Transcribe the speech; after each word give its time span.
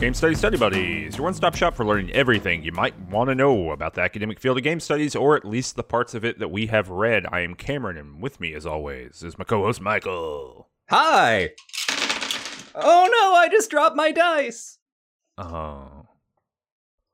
Game 0.00 0.14
Study 0.14 0.36
Study 0.36 0.56
Buddies, 0.56 1.16
your 1.16 1.24
one 1.24 1.34
stop 1.34 1.56
shop 1.56 1.74
for 1.74 1.84
learning 1.84 2.12
everything 2.12 2.62
you 2.62 2.70
might 2.70 2.96
want 3.10 3.30
to 3.30 3.34
know 3.34 3.72
about 3.72 3.94
the 3.94 4.00
academic 4.00 4.38
field 4.38 4.56
of 4.56 4.62
game 4.62 4.78
studies, 4.78 5.16
or 5.16 5.34
at 5.34 5.44
least 5.44 5.74
the 5.74 5.82
parts 5.82 6.14
of 6.14 6.24
it 6.24 6.38
that 6.38 6.52
we 6.52 6.68
have 6.68 6.88
read. 6.88 7.26
I 7.32 7.40
am 7.40 7.56
Cameron, 7.56 7.96
and 7.96 8.22
with 8.22 8.38
me, 8.38 8.54
as 8.54 8.64
always, 8.64 9.24
is 9.24 9.36
my 9.36 9.44
co 9.44 9.64
host 9.64 9.80
Michael. 9.80 10.68
Hi! 10.88 11.50
Oh 12.76 13.08
no, 13.10 13.34
I 13.34 13.48
just 13.50 13.70
dropped 13.70 13.96
my 13.96 14.12
dice! 14.12 14.78
Oh. 15.36 16.06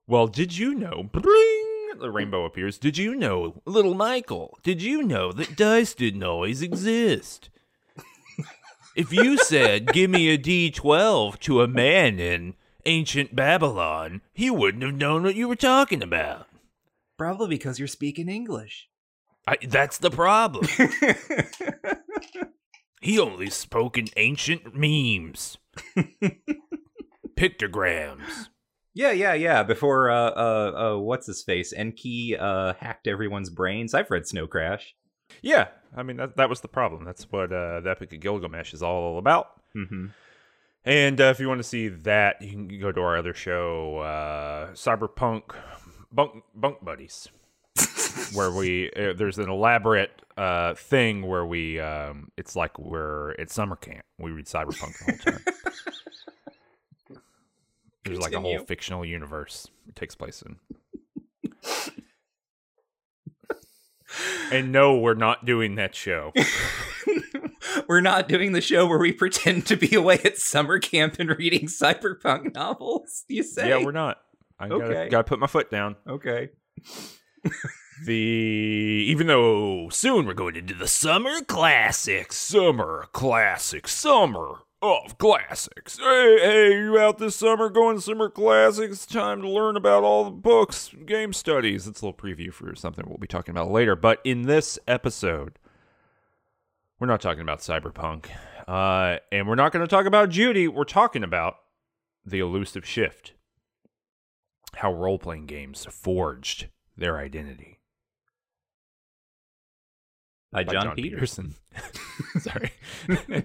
Well, 0.07 0.27
did 0.27 0.59
you 0.59 0.75
know? 0.75 1.09
Bling! 1.11 1.99
The 1.99 2.11
rainbow 2.11 2.45
appears. 2.45 2.77
Did 2.77 2.99
you 2.99 3.15
know, 3.15 3.63
little 3.65 3.95
Michael? 3.95 4.59
Did 4.63 4.83
you 4.83 5.03
know 5.03 5.33
that 5.33 5.57
dice 5.57 5.95
didn't 5.95 6.23
always 6.23 6.61
exist? 6.61 7.49
if 8.95 9.11
you 9.11 9.39
said, 9.39 9.87
give 9.95 10.11
me 10.11 10.29
a 10.29 10.37
D12 10.37 11.39
to 11.41 11.63
a 11.63 11.69
man 11.69 12.21
in 12.21 12.57
ancient 12.87 13.35
Babylon, 13.35 14.21
he 14.33 14.51
wouldn't 14.51 14.83
have 14.83 14.95
known 14.95 15.23
what 15.23 15.35
you 15.35 15.49
were 15.49 15.57
talking 15.57 16.03
about. 16.03 16.47
Probably 17.19 17.49
because 17.49 17.79
you're 17.79 17.89
speaking 17.89 18.29
English. 18.29 18.89
I, 19.47 19.57
that's 19.67 19.99
the 19.99 20.11
problem. 20.11 20.67
he 23.01 23.19
only 23.19 23.51
spoke 23.51 23.99
in 23.99 24.09
ancient 24.17 24.75
memes, 24.75 25.59
pictograms. 27.37 28.49
Yeah, 28.95 29.11
yeah, 29.11 29.35
yeah. 29.35 29.63
Before 29.65 30.09
uh 30.09 30.31
uh, 30.31 30.95
uh 30.95 30.99
what's 30.99 31.27
his 31.27 31.43
face? 31.43 31.73
Enki 31.73 32.37
uh 32.39 32.75
hacked 32.75 33.07
everyone's 33.07 33.51
brains. 33.51 33.93
I've 33.93 34.11
read 34.11 34.27
Snow 34.27 34.47
Crash. 34.47 34.95
Yeah, 35.43 35.69
I 35.97 36.03
mean 36.03 36.17
that 36.17 36.37
that 36.37 36.49
was 36.49 36.61
the 36.61 36.69
problem. 36.69 37.05
That's 37.05 37.31
what 37.31 37.53
uh, 37.53 37.81
the 37.81 37.91
Epic 37.91 38.13
of 38.13 38.21
Gilgamesh 38.21 38.73
is 38.73 38.83
all 38.83 39.19
about. 39.19 39.47
Mm-hmm. 39.77 40.07
And 40.85 41.21
uh, 41.21 41.25
if 41.25 41.41
you 41.41 41.49
want 41.49 41.61
to 41.61 41.65
see 41.65 41.89
that, 41.89 42.43
you 42.43 42.51
can 42.51 42.81
go 42.81 42.93
to 42.93 43.01
our 43.01 43.17
other 43.17 43.33
show, 43.33 43.99
uh, 43.99 44.73
Cyberpunk 44.73 45.55
Bunk 46.13 46.45
Bunk 46.55 46.85
Buddies, 46.85 47.29
where 48.35 48.51
we 48.51 48.91
uh, 48.93 49.15
there's 49.15 49.39
an 49.39 49.49
elaborate 49.49 50.21
uh, 50.37 50.75
thing 50.75 51.27
where 51.27 51.47
we 51.47 51.81
um, 51.81 52.31
it's 52.37 52.55
like 52.55 52.79
we're 52.79 53.33
at 53.33 53.51
summer 53.51 53.77
camp. 53.77 54.05
We 54.19 54.31
read 54.33 54.45
Cyberpunk 54.45 54.99
the 54.99 55.05
whole 55.05 55.19
time. 55.19 55.45
There's 58.05 58.19
like 58.19 58.35
a 58.35 58.41
whole 58.41 58.59
fictional 58.59 59.03
universe 59.03 59.67
it 59.89 59.97
takes 59.97 60.15
place 60.15 60.43
in. 60.43 60.57
and 64.53 64.71
no, 64.71 64.99
we're 64.99 65.15
not 65.15 65.47
doing 65.47 65.77
that 65.77 65.95
show. 65.95 66.35
We're 67.89 68.01
not 68.01 68.29
doing 68.29 68.53
the 68.53 68.61
show 68.61 68.87
where 68.87 68.99
we 68.99 69.13
pretend 69.25 69.67
to 69.67 69.77
be 69.77 69.95
away 69.95 70.21
at 70.25 70.39
summer 70.39 70.79
camp 70.79 71.17
and 71.19 71.31
reading 71.31 71.67
cyberpunk 71.67 72.55
novels. 72.55 73.25
You 73.29 73.43
say? 73.43 73.69
Yeah, 73.69 73.85
we're 73.85 73.93
not. 73.93 74.21
I 74.59 74.69
gotta, 74.69 75.09
gotta 75.11 75.25
put 75.25 75.39
my 75.39 75.47
foot 75.47 75.71
down. 75.71 75.97
okay. 76.07 76.51
The 78.05 78.15
even 79.07 79.27
though 79.29 79.89
soon 79.91 80.27
we're 80.27 80.35
going 80.35 80.57
into 80.57 80.75
the 80.75 80.89
summer 80.89 81.43
classics, 81.43 82.37
summer 82.37 83.09
classics, 83.13 83.93
summer 83.93 84.61
of 84.83 85.17
classics. 85.17 85.99
Hey, 85.99 86.39
hey, 86.41 86.79
you 86.79 86.99
out 86.99 87.19
this 87.19 87.37
summer 87.37 87.71
going 87.71 88.01
summer 88.01 88.29
classics? 88.29 89.07
Time 89.07 89.41
to 89.43 89.49
learn 89.49 89.77
about 89.77 90.03
all 90.03 90.25
the 90.25 90.31
books, 90.31 90.91
game 91.07 91.33
studies. 91.33 91.87
It's 91.87 92.03
a 92.03 92.07
little 92.07 92.19
preview 92.19 92.53
for 92.53 92.75
something 92.75 93.07
we'll 93.09 93.19
be 93.19 93.27
talking 93.27 93.53
about 93.53 93.71
later. 93.71 93.97
But 93.97 94.21
in 94.25 94.43
this 94.43 94.79
episode, 94.87 95.59
we're 97.05 97.13
not 97.13 97.21
talking 97.21 97.43
about 97.43 97.59
cyberpunk, 97.59 98.31
uh, 98.67 99.19
and 99.31 99.47
we're 99.47 99.57
not 99.57 99.73
going 99.73 99.85
to 99.85 99.91
talk 99.91 100.07
about 100.07 100.31
Judy. 100.31 100.69
We're 100.69 100.85
talking 100.85 101.23
about 101.23 101.57
the 102.25 102.39
elusive 102.39 102.87
shift, 102.87 103.35
how 104.77 104.91
role 104.91 105.19
playing 105.19 105.45
games 105.45 105.87
forged 105.91 106.69
their 106.97 107.19
identity. 107.19 107.81
By 110.51 110.65
by 110.65 110.73
Jon, 110.73 110.95
Peters. 110.95 111.37
Peterson. 111.37 111.55
Sorry. 112.41 112.73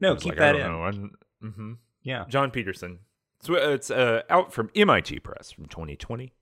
no, 0.00 0.14
keep 0.14 0.34
like, 0.34 0.38
that 0.38 0.54
I 0.54 0.60
in. 0.60 0.66
don't 0.70 1.02
know. 1.02 1.08
hmm 1.50 1.72
Yeah. 2.04 2.24
Jon 2.28 2.52
Peterson. 2.52 3.00
So 3.40 3.54
it's 3.54 3.90
uh, 3.90 4.22
out 4.30 4.52
from 4.52 4.70
MIT 4.76 5.18
Press 5.20 5.50
from 5.50 5.66
2020. 5.66 6.32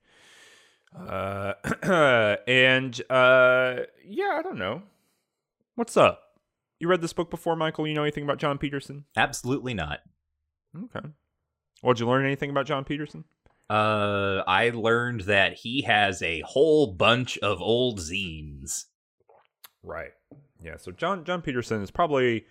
Uh, 0.95 1.55
and 2.47 3.01
uh, 3.09 3.77
yeah, 4.05 4.37
I 4.39 4.43
don't 4.43 4.59
know. 4.59 4.83
What's 5.77 5.97
up? 5.97 6.24
You 6.85 6.91
read 6.91 7.01
this 7.01 7.15
book 7.15 7.31
before, 7.31 7.57
Michael? 7.57 7.87
You 7.87 7.95
know 7.95 8.03
anything 8.03 8.25
about 8.25 8.37
Jon 8.37 8.59
Peterson? 8.59 9.07
Absolutely 9.17 9.73
not. 9.73 10.01
Okay. 10.77 11.09
Well, 11.83 11.95
did 11.95 12.01
you 12.01 12.07
learn 12.07 12.27
anything 12.27 12.51
about 12.51 12.67
Jon 12.67 12.85
Peterson? 12.85 13.25
Uh, 13.71 14.43
I 14.47 14.69
learned 14.69 15.23
that 15.23 15.55
he 15.55 15.81
has 15.85 16.21
a 16.21 16.43
whole 16.43 16.89
bunch 16.89 17.39
of 17.39 17.63
old 17.63 18.01
zines. 18.01 18.85
Right. 19.83 20.11
Yeah. 20.63 20.77
So 20.77 20.93
Jon 20.93 21.25
Jon 21.25 21.41
Peterson 21.41 21.81
is 21.81 21.91
probably 21.91 22.45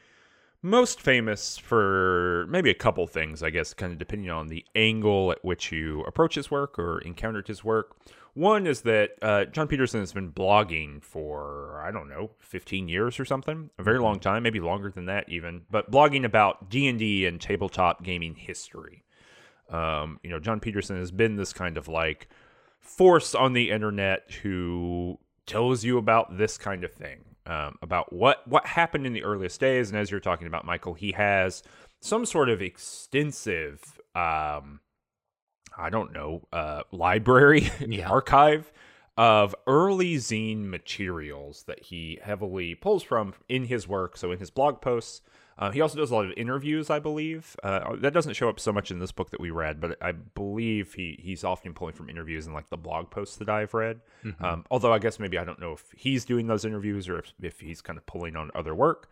most 0.63 1.01
famous 1.01 1.57
for 1.57 2.47
maybe 2.49 2.69
a 2.69 2.75
couple 2.75 3.05
things, 3.05 3.43
I 3.43 3.49
guess, 3.49 3.73
kind 3.73 3.91
of 3.91 3.99
depending 3.99 4.31
on 4.31 4.47
the 4.47 4.65
angle 4.75 5.31
at 5.31 5.43
which 5.43 5.71
you 5.71 6.01
approach 6.03 6.35
his 6.35 6.49
work 6.49 6.79
or 6.79 6.99
encountered 6.99 7.47
his 7.47 7.63
work. 7.63 7.95
One 8.33 8.65
is 8.65 8.81
that 8.81 9.11
uh, 9.21 9.45
Jon 9.45 9.67
Peterson 9.67 9.99
has 9.99 10.13
been 10.13 10.31
blogging 10.31 11.03
for 11.03 11.81
I 11.85 11.91
don't 11.91 12.09
know, 12.09 12.31
15 12.39 12.87
years 12.87 13.19
or 13.19 13.25
something, 13.25 13.69
a 13.77 13.83
very 13.83 13.99
long 13.99 14.19
time, 14.19 14.41
maybe 14.43 14.59
longer 14.59 14.89
than 14.89 15.05
that 15.05 15.27
even. 15.29 15.63
But 15.69 15.91
blogging 15.91 16.23
about 16.25 16.69
D 16.69 16.87
and 16.87 16.97
D 16.97 17.25
and 17.25 17.39
tabletop 17.39 18.03
gaming 18.03 18.35
history. 18.35 19.03
Um, 19.69 20.19
you 20.23 20.29
know, 20.29 20.39
Jon 20.39 20.59
Peterson 20.59 20.97
has 20.97 21.11
been 21.11 21.35
this 21.35 21.51
kind 21.53 21.77
of 21.77 21.87
like 21.87 22.29
force 22.79 23.35
on 23.35 23.53
the 23.53 23.69
internet 23.69 24.31
who 24.41 25.19
tells 25.45 25.83
you 25.83 25.97
about 25.97 26.37
this 26.37 26.57
kind 26.57 26.83
of 26.83 26.93
thing, 26.93 27.23
um, 27.45 27.77
about 27.81 28.13
what 28.13 28.47
what 28.47 28.65
happened 28.65 29.05
in 29.05 29.13
the 29.13 29.23
earliest 29.23 29.59
days. 29.59 29.89
And 29.89 29.97
as 29.97 30.11
you're 30.11 30.19
talking 30.19 30.47
about, 30.47 30.65
Michael, 30.65 30.93
he 30.93 31.11
has 31.13 31.63
some 32.01 32.25
sort 32.25 32.49
of 32.49 32.61
extensive, 32.61 33.81
um, 34.15 34.79
I 35.77 35.89
don't 35.89 36.13
know, 36.13 36.47
uh, 36.51 36.83
library 36.91 37.69
Yeah. 37.79 38.09
archive 38.09 38.71
of 39.17 39.55
early 39.67 40.15
zine 40.15 40.65
materials 40.65 41.63
that 41.67 41.83
he 41.83 42.19
heavily 42.23 42.75
pulls 42.75 43.03
from 43.03 43.33
in 43.47 43.65
his 43.65 43.87
work. 43.87 44.17
So 44.17 44.31
in 44.31 44.39
his 44.39 44.49
blog 44.49 44.81
posts. 44.81 45.21
Uh, 45.57 45.71
he 45.71 45.81
also 45.81 45.97
does 45.97 46.11
a 46.11 46.15
lot 46.15 46.25
of 46.25 46.31
interviews, 46.35 46.89
I 46.89 46.99
believe. 46.99 47.55
Uh, 47.63 47.95
that 47.97 48.13
doesn't 48.13 48.33
show 48.33 48.49
up 48.49 48.59
so 48.59 48.71
much 48.71 48.91
in 48.91 48.99
this 48.99 49.11
book 49.11 49.29
that 49.31 49.39
we 49.39 49.51
read, 49.51 49.79
but 49.79 49.97
I 50.01 50.11
believe 50.11 50.93
he 50.93 51.19
he's 51.21 51.43
often 51.43 51.73
pulling 51.73 51.93
from 51.93 52.09
interviews 52.09 52.45
and 52.45 52.55
like 52.55 52.69
the 52.69 52.77
blog 52.77 53.11
posts 53.11 53.37
that 53.37 53.49
I've 53.49 53.73
read. 53.73 54.01
Um, 54.43 54.65
although 54.71 54.91
I 54.91 54.99
guess 54.99 55.19
maybe 55.19 55.37
I 55.37 55.43
don't 55.43 55.59
know 55.59 55.73
if 55.73 55.83
he's 55.95 56.25
doing 56.25 56.47
those 56.47 56.65
interviews 56.65 57.07
or 57.07 57.19
if, 57.19 57.33
if 57.41 57.59
he's 57.59 57.81
kind 57.81 57.97
of 57.97 58.05
pulling 58.05 58.35
on 58.35 58.51
other 58.55 58.73
work. 58.73 59.09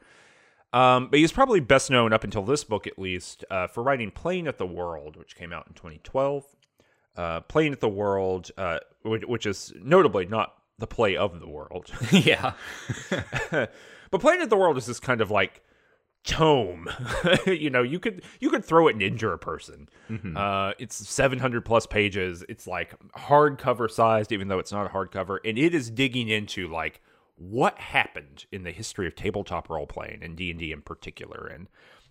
Um, 0.74 1.10
but 1.10 1.20
he's 1.20 1.32
probably 1.32 1.60
best 1.60 1.92
known 1.92 2.14
up 2.14 2.24
until 2.24 2.44
this 2.44 2.64
book, 2.64 2.88
at 2.88 2.98
least, 2.98 3.44
uh, 3.52 3.68
for 3.68 3.84
writing 3.84 4.10
"Playing 4.10 4.48
at 4.48 4.58
the 4.58 4.66
World," 4.66 5.18
which 5.18 5.36
came 5.36 5.52
out 5.52 5.68
in 5.68 5.74
2012. 5.74 6.46
Uh, 7.18 7.42
"Playing 7.42 7.74
at 7.74 7.82
the 7.82 7.90
World," 7.90 8.52
uh, 8.58 8.80
which 9.04 9.46
is 9.46 9.74
notably 9.82 10.26
not 10.26 10.56
the 10.82 10.88
play 10.88 11.16
of 11.16 11.40
the 11.40 11.48
world. 11.48 11.92
yeah. 12.12 12.54
but 13.52 14.20
playing 14.20 14.42
at 14.42 14.50
the 14.50 14.58
world 14.58 14.78
is 14.78 14.86
this 14.86 15.00
kind 15.00 15.22
of 15.22 15.32
like 15.32 15.62
tome. 16.24 16.88
You 17.46 17.70
know 17.70 17.82
you 17.84 18.00
could 18.00 18.24
you 18.40 18.50
could 18.50 18.64
throw 18.64 18.88
it 18.88 18.94
and 18.94 19.02
injure 19.02 19.34
a 19.34 19.38
person. 19.38 19.90
Uh 20.36 20.74
it's 20.80 20.96
700 21.08 21.66
plus 21.66 21.86
pages. 21.86 22.44
It's 22.50 22.68
like 22.68 22.94
hardcover 23.14 23.90
sized 23.90 24.32
even 24.32 24.48
though 24.48 24.60
it's 24.60 24.72
not 24.72 24.86
a 24.86 24.90
hardcover. 24.90 25.40
And 25.46 25.58
it 25.58 25.74
is 25.74 25.90
digging 25.90 26.28
into 26.30 26.68
like 26.68 27.02
what 27.38 27.78
happened 27.80 28.46
in 28.52 28.64
the 28.64 28.72
history 28.72 29.08
of 29.08 29.16
tabletop 29.16 29.70
role 29.70 29.88
playing 29.88 30.20
and 30.22 30.36
d&d 30.36 30.72
in 30.72 30.82
particular. 30.82 31.48
And 31.48 31.68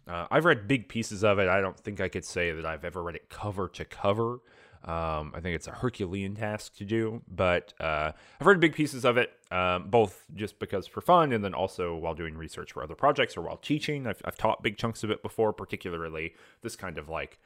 uh, 0.08 0.26
i've 0.30 0.44
read 0.44 0.66
big 0.66 0.88
pieces 0.88 1.22
of 1.22 1.38
it. 1.38 1.48
I 1.48 1.60
don't 1.60 1.78
think 1.78 2.00
i 2.00 2.08
could 2.08 2.24
say 2.24 2.52
that 2.52 2.66
i've 2.66 2.84
ever 2.84 3.02
read 3.02 3.16
it 3.16 3.28
cover 3.28 3.68
to 3.68 3.84
cover 3.84 4.40
um, 4.84 5.32
I 5.34 5.40
think 5.40 5.56
it's 5.56 5.66
a 5.66 5.72
Herculean 5.72 6.34
task 6.34 6.76
to 6.76 6.84
do, 6.84 7.22
but 7.28 7.74
uh, 7.78 8.12
I've 8.40 8.46
read 8.46 8.60
big 8.60 8.74
pieces 8.74 9.04
of 9.04 9.18
it, 9.18 9.30
um, 9.50 9.88
both 9.90 10.24
just 10.34 10.58
because 10.58 10.86
for 10.86 11.02
fun 11.02 11.32
and 11.32 11.44
then 11.44 11.52
also 11.52 11.94
while 11.94 12.14
doing 12.14 12.34
research 12.34 12.72
for 12.72 12.82
other 12.82 12.94
projects 12.94 13.36
or 13.36 13.42
while 13.42 13.58
teaching. 13.58 14.06
I've, 14.06 14.22
I've 14.24 14.38
taught 14.38 14.62
big 14.62 14.78
chunks 14.78 15.04
of 15.04 15.10
it 15.10 15.22
before, 15.22 15.52
particularly 15.52 16.34
this 16.62 16.76
kind 16.76 16.96
of 16.96 17.10
like 17.10 17.38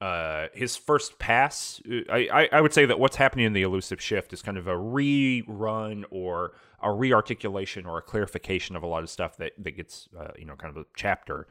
uh, 0.00 0.46
his 0.52 0.76
first 0.76 1.18
pass. 1.18 1.82
uh, 1.90 2.00
I, 2.10 2.28
I, 2.32 2.48
I 2.52 2.60
would 2.60 2.72
say 2.72 2.86
that 2.86 3.00
what's 3.00 3.16
happening 3.16 3.46
in 3.46 3.52
the 3.54 3.62
elusive 3.62 4.00
shift 4.00 4.32
is 4.32 4.40
kind 4.40 4.56
of 4.56 4.68
a 4.68 4.74
rerun 4.74 6.04
or 6.10 6.52
a 6.80 6.88
rearticulation 6.88 7.86
or 7.86 7.98
a 7.98 8.02
clarification 8.02 8.76
of 8.76 8.84
a 8.84 8.86
lot 8.86 9.02
of 9.02 9.10
stuff 9.10 9.36
that, 9.38 9.52
that 9.58 9.72
gets, 9.72 10.08
uh, 10.16 10.28
you 10.38 10.44
know, 10.44 10.54
kind 10.54 10.76
of 10.76 10.80
a 10.80 10.86
chapter 10.94 11.48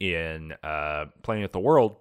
in 0.00 0.54
uh, 0.64 1.06
Playing 1.22 1.42
with 1.42 1.52
the 1.52 1.60
World. 1.60 1.96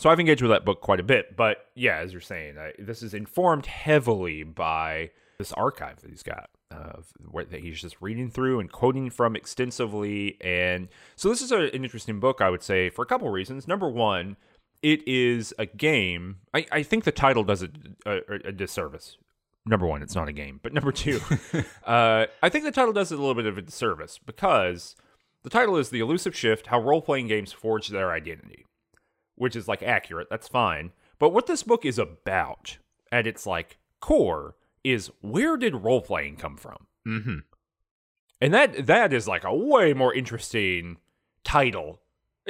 So 0.00 0.08
I've 0.08 0.18
engaged 0.18 0.40
with 0.40 0.50
that 0.50 0.64
book 0.64 0.80
quite 0.80 0.98
a 0.98 1.02
bit, 1.02 1.36
but 1.36 1.66
yeah, 1.74 1.98
as 1.98 2.12
you're 2.12 2.22
saying, 2.22 2.56
I, 2.56 2.72
this 2.78 3.02
is 3.02 3.12
informed 3.12 3.66
heavily 3.66 4.44
by 4.44 5.10
this 5.36 5.52
archive 5.52 6.00
that 6.00 6.08
he's 6.08 6.22
got, 6.22 6.48
uh, 6.70 7.02
where 7.30 7.44
that 7.44 7.60
he's 7.60 7.82
just 7.82 8.00
reading 8.00 8.30
through 8.30 8.60
and 8.60 8.72
quoting 8.72 9.10
from 9.10 9.36
extensively. 9.36 10.38
And 10.40 10.88
so 11.16 11.28
this 11.28 11.42
is 11.42 11.52
a, 11.52 11.64
an 11.74 11.84
interesting 11.84 12.18
book, 12.18 12.40
I 12.40 12.48
would 12.48 12.62
say, 12.62 12.88
for 12.88 13.02
a 13.02 13.06
couple 13.06 13.28
reasons. 13.28 13.68
Number 13.68 13.90
one, 13.90 14.38
it 14.82 15.06
is 15.06 15.52
a 15.58 15.66
game. 15.66 16.36
I, 16.54 16.64
I 16.72 16.82
think 16.82 17.04
the 17.04 17.12
title 17.12 17.44
does 17.44 17.60
it 17.60 17.72
a, 18.06 18.20
a, 18.46 18.52
disservice. 18.52 19.18
Number 19.66 19.86
one, 19.86 20.00
it's 20.00 20.14
not 20.14 20.28
a 20.28 20.32
game, 20.32 20.60
but 20.62 20.72
number 20.72 20.92
two, 20.92 21.20
uh, 21.84 22.24
I 22.42 22.48
think 22.48 22.64
the 22.64 22.72
title 22.72 22.94
does 22.94 23.12
it 23.12 23.18
a 23.18 23.20
little 23.20 23.34
bit 23.34 23.44
of 23.44 23.58
a 23.58 23.62
disservice 23.62 24.18
because 24.24 24.96
the 25.42 25.50
title 25.50 25.76
is 25.76 25.90
"The 25.90 26.00
Elusive 26.00 26.34
Shift: 26.34 26.68
How 26.68 26.80
Role 26.80 27.02
Playing 27.02 27.26
Games 27.26 27.52
Forge 27.52 27.88
Their 27.88 28.12
Identity," 28.12 28.64
which 29.40 29.56
is 29.56 29.66
like 29.66 29.82
accurate. 29.82 30.28
That's 30.28 30.48
fine. 30.48 30.92
But 31.18 31.30
what 31.30 31.46
this 31.46 31.62
book 31.62 31.86
is 31.86 31.98
about, 31.98 32.76
at 33.10 33.26
its 33.26 33.46
like 33.46 33.78
core, 33.98 34.54
is 34.84 35.10
where 35.22 35.56
did 35.56 35.82
role 35.82 36.02
playing 36.02 36.36
come 36.36 36.58
from? 36.58 36.86
Mm-hmm. 37.08 37.38
And 38.42 38.54
that 38.54 38.86
that 38.86 39.14
is 39.14 39.26
like 39.26 39.44
a 39.44 39.54
way 39.54 39.94
more 39.94 40.12
interesting 40.12 40.98
title. 41.42 41.99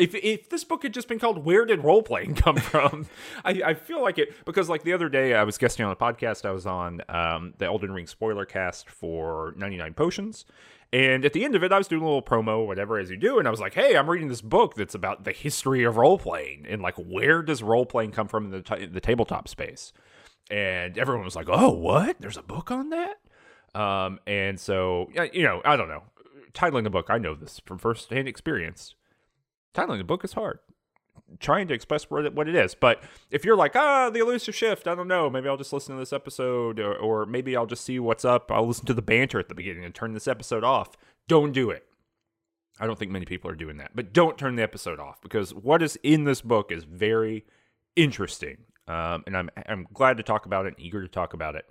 If 0.01 0.15
if 0.15 0.49
this 0.49 0.65
book 0.65 0.83
had 0.83 0.95
just 0.95 1.09
been 1.09 1.19
called 1.19 1.45
"Where 1.45 1.65
Did 1.65 1.85
Role 1.85 2.03
Playing 2.03 2.35
Come 2.35 2.57
From," 2.73 3.07
I, 3.45 3.63
I 3.65 3.75
feel 3.75 4.03
like 4.03 4.19
it 4.19 4.45
because 4.45 4.69
like 4.69 4.83
the 4.83 4.93
other 4.93 5.09
day 5.09 5.35
I 5.35 5.45
was 5.45 5.59
guesting 5.59 5.85
on 5.85 5.93
a 5.93 5.97
podcast. 5.97 6.45
I 6.45 6.53
was 6.53 6.67
on 6.67 7.03
um, 7.09 7.55
the 7.59 7.67
Elden 7.67 7.93
Ring 7.93 8.07
spoiler 8.07 8.45
cast 8.45 8.89
for 8.89 9.55
ninety 9.57 9.77
nine 9.77 9.95
potions, 9.95 10.45
and 10.93 11.25
at 11.25 11.33
the 11.33 11.45
end 11.45 11.55
of 11.55 11.63
it, 11.63 11.73
I 11.73 11.79
was 11.79 11.87
doing 11.87 12.03
a 12.03 12.05
little 12.05 12.23
promo, 12.23 12.67
whatever, 12.67 12.99
as 12.99 13.11
you 13.11 13.17
do. 13.17 13.39
And 13.39 13.47
I 13.47 13.51
was 13.51 13.61
like, 13.61 13.75
hey, 13.75 13.97
I'm 13.97 14.11
reading 14.11 14.29
this 14.29 14.41
book 14.41 14.75
that's 14.75 14.95
about 14.95 15.25
the 15.25 15.33
history 15.33 15.85
of 15.85 15.97
role 15.97 16.19
playing 16.19 16.67
and 16.69 16.83
like 16.83 16.97
where 16.97 17.43
does 17.43 17.63
role 17.63 17.87
playing 17.87 18.11
come 18.11 18.27
from 18.27 18.47
in 18.47 18.51
the, 18.51 18.63
t- 18.63 18.87
the 18.87 19.01
tabletop 19.01 19.47
space? 19.47 19.93
And 20.51 20.99
everyone 20.99 21.25
was 21.25 21.37
like, 21.37 21.49
oh, 21.49 21.71
what? 21.71 22.17
There's 22.19 22.37
a 22.37 22.43
book 22.43 22.73
on 22.73 22.91
that? 22.91 23.21
Um, 23.73 24.19
and 24.27 24.59
so, 24.59 25.11
you 25.33 25.45
know, 25.45 25.63
I 25.65 25.77
don't 25.77 25.89
know. 25.89 26.03
Titling 26.53 26.87
a 26.87 26.91
book, 26.91 27.07
I 27.09 27.19
know 27.19 27.37
this 27.37 27.61
from 27.65 27.79
firsthand 27.79 28.27
experience. 28.27 28.97
Titling 29.75 29.99
the 29.99 30.05
book 30.05 30.25
is 30.25 30.33
hard 30.33 30.59
trying 31.39 31.69
to 31.69 31.75
express 31.75 32.11
what 32.11 32.33
what 32.35 32.49
it 32.49 32.55
is. 32.57 32.75
But 32.75 33.03
if 33.31 33.45
you're 33.45 33.57
like, 33.57 33.77
ah, 33.77 34.11
the 34.11 34.21
elusive 34.21 34.55
shift, 34.55 34.89
I 34.89 34.95
don't 34.95 35.09
know, 35.09 35.31
maybe 35.31 35.49
I'll 35.49 35.57
just 35.57 35.73
listen 35.73 35.95
to 35.95 36.01
this 36.01 36.13
episode, 36.13 36.81
or, 36.81 36.95
or 36.95 37.27
maybe 37.27 37.57
I'll 37.57 37.67
just 37.67 37.85
see 37.85 37.99
what's 37.99 38.25
up. 38.25 38.51
I'll 38.51 38.67
listen 38.67 38.87
to 38.87 38.95
the 38.95 39.03
banter 39.03 39.39
at 39.39 39.49
the 39.49 39.55
beginning 39.55 39.85
and 39.85 39.95
turn 39.95 40.13
this 40.13 40.29
episode 40.29 40.65
off. 40.65 40.97
Don't 41.29 41.53
do 41.53 41.71
it. 41.71 41.85
I 42.79 42.87
don't 42.87 42.99
think 42.99 43.13
many 43.13 43.27
people 43.27 43.51
are 43.51 43.57
doing 43.57 43.77
that, 43.77 43.91
but 43.95 44.13
don't 44.13 44.39
turn 44.39 44.57
the 44.57 44.63
episode 44.63 44.99
off 44.99 45.21
because 45.21 45.53
what 45.53 45.83
is 45.83 45.99
in 46.03 46.25
this 46.25 46.41
book 46.41 46.73
is 46.73 46.85
very 46.85 47.45
interesting, 47.95 48.59
um, 48.89 49.23
and 49.27 49.37
I'm 49.37 49.51
I'm 49.67 49.87
glad 49.93 50.17
to 50.17 50.23
talk 50.23 50.47
about 50.47 50.67
it, 50.67 50.75
and 50.77 50.81
eager 50.81 51.03
to 51.03 51.09
talk 51.09 51.35
about 51.35 51.57
it. 51.57 51.67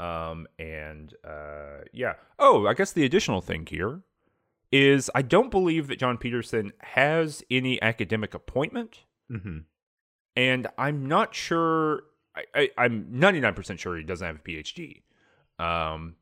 Um, 0.00 0.46
and 0.58 1.12
uh, 1.24 1.84
yeah. 1.92 2.14
Oh, 2.38 2.66
I 2.66 2.74
guess 2.74 2.92
the 2.92 3.04
additional 3.04 3.40
thing 3.40 3.66
here 3.66 4.02
is 4.70 5.10
I 5.14 5.22
don't 5.22 5.50
believe 5.50 5.88
that 5.88 5.98
Jon 5.98 6.18
Peterson 6.18 6.72
has 6.80 7.42
any 7.50 7.80
academic 7.82 8.34
appointment. 8.34 9.00
Mm-hmm. 9.30 9.58
And 10.36 10.66
I'm 10.76 11.06
not 11.06 11.34
sure, 11.34 12.04
I, 12.54 12.70
am 12.78 13.06
99% 13.12 13.78
sure 13.78 13.96
he 13.96 14.04
doesn't 14.04 14.26
have 14.26 14.36
a 14.36 14.38
PhD. 14.38 15.02
Um, 15.58 16.14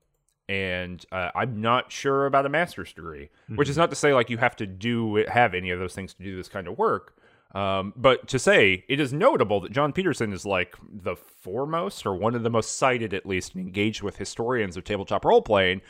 and 0.49 1.05
uh, 1.11 1.31
I'm 1.35 1.61
not 1.61 1.91
sure 1.91 2.27
about 2.27 2.47
a 2.47 2.49
master's 2.49 2.93
degree, 2.93 3.31
mm-hmm. 3.45 3.57
which 3.57 3.69
is 3.69 3.75
mm-hmm. 3.75 3.83
not 3.83 3.91
to 3.91 3.97
say 3.97 4.15
like 4.15 4.31
you 4.31 4.39
have 4.39 4.57
to 4.57 4.67
do 4.67 5.25
have 5.29 5.55
any 5.55 5.71
of 5.71 5.79
those 5.79 5.95
things 5.95 6.15
to 6.15 6.23
do 6.23 6.37
this 6.37 6.49
kind 6.49 6.69
of 6.69 6.79
work. 6.79 7.19
Um, 7.55 7.95
but 7.97 8.29
to 8.29 8.39
say 8.39 8.85
it 8.89 9.01
is 9.01 9.13
notable 9.13 9.61
that 9.61 9.73
Jon 9.73 9.93
Peterson 9.93 10.33
is 10.33 10.45
like 10.45 10.75
the 10.91 11.17
foremost 11.17 12.07
or 12.07 12.15
one 12.15 12.35
of 12.35 12.43
the 12.43 12.51
most 12.51 12.77
cited, 12.77 13.15
at 13.15 13.27
least, 13.27 13.55
and 13.55 13.65
engaged 13.65 14.03
with 14.03 14.17
historians 14.17 14.77
of 14.77 14.85
tabletop 14.85 15.25
role 15.25 15.43
playing 15.43 15.81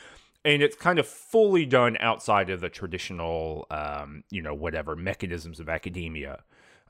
and 0.47 0.63
it's 0.63 0.77
kind 0.77 0.99
of 0.99 1.07
fully 1.07 1.67
done 1.67 1.97
outside 1.99 2.49
of 2.51 2.61
the 2.61 2.69
traditional, 2.69 3.67
um, 3.71 4.23
you 4.31 4.41
know, 4.41 4.55
whatever 4.55 4.95
mechanisms 4.95 5.59
of 5.61 5.69
academia. 5.69 6.45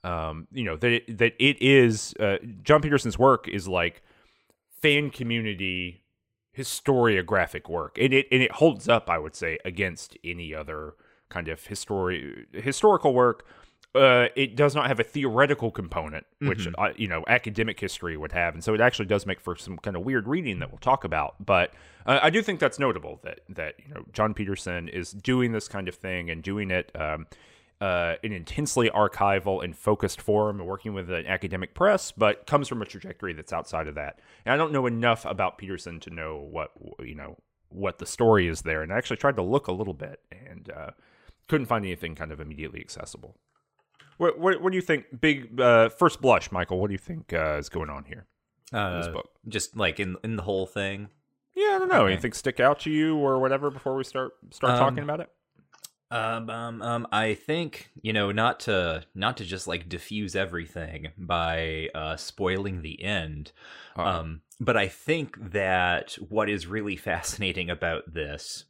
Um, 0.04 0.46
you 0.52 0.62
know 0.62 0.76
that 0.76 0.92
it, 0.92 1.18
that 1.18 1.32
it 1.40 1.60
is 1.60 2.14
uh, 2.20 2.36
Jon 2.62 2.82
Peterson's 2.82 3.18
work 3.18 3.48
is 3.48 3.66
like 3.66 4.02
fan 4.70 5.10
community 5.10 6.04
historiographic 6.56 7.68
work, 7.68 7.98
and 7.98 8.12
it 8.12 8.26
and 8.30 8.42
it 8.42 8.52
holds 8.52 8.88
up, 8.88 9.08
I 9.08 9.18
would 9.18 9.34
say, 9.34 9.58
against 9.64 10.16
any 10.22 10.54
other 10.54 10.94
kind 11.28 11.48
of 11.48 11.64
histori- 11.64 12.44
historical 12.54 13.14
work 13.14 13.46
uh, 13.94 14.28
it 14.36 14.56
does 14.56 14.74
not 14.74 14.88
have 14.88 15.00
a 15.00 15.04
theoretical 15.04 15.70
component, 15.70 16.26
which 16.40 16.66
mm-hmm. 16.66 16.74
uh, 16.78 16.90
you 16.96 17.08
know 17.08 17.24
academic 17.28 17.80
history 17.80 18.16
would 18.16 18.32
have, 18.32 18.54
and 18.54 18.62
so 18.62 18.74
it 18.74 18.80
actually 18.80 19.06
does 19.06 19.26
make 19.26 19.40
for 19.40 19.56
some 19.56 19.78
kind 19.78 19.96
of 19.96 20.02
weird 20.02 20.28
reading 20.28 20.58
that 20.58 20.70
we'll 20.70 20.78
talk 20.78 21.04
about. 21.04 21.34
But 21.44 21.72
uh, 22.04 22.20
I 22.22 22.30
do 22.30 22.42
think 22.42 22.60
that's 22.60 22.78
notable 22.78 23.20
that 23.24 23.40
that 23.48 23.74
you 23.78 23.94
know 23.94 24.04
Jon 24.12 24.34
Peterson 24.34 24.88
is 24.88 25.12
doing 25.12 25.52
this 25.52 25.68
kind 25.68 25.88
of 25.88 25.94
thing 25.94 26.30
and 26.30 26.42
doing 26.42 26.70
it 26.70 26.90
um, 26.94 27.26
uh, 27.80 28.14
in 28.22 28.32
intensely 28.32 28.90
archival 28.90 29.64
and 29.64 29.76
focused 29.76 30.20
form, 30.20 30.60
and 30.60 30.68
working 30.68 30.92
with 30.92 31.10
an 31.10 31.26
academic 31.26 31.74
press, 31.74 32.12
but 32.12 32.46
comes 32.46 32.68
from 32.68 32.82
a 32.82 32.86
trajectory 32.86 33.32
that's 33.32 33.52
outside 33.52 33.88
of 33.88 33.94
that. 33.94 34.18
And 34.44 34.52
I 34.52 34.56
don't 34.56 34.72
know 34.72 34.86
enough 34.86 35.24
about 35.24 35.58
Peterson 35.58 36.00
to 36.00 36.10
know 36.10 36.36
what 36.36 36.72
you 37.00 37.14
know 37.14 37.38
what 37.70 37.98
the 37.98 38.06
story 38.06 38.46
is 38.46 38.62
there, 38.62 38.82
and 38.82 38.92
I 38.92 38.98
actually 38.98 39.16
tried 39.16 39.36
to 39.36 39.42
look 39.42 39.68
a 39.68 39.72
little 39.72 39.94
bit 39.94 40.20
and 40.30 40.70
uh, 40.70 40.90
couldn't 41.48 41.66
find 41.66 41.84
anything 41.84 42.14
kind 42.14 42.32
of 42.32 42.40
immediately 42.40 42.80
accessible. 42.80 43.36
What, 44.18 44.38
what, 44.38 44.60
what 44.62 44.70
do 44.70 44.76
you 44.76 44.82
think? 44.82 45.06
Big 45.20 45.60
uh, 45.60 45.88
first 45.90 46.20
blush, 46.20 46.50
Michael. 46.50 46.78
What 46.80 46.88
do 46.88 46.94
you 46.94 46.98
think 46.98 47.32
uh, 47.32 47.56
is 47.58 47.68
going 47.68 47.90
on 47.90 48.04
here? 48.04 48.26
Uh, 48.72 48.98
this 48.98 49.08
book, 49.08 49.30
just 49.48 49.76
like 49.76 50.00
in 50.00 50.16
in 50.24 50.36
the 50.36 50.42
whole 50.42 50.66
thing. 50.66 51.08
Yeah, 51.54 51.76
I 51.76 51.78
don't 51.78 51.88
know. 51.88 52.02
Okay. 52.02 52.12
Anything 52.12 52.32
stick 52.32 52.60
out 52.60 52.80
to 52.80 52.90
you 52.90 53.16
or 53.16 53.38
whatever 53.38 53.70
before 53.70 53.94
we 53.96 54.04
start 54.04 54.32
start 54.50 54.74
um, 54.74 54.78
talking 54.78 55.04
about 55.04 55.20
it? 55.20 55.30
Um, 56.10 56.50
um, 56.50 56.82
um, 56.82 57.06
I 57.10 57.34
think 57.34 57.90
you 58.02 58.12
know 58.12 58.30
not 58.32 58.60
to 58.60 59.04
not 59.14 59.36
to 59.38 59.44
just 59.44 59.66
like 59.66 59.88
diffuse 59.88 60.36
everything 60.36 61.08
by 61.16 61.88
uh, 61.94 62.16
spoiling 62.16 62.82
the 62.82 63.02
end. 63.02 63.52
uh 63.96 64.02
Um, 64.02 64.40
but 64.60 64.76
I 64.76 64.88
think 64.88 65.50
that 65.50 66.12
what 66.28 66.48
is 66.48 66.66
really 66.66 66.96
fascinating 67.10 67.70
about 67.70 68.12
this 68.12 68.64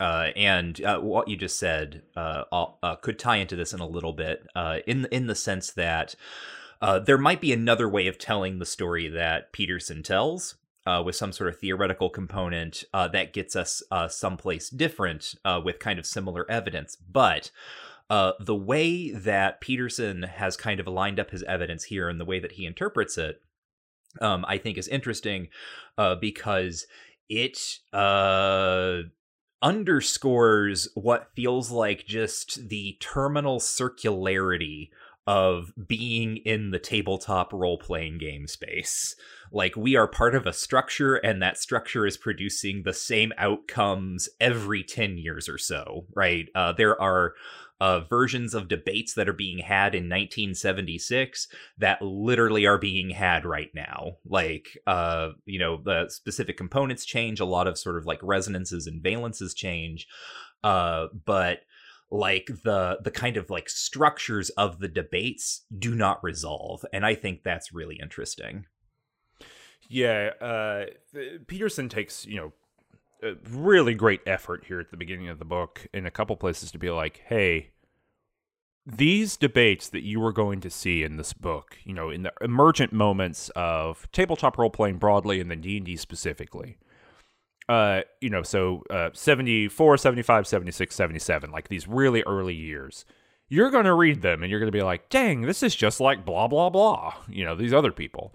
uh, 0.00 0.30
and 0.34 0.82
uh, 0.84 0.98
what 1.00 1.28
you 1.28 1.36
just 1.36 1.58
said 1.58 2.02
uh, 2.16 2.44
uh, 2.50 2.96
could 2.96 3.18
tie 3.18 3.36
into 3.36 3.56
this 3.56 3.72
in 3.72 3.80
a 3.80 3.86
little 3.86 4.12
bit, 4.12 4.46
uh, 4.54 4.78
in 4.86 5.06
in 5.12 5.26
the 5.26 5.34
sense 5.34 5.70
that 5.72 6.14
uh, 6.80 6.98
there 6.98 7.18
might 7.18 7.40
be 7.40 7.52
another 7.52 7.88
way 7.88 8.06
of 8.06 8.18
telling 8.18 8.58
the 8.58 8.66
story 8.66 9.08
that 9.08 9.52
Peterson 9.52 10.02
tells, 10.02 10.56
with 11.04 11.14
some 11.14 11.30
sort 11.30 11.48
of 11.48 11.58
theoretical 11.58 12.10
component 12.10 12.84
that 12.92 13.32
gets 13.32 13.54
us 13.54 13.82
someplace 14.08 14.70
different 14.70 15.34
with 15.62 15.78
kind 15.78 15.98
of 15.98 16.06
similar 16.06 16.50
evidence, 16.50 16.96
but. 16.96 17.50
the 18.40 18.56
way 18.56 19.10
that 19.10 19.60
Peterson 19.60 20.24
has 20.24 20.56
kind 20.56 20.80
of 20.80 20.86
lined 20.86 21.18
up 21.20 21.30
his 21.30 21.42
evidence 21.44 21.84
here 21.84 22.08
and 22.10 22.20
the 22.20 22.26
way 22.26 22.40
that 22.40 22.52
he 22.52 22.66
interprets 22.66 23.16
it, 23.16 23.40
um, 24.20 24.44
I 24.46 24.58
think 24.58 24.76
is 24.76 24.88
interesting 24.88 25.48
because 26.20 26.86
it 27.28 27.78
uh 27.94 29.02
underscores 29.62 30.88
what 30.94 31.30
feels 31.34 31.70
like 31.70 32.04
just 32.04 32.68
the 32.68 32.96
terminal 33.00 33.60
circularity 33.60 34.90
of 35.26 35.72
being 35.86 36.38
in 36.38 36.72
the 36.72 36.78
tabletop 36.78 37.52
role 37.52 37.78
playing 37.78 38.18
game 38.18 38.46
space. 38.48 39.14
Like, 39.52 39.76
we 39.76 39.94
are 39.94 40.08
part 40.08 40.34
of 40.34 40.46
a 40.46 40.52
structure, 40.52 41.14
and 41.14 41.40
that 41.42 41.58
structure 41.58 42.06
is 42.06 42.16
producing 42.16 42.82
the 42.82 42.92
same 42.92 43.32
outcomes 43.38 44.28
every 44.40 44.82
10 44.82 45.18
years 45.18 45.48
or 45.48 45.58
so, 45.58 46.06
right? 46.14 46.48
Uh, 46.54 46.72
there 46.72 47.00
are 47.00 47.34
uh, 47.82 47.98
versions 47.98 48.54
of 48.54 48.68
debates 48.68 49.14
that 49.14 49.28
are 49.28 49.32
being 49.32 49.58
had 49.58 49.92
in 49.92 50.04
1976 50.04 51.48
that 51.78 52.00
literally 52.00 52.64
are 52.64 52.78
being 52.78 53.10
had 53.10 53.44
right 53.44 53.70
now. 53.74 54.18
Like, 54.24 54.78
uh, 54.86 55.30
you 55.46 55.58
know, 55.58 55.82
the 55.82 56.08
specific 56.08 56.56
components 56.56 57.04
change, 57.04 57.40
a 57.40 57.44
lot 57.44 57.66
of 57.66 57.76
sort 57.76 57.96
of 57.96 58.06
like 58.06 58.20
resonances 58.22 58.86
and 58.86 59.02
valences 59.02 59.52
change, 59.52 60.06
uh, 60.62 61.08
but 61.26 61.62
like 62.08 62.50
the 62.62 62.98
the 63.02 63.10
kind 63.10 63.36
of 63.36 63.50
like 63.50 63.68
structures 63.68 64.50
of 64.50 64.78
the 64.78 64.86
debates 64.86 65.64
do 65.76 65.96
not 65.96 66.22
resolve, 66.22 66.84
and 66.92 67.04
I 67.04 67.16
think 67.16 67.42
that's 67.42 67.72
really 67.72 67.98
interesting. 68.00 68.66
Yeah, 69.88 70.30
uh, 70.40 70.84
Peterson 71.48 71.88
takes 71.88 72.26
you 72.26 72.36
know 72.36 72.52
a 73.22 73.34
really 73.50 73.94
great 73.94 74.20
effort 74.26 74.64
here 74.66 74.80
at 74.80 74.90
the 74.90 74.96
beginning 74.96 75.28
of 75.28 75.38
the 75.38 75.44
book 75.44 75.86
in 75.94 76.06
a 76.06 76.10
couple 76.10 76.36
places 76.36 76.70
to 76.72 76.78
be 76.78 76.90
like, 76.90 77.22
hey, 77.26 77.70
these 78.84 79.36
debates 79.36 79.88
that 79.90 80.02
you 80.02 80.22
are 80.24 80.32
going 80.32 80.60
to 80.60 80.70
see 80.70 81.02
in 81.02 81.16
this 81.16 81.32
book, 81.32 81.78
you 81.84 81.94
know, 81.94 82.10
in 82.10 82.22
the 82.22 82.32
emergent 82.40 82.92
moments 82.92 83.50
of 83.54 84.10
tabletop 84.10 84.58
role 84.58 84.70
playing 84.70 84.98
broadly 84.98 85.40
and 85.40 85.50
then 85.50 85.60
D&D 85.60 85.96
specifically. 85.96 86.78
Uh, 87.68 88.02
you 88.20 88.28
know, 88.28 88.42
so 88.42 88.82
uh 88.90 89.10
74, 89.12 89.96
75, 89.96 90.46
76, 90.46 90.94
77, 90.94 91.50
like 91.52 91.68
these 91.68 91.86
really 91.86 92.22
early 92.24 92.54
years. 92.54 93.04
You're 93.48 93.70
going 93.70 93.84
to 93.84 93.94
read 93.94 94.22
them 94.22 94.42
and 94.42 94.50
you're 94.50 94.58
going 94.58 94.72
to 94.72 94.76
be 94.76 94.82
like, 94.82 95.10
"Dang, 95.10 95.42
this 95.42 95.62
is 95.62 95.74
just 95.74 96.00
like 96.00 96.24
blah 96.24 96.48
blah 96.48 96.70
blah." 96.70 97.14
You 97.28 97.44
know, 97.44 97.54
these 97.54 97.72
other 97.72 97.92
people. 97.92 98.34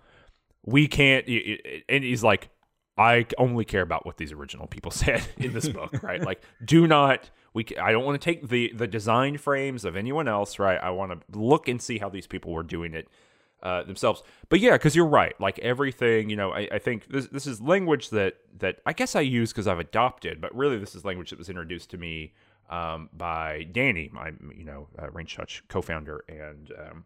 We 0.64 0.88
can't 0.88 1.28
and 1.28 2.04
he's 2.04 2.24
like, 2.24 2.50
I 2.98 3.26
only 3.38 3.66
care 3.66 3.82
about 3.82 4.06
what 4.06 4.18
these 4.18 4.32
original 4.32 4.68
people 4.68 4.92
said 5.04 5.26
in 5.38 5.54
this 5.54 5.70
book, 5.70 6.02
right? 6.04 6.22
Like, 6.28 6.42
do 6.64 6.88
not 6.88 7.30
we. 7.54 7.66
I 7.80 7.92
don't 7.92 8.04
want 8.04 8.20
to 8.20 8.26
take 8.26 8.50
the 8.50 8.72
the 8.76 8.88
design 8.88 9.38
frames 9.38 9.86
of 9.86 9.96
anyone 9.96 10.28
else, 10.28 10.60
right? 10.60 10.80
I 10.82 10.90
want 10.90 11.12
to 11.12 11.40
look 11.40 11.68
and 11.68 11.82
see 11.82 12.00
how 12.00 12.10
these 12.10 12.28
people 12.28 12.52
were 12.52 12.64
doing 12.64 12.94
it 12.94 13.08
uh, 13.64 13.84
themselves. 13.84 14.24
But 14.50 14.60
yeah, 14.60 14.74
because 14.74 14.96
you're 14.96 15.06
right. 15.06 15.40
Like 15.40 15.60
everything, 15.60 16.30
you 16.30 16.36
know, 16.36 16.52
I, 16.52 16.68
I 16.74 16.80
think 16.80 17.08
this 17.08 17.28
this 17.28 17.48
is 17.48 17.62
language 17.62 18.10
that 18.10 18.36
that 18.60 18.80
I 18.86 18.94
guess 18.94 19.16
I 19.16 19.22
use 19.22 19.52
because 19.52 19.68
I've 19.68 19.80
adopted, 19.80 20.42
but 20.42 20.54
really 20.56 20.78
this 20.78 20.96
is 20.96 21.06
language 21.06 21.30
that 21.30 21.40
was 21.40 21.50
introduced 21.50 21.90
to 21.92 21.98
me 21.98 22.34
um, 22.70 23.10
by 23.14 23.68
Danny, 23.72 24.10
my 24.12 24.32
you 24.56 24.66
know 24.66 24.88
uh, 25.00 25.10
Ranged 25.12 25.38
Touch 25.38 25.64
co-founder 25.70 26.24
and 26.28 26.72
um, 26.78 27.06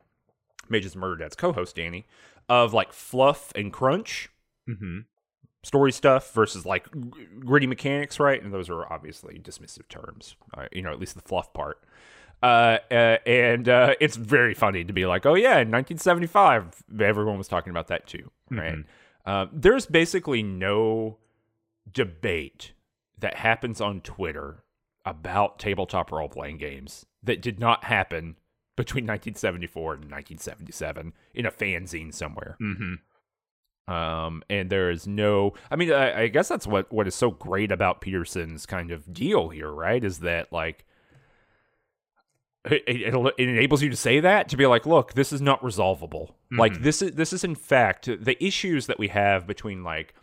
Mages 0.69 0.95
Murder 0.95 1.17
Dad's 1.17 1.35
co-host 1.35 1.75
Danny, 1.75 2.07
of 2.49 2.73
like 2.73 2.93
fluff 2.93 3.51
and 3.55 3.71
crunch. 3.71 4.29
Mm-hmm. 4.69 4.99
Story 5.63 5.91
stuff 5.91 6.33
versus 6.33 6.65
like 6.65 6.87
gritty 7.39 7.67
mechanics, 7.67 8.19
right? 8.19 8.41
And 8.41 8.53
those 8.53 8.69
are 8.69 8.91
obviously 8.91 9.39
dismissive 9.39 9.87
terms, 9.89 10.35
uh, 10.57 10.65
you 10.71 10.81
know, 10.81 10.91
at 10.91 10.99
least 10.99 11.15
the 11.15 11.21
fluff 11.21 11.53
part. 11.53 11.83
Uh, 12.41 12.79
uh, 12.89 13.17
and 13.27 13.69
uh, 13.69 13.93
it's 13.99 14.15
very 14.15 14.55
funny 14.55 14.83
to 14.83 14.93
be 14.93 15.05
like, 15.05 15.25
oh 15.25 15.35
yeah, 15.35 15.59
in 15.59 15.69
1975, 15.69 16.83
everyone 16.99 17.37
was 17.37 17.47
talking 17.47 17.69
about 17.69 17.87
that 17.87 18.07
too, 18.07 18.31
right? 18.49 18.77
Mm-hmm. 19.27 19.59
there's 19.59 19.85
basically 19.85 20.41
no 20.41 21.17
debate 21.91 22.73
that 23.19 23.35
happens 23.35 23.79
on 23.79 24.01
Twitter 24.01 24.63
about 25.05 25.59
tabletop 25.59 26.11
role 26.11 26.29
playing 26.29 26.57
games 26.57 27.05
that 27.23 27.41
did 27.41 27.59
not 27.59 27.83
happen 27.85 28.35
between 28.75 29.03
1974 29.03 29.93
and 29.93 30.01
1977 30.05 31.13
in 31.33 31.45
a 31.45 31.51
fanzine 31.51 32.13
somewhere. 32.13 32.57
Mm-hmm. 32.61 32.95
Um, 33.87 34.43
and 34.49 34.69
there 34.69 34.89
is 34.89 35.07
no, 35.07 35.53
I 35.69 35.75
mean, 35.75 35.91
I, 35.91 36.21
I, 36.21 36.27
guess 36.27 36.47
that's 36.47 36.67
what, 36.67 36.91
what 36.93 37.07
is 37.07 37.15
so 37.15 37.31
great 37.31 37.71
about 37.71 37.99
Peterson's 37.99 38.65
kind 38.65 38.91
of 38.91 39.11
deal 39.11 39.49
here, 39.49 39.71
right? 39.71 40.01
Is 40.01 40.19
that 40.19 40.53
like, 40.53 40.85
it, 42.65 42.83
it, 42.85 43.13
it, 43.13 43.49
enables 43.49 43.81
you 43.81 43.89
to 43.89 43.95
say 43.95 44.19
that 44.19 44.49
to 44.49 44.57
be 44.57 44.67
like, 44.67 44.85
look, 44.85 45.13
this 45.13 45.33
is 45.33 45.41
not 45.41 45.63
resolvable. 45.63 46.35
Mm-hmm. 46.45 46.59
Like 46.59 46.81
this 46.81 47.01
is 47.01 47.13
this 47.13 47.33
is 47.33 47.43
in 47.43 47.55
fact 47.55 48.05
the 48.05 48.37
issues 48.43 48.87
that 48.87 48.99
we 48.99 49.07
have 49.07 49.47
between 49.47 49.83
like 49.83 50.13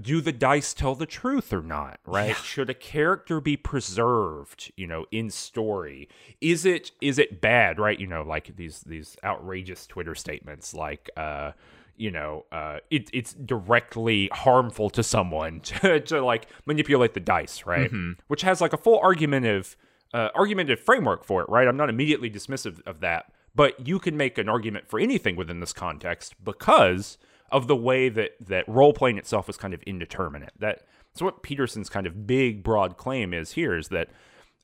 do 0.00 0.20
the 0.20 0.32
dice 0.32 0.72
tell 0.72 0.94
the 0.94 1.06
truth 1.06 1.52
or 1.52 1.62
not 1.62 1.98
right 2.04 2.28
yeah. 2.28 2.34
should 2.34 2.70
a 2.70 2.74
character 2.74 3.40
be 3.40 3.56
preserved 3.56 4.70
you 4.76 4.86
know 4.86 5.04
in 5.10 5.30
story 5.30 6.08
is 6.40 6.64
it 6.64 6.92
is 7.00 7.18
it 7.18 7.40
bad 7.40 7.80
right 7.80 7.98
you 7.98 8.06
know 8.06 8.22
like 8.22 8.54
these 8.56 8.80
these 8.82 9.16
outrageous 9.24 9.86
twitter 9.86 10.14
statements 10.14 10.74
like 10.74 11.10
uh 11.16 11.50
you 11.96 12.10
know 12.10 12.44
uh 12.52 12.78
it, 12.90 13.08
it's 13.12 13.34
directly 13.34 14.28
harmful 14.32 14.90
to 14.90 15.02
someone 15.02 15.60
to, 15.60 16.00
to 16.00 16.24
like 16.24 16.46
manipulate 16.66 17.14
the 17.14 17.20
dice 17.20 17.64
right 17.66 17.90
mm-hmm. 17.90 18.12
which 18.28 18.42
has 18.42 18.60
like 18.60 18.72
a 18.72 18.78
full 18.78 18.98
argumentative 19.00 19.76
uh, 20.12 20.28
argumentative 20.36 20.78
framework 20.78 21.24
for 21.24 21.42
it 21.42 21.48
right 21.48 21.66
i'm 21.66 21.76
not 21.76 21.88
immediately 21.88 22.30
dismissive 22.30 22.80
of 22.86 23.00
that 23.00 23.32
but 23.54 23.86
you 23.86 23.98
can 23.98 24.16
make 24.16 24.38
an 24.38 24.48
argument 24.48 24.88
for 24.88 24.98
anything 24.98 25.36
within 25.36 25.60
this 25.60 25.72
context 25.72 26.34
because 26.42 27.18
of 27.50 27.68
the 27.68 27.76
way 27.76 28.08
that 28.08 28.32
that 28.40 28.68
role 28.68 28.92
playing 28.92 29.18
itself 29.18 29.48
is 29.48 29.56
kind 29.56 29.74
of 29.74 29.82
indeterminate. 29.84 30.52
That 30.58 30.82
so 31.14 31.24
what 31.24 31.42
Peterson's 31.42 31.88
kind 31.88 32.06
of 32.06 32.26
big 32.26 32.64
broad 32.64 32.96
claim 32.96 33.32
is 33.32 33.52
here 33.52 33.76
is 33.76 33.88
that 33.88 34.08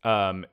um, 0.03 0.45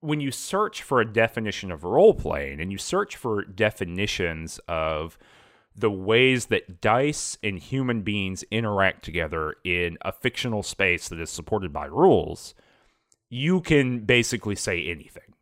when 0.00 0.20
you 0.20 0.30
search 0.30 0.82
for 0.82 1.00
a 1.00 1.10
definition 1.10 1.70
of 1.70 1.84
role 1.84 2.12
playing 2.12 2.60
and 2.60 2.70
you 2.70 2.76
search 2.76 3.16
for 3.16 3.44
definitions 3.44 4.60
of 4.68 5.16
the 5.74 5.90
ways 5.90 6.46
that 6.46 6.80
dice 6.80 7.38
and 7.42 7.58
human 7.58 8.02
beings 8.02 8.44
interact 8.50 9.04
together 9.04 9.54
in 9.64 9.98
a 10.02 10.12
fictional 10.12 10.62
space 10.62 11.08
that 11.08 11.20
is 11.20 11.30
supported 11.30 11.72
by 11.72 11.86
rules, 11.86 12.54
you 13.28 13.60
can 13.60 14.00
basically 14.00 14.56
say 14.56 14.88
anything. 14.88 15.34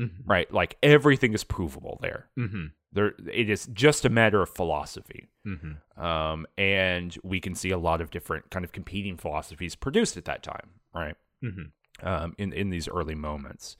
Mm-hmm. 0.00 0.30
Right? 0.30 0.52
Like 0.52 0.76
everything 0.82 1.32
is 1.32 1.44
provable 1.44 1.98
there. 2.02 2.26
Mm-hmm. 2.38 2.66
There, 2.92 3.12
it 3.30 3.50
is 3.50 3.66
just 3.72 4.04
a 4.04 4.10
matter 4.10 4.42
of 4.42 4.48
philosophy, 4.50 5.28
mm-hmm. 5.46 6.02
um, 6.02 6.46
and 6.56 7.16
we 7.22 7.40
can 7.40 7.54
see 7.54 7.70
a 7.70 7.78
lot 7.78 8.00
of 8.00 8.10
different 8.10 8.50
kind 8.50 8.64
of 8.64 8.72
competing 8.72 9.16
philosophies 9.16 9.74
produced 9.74 10.16
at 10.16 10.24
that 10.26 10.42
time, 10.42 10.70
right? 10.94 11.14
Mm-hmm. 11.44 12.06
Um, 12.06 12.34
in 12.38 12.52
in 12.52 12.70
these 12.70 12.88
early 12.88 13.14
moments, 13.14 13.76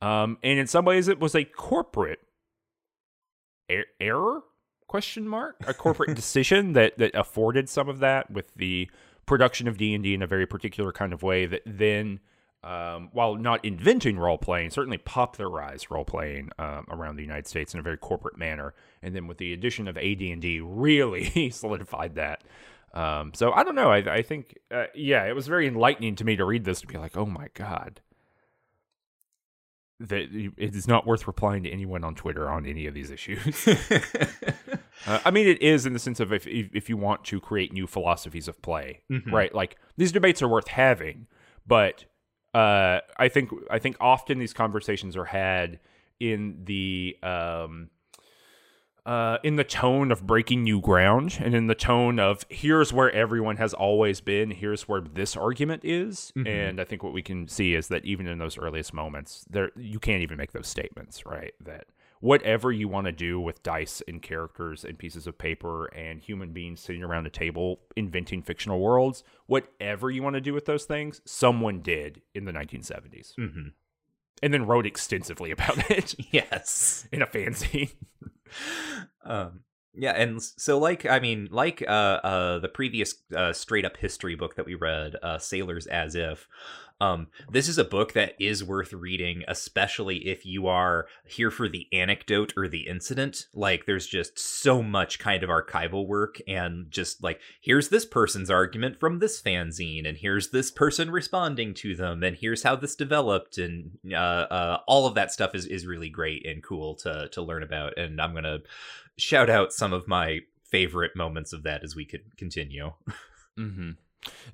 um, 0.00 0.38
and 0.42 0.58
in 0.58 0.66
some 0.66 0.84
ways, 0.84 1.06
it 1.06 1.20
was 1.20 1.34
a 1.34 1.44
corporate 1.44 2.20
er- 3.70 3.86
error 4.00 4.42
question 4.88 5.26
mark 5.26 5.56
a 5.66 5.74
corporate 5.74 6.14
decision 6.14 6.72
that 6.72 6.96
that 6.98 7.14
afforded 7.14 7.68
some 7.68 7.88
of 7.88 7.98
that 7.98 8.30
with 8.30 8.54
the 8.54 8.88
production 9.26 9.66
of 9.66 9.76
D&D 9.76 10.14
in 10.14 10.22
a 10.22 10.26
very 10.26 10.46
particular 10.46 10.92
kind 10.92 11.12
of 11.12 11.22
way 11.22 11.46
that 11.46 11.62
then 11.66 12.20
um, 12.66 13.10
while 13.12 13.36
not 13.36 13.64
inventing 13.64 14.18
role 14.18 14.38
playing, 14.38 14.70
certainly 14.70 14.98
popularized 14.98 15.88
role 15.88 16.04
playing 16.04 16.50
um, 16.58 16.84
around 16.90 17.14
the 17.14 17.22
United 17.22 17.46
States 17.46 17.72
in 17.74 17.80
a 17.80 17.82
very 17.82 17.96
corporate 17.96 18.36
manner. 18.36 18.74
And 19.02 19.14
then 19.14 19.28
with 19.28 19.38
the 19.38 19.52
addition 19.52 19.86
of 19.86 19.96
AD&D, 19.96 20.60
really 20.64 21.50
solidified 21.52 22.16
that. 22.16 22.42
Um, 22.92 23.32
so 23.34 23.52
I 23.52 23.62
don't 23.62 23.76
know. 23.76 23.92
I, 23.92 23.98
I 24.16 24.22
think, 24.22 24.58
uh, 24.72 24.86
yeah, 24.96 25.26
it 25.26 25.34
was 25.34 25.46
very 25.46 25.68
enlightening 25.68 26.16
to 26.16 26.24
me 26.24 26.34
to 26.34 26.44
read 26.44 26.64
this 26.64 26.80
to 26.80 26.88
be 26.88 26.98
like, 26.98 27.16
oh 27.16 27.26
my 27.26 27.48
god, 27.54 28.00
that 29.98 30.28
it 30.58 30.74
is 30.74 30.86
not 30.86 31.06
worth 31.06 31.26
replying 31.26 31.62
to 31.62 31.70
anyone 31.70 32.04
on 32.04 32.14
Twitter 32.14 32.50
on 32.50 32.66
any 32.66 32.86
of 32.86 32.94
these 32.94 33.10
issues. 33.10 33.66
uh, 35.06 35.20
I 35.24 35.30
mean, 35.30 35.46
it 35.46 35.62
is 35.62 35.86
in 35.86 35.92
the 35.92 35.98
sense 35.98 36.20
of 36.20 36.32
if 36.32 36.46
if 36.46 36.88
you 36.88 36.96
want 36.96 37.24
to 37.26 37.40
create 37.40 37.72
new 37.72 37.86
philosophies 37.86 38.48
of 38.48 38.60
play, 38.60 39.02
mm-hmm. 39.10 39.34
right? 39.34 39.54
Like 39.54 39.76
these 39.96 40.12
debates 40.12 40.42
are 40.42 40.48
worth 40.48 40.68
having, 40.68 41.26
but 41.66 42.04
uh, 42.54 43.00
I 43.16 43.28
think 43.28 43.50
I 43.70 43.78
think 43.78 43.96
often 44.00 44.38
these 44.38 44.52
conversations 44.52 45.16
are 45.16 45.24
had 45.24 45.80
in 46.20 46.62
the 46.64 47.16
um, 47.22 47.90
uh, 49.06 49.38
in 49.44 49.54
the 49.54 49.64
tone 49.64 50.10
of 50.10 50.26
breaking 50.26 50.64
new 50.64 50.80
ground 50.80 51.38
and 51.40 51.54
in 51.54 51.68
the 51.68 51.76
tone 51.76 52.18
of 52.18 52.44
here's 52.50 52.92
where 52.92 53.10
everyone 53.12 53.56
has 53.56 53.72
always 53.72 54.20
been, 54.20 54.50
here's 54.50 54.88
where 54.88 55.00
this 55.00 55.36
argument 55.36 55.84
is. 55.84 56.32
Mm-hmm. 56.36 56.46
And 56.48 56.80
I 56.80 56.84
think 56.84 57.04
what 57.04 57.12
we 57.12 57.22
can 57.22 57.46
see 57.46 57.74
is 57.74 57.86
that 57.88 58.04
even 58.04 58.26
in 58.26 58.38
those 58.38 58.58
earliest 58.58 58.92
moments, 58.92 59.46
there 59.48 59.70
you 59.76 60.00
can't 60.00 60.22
even 60.22 60.36
make 60.36 60.50
those 60.50 60.66
statements, 60.66 61.24
right? 61.24 61.54
That 61.64 61.86
whatever 62.18 62.72
you 62.72 62.88
want 62.88 63.06
to 63.06 63.12
do 63.12 63.38
with 63.38 63.62
dice 63.62 64.02
and 64.08 64.20
characters 64.20 64.84
and 64.84 64.98
pieces 64.98 65.28
of 65.28 65.38
paper 65.38 65.86
and 65.86 66.20
human 66.20 66.52
beings 66.52 66.80
sitting 66.80 67.04
around 67.04 67.26
a 67.26 67.30
table 67.30 67.78
inventing 67.94 68.42
fictional 68.42 68.80
worlds, 68.80 69.22
whatever 69.46 70.10
you 70.10 70.20
want 70.22 70.34
to 70.34 70.40
do 70.40 70.52
with 70.52 70.64
those 70.64 70.84
things, 70.84 71.20
someone 71.24 71.80
did 71.80 72.22
in 72.34 72.44
the 72.44 72.52
1970s. 72.52 73.36
Mm-hmm. 73.36 73.68
And 74.42 74.52
then 74.52 74.66
wrote 74.66 74.86
extensively 74.86 75.50
about 75.50 75.90
it. 75.90 76.14
yes. 76.32 77.08
In 77.12 77.22
a 77.22 77.26
fanzine. 77.26 77.94
um, 79.24 79.60
yeah, 79.98 80.12
and 80.12 80.42
so 80.42 80.78
like 80.78 81.06
I 81.06 81.20
mean, 81.20 81.48
like 81.50 81.82
uh, 81.82 82.20
uh, 82.22 82.58
the 82.58 82.68
previous 82.68 83.14
uh, 83.34 83.52
straight 83.54 83.86
up 83.86 83.96
history 83.96 84.34
book 84.34 84.56
that 84.56 84.66
we 84.66 84.74
read, 84.74 85.16
uh, 85.22 85.38
Saler's 85.38 85.86
as 85.86 86.14
If. 86.14 86.46
Um, 87.00 87.28
this 87.50 87.68
is 87.68 87.76
a 87.76 87.84
book 87.84 88.14
that 88.14 88.34
is 88.40 88.64
worth 88.64 88.92
reading, 88.92 89.42
especially 89.46 90.28
if 90.28 90.46
you 90.46 90.66
are 90.66 91.06
here 91.26 91.50
for 91.50 91.68
the 91.68 91.86
anecdote 91.92 92.54
or 92.56 92.68
the 92.68 92.86
incident. 92.88 93.46
Like, 93.52 93.84
there's 93.84 94.06
just 94.06 94.38
so 94.38 94.82
much 94.82 95.18
kind 95.18 95.42
of 95.42 95.50
archival 95.50 96.06
work, 96.06 96.38
and 96.48 96.90
just 96.90 97.22
like, 97.22 97.40
here's 97.60 97.90
this 97.90 98.06
person's 98.06 98.50
argument 98.50 98.98
from 98.98 99.18
this 99.18 99.40
fanzine, 99.40 100.08
and 100.08 100.16
here's 100.16 100.50
this 100.50 100.70
person 100.70 101.10
responding 101.10 101.74
to 101.74 101.94
them, 101.94 102.22
and 102.22 102.36
here's 102.36 102.62
how 102.62 102.76
this 102.76 102.96
developed, 102.96 103.58
and 103.58 103.98
uh, 104.12 104.16
uh, 104.16 104.78
all 104.86 105.06
of 105.06 105.14
that 105.14 105.32
stuff 105.32 105.54
is 105.54 105.66
is 105.66 105.86
really 105.86 106.08
great 106.08 106.46
and 106.46 106.62
cool 106.62 106.94
to 106.96 107.28
to 107.32 107.42
learn 107.42 107.62
about. 107.62 107.98
And 107.98 108.20
I'm 108.20 108.34
gonna 108.34 108.60
shout 109.18 109.50
out 109.50 109.72
some 109.72 109.92
of 109.92 110.08
my 110.08 110.40
favorite 110.64 111.14
moments 111.14 111.52
of 111.52 111.62
that 111.64 111.84
as 111.84 111.94
we 111.94 112.04
could 112.04 112.36
continue. 112.36 112.92
mm-hmm. 113.58 113.90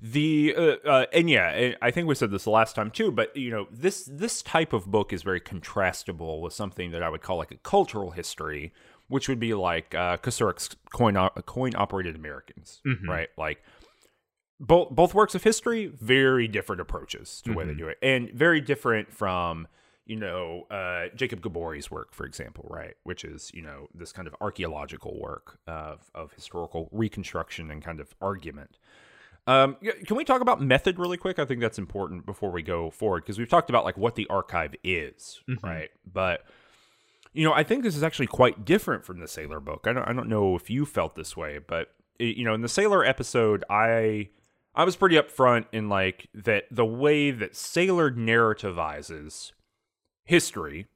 The 0.01 0.53
uh, 0.57 0.87
uh, 0.87 1.05
and 1.13 1.29
yeah, 1.29 1.73
I 1.81 1.91
think 1.91 2.07
we 2.07 2.15
said 2.15 2.31
this 2.31 2.43
the 2.43 2.49
last 2.49 2.75
time 2.75 2.91
too, 2.91 3.11
but 3.11 3.35
you 3.35 3.51
know 3.51 3.67
this 3.71 4.03
this 4.11 4.41
type 4.41 4.73
of 4.73 4.87
book 4.87 5.13
is 5.13 5.23
very 5.23 5.41
contrastable 5.41 6.41
with 6.41 6.53
something 6.53 6.91
that 6.91 7.03
I 7.03 7.09
would 7.09 7.21
call 7.21 7.37
like 7.37 7.51
a 7.51 7.57
cultural 7.57 8.11
history, 8.11 8.73
which 9.07 9.29
would 9.29 9.39
be 9.39 9.53
like 9.53 9.93
uh, 9.95 10.17
Kocurek's 10.17 10.75
coin 10.91 11.15
coin 11.45 11.71
operated 11.75 12.15
Americans, 12.15 12.81
mm-hmm. 12.85 13.09
right? 13.09 13.29
Like 13.37 13.63
both 14.59 14.89
both 14.91 15.13
works 15.13 15.35
of 15.35 15.43
history, 15.43 15.87
very 15.87 16.47
different 16.47 16.81
approaches 16.81 17.41
to 17.41 17.43
the 17.43 17.49
mm-hmm. 17.49 17.57
way 17.57 17.65
they 17.65 17.71
mm-hmm. 17.71 17.79
do 17.79 17.87
it, 17.89 17.97
and 18.01 18.31
very 18.31 18.61
different 18.61 19.11
from 19.11 19.67
you 20.05 20.15
know 20.15 20.65
uh, 20.69 21.07
Jacob 21.15 21.41
Gaboury's 21.41 21.89
work, 21.89 22.13
for 22.13 22.25
example, 22.25 22.67
right? 22.69 22.95
Which 23.03 23.23
is 23.23 23.51
you 23.53 23.61
know 23.61 23.87
this 23.93 24.11
kind 24.11 24.27
of 24.27 24.35
archaeological 24.41 25.19
work 25.19 25.59
of 25.67 26.09
of 26.15 26.33
historical 26.33 26.89
reconstruction 26.91 27.71
and 27.71 27.83
kind 27.83 27.99
of 27.99 28.15
argument. 28.21 28.77
Um, 29.45 29.75
can 30.05 30.15
we 30.15 30.23
talk 30.23 30.41
about 30.41 30.61
method 30.61 30.97
really 30.97 31.17
quick? 31.17 31.37
I 31.37 31.45
think 31.45 31.59
that's 31.59 31.77
important 31.77 32.25
before 32.25 32.51
we 32.51 32.61
go 32.61 32.89
forward 32.89 33.23
because 33.23 33.37
we've 33.37 33.49
talked 33.49 33.69
about 33.69 33.83
like 33.83 33.97
what 33.97 34.15
the 34.15 34.27
archive 34.29 34.73
is, 34.83 35.41
mm-hmm. 35.49 35.65
right? 35.65 35.89
But 36.11 36.45
you 37.33 37.43
know, 37.43 37.53
I 37.53 37.63
think 37.63 37.83
this 37.83 37.95
is 37.95 38.03
actually 38.03 38.27
quite 38.27 38.63
different 38.63 39.03
from 39.03 39.19
the 39.19 39.27
Saler 39.27 39.59
book. 39.59 39.85
I 39.85 39.93
don't, 39.93 40.07
I 40.07 40.13
don't 40.13 40.29
know 40.29 40.55
if 40.55 40.69
you 40.69 40.85
felt 40.85 41.15
this 41.15 41.35
way, 41.35 41.59
but 41.59 41.89
you 42.19 42.45
know, 42.45 42.53
in 42.53 42.61
the 42.61 42.69
Saler 42.69 43.03
episode, 43.03 43.65
I 43.69 44.29
I 44.75 44.85
was 44.85 44.95
pretty 44.95 45.17
upfront 45.17 45.65
in 45.71 45.89
like 45.89 46.27
that 46.33 46.65
the 46.71 46.85
way 46.85 47.31
that 47.31 47.55
Saler 47.55 48.11
narrativizes 48.11 49.51
history 50.25 50.87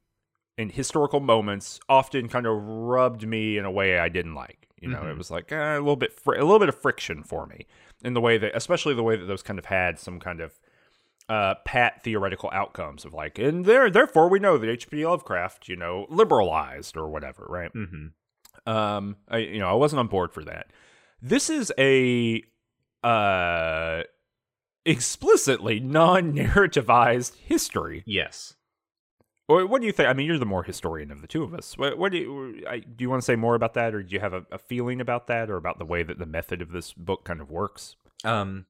and 0.58 0.72
historical 0.72 1.20
moments 1.20 1.80
often 1.90 2.30
kind 2.30 2.46
of 2.46 2.56
rubbed 2.64 3.28
me 3.28 3.58
in 3.58 3.66
a 3.66 3.72
way 3.72 4.00
I 4.00 4.10
didn't 4.10 4.36
like. 4.36 4.67
You 4.80 4.90
know, 4.90 5.00
Mhm. 5.02 5.12
it 5.12 5.18
was 5.18 5.32
like 5.32 5.52
eh, 5.52 5.76
a 5.76 5.80
little 5.80 5.96
bit 5.96 6.14
fr- 6.14 6.36
a 6.36 6.44
little 6.44 6.60
bit 6.60 6.70
of 6.70 6.80
friction 6.80 7.24
for 7.24 7.46
me 7.48 7.66
in 8.04 8.14
the 8.14 8.22
way 8.22 8.38
that, 8.38 8.56
especially 8.56 8.94
the 8.94 9.04
way 9.04 9.16
that 9.16 9.26
those 9.26 9.42
kind 9.44 9.58
of 9.60 9.66
had 9.66 9.98
some 10.00 10.20
kind 10.20 10.40
of 10.42 10.60
uh, 11.30 11.56
pat 11.66 12.04
theoretical 12.04 12.50
outcomes 12.54 13.04
of 13.04 13.14
like, 13.14 13.38
and 13.38 13.66
there, 13.66 13.90
therefore, 13.90 14.30
we 14.30 14.40
know 14.40 14.58
that 14.58 14.70
H.P. 14.70 15.06
Lovecraft, 15.06 15.68
you 15.68 15.76
know, 15.76 16.06
liberalized 16.10 16.96
or 16.96 17.10
whatever, 17.10 17.46
right? 17.50 17.74
Mm-hmm. 17.74 18.70
Um, 18.72 19.18
I 19.28 19.38
you 19.40 19.60
know 19.60 19.70
I 19.70 19.74
wasn't 19.74 20.00
on 20.00 20.08
board 20.08 20.32
for 20.32 20.44
that. 20.46 20.68
This 21.22 21.50
is 21.50 21.72
a 21.78 22.44
uh 23.04 24.04
explicitly 24.86 25.80
non-narrativized 25.80 27.36
history. 27.40 28.04
Yes. 28.06 28.56
What 29.48 29.80
do 29.80 29.88
you 29.88 29.94
think? 29.94 30.10
I 30.10 30.14
mean, 30.14 30.28
you're 30.28 30.38
the 30.38 30.46
more 30.46 30.64
historian 30.64 31.10
of 31.10 31.22
the 31.22 31.28
two 31.28 31.42
of 31.42 31.54
us. 31.54 31.78
What, 31.78 31.98
what 31.98 32.12
do 32.12 32.18
you 32.18 32.66
I, 32.70 32.80
do? 32.80 33.04
You 33.04 33.10
want 33.10 33.22
to 33.22 33.26
say 33.26 33.38
more 33.38 33.56
about 33.56 33.76
that, 33.76 33.96
or 33.96 34.04
do 34.04 34.14
you 34.14 34.20
have 34.20 34.34
a, 34.34 34.46
a 34.52 34.58
feeling 34.58 35.00
about 35.00 35.28
that, 35.28 35.50
or 35.50 35.56
about 35.56 35.80
the 35.80 35.86
way 35.86 36.04
that 36.04 36.20
the 36.20 36.26
method 36.26 36.62
of 36.62 36.72
this 36.72 36.92
book 36.92 37.24
kind 37.24 37.40
of 37.40 37.50
works? 37.50 37.96
Um, 38.26 38.66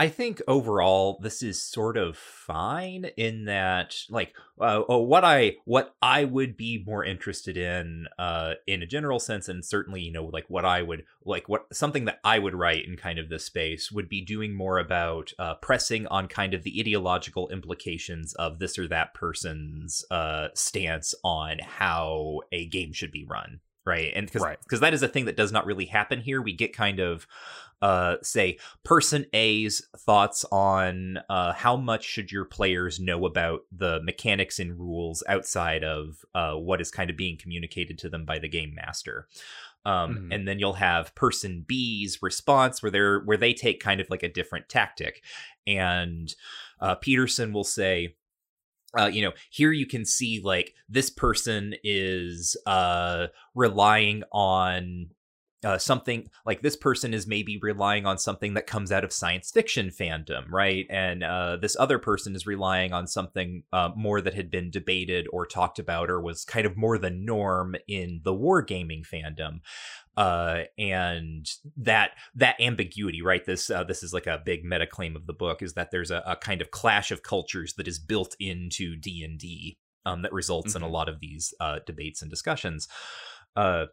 I 0.00 0.08
think 0.08 0.40
overall 0.46 1.18
this 1.20 1.42
is 1.42 1.60
sort 1.60 1.96
of 1.96 2.16
fine 2.16 3.06
in 3.16 3.46
that, 3.46 3.96
like, 4.08 4.32
uh, 4.60 4.82
oh, 4.88 5.02
what 5.02 5.24
I 5.24 5.56
what 5.64 5.96
I 6.00 6.24
would 6.24 6.56
be 6.56 6.84
more 6.86 7.04
interested 7.04 7.56
in, 7.56 8.06
uh, 8.16 8.54
in 8.68 8.80
a 8.80 8.86
general 8.86 9.18
sense, 9.18 9.48
and 9.48 9.64
certainly, 9.64 10.00
you 10.02 10.12
know, 10.12 10.26
like 10.26 10.44
what 10.48 10.64
I 10.64 10.82
would 10.82 11.04
like, 11.24 11.48
what 11.48 11.66
something 11.72 12.04
that 12.04 12.20
I 12.22 12.38
would 12.38 12.54
write 12.54 12.86
in 12.86 12.96
kind 12.96 13.18
of 13.18 13.28
this 13.28 13.44
space 13.44 13.90
would 13.90 14.08
be 14.08 14.24
doing 14.24 14.54
more 14.54 14.78
about 14.78 15.32
uh, 15.36 15.56
pressing 15.56 16.06
on 16.06 16.28
kind 16.28 16.54
of 16.54 16.62
the 16.62 16.78
ideological 16.78 17.48
implications 17.48 18.34
of 18.34 18.60
this 18.60 18.78
or 18.78 18.86
that 18.88 19.14
person's 19.14 20.04
uh 20.12 20.48
stance 20.54 21.12
on 21.24 21.58
how 21.58 22.40
a 22.52 22.66
game 22.66 22.92
should 22.92 23.10
be 23.10 23.26
run. 23.28 23.58
Right. 23.84 24.12
And 24.14 24.26
because 24.26 24.42
Right. 24.42 24.58
because 24.62 24.80
that 24.80 24.92
is 24.92 25.02
a 25.02 25.08
thing 25.08 25.24
that 25.24 25.36
does 25.36 25.50
not 25.50 25.64
really 25.64 25.86
happen 25.86 26.20
here. 26.20 26.42
We 26.42 26.52
get 26.52 26.74
kind 26.74 27.00
of 27.00 27.26
uh, 27.80 28.16
say 28.22 28.58
person 28.84 29.26
A's 29.32 29.86
thoughts 29.96 30.44
on 30.50 31.18
uh, 31.28 31.52
how 31.52 31.76
much 31.76 32.04
should 32.04 32.32
your 32.32 32.44
players 32.44 32.98
know 32.98 33.24
about 33.24 33.60
the 33.70 34.00
mechanics 34.02 34.58
and 34.58 34.78
rules 34.78 35.22
outside 35.28 35.84
of 35.84 36.24
uh, 36.34 36.54
what 36.54 36.80
is 36.80 36.90
kind 36.90 37.10
of 37.10 37.16
being 37.16 37.36
communicated 37.36 37.98
to 37.98 38.08
them 38.08 38.24
by 38.24 38.38
the 38.38 38.48
game 38.48 38.74
master. 38.74 39.28
Um, 39.84 40.16
Mhm. 40.16 40.34
And 40.34 40.48
then 40.48 40.58
you'll 40.58 40.74
have 40.74 41.14
person 41.14 41.64
B's 41.66 42.18
response 42.20 42.82
where 42.82 42.90
they're 42.90 43.20
where 43.20 43.36
they 43.36 43.54
take 43.54 43.80
kind 43.80 44.00
of 44.00 44.10
like 44.10 44.22
a 44.22 44.28
different 44.28 44.68
tactic, 44.68 45.22
and 45.66 46.34
uh, 46.80 46.96
Peterson 46.96 47.52
will 47.52 47.64
say, 47.64 48.16
uh, 48.98 49.06
you 49.06 49.22
know, 49.22 49.32
here 49.50 49.70
you 49.72 49.86
can 49.86 50.04
see 50.04 50.40
like 50.42 50.74
this 50.88 51.10
person 51.10 51.74
is 51.84 52.56
uh, 52.66 53.28
relying 53.54 54.24
on 54.32 55.10
uh, 55.64 55.78
something 55.78 56.28
like 56.46 56.62
this 56.62 56.76
person 56.76 57.12
is 57.12 57.26
maybe 57.26 57.58
relying 57.60 58.06
on 58.06 58.16
something 58.16 58.54
that 58.54 58.66
comes 58.66 58.92
out 58.92 59.04
of 59.04 59.12
science 59.12 59.50
fiction 59.50 59.90
fandom, 59.90 60.44
right? 60.50 60.86
And 60.88 61.24
uh, 61.24 61.56
this 61.56 61.76
other 61.78 61.98
person 61.98 62.36
is 62.36 62.46
relying 62.46 62.92
on 62.92 63.06
something 63.06 63.64
uh, 63.72 63.90
more 63.96 64.20
that 64.20 64.34
had 64.34 64.50
been 64.50 64.70
debated 64.70 65.26
or 65.32 65.46
talked 65.46 65.78
about 65.78 66.10
or 66.10 66.20
was 66.20 66.44
kind 66.44 66.64
of 66.64 66.76
more 66.76 66.96
the 66.96 67.10
norm 67.10 67.74
in 67.88 68.20
the 68.22 68.32
wargaming 68.32 69.02
fandom. 69.04 69.60
Uh, 70.16 70.64
and 70.78 71.48
that 71.76 72.10
that 72.34 72.60
ambiguity, 72.60 73.22
right? 73.22 73.44
This 73.44 73.70
uh, 73.70 73.84
this 73.84 74.02
is 74.02 74.12
like 74.12 74.26
a 74.26 74.42
big 74.44 74.64
meta 74.64 74.86
claim 74.86 75.14
of 75.14 75.26
the 75.26 75.32
book 75.32 75.62
is 75.62 75.74
that 75.74 75.90
there's 75.90 76.10
a, 76.10 76.22
a 76.26 76.34
kind 76.36 76.60
of 76.60 76.70
clash 76.72 77.10
of 77.10 77.22
cultures 77.22 77.74
that 77.74 77.86
is 77.86 77.98
built 78.00 78.34
into 78.40 78.96
D 78.96 79.22
and 79.22 79.38
D 79.38 79.78
um, 80.04 80.22
that 80.22 80.32
results 80.32 80.74
in 80.74 80.82
a 80.82 80.86
Mhm. 80.86 80.92
lot 80.92 81.08
of 81.08 81.20
these 81.20 81.54
uh, 81.60 81.78
debates 81.86 82.20
and 82.22 82.30
discussions. 82.30 82.88
Uh, 83.54 83.86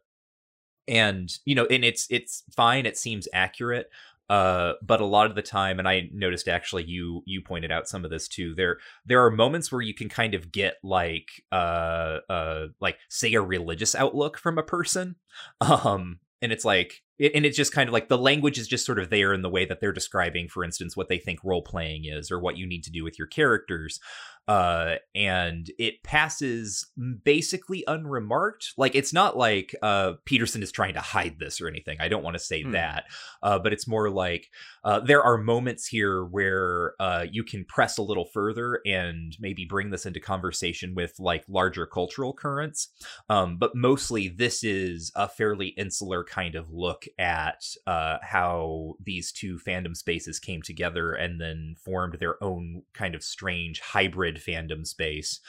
and 0.87 1.37
you 1.45 1.55
know 1.55 1.65
and 1.69 1.83
it's 1.83 2.07
it's 2.09 2.43
fine 2.55 2.85
it 2.85 2.97
seems 2.97 3.27
accurate 3.33 3.89
uh 4.29 4.73
but 4.81 5.01
a 5.01 5.05
lot 5.05 5.27
of 5.27 5.35
the 5.35 5.41
time 5.41 5.77
and 5.77 5.87
i 5.87 6.09
noticed 6.11 6.47
actually 6.47 6.83
you 6.83 7.21
you 7.25 7.41
pointed 7.41 7.71
out 7.71 7.87
some 7.87 8.03
of 8.03 8.11
this 8.11 8.27
too 8.27 8.55
there 8.55 8.77
there 9.05 9.23
are 9.23 9.31
moments 9.31 9.71
where 9.71 9.81
you 9.81 9.93
can 9.93 10.09
kind 10.09 10.33
of 10.33 10.51
get 10.51 10.75
like 10.83 11.43
uh 11.51 12.19
uh 12.29 12.67
like 12.79 12.97
say 13.09 13.33
a 13.33 13.41
religious 13.41 13.93
outlook 13.93 14.37
from 14.37 14.57
a 14.57 14.63
person 14.63 15.15
um 15.61 16.19
and 16.41 16.51
it's 16.51 16.65
like 16.65 17.01
it, 17.19 17.31
and 17.35 17.45
it's 17.45 17.57
just 17.57 17.73
kind 17.73 17.89
of 17.89 17.93
like 17.93 18.09
the 18.09 18.17
language 18.17 18.57
is 18.57 18.67
just 18.67 18.85
sort 18.85 18.99
of 18.99 19.09
there 19.09 19.33
in 19.33 19.41
the 19.41 19.49
way 19.49 19.65
that 19.65 19.79
they're 19.79 19.91
describing 19.93 20.47
for 20.47 20.63
instance 20.63 20.95
what 20.95 21.09
they 21.09 21.17
think 21.17 21.39
role 21.43 21.61
playing 21.61 22.05
is 22.05 22.31
or 22.31 22.39
what 22.39 22.57
you 22.57 22.67
need 22.67 22.83
to 22.83 22.91
do 22.91 23.03
with 23.03 23.17
your 23.17 23.27
characters 23.27 23.99
uh 24.47 24.95
and 25.15 25.71
it 25.79 26.03
passes 26.03 26.91
basically 27.23 27.83
unremarked 27.87 28.73
like 28.77 28.93
it's 28.93 29.11
not 29.11 29.35
like 29.35 29.73
uh 29.81 30.13
peterson 30.25 30.61
is 30.61 30.71
trying 30.71 30.93
to 30.93 30.99
hide 30.99 31.39
this 31.39 31.59
or 31.59 31.67
anything 31.67 31.97
i 31.99 32.07
don't 32.07 32.23
want 32.23 32.35
to 32.35 32.39
say 32.39 32.61
Hmm. 32.61 32.71
that 32.71 33.05
uh 33.41 33.57
but 33.57 33.73
it's 33.73 33.87
more 33.87 34.09
like 34.09 34.51
uh 34.83 34.99
there 34.99 35.23
are 35.23 35.37
moments 35.39 35.87
here 35.87 36.23
where 36.23 36.93
uh 36.99 37.25
you 37.29 37.43
can 37.43 37.65
press 37.65 37.97
a 37.97 38.03
little 38.03 38.25
further 38.25 38.81
and 38.85 39.35
maybe 39.39 39.65
bring 39.65 39.89
this 39.89 40.05
into 40.05 40.19
conversation 40.19 40.93
with 40.93 41.13
like 41.17 41.43
larger 41.49 41.87
cultural 41.87 42.31
currents 42.33 42.89
um 43.29 43.57
but 43.57 43.75
mostly 43.75 44.27
this 44.27 44.63
is 44.63 45.11
a 45.15 45.27
fairly 45.27 45.69
insular 45.69 46.23
kind 46.23 46.53
of 46.53 46.71
look 46.71 47.04
at 47.17 47.63
uh 47.87 48.17
how 48.21 48.93
these 49.03 49.31
two 49.31 49.57
fandom 49.57 49.95
spaces 49.95 50.39
came 50.39 50.61
together 50.61 51.13
and 51.13 51.39
then 51.39 51.75
formed 51.77 52.17
their 52.19 52.41
own 52.43 52.83
kind 52.93 53.15
of 53.15 53.23
strange 53.23 53.79
hybrid 53.79 54.37
fandom 54.37 54.85
space 54.85 55.39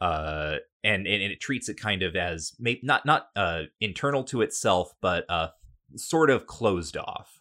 uh 0.00 0.56
and 0.82 1.06
and 1.06 1.22
it 1.22 1.40
treats 1.40 1.68
it 1.68 1.80
kind 1.80 2.02
of 2.02 2.16
as 2.16 2.52
maybe 2.58 2.80
not 2.82 3.04
not 3.06 3.28
uh 3.36 3.62
internal 3.80 4.24
to 4.24 4.42
itself 4.42 4.94
but 5.00 5.24
uh 5.28 5.48
sort 5.96 6.30
of 6.30 6.46
closed 6.46 6.96
off. 6.96 7.40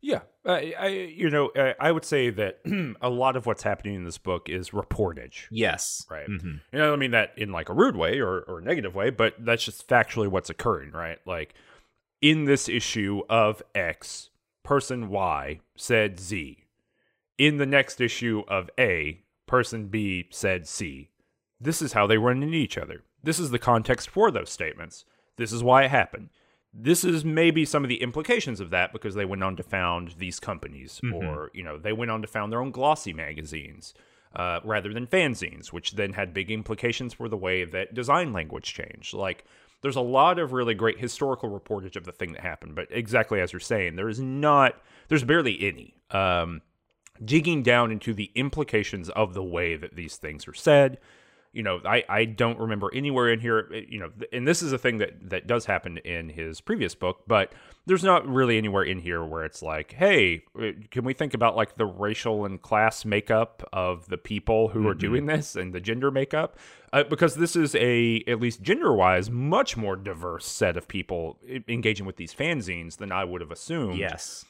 Yeah, 0.00 0.20
I, 0.46 0.74
I 0.78 0.86
you 0.88 1.28
know 1.30 1.50
I, 1.54 1.74
I 1.80 1.92
would 1.92 2.04
say 2.04 2.30
that 2.30 2.60
a 3.02 3.10
lot 3.10 3.36
of 3.36 3.46
what's 3.46 3.62
happening 3.62 3.94
in 3.94 4.04
this 4.04 4.18
book 4.18 4.48
is 4.48 4.70
reportage. 4.70 5.46
yes 5.50 6.06
Right. 6.10 6.26
Mhm. 6.28 6.60
You 6.72 6.78
know, 6.78 6.84
I 6.86 6.90
don't 6.90 6.98
mean 6.98 7.10
that 7.10 7.32
in 7.36 7.52
like 7.52 7.68
a 7.68 7.74
rude 7.74 7.96
way 7.96 8.20
or, 8.20 8.40
or 8.42 8.58
a 8.58 8.62
negative 8.62 8.94
way, 8.94 9.10
but 9.10 9.34
that's 9.38 9.64
just 9.64 9.86
factually 9.86 10.28
what's 10.28 10.50
occurring, 10.50 10.92
right? 10.92 11.18
Like 11.26 11.54
in 12.22 12.44
this 12.44 12.68
issue 12.68 13.22
of 13.28 13.62
X, 13.74 14.30
person 14.62 15.08
Y 15.08 15.60
said 15.76 16.18
Z. 16.18 16.64
In 17.38 17.56
the 17.56 17.66
next 17.66 18.00
issue 18.00 18.42
of 18.48 18.68
A, 18.78 19.22
person 19.46 19.86
B 19.88 20.26
said 20.30 20.66
C. 20.68 21.10
This 21.60 21.82
is 21.82 21.92
how 21.94 22.06
they 22.06 22.18
run 22.18 22.42
into 22.42 22.56
each 22.56 22.78
other. 22.78 23.02
This 23.22 23.38
is 23.38 23.50
the 23.50 23.58
context 23.58 24.08
for 24.08 24.30
those 24.30 24.50
statements. 24.50 25.04
This 25.36 25.52
is 25.52 25.62
why 25.62 25.84
it 25.84 25.90
happened. 25.90 26.28
This 26.72 27.04
is 27.04 27.24
maybe 27.24 27.64
some 27.64 27.82
of 27.84 27.88
the 27.88 28.00
implications 28.00 28.60
of 28.60 28.70
that 28.70 28.92
because 28.92 29.14
they 29.14 29.24
went 29.24 29.42
on 29.42 29.56
to 29.56 29.62
found 29.62 30.12
these 30.18 30.38
companies, 30.38 31.00
Mhm. 31.02 31.14
or 31.14 31.50
you 31.52 31.62
know, 31.64 31.76
they 31.78 31.92
went 31.92 32.10
on 32.10 32.22
to 32.22 32.28
found 32.28 32.52
their 32.52 32.60
own 32.60 32.70
glossy 32.70 33.12
magazines 33.12 33.92
uh, 34.36 34.60
rather 34.62 34.92
than 34.94 35.08
fanzines, 35.08 35.72
which 35.72 35.92
then 35.92 36.12
had 36.12 36.32
big 36.32 36.52
implications 36.52 37.12
for 37.14 37.28
the 37.28 37.36
way 37.36 37.64
that 37.64 37.92
design 37.92 38.32
language 38.32 38.72
changed. 38.72 39.12
Like, 39.12 39.44
there's 39.82 39.96
a 39.96 40.00
lot 40.00 40.38
of 40.38 40.52
really 40.52 40.74
great 40.74 41.00
historical 41.00 41.50
reportage 41.50 41.96
of 41.96 42.04
the 42.04 42.12
thing 42.12 42.32
that 42.34 42.42
happened, 42.42 42.76
but 42.76 42.86
exactly 42.90 43.40
as 43.40 43.52
you're 43.52 43.58
saying, 43.58 43.96
there 43.96 44.08
is 44.08 44.20
not, 44.20 44.80
there's 45.08 45.24
barely 45.24 45.60
any. 45.60 45.94
Um, 46.12 46.62
digging 47.24 47.62
down 47.64 47.90
into 47.90 48.14
the 48.14 48.30
implications 48.36 49.10
of 49.10 49.34
the 49.34 49.42
way 49.42 49.74
that 49.76 49.96
these 49.96 50.16
things 50.16 50.46
are 50.46 50.54
said. 50.54 50.98
You 51.52 51.64
know, 51.64 51.80
I, 51.84 52.04
I 52.08 52.24
don't 52.26 52.60
remember 52.60 52.90
anywhere 52.94 53.28
in 53.28 53.40
here, 53.40 53.68
eh, 53.74 53.82
you 53.88 53.98
know, 53.98 54.10
and 54.32 54.46
this 54.46 54.62
is 54.62 54.72
a 54.72 54.78
thing 54.78 54.98
that, 54.98 55.30
that 55.30 55.48
does 55.48 55.64
happen 55.64 55.98
in 55.98 56.28
his 56.28 56.60
previous 56.60 56.94
book, 56.94 57.22
but 57.26 57.52
there's 57.86 58.04
not 58.04 58.24
really 58.28 58.56
anywhere 58.56 58.84
in 58.84 59.00
here 59.00 59.24
where 59.24 59.44
it's 59.44 59.60
like, 59.60 59.92
hey, 59.94 60.44
eh, 60.60 60.72
can 60.92 61.02
we 61.04 61.12
think 61.12 61.34
about 61.34 61.56
like 61.56 61.76
the 61.76 61.86
racial 61.86 62.44
and 62.44 62.62
class 62.62 63.04
makeup 63.04 63.68
of 63.72 64.06
the 64.06 64.16
people 64.18 64.68
who 64.68 64.86
are 64.86 64.94
Mhm. 64.94 64.98
doing 65.00 65.26
this 65.26 65.56
and 65.56 65.72
the 65.74 65.80
gender 65.80 66.12
makeup? 66.12 66.56
Uh, 66.92 67.02
because 67.04 67.34
this 67.34 67.56
is 67.56 67.74
a, 67.74 68.22
at 68.28 68.40
least 68.40 68.62
gender 68.62 68.92
wise, 68.92 69.28
much 69.28 69.76
more 69.76 69.96
diverse 69.96 70.46
set 70.46 70.76
of 70.76 70.86
people 70.86 71.38
e- 71.48 71.60
engaging 71.68 72.06
with 72.06 72.16
these 72.16 72.32
fanzines 72.34 72.98
than 72.98 73.10
I 73.10 73.24
would 73.24 73.40
have 73.40 73.50
assumed 73.50 73.96
yes 73.98 74.44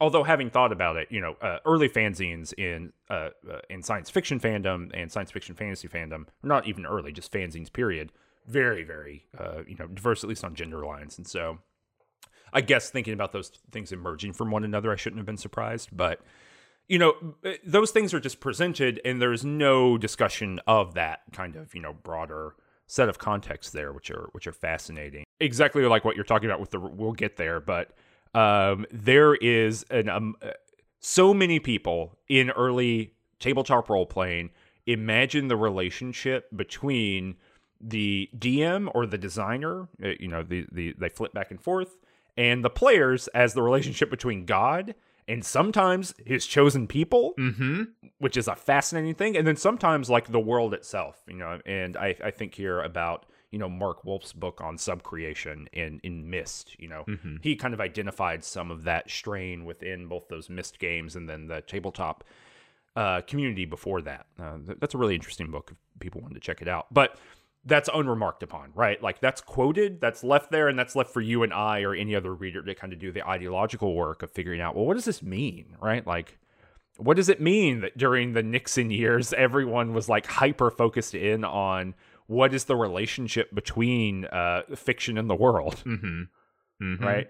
although 0.00 0.24
having 0.24 0.50
thought 0.50 0.72
about 0.72 0.96
it, 0.96 1.08
you 1.10 1.20
know, 1.20 1.36
uh, 1.40 1.58
early 1.64 1.88
fanzines 1.88 2.52
in 2.58 2.92
uh, 3.10 3.30
uh, 3.50 3.60
in 3.70 3.82
science 3.82 4.10
fiction 4.10 4.40
fandom 4.40 4.90
and 4.94 5.10
science 5.10 5.30
fiction 5.30 5.54
fantasy 5.54 5.88
fandom, 5.88 6.26
not 6.42 6.66
even 6.66 6.86
early, 6.86 7.12
just 7.12 7.32
fanzines. 7.32 7.72
Period. 7.72 8.12
Very, 8.46 8.84
very, 8.84 9.26
uh, 9.36 9.62
you 9.66 9.74
know, 9.76 9.88
diverse 9.88 10.22
at 10.22 10.28
least 10.28 10.44
on 10.44 10.54
gender 10.54 10.84
lines, 10.84 11.18
and 11.18 11.26
so 11.26 11.58
I 12.52 12.60
guess 12.60 12.90
thinking 12.90 13.12
about 13.12 13.32
those 13.32 13.50
things 13.72 13.90
emerging 13.90 14.34
from 14.34 14.50
one 14.50 14.62
another, 14.62 14.92
I 14.92 14.96
shouldn't 14.96 15.18
have 15.18 15.26
been 15.26 15.36
surprised, 15.36 15.90
but. 15.92 16.20
You 16.88 17.00
know, 17.00 17.34
uh, 17.44 17.54
those 17.66 17.90
things 17.90 18.14
are 18.14 18.20
just 18.20 18.38
presented, 18.38 19.00
and 19.04 19.20
there's 19.20 19.44
no 19.44 19.98
discussion 19.98 20.60
of 20.68 20.94
that 20.94 21.22
kind 21.32 21.56
of, 21.56 21.74
you 21.74 21.80
know, 21.80 21.92
broader 21.92 22.54
set 22.86 23.08
of 23.08 23.18
contexts 23.18 23.72
there, 23.72 23.92
which 23.92 24.08
are 24.08 24.28
which 24.30 24.46
are 24.46 24.52
fascinating. 24.52 25.24
Exactly 25.40 25.82
like 25.82 26.04
what 26.04 26.14
you're 26.14 26.24
talking 26.24 26.48
about 26.48 26.60
with 26.60 26.70
the. 26.70 26.78
We'll 26.78 27.12
get 27.12 27.36
there, 27.36 27.58
but 27.58 27.90
um, 28.36 28.86
there 28.92 29.34
is 29.34 29.84
an 29.90 30.08
um, 30.08 30.36
uh, 30.42 30.50
so 31.00 31.32
many 31.32 31.58
people 31.58 32.16
in 32.28 32.50
early 32.50 33.12
tabletop 33.38 33.88
role 33.88 34.06
playing 34.06 34.50
imagine 34.86 35.48
the 35.48 35.56
relationship 35.56 36.48
between 36.54 37.36
the 37.80 38.28
DM 38.38 38.88
or 38.94 39.04
the 39.06 39.18
designer, 39.18 39.88
uh, 40.02 40.08
you 40.20 40.28
know, 40.28 40.42
the, 40.42 40.66
the 40.72 40.94
they 40.98 41.08
flip 41.08 41.32
back 41.32 41.50
and 41.50 41.60
forth, 41.60 41.98
and 42.36 42.64
the 42.64 42.70
players 42.70 43.28
as 43.28 43.54
the 43.54 43.62
relationship 43.62 44.10
between 44.10 44.44
God 44.46 44.94
and 45.28 45.44
sometimes 45.44 46.14
his 46.24 46.46
chosen 46.46 46.86
people, 46.86 47.34
Mm-hmm. 47.36 47.82
which 48.18 48.36
is 48.36 48.46
a 48.48 48.54
fascinating 48.54 49.14
thing, 49.14 49.36
and 49.36 49.46
then 49.46 49.56
sometimes 49.56 50.08
like 50.08 50.30
the 50.30 50.40
world 50.40 50.72
itself, 50.72 51.20
you 51.28 51.36
know. 51.36 51.58
And 51.66 51.96
I, 51.96 52.14
I 52.24 52.30
think 52.30 52.54
here 52.54 52.80
about 52.80 53.26
you 53.56 53.60
know 53.60 53.70
Mark 53.70 54.04
Wolf's 54.04 54.34
book 54.34 54.60
on 54.60 54.76
subcreation 54.76 55.66
in 55.72 55.98
in 56.02 56.28
Myst. 56.28 56.78
You 56.78 56.88
know, 56.88 57.04
Mhm. 57.08 57.42
he 57.42 57.56
kind 57.56 57.72
of 57.72 57.80
identified 57.80 58.44
some 58.44 58.70
of 58.70 58.84
that 58.84 59.08
strain 59.10 59.64
within 59.64 60.08
both 60.08 60.28
those 60.28 60.50
Myst 60.50 60.78
games 60.78 61.16
and 61.16 61.26
then 61.26 61.46
the 61.46 61.62
tabletop 61.62 62.22
uh, 62.96 63.22
community 63.22 63.64
before 63.64 64.02
that. 64.02 64.26
Uh, 64.38 64.58
th- 64.66 64.78
that's 64.78 64.94
a 64.94 64.98
really 64.98 65.14
interesting 65.14 65.50
book 65.50 65.70
if 65.72 65.78
people 66.00 66.20
wanted 66.20 66.34
to 66.34 66.40
check 66.40 66.60
it 66.60 66.68
out. 66.68 66.86
But 66.92 67.18
that's 67.64 67.88
unremarked 67.94 68.42
upon, 68.42 68.72
right? 68.74 69.02
Like 69.02 69.20
that's 69.20 69.40
quoted, 69.40 70.00
that's 70.02 70.22
left 70.22 70.50
there, 70.50 70.68
and 70.68 70.78
that's 70.78 70.94
left 70.94 71.10
for 71.14 71.22
you 71.22 71.42
and 71.42 71.52
I 71.54 71.80
or 71.80 71.94
any 71.94 72.14
other 72.14 72.34
reader 72.34 72.62
to 72.62 72.74
kind 72.74 72.92
of 72.92 72.98
do 72.98 73.10
the 73.10 73.26
ideological 73.26 73.94
work 73.94 74.22
of 74.22 74.30
figuring 74.30 74.60
out, 74.60 74.76
well, 74.76 74.84
what 74.84 74.94
does 74.94 75.06
this 75.06 75.22
mean, 75.22 75.76
right? 75.80 76.06
Like, 76.06 76.38
what 76.98 77.16
does 77.16 77.28
it 77.28 77.40
mean 77.40 77.80
that 77.80 77.96
during 77.98 78.32
the 78.34 78.42
Nixon 78.42 78.90
years, 78.90 79.32
everyone 79.32 79.92
was 79.94 80.08
like 80.08 80.26
hyper 80.26 80.70
focused 80.70 81.14
in 81.14 81.42
on 81.44 81.94
what 82.26 82.54
is 82.54 82.64
the 82.64 82.76
relationship 82.76 83.54
between 83.54 84.24
uh, 84.26 84.62
fiction 84.74 85.18
and 85.18 85.30
the 85.30 85.34
world? 85.34 85.82
Mm-hmm. 85.86 86.22
mm-hmm. 86.82 87.04
right? 87.04 87.28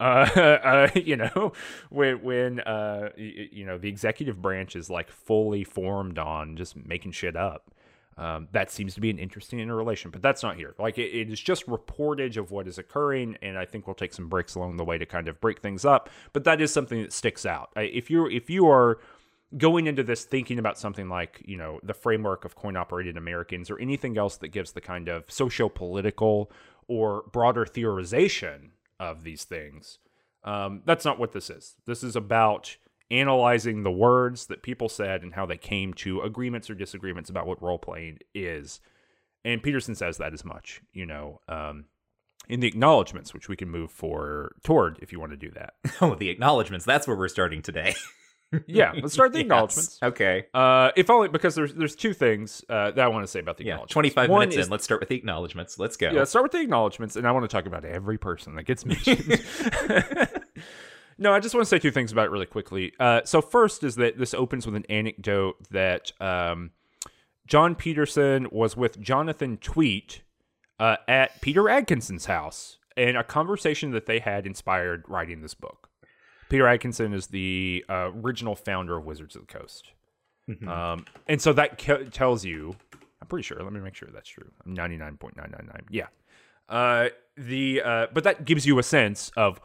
Uh, 0.00 0.02
uh, 0.64 0.88
you 0.98 1.16
know, 1.16 1.52
when 1.90 2.22
when 2.22 2.60
uh, 2.60 3.10
you 3.16 3.64
know 3.64 3.78
the 3.78 3.88
executive 3.88 4.40
branch 4.40 4.74
is 4.74 4.88
like 4.90 5.10
fully 5.10 5.62
formed 5.62 6.18
on 6.18 6.56
just 6.56 6.76
making 6.76 7.12
shit 7.12 7.36
up. 7.36 7.70
Um, 8.16 8.48
that 8.52 8.70
seems 8.70 8.94
to 8.94 9.00
be 9.00 9.08
an 9.08 9.18
interesting 9.18 9.60
interrelation, 9.60 10.10
but 10.10 10.20
that's 10.20 10.42
not 10.42 10.56
here. 10.56 10.74
Like 10.78 10.98
it, 10.98 11.08
it 11.08 11.30
is 11.30 11.40
just 11.40 11.66
reportage 11.66 12.36
of 12.36 12.50
what 12.50 12.68
is 12.68 12.76
occurring, 12.76 13.38
and 13.40 13.56
I 13.56 13.64
think 13.64 13.86
we'll 13.86 13.94
take 13.94 14.12
some 14.12 14.28
breaks 14.28 14.54
along 14.54 14.76
the 14.76 14.84
way 14.84 14.98
to 14.98 15.06
kind 15.06 15.26
of 15.26 15.40
break 15.40 15.60
things 15.60 15.84
up. 15.84 16.10
But 16.32 16.44
that 16.44 16.60
is 16.60 16.72
something 16.72 17.00
that 17.00 17.12
sticks 17.12 17.46
out. 17.46 17.70
If 17.76 18.10
you 18.10 18.26
if 18.26 18.50
you 18.50 18.68
are 18.68 18.98
going 19.56 19.86
into 19.86 20.02
this 20.02 20.24
thinking 20.24 20.58
about 20.58 20.78
something 20.78 21.08
like 21.08 21.42
you 21.44 21.56
know 21.56 21.80
the 21.82 21.94
framework 21.94 22.44
of 22.44 22.54
coin 22.54 22.76
operated 22.76 23.16
Americans 23.16 23.70
or 23.70 23.78
anything 23.78 24.16
else 24.16 24.36
that 24.36 24.48
gives 24.48 24.72
the 24.72 24.80
kind 24.80 25.08
of 25.08 25.24
socio-political 25.30 26.50
or 26.88 27.24
broader 27.32 27.64
theorization 27.64 28.70
of 28.98 29.22
these 29.22 29.44
things, 29.44 29.98
um, 30.44 30.82
that's 30.84 31.04
not 31.04 31.18
what 31.18 31.32
this 31.32 31.50
is. 31.50 31.76
This 31.86 32.02
is 32.02 32.16
about 32.16 32.76
analyzing 33.10 33.82
the 33.82 33.90
words 33.90 34.46
that 34.46 34.62
people 34.62 34.88
said 34.88 35.22
and 35.22 35.34
how 35.34 35.46
they 35.46 35.56
came 35.56 35.92
to 35.94 36.20
agreements 36.20 36.70
or 36.70 36.74
disagreements 36.74 37.30
about 37.30 37.46
what 37.46 37.62
role 37.62 37.78
playing 37.78 38.18
is. 38.34 38.80
And 39.44 39.62
Peterson 39.62 39.94
says 39.94 40.18
that 40.18 40.32
as 40.32 40.44
much, 40.44 40.80
you 40.92 41.06
know, 41.06 41.40
um, 41.48 41.86
in 42.48 42.60
the 42.60 42.68
acknowledgments, 42.68 43.32
which 43.32 43.48
we 43.48 43.56
can 43.56 43.68
move 43.70 43.90
for 43.90 44.52
toward 44.62 44.98
if 45.00 45.12
you 45.12 45.20
want 45.20 45.32
to 45.32 45.36
do 45.36 45.50
that. 45.52 45.74
Oh, 46.00 46.14
the 46.14 46.30
acknowledgments. 46.30 46.86
That's 46.86 47.06
where 47.06 47.16
we're 47.16 47.28
starting 47.28 47.62
today. 47.62 47.94
Yeah, 48.66 48.92
let's 49.00 49.12
start 49.14 49.32
the 49.32 49.38
Yes. 49.38 49.44
acknowledgments. 49.44 49.98
Okay. 50.02 50.46
Uh, 50.52 50.90
if 50.96 51.08
only 51.08 51.28
because 51.28 51.54
there's 51.54 51.72
there's 51.74 51.94
two 51.94 52.12
things 52.12 52.64
uh, 52.68 52.90
that 52.90 52.98
I 53.04 53.08
want 53.08 53.22
to 53.24 53.30
say 53.30 53.38
about 53.40 53.58
the 53.58 53.64
Yeah. 53.64 53.74
acknowledgments. 53.74 53.92
25 53.92 54.30
minutes 54.30 54.56
is- 54.56 54.66
in. 54.66 54.70
Let's 54.72 54.84
start 54.84 55.00
with 55.00 55.08
the 55.08 55.14
acknowledgments. 55.16 55.78
Let's 55.78 55.96
go. 55.96 56.10
Yeah, 56.10 56.18
let's 56.20 56.30
start 56.30 56.42
with 56.44 56.52
the 56.52 56.60
acknowledgments, 56.60 57.16
and 57.16 57.26
I 57.28 57.32
want 57.32 57.44
to 57.44 57.48
talk 57.48 57.66
about 57.66 57.84
every 57.84 58.18
person 58.18 58.56
that 58.56 58.64
gets 58.64 58.84
mentioned. 58.84 59.20
no, 61.18 61.32
I 61.32 61.40
just 61.40 61.54
want 61.54 61.64
to 61.64 61.68
say 61.68 61.78
two 61.78 61.90
things 61.90 62.12
about 62.12 62.26
it 62.26 62.30
really 62.30 62.46
quickly. 62.46 62.92
Uh, 62.98 63.20
so 63.24 63.40
first 63.40 63.84
is 63.84 63.96
that 63.96 64.18
this 64.18 64.34
opens 64.34 64.66
with 64.66 64.74
an 64.74 64.86
anecdote 64.88 65.56
that 65.70 66.12
um, 66.20 66.70
Jon 67.46 67.74
Peterson 67.74 68.48
was 68.50 68.76
with 68.76 69.00
Jonathan 69.00 69.58
Tweet 69.58 70.22
uh, 70.78 70.96
at 71.06 71.40
Peter 71.40 71.64
Adkison's 71.64 72.24
house, 72.26 72.78
and 72.96 73.16
a 73.16 73.22
conversation 73.24 73.90
that 73.92 74.06
they 74.06 74.18
had 74.18 74.46
inspired 74.46 75.04
writing 75.08 75.42
this 75.42 75.54
book. 75.54 75.89
Peter 76.50 76.64
Adkison 76.64 77.14
is 77.14 77.28
the 77.28 77.84
uh, 77.88 78.10
original 78.14 78.54
founder 78.54 78.96
of 78.98 79.06
Wizards 79.06 79.34
of 79.34 79.46
the 79.46 79.52
Coast. 79.58 79.92
Mhm. 80.48 80.68
Um, 80.68 81.06
and 81.26 81.40
so 81.40 81.52
that 81.54 81.78
ca- 81.78 82.04
tells 82.10 82.44
you, 82.44 82.76
I'm 83.22 83.28
pretty 83.28 83.44
sure. 83.44 83.62
Let 83.62 83.72
me 83.72 83.80
make 83.80 83.94
sure 83.94 84.08
that's 84.12 84.28
true. 84.28 84.50
I'm 84.66 84.74
99.999. 84.76 85.82
Yeah. 85.90 86.06
Uh, 86.68 87.08
the 87.36 87.82
uh, 87.82 88.06
but 88.12 88.24
that 88.24 88.44
gives 88.44 88.66
you 88.66 88.78
a 88.78 88.82
sense 88.82 89.30
of 89.36 89.60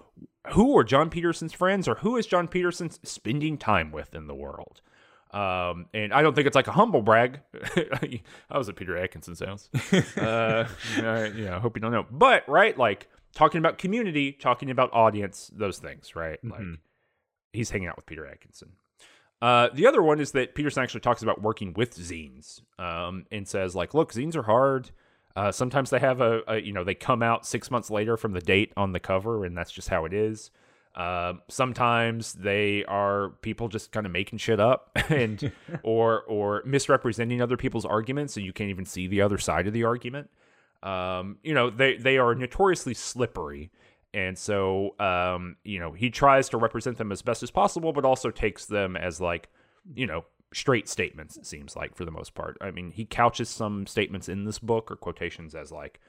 who 0.54 0.78
are 0.78 0.84
Jon 0.84 1.10
Peterson's 1.10 1.54
friends 1.54 1.88
or 1.88 1.96
who 1.96 2.18
is 2.18 2.26
Jon 2.28 2.48
Peterson 2.48 2.90
spending 3.04 3.58
time 3.58 3.92
with 3.92 4.14
in 4.16 4.28
the 4.28 4.36
world. 4.36 4.82
Um, 5.32 5.88
and 5.94 6.14
I 6.14 6.22
don't 6.22 6.34
think 6.34 6.48
it's 6.48 6.56
like 6.56 6.68
a 6.68 6.72
humble 6.72 7.02
brag. 7.02 7.42
I 8.50 8.58
was 8.58 8.70
at 8.70 8.76
Peter 8.76 8.94
Adkison's 8.94 9.40
house. 9.42 9.70
uh, 10.18 10.68
I, 10.98 11.26
you 11.26 11.46
know, 11.46 11.56
I 11.58 11.60
hope 11.60 11.76
you 11.76 11.82
don't 11.82 11.92
know. 11.92 12.06
But 12.10 12.48
right, 12.48 12.78
like 12.78 13.10
talking 13.36 13.60
about 13.60 13.78
community, 13.78 14.32
talking 14.32 14.72
about 14.72 14.90
audience, 14.94 15.52
those 15.54 15.78
things, 15.78 16.16
right? 16.16 16.40
Like 16.44 16.62
Mhm. 16.62 16.78
he's 17.54 17.70
hanging 17.70 17.88
out 17.88 17.96
with 17.98 18.08
Peter 18.08 18.24
Adkison. 18.24 18.70
Uh, 19.42 19.70
the 19.74 19.86
other 19.86 20.02
one 20.02 20.20
is 20.20 20.32
that 20.32 20.56
Peterson 20.56 20.82
actually 20.82 21.02
talks 21.02 21.22
about 21.22 21.42
working 21.42 21.74
with 21.74 21.94
zines 21.96 22.62
um, 22.80 23.26
and 23.32 23.48
says 23.48 23.76
like, 23.76 23.94
look, 23.94 24.12
zines 24.14 24.36
are 24.36 24.44
hard. 24.44 24.90
Uh, 25.36 25.52
sometimes 25.52 25.90
they 25.90 26.00
have 26.00 26.22
a, 26.22 26.42
a, 26.48 26.62
you 26.62 26.72
know, 26.72 26.84
they 26.86 26.96
come 26.96 27.22
out 27.22 27.46
six 27.46 27.70
months 27.70 27.92
later 27.92 28.16
from 28.16 28.32
the 28.32 28.40
date 28.40 28.72
on 28.78 28.94
the 28.94 29.00
cover, 29.02 29.44
and 29.44 29.56
that's 29.56 29.72
just 29.72 29.90
how 29.90 30.06
it 30.06 30.14
is. 30.14 30.50
Um, 30.96 31.42
sometimes 31.50 32.32
they 32.34 32.86
are 32.86 33.32
people 33.42 33.68
just 33.68 33.92
kind 33.92 34.06
of 34.06 34.14
making 34.14 34.40
shit 34.40 34.62
up 34.62 34.92
and 35.10 35.52
or 35.84 36.22
or 36.24 36.64
misrepresenting 36.66 37.42
other 37.42 37.58
people's 37.58 37.84
arguments, 37.86 38.34
so 38.34 38.40
you 38.40 38.54
can't 38.54 38.70
even 38.70 38.86
see 38.86 39.06
the 39.06 39.22
other 39.22 39.38
side 39.38 39.68
of 39.68 39.74
the 39.74 39.84
argument. 39.84 40.30
Um, 40.84 41.38
you 41.44 41.54
know, 41.54 41.70
they 41.70 41.98
they 41.98 42.18
are 42.18 42.36
notoriously 42.36 42.94
slippery, 42.94 43.72
and 44.14 44.38
so 44.38 44.96
um, 45.00 45.58
you 45.64 45.80
know 45.80 45.92
he 45.94 46.10
tries 46.10 46.50
to 46.50 46.58
represent 46.58 46.98
them 46.98 47.12
as 47.12 47.22
best 47.22 47.44
as 47.44 47.52
possible, 47.52 47.94
but 47.94 48.06
also 48.06 48.32
takes 48.32 48.66
them 48.66 48.96
as 48.96 49.20
like 49.20 49.50
you 49.94 50.06
know 50.08 50.26
straight 50.54 50.88
statements. 50.88 51.38
It 51.38 51.46
seems 51.46 51.76
like 51.76 51.96
for 51.96 52.06
the 52.06 52.12
most 52.12 52.34
part. 52.34 52.58
I 52.62 52.72
mean, 52.72 52.92
he 52.92 53.06
couches 53.06 53.50
some 53.50 53.88
statements 53.88 54.30
in 54.30 54.46
this 54.46 54.60
book 54.60 54.92
or 54.92 54.96
quotations 54.96 55.56
as 55.56 55.72
like 55.72 56.00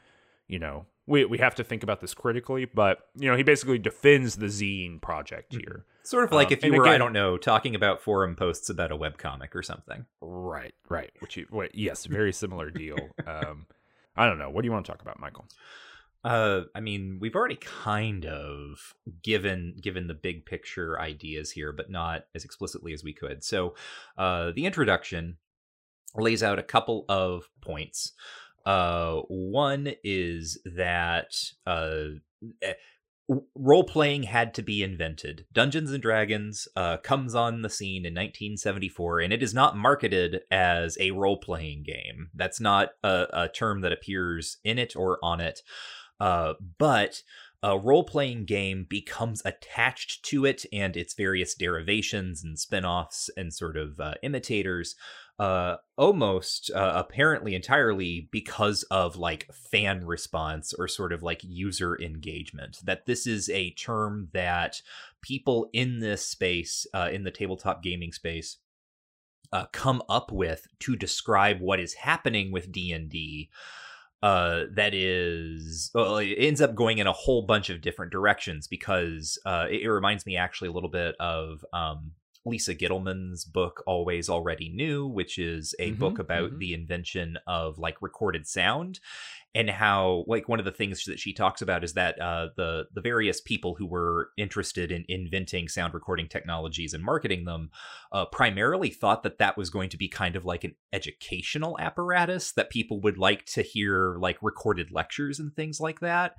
you 0.47 0.59
know 0.59 0.87
we 1.07 1.25
we 1.25 1.39
have 1.39 1.55
to 1.57 1.65
think 1.65 1.83
about 1.83 2.01
this 2.01 2.15
critically, 2.15 2.65
but 2.65 3.09
you 3.17 3.31
know 3.31 3.37
he 3.37 3.43
basically 3.43 3.79
defends 3.79 4.37
the 4.37 4.47
zine 4.47 5.01
project 5.01 5.55
here. 5.55 5.85
Sort 6.03 6.25
of 6.25 6.33
like 6.33 6.49
Um, 6.49 6.53
if 6.53 6.65
you 6.65 6.73
were, 6.73 6.87
I 6.87 6.99
don't 6.99 7.13
know, 7.13 7.37
talking 7.37 7.75
about 7.75 8.01
forum 8.01 8.37
posts 8.37 8.71
about 8.71 8.93
a 8.93 8.97
webcomic 8.97 9.55
or 9.57 9.63
something. 9.65 10.07
Right, 10.21 10.73
right. 10.89 11.11
Which 11.19 11.37
you, 11.37 11.47
what, 11.51 11.75
yes, 11.75 12.07
very 12.07 12.33
similar 12.33 12.71
deal. 12.71 12.97
Um, 13.27 13.67
I 14.17 14.27
don't 14.27 14.39
know. 14.39 14.51
What 14.51 14.63
do 14.63 14.67
you 14.67 14.73
want 14.73 14.87
to 14.87 14.93
talk 14.93 15.03
about, 15.03 15.21
Michael? 15.21 15.47
Uh, 16.25 16.63
I 16.75 16.81
mean, 16.81 17.19
we've 17.21 17.37
already 17.37 17.57
kind 17.57 18.27
of 18.27 18.95
given 19.23 19.77
given 19.81 20.09
the 20.09 20.15
big 20.15 20.45
picture 20.45 20.99
ideas 21.01 21.53
here, 21.53 21.73
but 21.73 21.91
not 21.91 22.25
as 22.35 22.45
explicitly 22.45 22.93
as 22.93 23.05
we 23.05 23.13
could. 23.13 23.45
So, 23.45 23.75
uh, 24.19 24.51
the 24.55 24.67
introduction 24.67 25.37
lays 26.17 26.43
out 26.43 26.59
a 26.59 26.65
couple 26.65 27.05
of 27.09 27.49
points. 27.61 28.13
Uh, 28.65 29.21
one 29.29 29.93
is 30.03 30.59
that 30.65 31.33
uh, 31.67 32.07
role 33.55 33.85
playing 33.85 34.25
had 34.25 34.55
to 34.55 34.63
be 34.63 34.83
invented. 34.83 35.47
Dungeons 35.53 35.91
and 35.91 36.03
Dragons 36.03 36.69
uh, 36.77 36.99
comes 36.99 37.35
on 37.35 37.63
the 37.63 37.71
scene 37.71 38.05
in 38.05 38.15
1974, 38.15 39.21
and 39.21 39.33
it 39.33 39.43
is 39.43 39.53
not 39.53 39.77
marketed 39.77 40.43
as 40.51 40.97
a 41.01 41.11
role 41.11 41.39
playing 41.39 41.83
game. 41.83 42.31
That's 42.35 42.61
not 42.61 42.91
a, 43.03 43.27
a 43.33 43.49
term 43.49 43.81
that 43.81 43.93
appears 43.93 44.59
in 44.63 44.79
it 44.79 44.95
or 44.95 45.19
on 45.23 45.41
it. 45.41 45.61
Uh, 46.21 46.55
but 46.79 47.23
a 47.63 47.77
role 47.77 48.05
playing 48.05 48.45
game 48.45 48.87
becomes 48.89 49.43
attached 49.45 50.25
to 50.27 50.45
it 50.45 50.65
and 50.73 50.97
its 50.97 51.15
various 51.15 51.55
derivations 51.55 52.45
and 52.45 52.59
spin 52.59 52.85
offs 52.85 53.29
and 53.37 53.53
sort 53.53 53.77
of 53.77 53.99
uh, 53.99 54.15
imitators 54.23 54.95
uh 55.39 55.77
almost 55.99 56.71
uh, 56.75 56.93
apparently 56.95 57.55
entirely 57.55 58.29
because 58.31 58.83
of 58.85 59.17
like 59.17 59.49
fan 59.53 60.05
response 60.05 60.75
or 60.79 60.89
sort 60.89 61.13
of 61.13 61.23
like 61.23 61.41
user 61.43 62.01
engagement 62.01 62.79
that 62.85 63.07
this 63.07 63.27
is 63.27 63.49
a 63.51 63.71
term 63.73 64.29
that 64.33 64.81
people 65.23 65.69
in 65.73 66.01
this 66.01 66.25
space 66.25 66.87
uh, 66.95 67.09
in 67.13 67.25
the 67.25 67.31
tabletop 67.31 67.83
gaming 67.83 68.13
space 68.13 68.59
uh, 69.53 69.67
come 69.73 70.03
up 70.09 70.33
with 70.33 70.67
to 70.81 70.97
describe 70.97 71.61
what 71.61 71.81
is 71.81 71.95
happening 71.95 72.51
with 72.51 72.73
D&D 72.73 73.49
uh 74.23 74.65
that 74.75 74.95
is 74.95 75.91
well, 75.95 76.17
it 76.17 76.33
ends 76.39 76.63
up 76.63 76.75
going 76.75 76.99
in 76.99 77.07
a 77.07 77.13
whole 77.13 77.43
bunch 77.43 77.69
of 77.69 77.83
different 77.83 78.11
directions 78.11 78.67
because 78.67 79.39
uh 79.45 79.67
it, 79.71 79.83
it 79.83 79.91
reminds 79.91 80.25
me 80.25 80.37
actually 80.37 80.69
a 80.69 80.73
little 80.73 80.89
bit 80.89 81.15
of 81.21 81.65
um 81.75 82.13
Lisa 82.47 82.75
Gitelman's 82.75 83.45
book 83.45 83.83
Always 83.87 84.29
Already 84.29 84.71
New, 84.71 85.07
which 85.07 85.39
is 85.39 85.75
a 85.79 85.93
Mhm, 85.93 85.99
book 85.99 86.19
about 86.19 86.53
mhm. 86.53 86.59
the 86.59 86.73
invention 86.75 87.39
of 87.47 87.79
like 87.79 88.01
recorded 88.01 88.47
sound 88.47 89.01
and 89.55 89.71
how 89.71 90.25
like 90.27 90.49
one 90.49 90.59
of 90.59 90.67
the 90.67 90.71
things 90.71 91.05
that 91.05 91.19
she 91.19 91.33
talks 91.33 91.63
about 91.63 91.83
is 91.83 91.95
that 91.95 92.21
uh, 92.21 92.49
the 92.57 92.85
the 92.95 93.01
various 93.01 93.41
people 93.41 93.75
who 93.75 93.87
were 93.87 94.31
interested 94.37 94.93
in 94.93 95.05
inventing 95.09 95.67
sound 95.69 95.95
recording 95.95 96.29
technologies 96.29 96.93
and 96.93 97.03
marketing 97.03 97.45
them 97.47 97.71
uh, 98.13 98.27
primarily 98.27 98.91
thought 98.91 99.23
that 99.23 99.39
that 99.39 99.57
was 99.57 99.71
going 99.71 99.89
to 99.89 99.97
be 99.97 100.09
kind 100.09 100.37
of 100.37 100.45
like 100.45 100.63
an 100.65 100.75
educational 100.93 101.79
apparatus 101.81 102.53
that 102.53 102.71
people 102.71 103.01
would 103.01 103.17
like 103.19 103.47
to 103.47 103.63
hear 103.63 104.17
like 104.21 104.37
recorded 104.43 104.91
lectures 104.91 105.39
and 105.41 105.55
things 105.57 105.81
like 105.81 106.01
that 106.01 106.37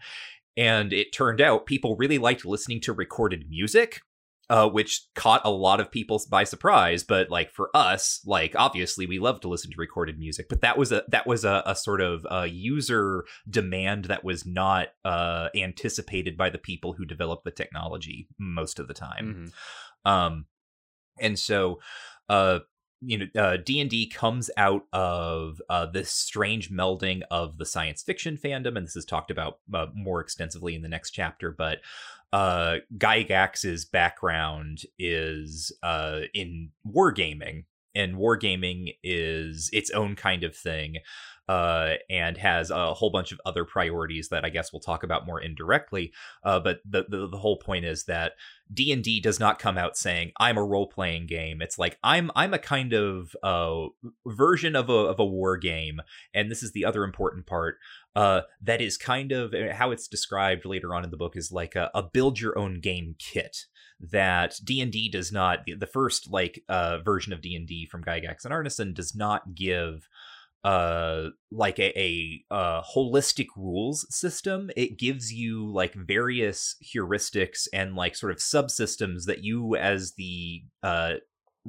and 0.56 0.93
it 0.93 1.12
turned 1.12 1.41
out 1.41 1.65
people 1.65 1.96
really 1.98 2.17
liked 2.17 2.46
listening 2.46 2.80
to 2.82 2.93
recorded 2.93 3.50
music 3.50 4.02
uh, 4.50 4.70
which 4.70 5.08
caught 5.16 5.42
a 5.44 5.52
lot 5.52 5.80
of 5.80 5.92
people 5.92 6.22
by 6.30 6.44
surprise. 6.44 7.04
But 7.04 7.30
like 7.30 7.52
for 7.52 7.70
us, 7.74 8.22
like 8.26 8.56
obviously 8.56 9.06
we 9.06 9.20
love 9.20 9.42
to 9.42 9.48
listen 9.48 9.72
to 9.72 9.78
recorded 9.78 10.18
music, 10.18 10.48
but 10.50 10.62
that 10.62 10.78
was 10.78 10.92
a 10.92 11.04
that 11.10 11.28
was 11.28 11.44
a, 11.44 11.64
a 11.66 11.76
sort 11.76 12.02
of 12.02 12.26
uh 12.30 12.48
user 12.50 13.26
demand 13.50 14.06
that 14.06 14.24
was 14.24 14.46
not 14.46 14.90
uh, 15.04 15.50
anticipated 15.56 16.38
by 16.38 16.50
the 16.50 16.58
people 16.58 16.94
who 16.94 17.06
developed 17.06 17.44
the 17.44 17.52
technology 17.52 18.28
most 18.40 18.80
of 18.80 18.88
the 18.88 18.94
time. 18.94 19.52
Mhm. 20.06 20.10
Um, 20.10 20.46
and 21.20 21.38
so, 21.38 21.80
uh, 22.30 22.60
you 23.02 23.18
know, 23.20 23.42
uh, 23.42 23.58
D 23.58 23.80
and 23.80 23.90
D 23.90 24.10
comes 24.10 24.50
out 24.58 24.84
of 24.92 25.62
uh, 25.70 25.86
this 25.86 26.12
strange 26.12 26.72
melding 26.72 27.22
of 27.30 27.58
the 27.58 27.66
science 27.66 28.02
fiction 28.02 28.38
fandom, 28.38 28.76
and 28.76 28.88
this 28.88 28.96
is 28.96 29.06
talked 29.06 29.30
about 29.30 29.60
uh, 29.74 29.88
more 29.94 30.20
extensively 30.20 30.74
in 30.74 30.82
the 30.82 30.88
next 30.88 31.12
chapter. 31.12 31.52
But 31.52 31.80
uh, 32.34 32.78
Gygax's 32.96 33.86
background 33.86 34.82
is 35.00 35.72
uh, 35.84 36.22
in 36.34 36.72
wargaming, 36.86 37.66
and 37.96 38.16
wargaming 38.16 38.96
is 39.04 39.70
its 39.74 39.92
own 39.92 40.16
kind 40.16 40.44
of 40.44 40.56
thing. 40.56 40.98
Uh, 41.50 41.94
and 42.10 42.38
has 42.38 42.72
a 42.72 42.94
whole 42.94 43.10
bunch 43.10 43.32
of 43.32 43.40
other 43.46 43.63
priorities 43.63 44.28
that 44.28 44.44
I 44.44 44.50
guess 44.50 44.74
we'll 44.74 44.82
talk 44.82 45.04
about 45.04 45.26
more 45.26 45.40
indirectly. 45.40 46.12
Uh, 46.44 46.60
but 46.60 46.82
the, 46.84 47.06
the 47.08 47.30
the 47.30 47.38
whole 47.38 47.56
point 47.56 47.86
is 47.86 48.04
that 48.04 48.34
D&D 48.74 49.22
does 49.22 49.40
not 49.40 49.58
come 49.58 49.78
out 49.78 49.96
saying 49.96 50.34
I'm 50.42 50.58
a 50.58 50.63
role-playing 50.66 51.28
game. 51.28 51.62
It's 51.62 51.80
like 51.80 51.98
I'm 52.04 52.32
I'm 52.36 52.54
a 52.54 52.60
kind 52.60 52.92
of 52.92 53.34
uh 53.44 53.86
version 54.26 54.76
of 54.76 54.90
a 54.90 54.94
of 54.94 55.20
a 55.20 55.26
war 55.26 55.56
game 55.56 56.02
and 56.34 56.52
this 56.52 56.62
is 56.62 56.74
the 56.74 56.84
other 56.84 57.06
important 57.06 57.46
part 57.46 57.78
uh 58.17 58.41
that 58.62 58.82
is 58.82 58.97
kind 58.97 59.32
of 59.32 59.53
how 59.71 59.91
it's 59.91 60.08
described 60.08 60.65
later 60.65 60.93
on 60.95 61.03
in 61.03 61.12
the 61.12 61.17
book 61.17 61.38
is 61.38 61.51
like 61.51 61.75
a, 61.75 61.91
a 61.93 62.01
build 62.01 62.39
your 62.39 62.58
own 62.58 62.82
game 62.82 63.15
kit 63.19 63.65
that 63.99 64.56
D&D 64.63 65.10
does 65.10 65.32
not 65.32 65.60
the, 65.65 65.86
first 65.86 66.30
like 66.30 66.63
uh 66.67 66.97
version 66.97 67.32
of 67.32 67.41
D&D 67.41 67.86
from 67.86 68.03
Gygax 68.03 68.43
and 68.43 68.53
Arneson 68.53 68.93
does 68.93 69.15
not 69.15 69.53
give 69.53 70.08
uh 70.63 71.27
like 71.51 71.77
a, 71.77 71.97
a 71.99 72.43
uh 72.49 72.82
holistic 72.82 73.47
rules 73.56 74.08
system. 74.10 74.71
It 74.75 74.97
gives 74.97 75.32
you 75.32 75.71
like 75.71 75.93
various 75.93 76.75
heuristics 76.84 77.67
and 77.71 77.95
like 77.95 78.15
sort 78.15 78.32
of 78.32 78.39
subsystems 78.39 79.25
that 79.25 79.43
you 79.43 79.75
as 79.75 80.13
the 80.17 80.63
uh 80.82 81.13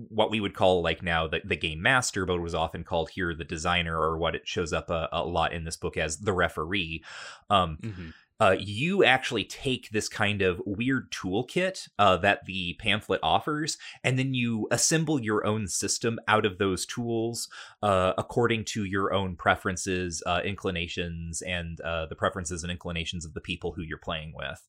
what 0.09 0.31
we 0.31 0.41
would 0.41 0.55
call 0.55 0.83
like 0.83 1.03
now 1.03 1.27
the, 1.27 1.41
the 1.45 1.57
game 1.57 1.83
master 1.83 2.25
but 2.27 2.41
was 2.41 2.55
often 2.55 2.85
called 2.85 3.11
here 3.11 3.35
the 3.35 3.45
designer 3.45 3.99
or 3.99 4.19
what 4.19 4.35
it 4.35 4.47
shows 4.47 4.73
up 4.73 4.91
a, 4.91 5.09
a 5.13 5.25
lot 5.25 5.53
in 5.53 5.65
this 5.65 5.77
book 5.77 5.97
as 5.97 6.19
the 6.19 6.33
referee 6.33 7.03
um 7.51 7.79
Mhm. 7.83 8.13
uh, 8.41 8.55
you 8.59 9.03
actually 9.03 9.43
take 9.45 9.91
this 9.91 10.09
kind 10.09 10.43
of 10.43 10.61
weird 10.65 11.11
toolkit 11.11 11.89
uh, 11.99 12.17
that 12.19 12.45
the 12.47 12.75
pamphlet 12.75 13.19
offers, 13.21 13.79
and 14.05 14.17
then 14.17 14.33
you 14.33 14.69
assemble 14.71 15.21
your 15.21 15.45
own 15.45 15.67
system 15.67 16.21
out 16.29 16.47
of 16.47 16.59
those 16.59 16.87
tools 16.87 17.49
uh, 17.83 18.13
according 18.17 18.65
to 18.65 18.85
your 18.85 19.13
own 19.13 19.35
preferences, 19.35 20.23
uh, 20.25 20.41
inclinations, 20.45 21.43
and 21.43 21.81
uh, 21.81 22.07
the 22.07 22.15
preferences 22.15 22.63
and 22.63 22.71
inclinations 22.71 23.25
of 23.25 23.35
the 23.35 23.41
people 23.41 23.73
who 23.73 23.83
you're 23.83 23.99
playing 23.99 24.33
with. 24.33 24.63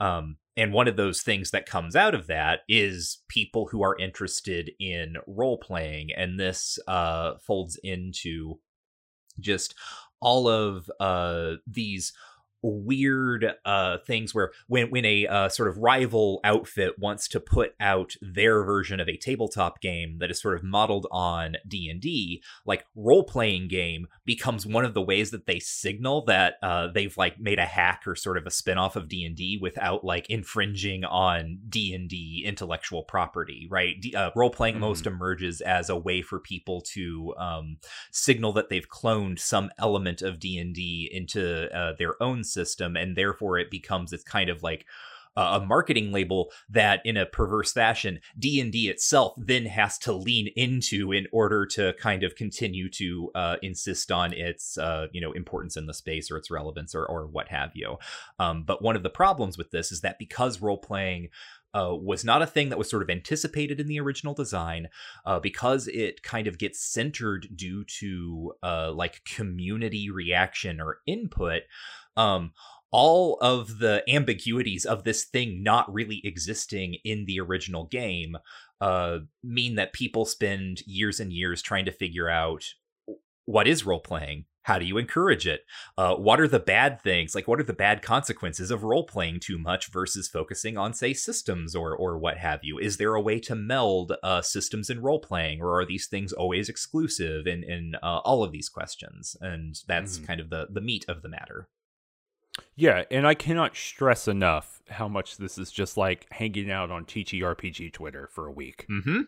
Um, 0.00 0.38
and 0.56 0.72
one 0.72 0.88
of 0.88 0.96
those 0.96 1.22
things 1.22 1.50
that 1.50 1.66
comes 1.66 1.96
out 1.96 2.14
of 2.14 2.26
that 2.26 2.60
is 2.68 3.22
people 3.28 3.68
who 3.70 3.82
are 3.82 3.98
interested 3.98 4.70
in 4.78 5.16
role 5.26 5.58
playing, 5.58 6.10
and 6.16 6.38
this 6.38 6.78
uh, 6.86 7.34
folds 7.46 7.78
into 7.82 8.58
just 9.40 9.74
all 10.20 10.48
of 10.48 10.90
uh, 11.00 11.52
these 11.66 12.12
weird 12.62 13.54
uh 13.64 13.98
things 14.06 14.34
where 14.34 14.52
when 14.68 14.90
when 14.90 15.04
a 15.04 15.26
uh, 15.26 15.48
sort 15.48 15.68
of 15.68 15.78
rival 15.78 16.40
outfit 16.44 16.98
wants 16.98 17.26
to 17.28 17.40
put 17.40 17.74
out 17.80 18.14
their 18.20 18.62
version 18.64 19.00
of 19.00 19.08
a 19.08 19.16
tabletop 19.16 19.80
game 19.80 20.18
that 20.18 20.30
is 20.30 20.40
sort 20.40 20.56
of 20.56 20.62
modeled 20.62 21.06
on 21.10 21.56
D&D 21.66 22.42
like 22.64 22.84
role 22.94 23.24
playing 23.24 23.68
game 23.68 24.06
becomes 24.24 24.66
one 24.66 24.84
of 24.84 24.94
the 24.94 25.02
ways 25.02 25.30
that 25.30 25.46
they 25.46 25.58
signal 25.58 26.24
that 26.24 26.54
uh 26.62 26.88
they've 26.88 27.16
like 27.16 27.40
made 27.40 27.58
a 27.58 27.66
hack 27.66 28.02
or 28.06 28.14
sort 28.14 28.38
of 28.38 28.46
a 28.46 28.50
spin-off 28.50 28.96
of 28.96 29.08
D&D 29.08 29.58
without 29.60 30.04
like 30.04 30.28
infringing 30.28 31.04
on 31.04 31.58
D&D 31.68 32.44
intellectual 32.46 33.02
property 33.02 33.66
right? 33.70 34.00
D- 34.00 34.14
uh, 34.14 34.30
role 34.36 34.50
playing 34.50 34.78
most 34.78 35.06
emerges 35.06 35.60
as 35.60 35.88
a 35.88 35.96
way 35.96 36.22
for 36.22 36.38
people 36.38 36.80
to 36.92 37.34
um 37.38 37.78
signal 38.10 38.52
that 38.52 38.68
they've 38.68 38.88
cloned 38.88 39.38
some 39.38 39.70
element 39.78 40.22
of 40.22 40.38
D&D 40.38 41.10
into 41.12 41.74
uh, 41.76 41.92
their 41.98 42.20
own 42.22 42.44
system 42.52 42.96
and 42.96 43.16
therefore 43.16 43.58
it 43.58 43.70
becomes 43.70 44.10
this 44.10 44.22
kind 44.22 44.50
of 44.50 44.62
like 44.62 44.86
uh, 45.36 45.60
a 45.62 45.64
marketing 45.64 46.12
label 46.12 46.52
that 46.68 47.00
in 47.04 47.16
a 47.16 47.24
perverse 47.24 47.72
fashion 47.72 48.20
D&D 48.38 48.88
itself 48.88 49.32
then 49.38 49.66
has 49.66 49.98
to 49.98 50.12
lean 50.12 50.48
into 50.56 51.12
in 51.12 51.26
order 51.32 51.64
to 51.66 51.94
kind 51.94 52.22
of 52.22 52.34
continue 52.34 52.90
to 52.90 53.30
uh, 53.34 53.56
insist 53.62 54.12
on 54.12 54.32
its 54.32 54.76
uh, 54.76 55.06
you 55.12 55.20
know 55.20 55.32
importance 55.32 55.76
in 55.76 55.86
the 55.86 55.94
space 55.94 56.30
or 56.30 56.36
its 56.36 56.50
relevance 56.50 56.94
or 56.94 57.06
or 57.06 57.26
what 57.26 57.48
have 57.48 57.70
you 57.74 57.96
um, 58.38 58.64
but 58.64 58.82
one 58.82 58.96
of 58.96 59.02
the 59.02 59.10
problems 59.10 59.56
with 59.56 59.70
this 59.70 59.90
is 59.90 60.02
that 60.02 60.18
because 60.18 60.60
role 60.60 60.78
playing 60.78 61.28
uh, 61.74 61.94
was 61.94 62.24
not 62.24 62.42
a 62.42 62.46
thing 62.46 62.68
that 62.68 62.78
was 62.78 62.90
sort 62.90 63.02
of 63.02 63.10
anticipated 63.10 63.80
in 63.80 63.86
the 63.86 64.00
original 64.00 64.34
design 64.34 64.88
uh, 65.24 65.40
because 65.40 65.88
it 65.88 66.22
kind 66.22 66.46
of 66.46 66.58
gets 66.58 66.80
centered 66.80 67.48
due 67.54 67.84
to 67.84 68.52
uh, 68.62 68.92
like 68.92 69.24
community 69.24 70.10
reaction 70.10 70.80
or 70.80 70.98
input. 71.06 71.62
Um, 72.16 72.52
all 72.90 73.38
of 73.40 73.78
the 73.78 74.04
ambiguities 74.06 74.84
of 74.84 75.04
this 75.04 75.24
thing 75.24 75.62
not 75.62 75.92
really 75.92 76.20
existing 76.24 76.96
in 77.04 77.24
the 77.24 77.40
original 77.40 77.86
game 77.86 78.36
uh, 78.82 79.20
mean 79.42 79.76
that 79.76 79.94
people 79.94 80.26
spend 80.26 80.82
years 80.86 81.18
and 81.18 81.32
years 81.32 81.62
trying 81.62 81.86
to 81.86 81.92
figure 81.92 82.28
out 82.28 82.64
what 83.46 83.66
is 83.66 83.86
role 83.86 84.00
playing 84.00 84.44
how 84.62 84.78
do 84.78 84.84
you 84.84 84.96
encourage 84.96 85.46
it? 85.46 85.62
Uh, 85.98 86.14
what 86.14 86.40
are 86.40 86.48
the 86.48 86.60
bad 86.60 87.02
things? 87.02 87.34
Like 87.34 87.48
what 87.48 87.58
are 87.60 87.64
the 87.64 87.72
bad 87.72 88.00
consequences 88.00 88.70
of 88.70 88.84
role 88.84 89.04
playing 89.04 89.40
too 89.40 89.58
much 89.58 89.90
versus 89.90 90.28
focusing 90.28 90.78
on 90.78 90.94
say 90.94 91.12
systems 91.12 91.74
or 91.74 91.96
or 91.96 92.16
what 92.18 92.38
have 92.38 92.60
you? 92.62 92.78
Is 92.78 92.96
there 92.96 93.14
a 93.14 93.20
way 93.20 93.40
to 93.40 93.54
meld 93.54 94.12
uh, 94.22 94.40
systems 94.42 94.88
and 94.88 95.02
role 95.02 95.20
playing 95.20 95.60
or 95.60 95.80
are 95.80 95.84
these 95.84 96.06
things 96.06 96.32
always 96.32 96.68
exclusive 96.68 97.46
in 97.46 97.64
in 97.64 97.96
uh, 98.02 98.18
all 98.24 98.44
of 98.44 98.52
these 98.52 98.68
questions? 98.68 99.36
And 99.40 99.76
that's 99.86 100.18
Mhm. 100.18 100.26
kind 100.26 100.40
of 100.40 100.50
the 100.50 100.68
the 100.70 100.80
meat 100.80 101.04
of 101.08 101.22
the 101.22 101.28
matter 101.28 101.68
Yeah, 102.76 103.04
and 103.10 103.26
I 103.26 103.34
cannot 103.34 103.76
stress 103.76 104.28
enough 104.28 104.82
how 104.88 105.08
much 105.08 105.36
this 105.38 105.58
is 105.58 105.70
just 105.70 105.96
like 105.96 106.26
hanging 106.30 106.70
out 106.70 106.90
on 106.90 107.04
TTRPG 107.04 107.92
Twitter 107.92 108.28
for 108.30 108.46
a 108.46 108.52
week. 108.52 108.86
mm-hmm 108.90 109.22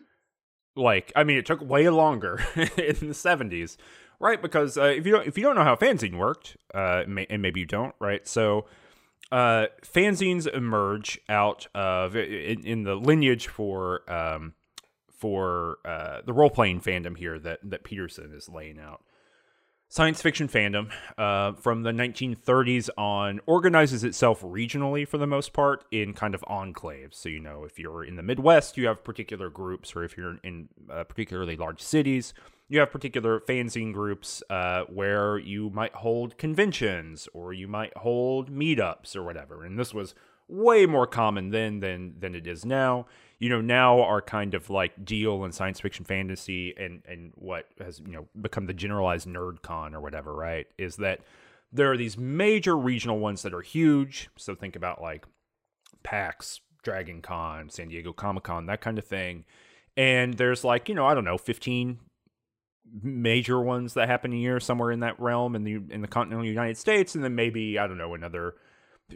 Like, 0.75 1.11
I 1.15 1.23
mean, 1.23 1.37
it 1.37 1.45
took 1.45 1.61
way 1.61 1.89
longer 1.89 2.39
in 2.55 3.07
the 3.07 3.13
seventies, 3.13 3.77
right? 4.19 4.41
Because 4.41 4.77
uh, 4.77 4.85
if 4.85 5.05
you 5.05 5.11
don't, 5.13 5.27
if 5.27 5.37
you 5.37 5.43
don't 5.43 5.55
know 5.55 5.63
how 5.63 5.75
fanzine 5.75 6.17
worked, 6.17 6.57
uh, 6.73 7.03
may, 7.07 7.25
and 7.29 7.41
maybe 7.41 7.61
you 7.61 7.65
don't, 7.65 7.95
right? 7.99 8.27
So, 8.27 8.65
uh, 9.31 9.67
fanzines 9.81 10.47
emerge 10.47 11.19
out 11.29 11.67
of 11.73 12.15
in, 12.15 12.65
in 12.65 12.83
the 12.83 12.95
lineage 12.95 13.47
for 13.47 14.09
um, 14.11 14.53
for 15.11 15.77
uh, 15.85 16.21
the 16.25 16.33
role 16.33 16.49
playing 16.49 16.81
fandom 16.81 17.17
here 17.17 17.39
that 17.39 17.59
that 17.63 17.83
Peterson 17.83 18.33
is 18.35 18.49
laying 18.49 18.79
out. 18.79 19.01
Science 19.87 20.21
fiction 20.21 20.47
fandom 20.47 20.91
uh, 21.17 21.53
from 21.53 21.83
the 21.83 21.91
1930s 21.91 22.89
on 22.97 23.39
organizes 23.45 24.03
itself 24.03 24.41
regionally 24.41 25.07
for 25.07 25.17
the 25.17 25.27
most 25.27 25.53
part 25.53 25.85
in 25.91 26.13
kind 26.13 26.33
of 26.33 26.41
enclaves. 26.49 27.13
So, 27.15 27.29
you 27.29 27.39
know, 27.39 27.63
if 27.63 27.77
you're 27.79 28.03
in 28.03 28.15
the 28.15 28.23
Midwest, 28.23 28.77
you 28.77 28.87
have 28.87 29.03
particular 29.03 29.49
groups, 29.49 29.95
or 29.95 30.03
if 30.03 30.17
you're 30.17 30.37
in 30.43 30.69
uh, 30.91 31.03
particularly 31.03 31.55
large 31.55 31.81
cities, 31.81 32.33
you 32.67 32.79
have 32.79 32.91
particular 32.91 33.39
fanzine 33.39 33.93
groups 33.93 34.41
uh, 34.49 34.83
where 34.89 35.37
you 35.37 35.69
might 35.69 35.93
hold 35.93 36.37
conventions 36.37 37.29
or 37.33 37.53
you 37.53 37.67
might 37.67 37.95
hold 37.97 38.51
meetups 38.51 39.15
or 39.15 39.23
whatever. 39.23 39.63
And 39.63 39.77
this 39.77 39.93
was 39.93 40.15
way 40.47 40.85
more 40.85 41.07
common 41.07 41.49
then 41.49 41.79
than 41.79 42.15
than 42.19 42.35
it 42.35 42.47
is 42.47 42.65
now. 42.65 43.05
You 43.39 43.49
know, 43.49 43.59
now 43.61 44.01
our 44.01 44.21
kind 44.21 44.53
of 44.53 44.69
like 44.69 45.03
deal 45.05 45.43
in 45.43 45.51
science 45.51 45.79
fiction 45.81 46.05
fantasy 46.05 46.73
and 46.77 47.01
and 47.07 47.31
what 47.35 47.65
has 47.79 47.99
you 47.99 48.11
know 48.13 48.27
become 48.39 48.65
the 48.65 48.73
generalized 48.73 49.27
nerd 49.27 49.61
con 49.61 49.93
or 49.93 49.99
whatever, 50.01 50.33
right? 50.33 50.67
Is 50.77 50.95
that 50.97 51.19
there 51.71 51.91
are 51.91 51.97
these 51.97 52.17
major 52.17 52.77
regional 52.77 53.19
ones 53.19 53.41
that 53.41 53.53
are 53.53 53.61
huge. 53.61 54.29
So 54.37 54.55
think 54.55 54.75
about 54.75 55.01
like 55.01 55.25
PAX, 56.03 56.61
Dragon 56.83 57.21
Con, 57.21 57.69
San 57.69 57.89
Diego 57.89 58.13
Comic 58.13 58.43
Con, 58.43 58.67
that 58.67 58.79
kind 58.81 58.97
of 58.97 59.05
thing. 59.05 59.43
and 59.97 60.35
there's 60.35 60.63
like 60.63 60.87
you 60.89 60.95
know 60.95 61.05
I 61.05 61.13
don't 61.13 61.25
know 61.25 61.37
15 61.37 61.99
major 63.01 63.59
ones 63.61 63.95
that 63.95 64.07
happen 64.07 64.31
a 64.31 64.35
year 64.37 64.59
somewhere 64.59 64.91
in 64.91 64.99
that 65.01 65.19
realm 65.19 65.55
in 65.55 65.63
the 65.63 65.81
in 65.89 66.01
the 66.01 66.07
continental 66.07 66.45
United 66.45 66.77
States, 66.77 67.15
and 67.15 67.23
then 67.23 67.35
maybe 67.35 67.77
I 67.79 67.87
don't 67.87 67.97
know 67.97 68.13
another 68.13 68.55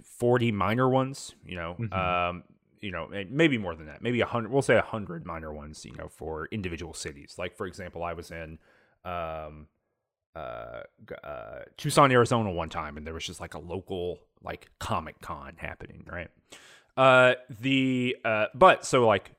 40 0.03 0.51
minor 0.51 0.89
ones. 0.89 1.35
You 1.45 1.55
know, 1.55 1.75
Mhm. 1.79 1.93
um, 1.93 2.43
you 2.81 2.91
know, 2.91 3.09
maybe 3.29 3.57
more 3.57 3.75
than 3.75 3.85
that. 3.87 4.01
Maybe 4.01 4.21
a 4.21 4.25
hundred. 4.25 4.51
We'll 4.51 4.61
say 4.61 4.77
a 4.77 4.81
hundred 4.81 5.25
minor 5.25 5.53
ones. 5.53 5.85
You 5.85 5.95
know, 5.95 6.07
for 6.07 6.47
individual 6.51 6.93
cities. 6.93 7.35
Like 7.37 7.55
for 7.55 7.65
example, 7.65 8.03
I 8.03 8.13
was 8.13 8.31
in. 8.31 8.59
Um, 9.05 9.67
uh, 10.35 10.83
uh, 11.23 11.59
Tucson, 11.75 12.11
Arizona 12.11 12.51
one 12.51 12.69
time, 12.69 12.97
and 12.97 13.05
there 13.05 13.13
was 13.13 13.25
just 13.25 13.41
like 13.41 13.55
a 13.55 13.59
local 13.59 14.19
like 14.43 14.69
Comic 14.79 15.19
Con 15.21 15.53
happening, 15.57 16.05
right? 16.09 16.29
Uh, 16.95 17.33
the 17.49 18.15
uh, 18.23 18.45
but 18.53 18.85
so 18.85 19.05
like 19.05 19.31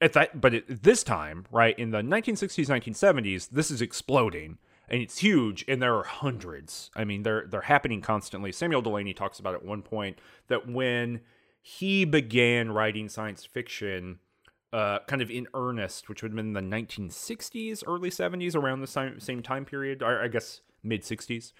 at 0.00 0.12
that, 0.12 0.40
but 0.40 0.54
at 0.54 0.82
this 0.82 1.02
time, 1.02 1.46
right 1.50 1.76
in 1.78 1.90
the 1.90 2.00
1960s, 2.00 2.68
1970s, 2.68 3.50
this 3.50 3.70
is 3.70 3.82
exploding 3.82 4.58
and 4.88 5.02
it's 5.02 5.18
huge, 5.18 5.64
and 5.66 5.82
there 5.82 5.96
are 5.96 6.04
hundreds. 6.04 6.90
I 6.94 7.04
mean, 7.04 7.22
they're 7.22 7.46
they're 7.48 7.62
happening 7.62 8.00
constantly. 8.00 8.52
Samuel 8.52 8.82
Delany 8.82 9.14
talks 9.14 9.38
about 9.38 9.54
at 9.54 9.64
one 9.64 9.82
point 9.82 10.18
that 10.48 10.70
when 10.70 11.20
he 11.68 12.04
began 12.04 12.70
writing 12.70 13.08
science 13.08 13.44
fiction 13.44 14.20
uh, 14.72 15.00
kind 15.08 15.20
of 15.20 15.32
in 15.32 15.48
earnest, 15.52 16.08
which 16.08 16.22
would 16.22 16.30
have 16.30 16.36
been 16.36 16.52
the 16.52 16.60
1960s, 16.60 17.82
early 17.88 18.08
70s, 18.08 18.54
around 18.54 18.82
the 18.82 18.86
same, 18.86 19.18
same 19.18 19.42
time 19.42 19.64
period, 19.64 20.00
or 20.00 20.22
I 20.22 20.28
guess 20.28 20.60
mid 20.84 21.02
60s, 21.02 21.52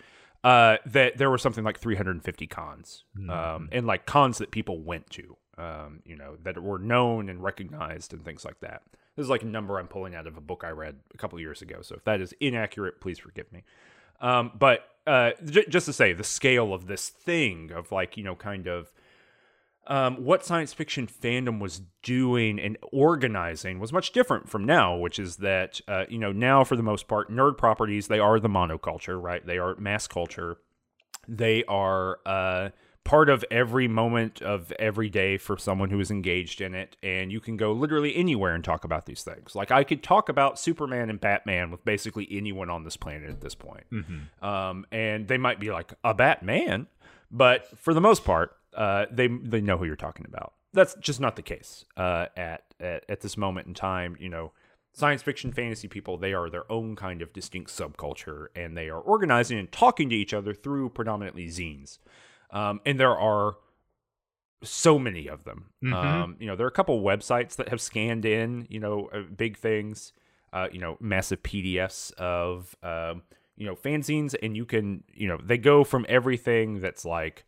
uh, 0.45 0.77
that 0.87 1.17
there 1.19 1.29
were 1.29 1.39
something 1.39 1.65
like 1.65 1.81
350 1.81 2.47
cons, 2.47 3.03
um, 3.29 3.69
and 3.73 3.85
like 3.85 4.07
cons 4.07 4.39
that 4.39 4.53
people 4.53 4.81
went 4.81 5.11
to, 5.11 5.37
um, 5.59 6.03
you 6.05 6.15
know, 6.15 6.37
that 6.45 6.63
were 6.63 6.79
known 6.79 7.29
and 7.29 7.43
recognized 7.43 8.13
and 8.13 8.25
things 8.25 8.45
like 8.45 8.61
that. 8.61 8.83
This 9.17 9.25
is 9.25 9.31
like 9.31 9.43
a 9.43 9.47
number 9.47 9.77
I'm 9.77 9.89
pulling 9.89 10.15
out 10.15 10.29
of 10.29 10.37
a 10.37 10.41
book 10.41 10.63
I 10.65 10.71
read 10.71 11.01
a 11.13 11.19
couple 11.19 11.37
of 11.37 11.41
years 11.41 11.63
ago. 11.63 11.79
So 11.83 11.97
if 11.97 12.05
that 12.05 12.21
is 12.21 12.33
inaccurate, 12.39 13.01
please 13.01 13.19
forgive 13.19 13.51
me. 13.53 13.65
Um, 14.21 14.53
but 14.57 14.85
uh, 15.05 15.33
j- 15.45 15.67
just 15.69 15.87
to 15.87 15.93
say, 15.93 16.13
the 16.13 16.23
scale 16.23 16.73
of 16.73 16.87
this 16.87 17.09
thing 17.09 17.73
of 17.73 17.91
like, 17.91 18.17
you 18.17 18.23
know, 18.23 18.37
kind 18.37 18.69
of 18.69 18.93
um, 19.87 20.17
what 20.25 20.45
science 20.45 20.73
fiction 20.73 21.07
fandom 21.07 21.61
was 21.61 21.83
doing 22.03 22.59
and 22.59 22.77
organizing 22.93 23.79
was 23.79 23.93
much 23.93 24.13
different 24.13 24.49
from 24.49 24.65
now, 24.65 24.97
which 24.97 25.19
is 25.19 25.37
that, 25.37 25.81
uh, 25.89 26.05
you 26.09 26.19
know, 26.19 26.33
now 26.33 26.65
for 26.65 26.77
the 26.77 26.83
most 26.83 27.09
part, 27.09 27.31
nerd 27.31 27.57
properties, 27.57 28.09
they 28.09 28.19
are 28.19 28.41
the 28.41 28.49
monoculture, 28.49 29.21
right? 29.21 29.47
They 29.47 29.59
are 29.59 29.77
mass 29.77 30.07
culture. 30.07 30.59
They 31.29 31.65
are 31.65 32.19
uh, 32.27 32.71
part 33.05 33.29
of 33.29 33.45
every 33.51 33.87
moment 33.87 34.43
of 34.43 34.73
every 34.79 35.09
day 35.09 35.39
for 35.39 35.57
someone 35.57 35.91
who 35.91 36.01
is 36.01 36.11
engaged 36.11 36.61
in 36.61 36.75
it. 36.75 36.97
And 37.03 37.31
you 37.31 37.41
can 37.41 37.57
go 37.57 37.73
literally 37.73 38.17
anywhere 38.17 38.55
and 38.55 38.65
talk 38.65 38.85
about 38.85 39.07
these 39.07 39.23
things. 39.23 39.55
Like 39.55 39.71
I 39.71 39.85
could 39.85 40.03
talk 40.03 40.29
about 40.29 40.59
Superman 40.59 41.11
and 41.11 41.21
Batman 41.21 41.71
with 41.71 41.85
basically 41.85 42.27
anyone 42.31 42.71
on 42.71 42.83
this 42.85 42.97
planet 42.97 43.31
at 43.31 43.41
this 43.41 43.55
point. 43.55 43.85
Um, 44.43 44.87
and 44.91 45.29
they 45.29 45.39
might 45.39 45.61
be 45.61 45.71
like, 45.71 45.93
a 46.03 46.15
Batman? 46.15 46.89
But 47.31 47.67
for 47.79 47.95
the 47.95 48.01
most 48.01 48.25
part, 48.25 48.53
uh, 48.77 49.07
they 49.11 49.27
they 49.27 49.61
know 49.61 49.79
who 49.79 49.85
you're 49.85 49.97
talking 49.97 50.27
about. 50.29 50.53
That's 50.73 50.95
just 50.97 51.21
not 51.21 51.37
the 51.37 51.43
case 51.43 51.85
uh, 51.97 52.27
at, 52.37 52.63
at 52.79 53.05
at 53.09 53.21
this 53.23 53.37
moment 53.37 53.67
in 53.67 53.75
time. 53.75 54.17
You 54.21 54.29
know, 54.29 54.53
science 54.93 55.23
fiction, 55.23 55.53
fantasy 55.53 55.89
people 55.89 56.17
they 56.19 56.35
are 56.35 56.49
their 56.51 56.71
own 56.71 56.95
kind 56.95 57.23
of 57.23 57.33
distinct 57.33 57.71
subculture, 57.71 58.49
and 58.55 58.77
they 58.77 58.89
are 58.89 59.01
organizing 59.01 59.59
and 59.59 59.73
talking 59.73 60.09
to 60.11 60.17
each 60.17 60.35
other 60.35 60.55
through 60.55 60.91
predominantly 60.91 61.49
zines. 61.49 61.99
Um, 62.51 62.81
and 62.87 63.01
there 63.01 63.17
are 63.17 63.57
so 64.63 64.99
many 64.99 65.29
of 65.29 65.45
them. 65.45 65.67
Mhm. 65.83 65.93
Um, 65.93 66.37
you 66.39 66.47
know, 66.47 66.57
there 66.57 66.67
are 66.67 66.69
a 66.69 66.73
couple 66.73 67.01
websites 67.03 67.57
that 67.57 67.69
have 67.69 67.81
scanned 67.81 68.25
in, 68.25 68.67
you 68.71 68.81
know, 68.81 69.09
uh, 69.13 69.23
big 69.23 69.57
things, 69.57 70.13
uh, 70.53 70.69
you 70.73 70.81
know, 70.81 70.97
massive 71.01 71.43
PDFs 71.43 72.13
of, 72.13 72.75
um, 72.83 73.23
you 73.57 73.67
know, 73.67 73.75
fanzines, 73.75 74.35
and 74.43 74.57
you 74.57 74.65
can, 74.65 75.05
you 75.13 75.29
know, 75.29 75.39
they 75.43 75.59
go 75.59 75.85
from 75.85 76.07
everything 76.09 76.81
that's 76.81 77.05
like, 77.05 77.45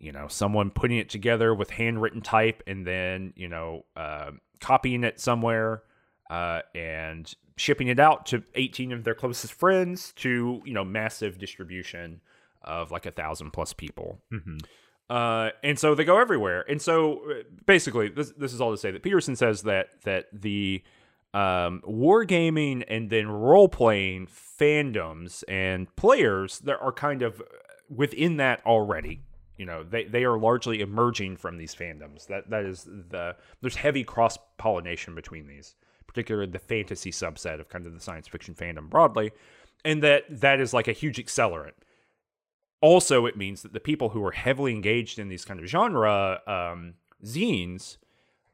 you 0.00 0.12
know, 0.12 0.26
someone 0.28 0.70
putting 0.70 0.98
it 0.98 1.10
together 1.10 1.54
with 1.54 1.70
handwritten 1.70 2.22
type 2.22 2.62
and 2.66 2.86
then, 2.86 3.32
you 3.36 3.48
know, 3.48 3.84
uh, 3.96 4.30
copying 4.60 5.04
it 5.04 5.20
somewhere 5.20 5.82
uh, 6.30 6.60
and 6.74 7.32
shipping 7.56 7.88
it 7.88 8.00
out 8.00 8.26
to 8.26 8.42
18 8.54 8.92
of 8.92 9.04
their 9.04 9.14
closest 9.14 9.52
friends 9.52 10.12
to, 10.16 10.62
you 10.64 10.72
know, 10.72 10.84
massive 10.84 11.38
distribution 11.38 12.20
of 12.62 12.90
like 12.90 13.06
a 13.06 13.10
thousand 13.10 13.52
plus 13.52 13.72
people. 13.72 14.20
hmm 14.30 14.58
Uh, 15.08 15.50
and 15.64 15.78
so 15.78 15.94
they 15.94 16.04
go 16.04 16.20
everywhere. 16.20 16.64
And 16.68 16.80
so 16.80 17.20
uh, 17.30 17.42
basically, 17.66 18.08
this 18.08 18.32
this 18.36 18.52
is 18.54 18.60
all 18.60 18.70
to 18.70 18.76
say 18.76 18.92
that 18.92 19.02
Peterson 19.02 19.34
says 19.36 19.62
that 19.62 19.88
that 20.04 20.26
the 20.32 20.82
um, 21.34 21.82
wargaming 21.86 22.84
and 22.88 23.10
then 23.10 23.28
role 23.28 23.68
playing 23.68 24.28
fandoms 24.28 25.42
and 25.48 25.94
players 25.96 26.60
that 26.60 26.80
are 26.80 26.92
kind 26.92 27.22
of 27.22 27.42
within 27.88 28.36
that 28.36 28.64
already. 28.64 29.22
You 29.60 29.66
know, 29.66 29.84
they, 29.84 30.04
they 30.04 30.24
are 30.24 30.38
largely 30.38 30.80
emerging 30.80 31.36
from 31.36 31.58
these 31.58 31.74
fandoms. 31.74 32.26
That 32.28 32.48
that 32.48 32.64
is 32.64 32.84
the 32.84 33.36
there's 33.60 33.76
heavy 33.76 34.04
cross 34.04 34.38
pollination 34.56 35.14
between 35.14 35.46
these, 35.46 35.74
particularly 36.06 36.50
the 36.50 36.58
fantasy 36.58 37.10
subset 37.10 37.60
of 37.60 37.68
kind 37.68 37.86
of 37.86 37.92
the 37.92 38.00
science 38.00 38.26
fiction 38.26 38.54
fandom 38.54 38.88
broadly, 38.88 39.32
and 39.84 40.02
that 40.02 40.24
that 40.40 40.60
is 40.60 40.72
like 40.72 40.88
a 40.88 40.92
huge 40.92 41.18
accelerant 41.18 41.72
also 42.80 43.26
it 43.26 43.36
means 43.36 43.60
that 43.62 43.72
the 43.72 43.80
people 43.80 44.10
who 44.10 44.24
are 44.24 44.32
heavily 44.32 44.72
engaged 44.72 45.18
in 45.18 45.28
these 45.28 45.44
kind 45.44 45.60
of 45.60 45.66
genre 45.66 46.40
um, 46.46 46.94
zines 47.24 47.98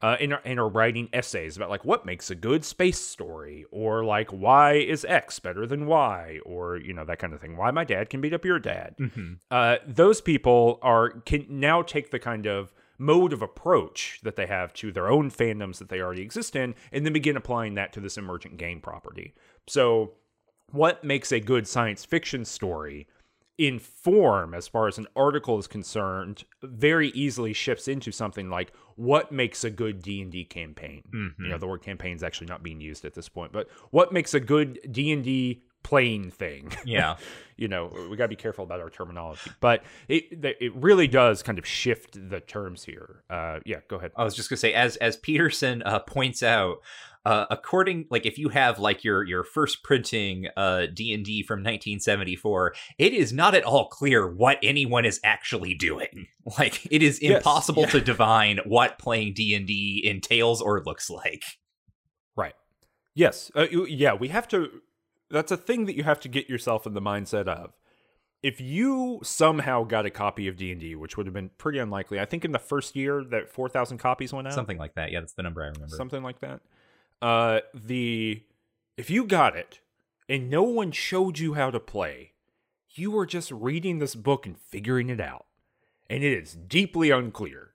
uh, 0.03 0.17
and, 0.21 0.35
are, 0.35 0.43
and 0.45 0.61
are 0.61 0.69
writing 0.69 1.09
essays 1.13 1.57
about 1.57 1.71
like 1.71 1.85
what 1.85 2.05
makes 2.05 2.31
a 2.31 2.35
good 2.35 2.65
space 2.65 2.99
story 2.99 3.65
or 3.71 4.05
like 4.05 4.31
why 4.31 4.75
is 4.75 5.05
x 5.07 5.39
better 5.39 5.67
than 5.67 5.87
y 5.87 6.39
or 6.45 6.77
you 6.77 6.93
know 6.93 7.05
that 7.05 7.19
kind 7.19 7.33
of 7.33 7.41
thing. 7.41 7.57
Why 7.57 7.71
my 7.71 7.85
dad 7.85 8.11
can 8.11 8.21
beat 8.21 8.35
up 8.35 8.45
your 8.45 8.59
dad. 8.59 8.95
Hmm 8.99 9.35
uh, 9.51 9.77
those 9.87 10.21
people 10.21 10.79
are 10.83 11.11
can 11.21 11.47
now 11.49 11.83
take 11.83 12.11
the 12.11 12.19
kind 12.19 12.47
of 12.47 12.73
mode 12.99 13.33
of 13.33 13.43
approach 13.43 14.21
that 14.23 14.37
they 14.37 14.47
have 14.47 14.73
to 14.75 14.91
their 14.91 15.09
own 15.09 15.31
fandoms 15.31 15.79
that 15.79 15.89
they 15.89 16.01
already 16.01 16.23
exist 16.23 16.57
in 16.57 16.75
and 16.93 17.05
then 17.05 17.13
begin 17.13 17.37
applying 17.37 17.75
that 17.75 17.93
to 17.93 18.01
this 18.01 18.17
emergent 18.17 18.57
game 18.57 18.81
property. 18.81 19.35
So 19.67 20.13
what 20.73 21.05
makes 21.05 21.33
a 21.33 21.41
good 21.41 21.69
science 21.69 22.05
fiction 22.05 22.45
story 22.45 23.07
in 23.59 23.79
form 23.79 24.53
as 24.55 24.69
far 24.69 24.87
as 24.87 24.99
an 24.99 25.07
article 25.17 25.59
is 25.59 25.67
concerned 25.67 26.45
very 26.63 27.09
easily 27.09 27.53
shifts 27.55 27.89
into 27.89 28.13
something 28.13 28.51
like 28.51 28.73
what 28.97 29.33
makes 29.33 29.65
a 29.65 29.71
good 29.71 30.03
d&d 30.03 30.45
campaign? 30.45 31.03
You 31.39 31.49
know 31.49 31.59
the 31.59 31.67
word 31.67 31.83
campaign 31.83 32.15
is 32.17 32.23
actually 32.23 32.49
not 32.49 32.63
being 32.63 32.81
used 32.81 33.05
at 33.05 33.15
this 33.15 33.29
point 33.29 33.53
but 33.53 33.69
what 33.91 34.13
makes 34.13 34.35
a 34.35 34.41
good 34.41 34.79
d&d 34.91 35.63
playing 35.83 36.31
thing? 36.33 36.73
Yeah. 36.85 37.17
you 37.57 37.69
know 37.69 37.91
we 38.11 38.17
got 38.17 38.25
to 38.25 38.29
be 38.29 38.37
careful 38.37 38.65
about 38.65 38.81
our 38.81 38.91
terminology 38.91 39.51
but 39.61 39.85
it 40.09 40.25
it 40.61 40.75
really 40.75 41.09
does 41.09 41.43
kind 41.43 41.59
of 41.59 41.67
shift 41.67 42.29
the 42.29 42.41
terms 42.41 42.85
here. 42.85 43.23
Uh 43.31 43.61
yeah 43.65 43.81
go 43.89 43.97
ahead. 43.97 44.13
I 44.17 44.25
was 44.25 44.35
just 44.35 44.51
gonna 44.51 44.59
say, 44.59 44.75
as 44.75 44.97
as 44.97 45.17
Peterson 45.17 45.83
uh, 45.83 46.01
points 46.01 46.43
out, 46.43 46.79
uh, 47.27 47.45
according 47.51 48.07
like 48.11 48.25
if 48.25 48.39
you 48.39 48.49
have 48.51 48.79
like 48.79 49.03
your 49.05 49.23
your 49.25 49.43
first 49.45 49.83
printing 49.83 50.47
uh 50.57 50.87
D 50.95 51.13
and 51.13 51.25
D 51.25 51.43
from 51.43 51.59
1974, 51.61 52.75
it 52.99 53.13
is 53.13 53.33
not 53.33 53.55
at 53.55 53.65
all 53.65 53.89
clear 53.89 54.27
what 54.33 54.59
anyone 54.63 55.05
is 55.05 55.21
actually 55.25 55.75
doing. 55.75 56.27
Like 56.59 56.87
it 56.93 57.03
is 57.03 57.21
Yes, 57.21 57.39
impossible 57.39 57.83
yeah. 57.83 57.91
to 57.91 58.01
divine 58.01 58.61
what 58.65 59.01
playing 59.01 59.35
D 59.35 59.53
and 59.55 59.67
D 59.67 60.01
entails 60.05 60.63
or 60.63 60.81
looks 60.85 61.11
like. 61.11 61.43
Right. 62.37 62.55
Yes. 63.17 63.51
Uh, 63.55 63.67
yeah, 63.89 64.15
we 64.15 64.29
have 64.29 64.47
to. 64.49 64.69
That's 65.29 65.51
a 65.51 65.57
thing 65.57 65.87
that 65.87 65.97
you 65.97 66.05
have 66.05 66.21
to 66.21 66.29
get 66.29 66.49
yourself 66.49 66.87
in 66.87 66.95
the 66.95 67.01
mindset 67.03 67.49
of. 67.49 67.73
If 68.45 68.61
you 68.61 69.19
somehow 69.25 69.83
got 69.83 70.07
a 70.07 70.11
copy 70.11 70.47
of 70.47 70.57
D 70.57 70.71
and 70.71 70.81
D, 70.81 70.95
which 70.95 71.17
would 71.17 71.27
have 71.27 71.35
been 71.35 71.51
pretty 71.59 71.81
unlikely, 71.81 72.21
I 72.21 72.27
think 72.27 72.45
in 72.45 72.53
the 72.53 72.61
first 72.61 72.95
year 72.95 73.25
that 73.33 73.51
four 73.51 73.69
thousand 73.69 73.99
copies 73.99 74.33
went 74.33 74.47
out, 74.47 74.55
Something 74.55 74.79
like 74.79 74.95
that. 74.95 75.11
Yeah, 75.11 75.19
that's 75.21 75.33
the 75.35 75.43
number 75.43 75.63
I 75.65 75.67
remember. 75.69 75.97
something 75.97 76.23
like 76.23 76.39
that. 76.41 76.61
Uh, 77.23 77.61
the 77.73 78.43
if 78.97 79.11
you 79.11 79.25
got 79.25 79.57
it 79.57 79.81
and 80.29 80.51
no 80.51 80.63
one 80.63 80.93
showed 80.93 81.39
you 81.39 81.55
how 81.55 81.71
to 81.71 81.81
play, 81.81 82.33
you 82.91 83.11
were 83.11 83.27
just 83.27 83.51
reading 83.51 83.99
this 83.99 84.15
book 84.15 84.47
and 84.47 84.59
figuring 84.59 85.09
it 85.09 85.21
out, 85.21 85.47
and 86.09 86.23
it 86.23 86.33
is 86.33 86.55
deeply 86.55 87.11
unclear. 87.11 87.73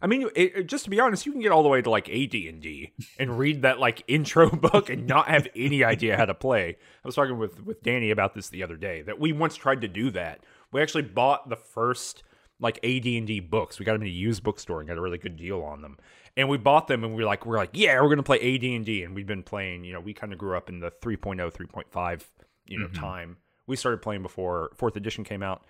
I 0.00 0.06
mean, 0.06 0.28
it, 0.36 0.66
just 0.66 0.84
to 0.84 0.90
be 0.90 1.00
honest, 1.00 1.24
you 1.24 1.32
can 1.32 1.40
get 1.40 1.50
all 1.50 1.62
the 1.62 1.68
way 1.70 1.80
to 1.80 1.88
like 1.88 2.10
AD 2.10 2.34
and 2.34 2.60
D 2.60 2.92
and 3.18 3.38
read 3.38 3.62
that 3.62 3.80
like 3.80 4.04
intro 4.06 4.50
book 4.56 4.90
and 4.90 5.06
not 5.06 5.28
have 5.28 5.48
any 5.56 5.82
idea 5.82 6.16
how 6.16 6.26
to 6.26 6.34
play. 6.34 6.76
I 7.02 7.08
was 7.08 7.14
talking 7.14 7.38
with 7.38 7.64
with 7.64 7.82
Danny 7.82 8.10
about 8.10 8.34
this 8.34 8.48
the 8.48 8.62
other 8.62 8.76
day 8.76 9.02
that 9.02 9.18
we 9.18 9.32
once 9.32 9.56
tried 9.56 9.80
to 9.80 9.88
do 9.88 10.10
that. 10.10 10.40
We 10.72 10.82
actually 10.82 11.02
bought 11.02 11.48
the 11.48 11.56
first 11.56 12.22
like 12.60 12.78
AD 12.84 13.06
and 13.06 13.26
D 13.26 13.40
books. 13.40 13.78
We 13.78 13.84
got 13.84 13.92
them 13.94 14.02
in 14.02 14.08
a 14.08 14.10
used 14.10 14.42
bookstore 14.42 14.80
and 14.80 14.88
got 14.88 14.96
a 14.96 15.00
really 15.00 15.18
good 15.18 15.36
deal 15.36 15.62
on 15.62 15.82
them. 15.82 15.98
And 16.36 16.48
we 16.48 16.56
bought 16.58 16.88
them 16.88 17.04
and 17.04 17.14
we 17.14 17.22
were 17.22 17.28
like, 17.28 17.46
we're 17.46 17.56
like, 17.56 17.70
yeah, 17.72 18.00
we're 18.00 18.08
gonna 18.08 18.22
play 18.22 18.38
AD 18.38 18.64
and 18.64 19.14
we've 19.14 19.26
been 19.26 19.42
playing. 19.42 19.84
You 19.84 19.92
know, 19.92 20.00
we 20.00 20.14
kind 20.14 20.32
of 20.32 20.38
grew 20.38 20.56
up 20.56 20.68
in 20.68 20.80
the 20.80 20.90
3.0, 20.90 21.36
3.5, 21.52 22.22
you 22.66 22.78
know, 22.78 22.88
time. 22.88 23.36
We 23.66 23.76
started 23.76 24.02
playing 24.02 24.22
before 24.22 24.70
fourth 24.74 24.96
edition 24.96 25.24
came 25.24 25.42
out, 25.42 25.64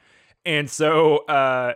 and 0.45 0.69
so 0.69 1.19
uh, 1.27 1.75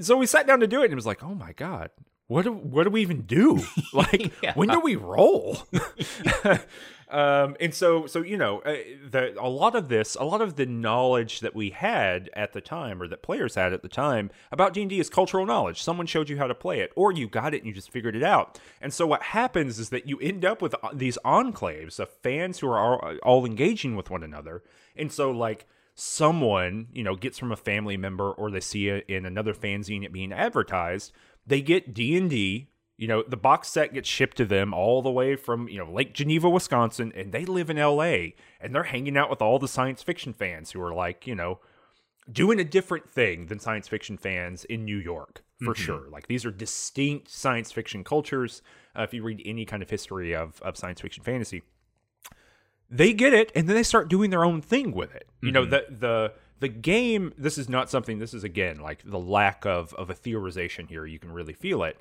so 0.00 0.16
we 0.16 0.26
sat 0.26 0.46
down 0.46 0.60
to 0.60 0.66
do 0.66 0.82
it 0.82 0.84
and 0.84 0.92
it 0.92 0.96
was 0.96 1.06
like, 1.06 1.22
oh 1.22 1.34
my 1.34 1.52
god, 1.52 1.90
what 2.28 2.44
do, 2.44 2.52
what 2.52 2.84
do 2.84 2.90
we 2.90 3.02
even 3.02 3.22
do? 3.22 3.62
Like, 3.92 4.32
Yeah. 4.42 4.52
when 4.54 4.68
do 4.68 4.80
we 4.80 4.96
roll? 4.96 5.58
um, 7.08 7.56
and 7.58 7.72
so, 7.74 8.06
so 8.06 8.20
you 8.20 8.36
know, 8.36 8.58
uh, 8.60 8.76
the, 9.10 9.34
a 9.40 9.48
lot 9.48 9.74
of 9.74 9.88
this, 9.88 10.14
a 10.14 10.24
lot 10.24 10.42
of 10.42 10.56
the 10.56 10.66
knowledge 10.66 11.40
that 11.40 11.54
we 11.54 11.70
had 11.70 12.28
at 12.34 12.52
the 12.52 12.60
time, 12.60 13.00
or 13.00 13.08
that 13.08 13.22
players 13.22 13.54
had 13.54 13.72
at 13.72 13.80
the 13.82 13.88
time 13.88 14.30
about 14.52 14.74
D 14.74 14.82
and 14.82 14.90
D 14.90 15.00
is 15.00 15.08
cultural 15.08 15.46
knowledge. 15.46 15.82
Someone 15.82 16.06
showed 16.06 16.28
you 16.28 16.36
how 16.36 16.46
to 16.46 16.54
play 16.54 16.80
it, 16.80 16.92
or 16.96 17.12
you 17.12 17.26
got 17.26 17.54
it 17.54 17.58
and 17.58 17.66
you 17.66 17.72
just 17.72 17.90
figured 17.90 18.14
it 18.14 18.22
out. 18.22 18.60
And 18.80 18.92
so, 18.92 19.06
what 19.06 19.22
happens 19.22 19.78
is 19.78 19.88
that 19.88 20.06
you 20.06 20.18
end 20.20 20.44
up 20.44 20.60
with 20.60 20.74
uh, 20.82 20.90
these 20.92 21.16
enclaves 21.24 21.98
of 21.98 22.10
fans 22.22 22.58
who 22.58 22.68
are 22.68 22.78
all, 22.78 23.16
all 23.22 23.46
engaging 23.46 23.96
with 23.96 24.10
one 24.10 24.22
another. 24.22 24.62
And 24.94 25.10
so, 25.10 25.30
like 25.30 25.66
someone 26.00 26.86
you 26.92 27.02
know 27.02 27.16
gets 27.16 27.38
from 27.38 27.50
a 27.50 27.56
family 27.56 27.96
member 27.96 28.30
or 28.30 28.52
they 28.52 28.60
see 28.60 28.88
it 28.88 29.04
in 29.08 29.26
another 29.26 29.52
fanzine 29.52 30.04
it 30.04 30.12
being 30.12 30.32
advertised 30.32 31.10
they 31.48 31.60
get 31.60 31.92
d&d 31.94 32.68
you 32.96 33.08
know 33.08 33.22
the 33.26 33.36
box 33.36 33.68
set 33.68 33.92
gets 33.92 34.08
shipped 34.08 34.36
to 34.36 34.44
them 34.44 34.72
all 34.72 35.02
the 35.02 35.10
way 35.10 35.36
from 35.36 35.68
you 35.68 35.78
know 35.78 35.90
lake 35.90 36.14
geneva 36.14 36.48
wisconsin 36.48 37.12
and 37.16 37.32
they 37.32 37.44
live 37.44 37.70
in 37.70 37.76
la 37.76 38.02
and 38.02 38.74
they're 38.74 38.84
hanging 38.84 39.16
out 39.16 39.30
with 39.30 39.42
all 39.42 39.58
the 39.58 39.68
science 39.68 40.02
fiction 40.02 40.32
fans 40.32 40.72
who 40.72 40.80
are 40.80 40.94
like 40.94 41.26
you 41.26 41.34
know 41.34 41.58
doing 42.30 42.60
a 42.60 42.64
different 42.64 43.08
thing 43.08 43.46
than 43.46 43.58
science 43.58 43.88
fiction 43.88 44.16
fans 44.16 44.64
in 44.64 44.84
new 44.84 44.98
york 44.98 45.42
for 45.64 45.74
sure. 45.74 46.08
Like 46.10 46.28
these 46.28 46.44
are 46.44 46.50
distinct 46.50 47.30
science 47.30 47.72
fiction 47.72 48.04
cultures 48.04 48.62
uh, 48.96 49.02
if 49.02 49.12
you 49.12 49.22
read 49.22 49.42
any 49.44 49.64
kind 49.64 49.82
of 49.82 49.90
history 49.90 50.34
of, 50.34 50.60
of 50.62 50.76
science 50.76 51.00
fiction 51.00 51.24
fantasy. 51.24 51.62
They 52.90 53.12
get 53.12 53.34
it 53.34 53.52
and 53.54 53.68
then 53.68 53.76
they 53.76 53.82
start 53.82 54.08
doing 54.08 54.30
their 54.30 54.44
own 54.44 54.62
thing 54.62 54.92
with 54.92 55.14
it. 55.14 55.28
You 55.42 55.52
know 55.52 55.64
the 55.64 55.84
the 55.90 56.32
the 56.60 56.68
game 56.68 57.32
this 57.38 57.58
is 57.58 57.68
not 57.68 57.90
something 57.90 58.18
this 58.18 58.34
is 58.34 58.44
again 58.44 58.78
like 58.78 59.02
the 59.04 59.18
lack 59.18 59.64
of 59.64 59.94
of 59.94 60.10
a 60.10 60.14
theorization 60.14 60.88
here 60.88 61.06
you 61.06 61.18
can 61.18 61.32
really 61.32 61.52
feel 61.52 61.82
it 61.82 61.98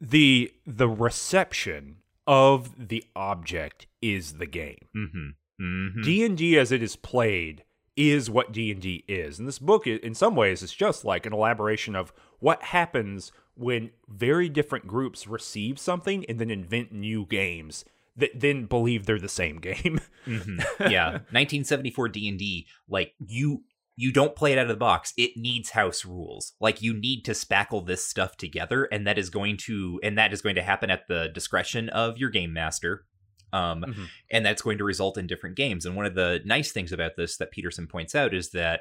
the 0.00 0.52
the 0.66 0.88
reception 0.88 1.96
of 2.26 2.88
the 2.88 3.04
object 3.14 3.86
is 4.02 4.34
the 4.34 4.46
game 4.46 4.88
Mm-hmm. 4.96 5.28
Mm-hmm. 5.60 6.02
D&D 6.02 6.58
as 6.58 6.70
it 6.70 6.82
is 6.82 6.96
played 6.96 7.64
is 7.96 8.28
what 8.28 8.52
D&D 8.52 9.04
is. 9.08 9.38
And 9.38 9.48
this 9.48 9.58
book 9.58 9.86
in 9.86 10.14
some 10.14 10.36
ways 10.36 10.62
is 10.62 10.72
just 10.72 11.04
like 11.04 11.24
an 11.24 11.32
elaboration 11.32 11.96
of 11.96 12.12
what 12.40 12.62
happens 12.64 13.32
when 13.54 13.90
very 14.06 14.50
different 14.50 14.86
groups 14.86 15.26
receive 15.26 15.78
something 15.78 16.26
and 16.26 16.38
then 16.38 16.50
invent 16.50 16.92
new 16.92 17.24
games 17.24 17.84
that 18.16 18.30
then 18.34 18.66
believe 18.66 19.06
they're 19.06 19.18
the 19.18 19.28
same 19.28 19.58
game. 19.58 20.00
Mhm. 20.26 20.58
yeah 20.90 21.10
1974 21.30 22.08
d&d 22.08 22.66
like 22.88 23.14
you 23.24 23.62
you 23.94 24.10
don't 24.12 24.34
play 24.34 24.52
it 24.52 24.58
out 24.58 24.62
of 24.64 24.68
the 24.68 24.74
box 24.76 25.12
it 25.16 25.30
needs 25.36 25.70
house 25.70 26.04
rules 26.04 26.54
like 26.60 26.82
you 26.82 26.92
need 26.92 27.24
to 27.26 27.30
spackle 27.30 27.86
this 27.86 28.04
stuff 28.04 28.36
together 28.36 28.84
and 28.90 29.06
that 29.06 29.18
is 29.18 29.30
going 29.30 29.56
to 29.56 30.00
and 30.02 30.18
that 30.18 30.32
is 30.32 30.42
going 30.42 30.56
to 30.56 30.62
happen 30.64 30.90
at 30.90 31.06
the 31.06 31.28
discretion 31.32 31.88
of 31.90 32.18
your 32.18 32.28
game 32.28 32.52
master 32.52 33.04
um 33.52 33.84
Mhm. 33.86 34.06
and 34.32 34.44
that's 34.44 34.62
going 34.62 34.78
to 34.78 34.84
result 34.84 35.16
in 35.16 35.28
different 35.28 35.54
games 35.54 35.86
and 35.86 35.94
one 35.94 36.06
of 36.06 36.16
the 36.16 36.40
nice 36.44 36.72
things 36.72 36.90
about 36.90 37.12
this 37.16 37.36
that 37.36 37.52
peterson 37.52 37.86
points 37.86 38.16
out 38.16 38.34
is 38.34 38.50
that 38.50 38.80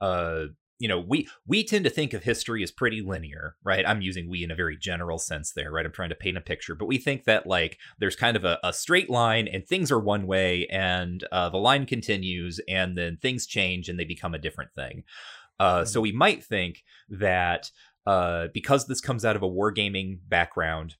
uh 0.00 0.46
you 0.80 0.88
know 0.88 0.98
we 0.98 1.28
we 1.46 1.62
tend 1.62 1.84
to 1.84 1.90
think 1.90 2.12
of 2.12 2.24
history 2.24 2.64
as 2.64 2.72
pretty 2.72 3.00
linear 3.00 3.54
right? 3.62 3.86
I'm 3.86 4.00
using 4.00 4.28
we 4.28 4.42
in 4.42 4.50
a 4.50 4.56
very 4.56 4.76
general 4.76 5.18
sense 5.18 5.52
there 5.52 5.70
right? 5.70 5.86
I'm 5.86 5.92
trying 5.92 6.08
to 6.08 6.14
paint 6.14 6.36
a 6.36 6.40
picture. 6.40 6.74
But 6.74 6.86
we 6.86 6.98
think 6.98 7.24
that 7.24 7.46
like 7.46 7.78
there's 7.98 8.16
kind 8.16 8.36
of 8.36 8.44
a, 8.44 8.58
a 8.64 8.72
straight 8.72 9.10
line 9.10 9.46
and 9.46 9.64
things 9.64 9.92
are 9.92 10.00
one 10.00 10.26
way 10.26 10.66
and 10.68 11.22
uh, 11.30 11.50
the 11.50 11.58
line 11.58 11.86
continues 11.86 12.58
and 12.66 12.96
then 12.96 13.18
things 13.18 13.46
change 13.46 13.88
and 13.88 13.98
they 13.98 14.04
become 14.04 14.34
a 14.34 14.38
different 14.38 14.72
thing. 14.74 15.04
Uh, 15.60 15.84
so 15.84 16.00
we 16.00 16.10
might 16.10 16.42
think 16.42 16.82
that 17.10 17.70
uh, 18.06 18.48
because 18.54 18.86
this 18.86 19.02
comes 19.02 19.24
out 19.24 19.36
of 19.36 19.42
a 19.42 19.48
wargaming 19.48 20.18
background 20.26 20.96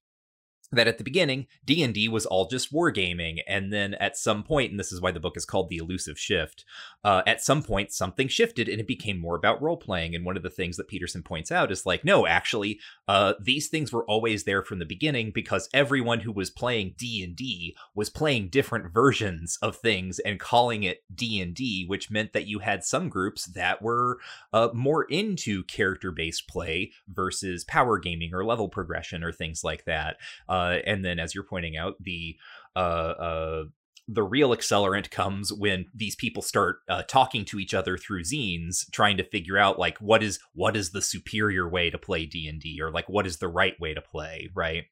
that 0.73 0.89
at 0.89 0.99
the 0.99 1.05
beginning 1.05 1.47
d&d 1.65 2.09
was 2.09 2.27
all 2.27 2.47
just 2.47 2.73
wargaming 2.73 3.39
and 3.47 3.73
then 3.73 3.95
at 3.95 4.17
some 4.17 4.43
point 4.43 4.71
and 4.71 4.79
this 4.79 4.93
is 4.93 5.01
why 5.01 5.11
the 5.11 5.21
book 5.21 5.37
is 5.37 5.45
called 5.45 5.69
the 5.69 5.77
elusive 5.77 6.19
shift 6.19 6.65
uh, 7.05 7.23
at 7.27 7.43
some 7.43 7.63
point 7.63 7.93
something 7.93 8.29
shifted 8.29 8.69
and 8.69 8.81
it 8.81 8.87
became 8.87 9.19
more 9.19 9.37
about 9.37 9.61
role 9.61 9.77
playing 9.77 10.15
and 10.15 10.25
one 10.25 10.37
of 10.37 10.43
the 10.43 10.51
things 10.51 10.77
that 10.77 10.89
peterson 10.89 11.23
points 11.23 11.51
out 11.51 11.73
is 11.73 11.87
like 11.87 12.05
no 12.05 12.27
actually 12.27 12.79
uh, 13.09 13.35
these 13.41 13.69
things 13.69 13.93
were 13.93 14.05
always 14.05 14.45
there 14.45 14.63
from 14.63 14.79
the 14.79 14.85
beginning 14.85 15.33
because 15.35 15.69
everyone 15.73 16.21
who 16.21 16.33
was 16.33 16.51
playing 16.51 16.95
d&d 16.97 17.77
was 17.95 18.11
playing 18.11 18.49
different 18.49 18.93
versions 18.93 19.59
of 19.63 19.77
things 19.77 20.19
and 20.21 20.39
calling 20.39 20.83
it 20.83 21.03
d&d 21.15 21.85
which 21.87 22.11
meant 22.11 22.33
that 22.33 22.47
you 22.47 22.61
had 22.61 22.85
some 22.85 23.09
groups 23.09 23.47
that 23.47 23.83
were 23.83 24.19
uh, 24.53 24.69
more 24.73 25.05
into 25.05 25.65
character-based 25.65 26.47
play 26.49 26.93
versus 27.09 27.65
power 27.65 27.99
gaming 27.99 28.33
or 28.33 28.45
level 28.45 28.69
progression 28.69 29.25
or 29.25 29.33
things 29.33 29.65
like 29.65 29.85
that 29.85 30.17
uh, 30.61 30.79
and 30.87 31.05
then 31.05 31.19
as 31.19 31.35
you're 31.35 31.45
pointing 31.45 31.77
out 31.77 31.95
the 32.01 32.37
uh, 32.77 32.79
uh, 32.79 33.65
the 34.09 34.23
real 34.23 34.51
accelerant 34.51 35.11
comes 35.11 35.53
when 35.53 35.87
these 35.95 36.17
people 36.17 36.43
start 36.43 36.79
uh, 36.89 37.03
talking 37.03 37.45
to 37.45 37.59
each 37.59 37.75
other 37.75 37.97
through 37.97 38.23
zines 38.23 38.91
trying 38.91 39.17
to 39.17 39.25
figure 39.25 39.59
out 39.59 39.79
like 39.79 39.99
what 39.99 40.23
is 40.23 40.39
what 40.53 40.77
is 40.77 40.91
the 40.91 41.03
superior 41.03 41.69
way 41.69 41.91
to 41.91 41.99
play 41.99 42.27
d&d 42.27 42.81
or 42.81 42.91
like 42.91 43.09
what 43.09 43.27
is 43.27 43.37
the 43.39 43.49
right 43.49 43.79
way 43.81 43.95
to 43.95 44.01
play 44.01 44.49
right 44.55 44.85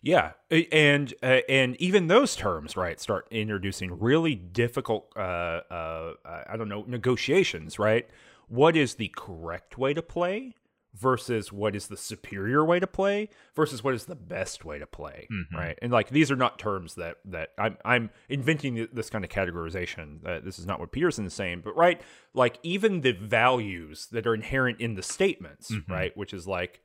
Yeah, 0.00 0.32
and 0.50 1.12
uh, 1.24 1.40
and 1.48 1.74
even 1.80 2.06
those 2.06 2.36
terms, 2.36 2.76
right, 2.76 3.00
start 3.00 3.26
introducing 3.32 3.98
really 3.98 4.36
difficult, 4.36 5.12
uh, 5.16 5.60
uh, 5.70 6.12
I 6.48 6.56
don't 6.56 6.68
know, 6.68 6.84
negotiations, 6.86 7.80
right? 7.80 8.08
What 8.48 8.76
is 8.76 8.94
the 8.94 9.08
correct 9.16 9.78
way 9.78 9.92
to 9.94 10.02
play 10.02 10.54
versus 10.94 11.50
what 11.50 11.74
is 11.74 11.86
the 11.88 11.96
superior 11.96 12.62
way 12.64 12.78
to 12.78 12.86
play 12.86 13.28
versus 13.56 13.82
what 13.82 13.94
is 13.94 14.04
the 14.04 14.14
best 14.14 14.62
way 14.64 14.78
to 14.78 14.86
play, 14.86 15.26
Mhm. 15.32 15.56
right? 15.56 15.78
And 15.80 15.90
like 15.90 16.10
these 16.10 16.30
are 16.30 16.36
not 16.36 16.58
terms 16.58 16.96
that 16.96 17.16
that 17.24 17.50
I'm 17.56 17.78
I'm 17.84 18.10
inventing 18.28 18.88
this 18.92 19.08
kind 19.08 19.24
of 19.24 19.30
categorization. 19.30 20.26
Uh, 20.26 20.40
this 20.40 20.58
is 20.58 20.66
not 20.66 20.80
what 20.80 20.92
Peterson 20.92 21.24
is 21.24 21.32
saying, 21.32 21.62
but 21.64 21.74
right, 21.76 22.00
like 22.34 22.58
even 22.62 23.00
the 23.00 23.12
values 23.12 24.06
that 24.12 24.26
are 24.26 24.34
inherent 24.34 24.80
in 24.80 24.94
the 24.94 25.02
statements, 25.02 25.70
Mhm. 25.70 25.88
right, 25.88 26.16
which 26.16 26.34
is 26.34 26.46
like 26.46 26.82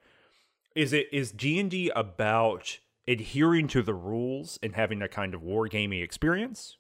is 0.76 0.94
it 0.94 1.08
is 1.12 1.32
d&d 1.32 1.90
about 1.96 2.80
adhering 3.08 3.68
to 3.68 3.82
the 3.82 3.94
rules 3.96 4.60
and 4.62 4.76
having 4.76 5.02
a 5.02 5.08
kind 5.08 5.34
of 5.34 5.42
wargaming 5.42 6.04
experience 6.04 6.78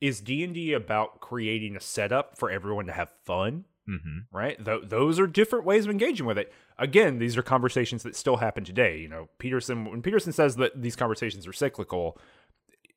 is 0.00 0.20
d&d 0.20 0.72
about 0.72 1.20
creating 1.20 1.76
a 1.76 1.80
setup 1.80 2.36
for 2.38 2.50
everyone 2.50 2.86
to 2.86 2.92
have 2.92 3.10
fun 3.24 3.64
mm-hmm. 3.88 4.18
right? 4.36 4.62
Th- 4.64 4.82
those 4.84 5.18
are 5.18 5.26
different 5.26 5.64
ways 5.64 5.84
of 5.84 5.90
engaging 5.90 6.26
with 6.26 6.38
it. 6.38 6.52
Again 6.78 7.18
these 7.18 7.36
are 7.36 7.42
conversations 7.42 8.02
that 8.02 8.16
still 8.16 8.36
happen 8.36 8.64
today 8.64 8.98
you 8.98 9.08
know. 9.08 9.28
Peterson 9.38 9.84
when 9.84 10.02
peterson 10.02 10.32
says 10.32 10.56
that 10.56 10.80
these 10.80 10.96
conversations 10.96 11.46
are 11.46 11.52
cyclical 11.52 12.18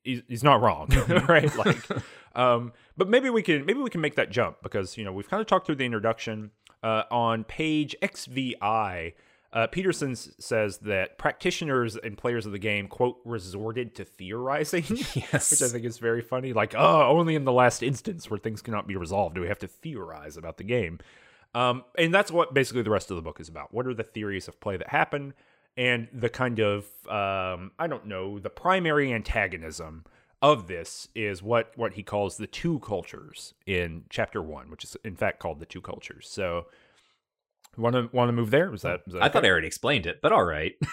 he's, 0.02 0.22
he's 0.28 0.44
not 0.44 0.60
wrong 0.60 0.88
right? 1.28 1.54
Like 1.56 1.78
um 2.34 2.72
but 2.96 3.08
maybe 3.08 3.30
we 3.30 3.42
can 3.42 3.66
maybe 3.66 3.80
we 3.80 3.90
can 3.90 4.00
make 4.00 4.16
that 4.16 4.30
jump 4.30 4.58
because 4.62 4.96
you 4.96 5.04
know 5.04 5.12
we've 5.12 5.28
kind 5.28 5.40
of 5.40 5.46
talked 5.46 5.66
through 5.66 5.76
the 5.76 5.84
introduction 5.84 6.50
uh, 6.82 7.02
on 7.10 7.44
page 7.44 7.94
xvi 8.02 8.54
uh, 9.52 9.66
Peterson 9.66 10.14
says 10.14 10.78
that 10.78 11.18
practitioners 11.18 11.96
and 11.96 12.16
players 12.16 12.46
of 12.46 12.52
the 12.52 12.58
game, 12.58 12.86
quote, 12.86 13.18
resorted 13.24 13.96
to 13.96 14.04
theorizing, 14.04 14.84
yes 14.88 15.50
which 15.50 15.62
I 15.62 15.68
think 15.68 15.84
is 15.84 15.98
very 15.98 16.22
funny. 16.22 16.52
Like, 16.52 16.74
oh, 16.76 17.02
only 17.08 17.34
in 17.34 17.44
the 17.44 17.52
last 17.52 17.82
instance 17.82 18.30
where 18.30 18.38
things 18.38 18.62
cannot 18.62 18.86
be 18.86 18.96
resolved 18.96 19.34
do 19.34 19.40
we 19.40 19.48
have 19.48 19.58
to 19.60 19.66
theorize 19.66 20.36
about 20.36 20.56
the 20.56 20.64
game. 20.64 21.00
Um, 21.52 21.84
and 21.98 22.14
that's 22.14 22.30
what 22.30 22.54
basically 22.54 22.82
the 22.82 22.90
rest 22.90 23.10
of 23.10 23.16
the 23.16 23.22
book 23.22 23.40
is 23.40 23.48
about. 23.48 23.74
What 23.74 23.88
are 23.88 23.94
the 23.94 24.04
theories 24.04 24.46
of 24.46 24.60
play 24.60 24.76
that 24.76 24.88
happen? 24.88 25.34
And 25.76 26.06
the 26.12 26.28
kind 26.28 26.60
of, 26.60 26.84
um, 27.08 27.72
I 27.76 27.88
don't 27.88 28.06
know, 28.06 28.38
the 28.38 28.50
primary 28.50 29.12
antagonism 29.12 30.04
of 30.42 30.68
this 30.68 31.08
is 31.14 31.42
what, 31.42 31.72
what 31.76 31.94
he 31.94 32.04
calls 32.04 32.36
the 32.36 32.46
two 32.46 32.78
cultures 32.80 33.54
in 33.66 34.04
chapter 34.10 34.40
one, 34.40 34.70
which 34.70 34.84
is 34.84 34.96
in 35.04 35.16
fact 35.16 35.40
called 35.40 35.58
the 35.58 35.66
two 35.66 35.80
cultures. 35.80 36.28
So, 36.30 36.66
want 37.80 37.94
to 37.96 38.08
want 38.12 38.28
to 38.28 38.32
move 38.32 38.50
there? 38.50 38.70
Was 38.70 38.82
that? 38.82 39.00
Was 39.06 39.14
that 39.14 39.22
i 39.22 39.28
thought 39.28 39.44
i 39.44 39.48
already 39.48 39.66
explained 39.66 40.06
it 40.06 40.20
but 40.22 40.32
all 40.32 40.44
right 40.44 40.74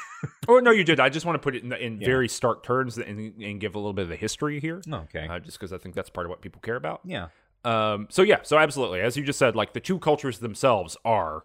Oh 0.50 0.60
no, 0.60 0.72
you 0.72 0.86
did. 0.86 1.00
I 1.02 1.10
just 1.10 1.26
want 1.26 1.36
to 1.36 1.40
put 1.40 1.56
it 1.56 1.64
in, 1.64 1.74
in 1.74 2.00
Yeah. 2.00 2.06
very 2.08 2.30
stark 2.30 2.64
terms 2.64 2.98
and, 2.98 3.34
and 3.44 3.60
give 3.60 3.76
a 3.76 3.80
little 3.80 3.92
bit 3.94 4.04
of 4.04 4.10
the 4.10 4.16
history 4.16 4.62
here, 4.62 4.82
okay 4.92 5.28
uh, 5.30 5.40
just 5.40 5.60
because 5.60 5.74
I 5.74 5.78
think 5.78 5.94
that's 5.94 6.10
part 6.10 6.26
of 6.26 6.30
what 6.30 6.42
people 6.42 6.62
care 6.62 6.78
about. 6.78 7.02
yeah 7.04 7.28
Um, 7.66 8.08
so 8.10 8.22
yeah, 8.22 8.40
so 8.44 8.58
absolutely, 8.58 9.02
as 9.02 9.18
you 9.18 9.24
just 9.24 9.38
said, 9.40 9.56
like 9.58 9.74
the 9.74 9.82
two 9.82 10.00
cultures 10.00 10.40
themselves 10.40 10.96
are 11.04 11.44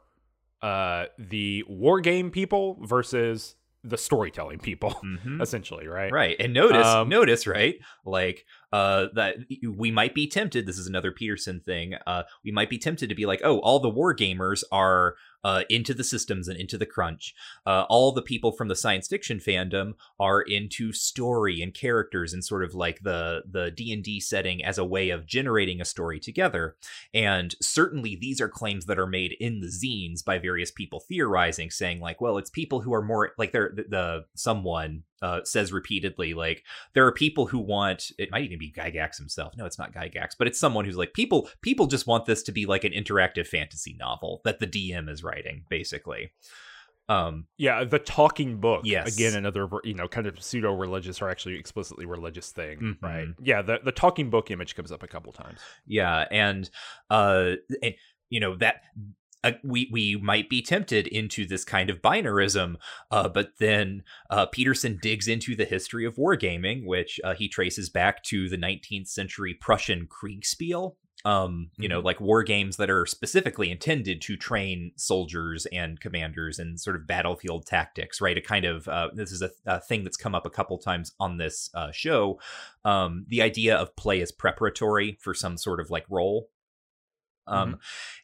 uh, 0.63 1.07
the 1.19 1.65
war 1.69 2.01
game 2.01 2.31
people 2.31 2.79
versus 2.83 3.57
the 3.85 3.99
storytelling 3.99 4.61
people, 4.61 4.95
Mhm. 5.05 5.43
essentially, 5.47 5.89
right? 5.89 6.13
Right. 6.13 6.37
And 6.39 6.55
notice, 6.55 6.87
Um, 6.87 7.09
notice, 7.09 7.49
right? 7.49 7.75
Like, 8.07 8.45
uh, 8.73 9.07
that 9.15 9.39
we 9.69 9.91
might 9.91 10.15
be 10.15 10.29
tempted. 10.29 10.67
This 10.67 10.79
is 10.79 10.87
another 10.87 11.11
Peterson 11.11 11.61
thing. 11.67 11.95
Uh, 12.07 12.23
we 12.45 12.53
might 12.53 12.71
be 12.71 12.79
tempted 12.79 13.09
to 13.09 13.17
be 13.17 13.27
like, 13.27 13.41
oh, 13.43 13.59
all 13.59 13.81
the 13.81 13.89
war 13.89 14.15
gamers 14.15 14.63
are, 14.71 15.17
uh, 15.45 15.63
into 15.69 15.95
the 15.95 16.05
systems 16.05 16.49
and 16.49 16.59
into 16.59 16.79
the 16.79 16.87
crunch. 16.87 17.35
Uh, 17.67 17.85
all 17.89 18.13
the 18.13 18.23
people 18.23 18.53
from 18.53 18.69
the 18.69 18.77
science 18.77 19.09
fiction 19.09 19.39
fandom 19.39 19.95
are 20.19 20.43
into 20.43 20.93
story 20.93 21.61
and 21.63 21.75
characters 21.75 22.33
and 22.33 22.45
sort 22.45 22.65
of 22.65 22.75
like 22.75 23.01
the 23.03 23.43
the 23.51 23.71
D 23.71 23.93
and 23.93 24.03
D 24.03 24.21
setting 24.21 24.65
as 24.65 24.79
a 24.79 24.85
way 24.85 25.11
of 25.11 25.27
generating 25.27 25.81
a 25.81 25.85
story 25.85 26.21
together. 26.21 26.77
And 27.13 27.55
certainly 27.61 28.17
these 28.17 28.41
are 28.41 28.49
claims 28.49 28.87
that 28.87 28.99
are 28.99 29.07
made 29.07 29.37
in 29.41 29.61
the 29.61 29.67
zines 29.67 30.25
by 30.25 30.39
various 30.39 30.71
people 30.71 31.01
theorizing, 31.01 31.71
saying 31.71 32.01
like, 32.01 32.21
well, 32.21 32.39
it's 32.39 32.51
people 32.51 32.81
who 32.81 32.93
are 32.95 33.03
more 33.03 33.33
like 33.39 33.53
they're 33.53 33.73
the, 33.75 33.85
the 33.89 34.25
someone 34.35 35.05
uh, 35.23 35.41
says 35.45 35.73
repeatedly, 35.73 36.35
like 36.35 36.65
there 36.95 37.07
are 37.07 37.13
people 37.13 37.47
who 37.47 37.59
want 37.59 38.11
it 38.19 38.31
might 38.31 38.43
even 38.45 38.59
be 38.59 38.71
Gygax 38.71 39.17
himself. 39.17 39.55
No, 39.57 39.65
it's 39.65 39.79
not 39.79 39.95
Gygax, 39.95 40.31
but 40.37 40.47
it's 40.49 40.59
someone 40.61 40.85
who's 40.85 40.97
like 40.99 41.15
people 41.15 41.49
people 41.63 41.87
just 41.87 42.07
want 42.07 42.27
this 42.27 42.43
to 42.43 42.53
be 42.53 42.67
like 42.67 42.85
an 42.85 42.93
interactive 42.93 43.47
fantasy 43.47 43.97
novel 43.99 44.41
that 44.45 44.59
the 44.61 44.67
DM 44.67 45.09
is 45.09 45.23
writing, 45.25 45.65
basically. 45.71 46.33
Um, 47.09 47.47
yeah, 47.59 47.85
the 47.85 47.99
talking 47.99 48.59
book. 48.59 48.83
Yes. 48.85 49.15
Again, 49.15 49.35
another 49.37 49.69
you 49.85 49.95
know 49.95 50.09
kind 50.09 50.27
of 50.27 50.43
pseudo 50.43 50.73
religious 50.75 51.21
or 51.21 51.29
actually 51.29 51.57
explicitly 51.59 52.07
religious 52.07 52.51
thing, 52.53 52.79
Mhm. 52.79 53.03
right? 53.03 53.29
Yeah, 53.43 53.63
the 53.63 53.81
the 53.85 53.93
talking 53.93 54.31
book 54.31 54.51
image 54.51 54.75
comes 54.77 54.93
up 54.93 55.03
a 55.03 55.09
couple 55.09 55.33
times. 55.33 55.59
Yeah, 55.87 56.27
and 56.31 56.69
uh, 57.11 57.53
and, 57.83 57.95
you 58.31 58.41
know 58.41 58.57
that 58.57 58.83
uh, 59.45 59.53
we 59.63 59.89
we 59.91 60.17
might 60.17 60.49
be 60.49 60.63
tempted 60.63 61.07
into 61.07 61.47
this 61.47 61.65
kind 61.65 61.91
of 61.91 62.01
binarism, 62.01 62.77
uh, 63.11 63.29
but 63.29 63.53
then 63.59 64.03
uh, 64.31 64.47
Peterson 64.47 64.99
digs 65.01 65.29
into 65.29 65.57
the 65.57 65.65
history 65.65 66.05
of 66.05 66.17
wargaming, 66.17 66.87
which 66.87 67.21
uh, 67.25 67.35
he 67.35 67.49
traces 67.49 67.89
back 67.89 68.23
to 68.25 68.49
the 68.49 68.57
19th 68.57 69.09
century 69.09 69.55
Prussian 69.55 70.07
Kriegspiel. 70.07 70.95
Um, 71.25 71.71
you 71.79 71.89
know, 71.89 72.01
like 72.01 72.21
war 72.21 72.43
games 72.43 72.79
that 72.79 72.91
are 72.91 73.07
specifically 73.07 73.71
intended 73.71 74.21
to 74.23 74.37
train 74.37 74.91
soldiers 74.97 75.69
and 75.73 76.01
commanders 76.01 76.59
and 76.59 76.81
sort 76.81 76.97
of 76.97 77.07
battlefield 77.07 77.65
tactics, 77.65 78.21
right? 78.21 78.37
A 78.37 78.41
kind 78.41 78.65
of 78.65 78.89
uh, 78.89 79.11
this 79.15 79.31
is 79.31 79.41
a, 79.41 79.51
a 79.65 79.79
thing 79.79 80.03
that's 80.03 80.17
come 80.17 80.35
up 80.35 80.47
a 80.47 80.51
couple 80.51 80.79
times 80.79 81.13
on 81.21 81.37
this 81.37 81.71
uh, 81.75 81.93
show. 81.93 82.41
Um, 82.85 83.25
the 83.29 83.41
idea 83.41 83.77
of 83.77 83.95
play 83.95 84.21
as 84.21 84.33
preparatory 84.33 85.17
for 85.21 85.33
some 85.33 85.57
sort 85.57 85.79
of 85.79 85.91
like 85.91 86.07
role. 86.11 86.49
Um, 87.47 87.79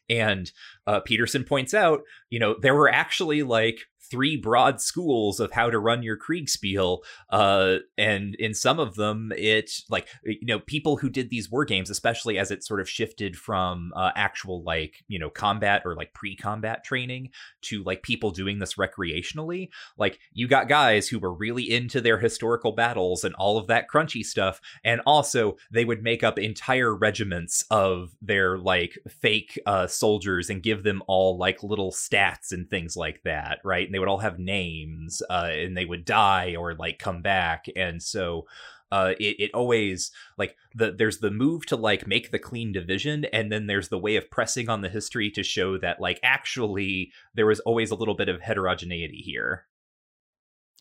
and 0.09 0.51
uh, 0.87 1.01
Peterson 1.01 1.43
points 1.43 1.73
out, 1.73 2.01
you 2.29 2.39
know, 2.39 2.55
there 2.59 2.75
were 2.75 2.89
actually 2.89 3.43
like 3.43 3.87
three 4.09 4.37
broad 4.37 4.81
schools 4.81 5.39
of 5.39 5.51
how 5.51 5.69
to 5.69 5.79
run 5.79 6.03
your 6.03 6.17
Kriegspiel. 6.17 6.99
Uh, 7.29 7.77
and 7.97 8.35
in 8.35 8.53
some 8.53 8.79
of 8.79 8.95
them, 8.95 9.31
it 9.35 9.71
like, 9.89 10.07
you 10.23 10.45
know, 10.45 10.59
people 10.59 10.97
who 10.97 11.09
did 11.09 11.29
these 11.29 11.49
war 11.49 11.65
games, 11.65 11.89
especially 11.89 12.37
as 12.37 12.51
it 12.51 12.63
sort 12.63 12.81
of 12.81 12.89
shifted 12.89 13.37
from 13.37 13.91
uh, 13.95 14.11
actual 14.15 14.63
like, 14.63 15.03
you 15.07 15.19
know, 15.19 15.29
combat 15.29 15.81
or 15.85 15.95
like 15.95 16.13
pre 16.13 16.35
combat 16.35 16.83
training 16.83 17.29
to 17.61 17.83
like 17.83 18.03
people 18.03 18.31
doing 18.31 18.59
this 18.59 18.75
recreationally. 18.75 19.69
Like, 19.97 20.19
you 20.33 20.47
got 20.47 20.67
guys 20.67 21.07
who 21.07 21.19
were 21.19 21.33
really 21.33 21.71
into 21.71 22.01
their 22.01 22.19
historical 22.19 22.71
battles 22.71 23.23
and 23.23 23.35
all 23.35 23.57
of 23.57 23.67
that 23.67 23.87
crunchy 23.89 24.23
stuff. 24.23 24.59
And 24.83 25.01
also, 25.05 25.57
they 25.71 25.85
would 25.85 26.03
make 26.03 26.23
up 26.23 26.39
entire 26.39 26.95
regiments 26.95 27.63
of 27.69 28.15
their 28.21 28.57
like 28.57 28.97
fake 29.07 29.59
uh, 29.65 29.87
soldiers 29.87 30.49
and 30.49 30.63
give 30.63 30.83
them 30.83 31.03
all 31.07 31.37
like 31.37 31.63
little 31.63 31.91
stats 31.91 32.51
and 32.51 32.69
things 32.69 32.95
like 32.95 33.21
that, 33.23 33.59
right? 33.63 33.85
And 33.85 33.93
they 33.93 33.98
would 33.99 34.07
all 34.07 34.19
have 34.19 34.39
names, 34.39 35.21
uh, 35.29 35.49
and 35.51 35.75
they 35.77 35.85
would 35.85 36.05
die 36.05 36.55
or 36.57 36.75
like 36.75 36.99
come 36.99 37.21
back, 37.21 37.65
and 37.75 38.01
so. 38.01 38.45
Uh, 38.91 39.13
it, 39.19 39.35
it 39.37 39.53
always 39.53 40.09
like 40.39 40.55
the 40.73 40.91
there's 40.91 41.19
the 41.19 41.29
move 41.29 41.63
to 41.63 41.75
like 41.75 42.07
make 42.07 42.31
the 42.31 42.39
clean 42.39 42.71
division 42.71 43.23
and 43.25 43.51
then 43.51 43.67
there's 43.67 43.89
the 43.89 43.99
way 43.99 44.15
of 44.15 44.31
pressing 44.31 44.67
on 44.67 44.81
the 44.81 44.89
history 44.89 45.29
to 45.29 45.43
show 45.43 45.77
that 45.77 46.01
like 46.01 46.19
actually 46.23 47.11
there 47.35 47.45
was 47.45 47.59
always 47.59 47.91
a 47.91 47.95
little 47.95 48.15
bit 48.15 48.29
of 48.29 48.41
heterogeneity 48.41 49.21
here 49.23 49.67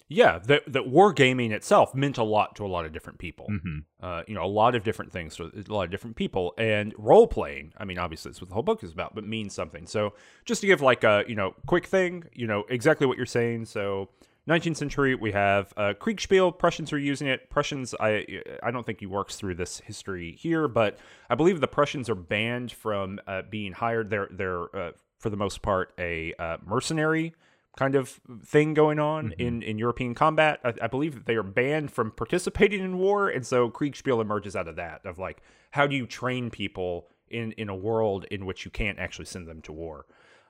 Yeah, 0.09 0.39
that 0.39 0.73
that 0.73 0.85
wargaming 0.85 1.51
itself 1.51 1.95
meant 1.95 2.19
a 2.19 2.23
lot 2.23 2.57
to 2.57 2.65
a 2.65 2.69
lot 2.69 2.85
of 2.85 2.93
different 2.93 3.19
people. 3.19 3.49
mm-hmm. 3.51 3.79
Uh, 4.01 4.23
you 4.27 4.35
know, 4.35 4.45
a 4.45 4.47
lot 4.47 4.75
of 4.75 4.85
different 4.85 5.13
things 5.13 5.37
to 5.37 5.45
a 5.45 5.73
lot 5.73 5.85
of 5.85 5.91
different 5.91 6.17
people, 6.17 6.55
and 6.57 6.95
role 6.97 7.27
playing. 7.27 7.73
I 7.77 7.85
mean, 7.85 7.99
obviously, 7.99 8.31
that's 8.31 8.41
what 8.41 8.49
the 8.49 8.55
whole 8.55 8.63
book 8.63 8.83
is 8.85 8.93
about, 8.93 9.15
but 9.15 9.25
means 9.25 9.55
something. 9.55 9.87
So, 9.87 10.15
just 10.45 10.61
to 10.61 10.67
give 10.67 10.81
like 10.81 11.05
a 11.05 11.25
you 11.27 11.35
know 11.35 11.55
quick 11.67 11.87
thing, 11.87 12.25
you 12.33 12.47
know 12.47 12.65
exactly 12.69 13.07
what 13.07 13.17
you're 13.17 13.27
saying. 13.27 13.67
So, 13.67 14.09
19th 14.49 14.77
century, 14.77 15.15
we 15.15 15.33
have 15.33 15.75
uh, 15.77 15.93
Kriegspiel. 16.01 16.57
Prussians 16.59 16.93
are 16.93 16.99
using 16.99 17.27
it. 17.27 17.51
Prussians, 17.51 17.95
I 18.01 18.43
I 18.63 18.71
don't 18.71 18.87
think 18.87 19.01
he 19.01 19.07
works 19.07 19.37
through 19.37 19.57
this 19.57 19.81
history 19.81 20.33
here, 20.33 20.69
but 20.69 20.99
I 21.29 21.35
believe 21.35 21.61
the 21.61 21.69
Prussians 21.69 22.09
are 22.09 22.15
banned 22.15 22.73
from 22.73 23.21
uh, 23.27 23.43
being 23.51 23.73
hired. 23.73 24.09
They're 24.09 24.29
they're 24.31 24.75
uh, 24.75 24.93
for 25.19 25.29
the 25.31 25.37
most 25.37 25.61
part 25.61 25.93
a 25.99 26.33
uh, 26.39 26.57
mercenary 26.65 27.35
kind 27.79 27.95
of 27.95 28.21
thing 28.45 28.75
going 28.75 28.99
on 28.99 29.29
Mhm. 29.29 29.35
in, 29.39 29.63
in 29.63 29.79
European 29.79 30.13
combat. 30.15 30.59
I, 30.65 30.75
I 30.83 30.87
believe 30.89 31.15
that 31.15 31.27
they 31.27 31.37
are 31.37 31.45
banned 31.45 31.93
from 31.93 32.11
participating 32.11 32.81
in 32.83 32.99
war, 32.99 33.29
and 33.29 33.47
so 33.47 33.71
Kriegspiel 33.71 34.21
emerges 34.21 34.57
out 34.57 34.67
of 34.67 34.75
that 34.77 35.07
of 35.07 35.19
like 35.19 35.43
how 35.71 35.87
do 35.87 35.95
you 35.95 36.07
train 36.07 36.51
people 36.51 37.07
in 37.29 37.53
in 37.53 37.69
a 37.69 37.77
world 37.77 38.25
in 38.31 38.47
which 38.47 38.65
you 38.65 38.71
can't 38.71 38.99
actually 38.99 39.27
send 39.27 39.47
them 39.47 39.63
to 39.63 39.73
war. 39.73 40.07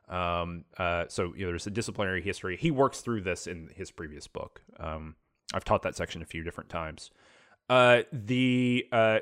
Um, 0.08 0.64
uh, 0.78 1.04
so 1.08 1.34
you 1.36 1.44
know, 1.44 1.50
there's 1.52 1.66
a 1.66 1.70
disciplinary 1.70 2.22
history. 2.22 2.56
He 2.56 2.70
works 2.70 3.02
through 3.02 3.20
this 3.22 3.46
in 3.46 3.68
his 3.74 3.90
previous 3.90 4.26
book. 4.26 4.62
Um, 4.80 5.16
I've 5.52 5.64
taught 5.64 5.82
that 5.82 5.96
section 5.96 6.22
a 6.22 6.24
few 6.24 6.42
different 6.42 6.70
times. 6.70 7.10
Uh, 7.68 8.02
the 8.10 8.86
uh, 8.90 9.18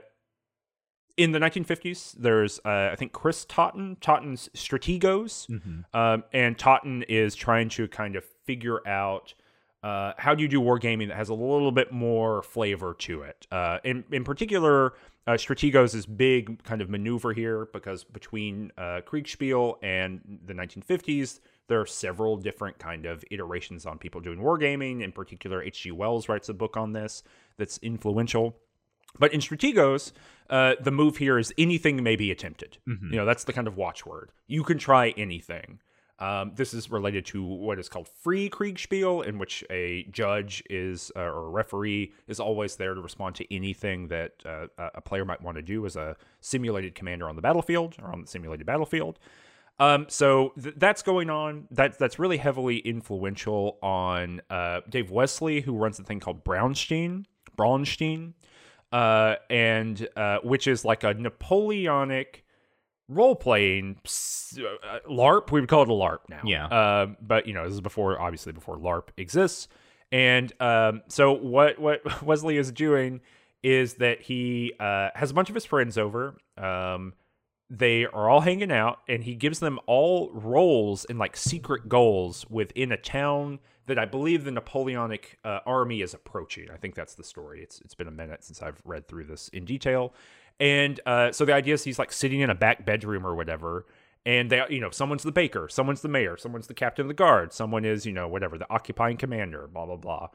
in 1.16 1.32
the 1.32 1.38
1950s, 1.38 2.14
there's 2.18 2.58
uh, 2.64 2.90
I 2.92 2.96
think 2.96 3.12
Chris 3.12 3.44
Totten, 3.44 3.96
Totten's 4.00 4.48
Strategos, 4.54 5.46
Mm-hmm. 5.48 5.80
um, 5.96 6.24
and 6.32 6.58
Totten 6.58 7.02
is 7.04 7.34
trying 7.34 7.68
to 7.70 7.88
kind 7.88 8.16
of 8.16 8.24
figure 8.44 8.86
out 8.86 9.34
uh, 9.82 10.12
how 10.18 10.34
do 10.34 10.42
you 10.42 10.48
do 10.48 10.60
wargaming 10.60 11.08
that 11.08 11.16
has 11.16 11.28
a 11.28 11.34
little 11.34 11.72
bit 11.72 11.92
more 11.92 12.42
flavor 12.42 12.94
to 12.98 13.22
it. 13.22 13.46
Uh, 13.50 13.78
in 13.84 14.04
in 14.10 14.24
particular, 14.24 14.94
uh, 15.26 15.32
Strategos 15.32 15.94
is 15.94 16.06
big 16.06 16.62
kind 16.64 16.80
of 16.82 16.88
maneuver 16.90 17.32
here 17.32 17.68
because 17.72 18.04
between 18.04 18.72
uh, 18.76 19.00
Kriegspiel 19.06 19.76
and 19.82 20.40
the 20.44 20.54
1950s, 20.54 21.40
there 21.68 21.80
are 21.80 21.86
several 21.86 22.36
different 22.36 22.78
kind 22.78 23.06
of 23.06 23.24
iterations 23.30 23.86
on 23.86 23.98
people 23.98 24.20
doing 24.20 24.38
wargaming. 24.38 25.02
In 25.02 25.12
particular, 25.12 25.62
H.G. 25.62 25.92
Wells 25.92 26.28
writes 26.28 26.48
a 26.48 26.54
book 26.54 26.76
on 26.76 26.92
this 26.92 27.22
that's 27.56 27.78
influential. 27.78 28.56
But 29.18 29.32
in 29.32 29.40
Strategos, 29.40 30.12
uh, 30.50 30.74
the 30.80 30.90
move 30.90 31.16
here 31.18 31.38
is 31.38 31.52
anything 31.58 32.02
may 32.02 32.16
be 32.16 32.30
attempted. 32.30 32.78
Mhm. 32.88 33.10
You 33.10 33.16
know, 33.16 33.24
that's 33.24 33.44
the 33.44 33.52
kind 33.52 33.66
of 33.66 33.76
watchword. 33.76 34.30
You 34.46 34.62
can 34.64 34.78
try 34.78 35.10
anything. 35.16 35.80
Um, 36.18 36.52
this 36.54 36.72
is 36.72 36.90
related 36.90 37.26
to 37.26 37.44
what 37.44 37.78
is 37.78 37.90
called 37.90 38.08
free 38.08 38.48
Kriegspiel, 38.48 39.22
in 39.26 39.38
which 39.38 39.62
a 39.68 40.04
judge 40.04 40.62
is 40.70 41.12
uh, 41.14 41.20
or 41.20 41.46
a 41.48 41.50
referee 41.50 42.12
is 42.26 42.40
always 42.40 42.76
there 42.76 42.94
to 42.94 43.00
respond 43.02 43.34
to 43.34 43.54
anything 43.54 44.08
that 44.08 44.32
uh, 44.46 44.68
a- 44.78 45.02
player 45.02 45.26
might 45.26 45.42
want 45.42 45.56
to 45.56 45.62
do 45.62 45.84
as 45.84 45.94
a 45.94 46.16
simulated 46.40 46.94
commander 46.94 47.28
on 47.28 47.36
the 47.36 47.42
battlefield 47.42 47.96
or 48.02 48.10
on 48.12 48.22
the 48.22 48.26
simulated 48.26 48.64
battlefield. 48.66 49.18
Um, 49.78 50.06
so 50.08 50.54
th- 50.62 50.76
that's 50.78 51.02
going 51.02 51.28
on. 51.28 51.68
That's 51.70 51.98
that's 51.98 52.18
really 52.18 52.38
heavily 52.38 52.78
influential 52.78 53.78
on 53.82 54.40
uh, 54.48 54.80
Dave 54.88 55.10
Wesely, 55.10 55.60
who 55.64 55.76
runs 55.76 55.98
a 55.98 56.02
thing 56.02 56.18
called 56.18 56.42
Brownstein. 56.46 57.26
Braunstein, 57.58 58.32
uh, 58.96 59.36
and 59.50 60.08
uh, 60.16 60.38
which 60.42 60.66
is 60.66 60.82
like 60.82 61.04
a 61.04 61.12
Napoleonic 61.12 62.44
role 63.08 63.36
playing 63.36 63.98
uh, 64.02 65.00
LARP. 65.06 65.52
We 65.52 65.60
would 65.60 65.68
call 65.68 65.82
it 65.82 65.90
a 65.90 65.92
LARP 65.92 66.20
now. 66.30 66.40
Yeah. 66.46 66.66
Uh, 66.66 67.06
but 67.20 67.46
you 67.46 67.52
know, 67.52 67.64
this 67.64 67.74
is 67.74 67.82
before, 67.82 68.18
obviously, 68.18 68.52
before 68.52 68.78
LARP 68.78 69.08
exists. 69.18 69.68
And 70.10 70.50
um, 70.62 71.02
so 71.08 71.32
what 71.32 71.78
what 71.78 72.02
Wesely 72.24 72.56
is 72.56 72.72
doing 72.72 73.20
is 73.62 73.94
that 73.94 74.22
he 74.22 74.72
uh, 74.80 75.10
has 75.14 75.30
a 75.30 75.34
bunch 75.34 75.50
of 75.50 75.54
his 75.54 75.66
friends 75.66 75.98
over. 75.98 76.38
Um, 76.56 77.12
they 77.68 78.06
are 78.06 78.30
all 78.30 78.40
hanging 78.40 78.72
out, 78.72 79.00
and 79.08 79.24
he 79.24 79.34
gives 79.34 79.58
them 79.58 79.78
all 79.86 80.30
roles 80.32 81.04
and 81.04 81.18
like 81.18 81.36
secret 81.36 81.86
goals 81.86 82.46
within 82.48 82.92
a 82.92 82.96
town 82.96 83.58
that 83.86 83.98
I 83.98 84.04
believe 84.04 84.44
the 84.44 84.50
Napoleonic 84.50 85.38
uh, 85.44 85.60
army 85.66 86.02
is 86.02 86.14
approaching. 86.14 86.68
I 86.72 86.76
think 86.76 86.94
that's 86.94 87.14
the 87.14 87.24
story. 87.24 87.62
It's 87.62 87.80
it's 87.80 87.94
been 87.94 88.08
a 88.08 88.12
minute 88.12 88.44
since 88.44 88.62
I've 88.62 88.80
read 88.84 89.08
through 89.08 89.24
this 89.24 89.48
in 89.48 89.64
detail, 89.64 90.12
and 90.60 91.00
uh, 91.06 91.32
so 91.32 91.44
the 91.44 91.54
idea 91.54 91.74
is 91.74 91.84
he's 91.84 91.98
like 91.98 92.12
sitting 92.12 92.40
in 92.40 92.50
a 92.50 92.54
back 92.54 92.84
bedroom 92.84 93.26
or 93.26 93.34
whatever, 93.34 93.86
and 94.24 94.50
they 94.50 94.62
you 94.68 94.80
know 94.80 94.90
someone's 94.90 95.22
the 95.22 95.32
baker, 95.32 95.68
someone's 95.68 96.02
the 96.02 96.08
mayor, 96.08 96.36
someone's 96.36 96.66
the 96.66 96.74
captain 96.74 97.02
of 97.02 97.08
the 97.08 97.14
guard, 97.14 97.52
someone 97.52 97.84
is 97.84 98.06
you 98.06 98.12
know 98.12 98.28
whatever 98.28 98.58
the 98.58 98.70
occupying 98.70 99.16
commander, 99.16 99.66
blah 99.66 99.86
blah 99.86 99.96
blah, 99.96 100.28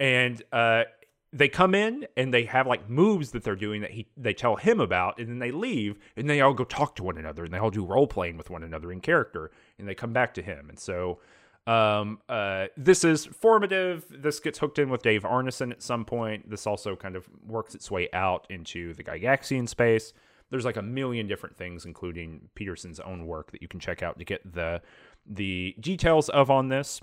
and 0.00 0.42
uh, 0.52 0.84
they 1.32 1.48
come 1.48 1.74
in 1.74 2.06
and 2.16 2.32
they 2.32 2.44
have 2.44 2.66
like 2.66 2.88
moves 2.88 3.32
that 3.32 3.42
they're 3.42 3.56
doing 3.56 3.82
that 3.82 3.90
he 3.90 4.06
they 4.16 4.32
tell 4.32 4.56
him 4.56 4.80
about 4.80 5.18
and 5.18 5.28
then 5.28 5.38
they 5.38 5.50
leave 5.50 5.98
and 6.16 6.30
they 6.30 6.40
all 6.40 6.54
go 6.54 6.64
talk 6.64 6.94
to 6.96 7.02
one 7.02 7.18
another 7.18 7.44
and 7.44 7.52
they 7.52 7.58
all 7.58 7.70
do 7.70 7.84
role 7.84 8.06
playing 8.06 8.36
with 8.36 8.48
one 8.48 8.62
another 8.62 8.92
in 8.92 9.00
character 9.00 9.50
and 9.78 9.88
they 9.88 9.94
come 9.94 10.12
back 10.12 10.32
to 10.32 10.42
him 10.42 10.68
and 10.68 10.78
so 10.78 11.18
um 11.66 12.20
uh 12.28 12.66
this 12.76 13.02
is 13.02 13.26
formative 13.26 14.04
this 14.10 14.38
gets 14.38 14.58
hooked 14.58 14.78
in 14.78 14.88
with 14.88 15.02
dave 15.02 15.22
arneson 15.22 15.72
at 15.72 15.82
some 15.82 16.04
point 16.04 16.48
this 16.48 16.66
also 16.66 16.94
kind 16.94 17.16
of 17.16 17.28
works 17.44 17.74
its 17.74 17.90
way 17.90 18.08
out 18.12 18.46
into 18.50 18.94
the 18.94 19.02
gygaxian 19.02 19.68
space 19.68 20.12
there's 20.48 20.64
like 20.64 20.76
a 20.76 20.82
million 20.82 21.26
different 21.26 21.56
things 21.56 21.84
including 21.84 22.48
peterson's 22.54 23.00
own 23.00 23.26
work 23.26 23.50
that 23.50 23.60
you 23.60 23.66
can 23.66 23.80
check 23.80 24.00
out 24.00 24.16
to 24.18 24.24
get 24.24 24.40
the 24.54 24.80
the 25.28 25.74
details 25.80 26.28
of 26.28 26.50
on 26.50 26.68
this. 26.68 27.00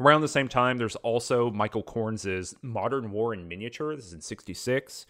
Around 0.00 0.22
the 0.22 0.28
same 0.28 0.48
time, 0.48 0.78
there's 0.78 0.96
also 0.96 1.50
Michael 1.50 1.82
Korns' 1.82 2.54
Modern 2.62 3.12
War 3.12 3.32
in 3.32 3.46
Miniature. 3.46 3.94
This 3.94 4.06
is 4.06 4.12
in 4.12 4.20
66. 4.20 5.06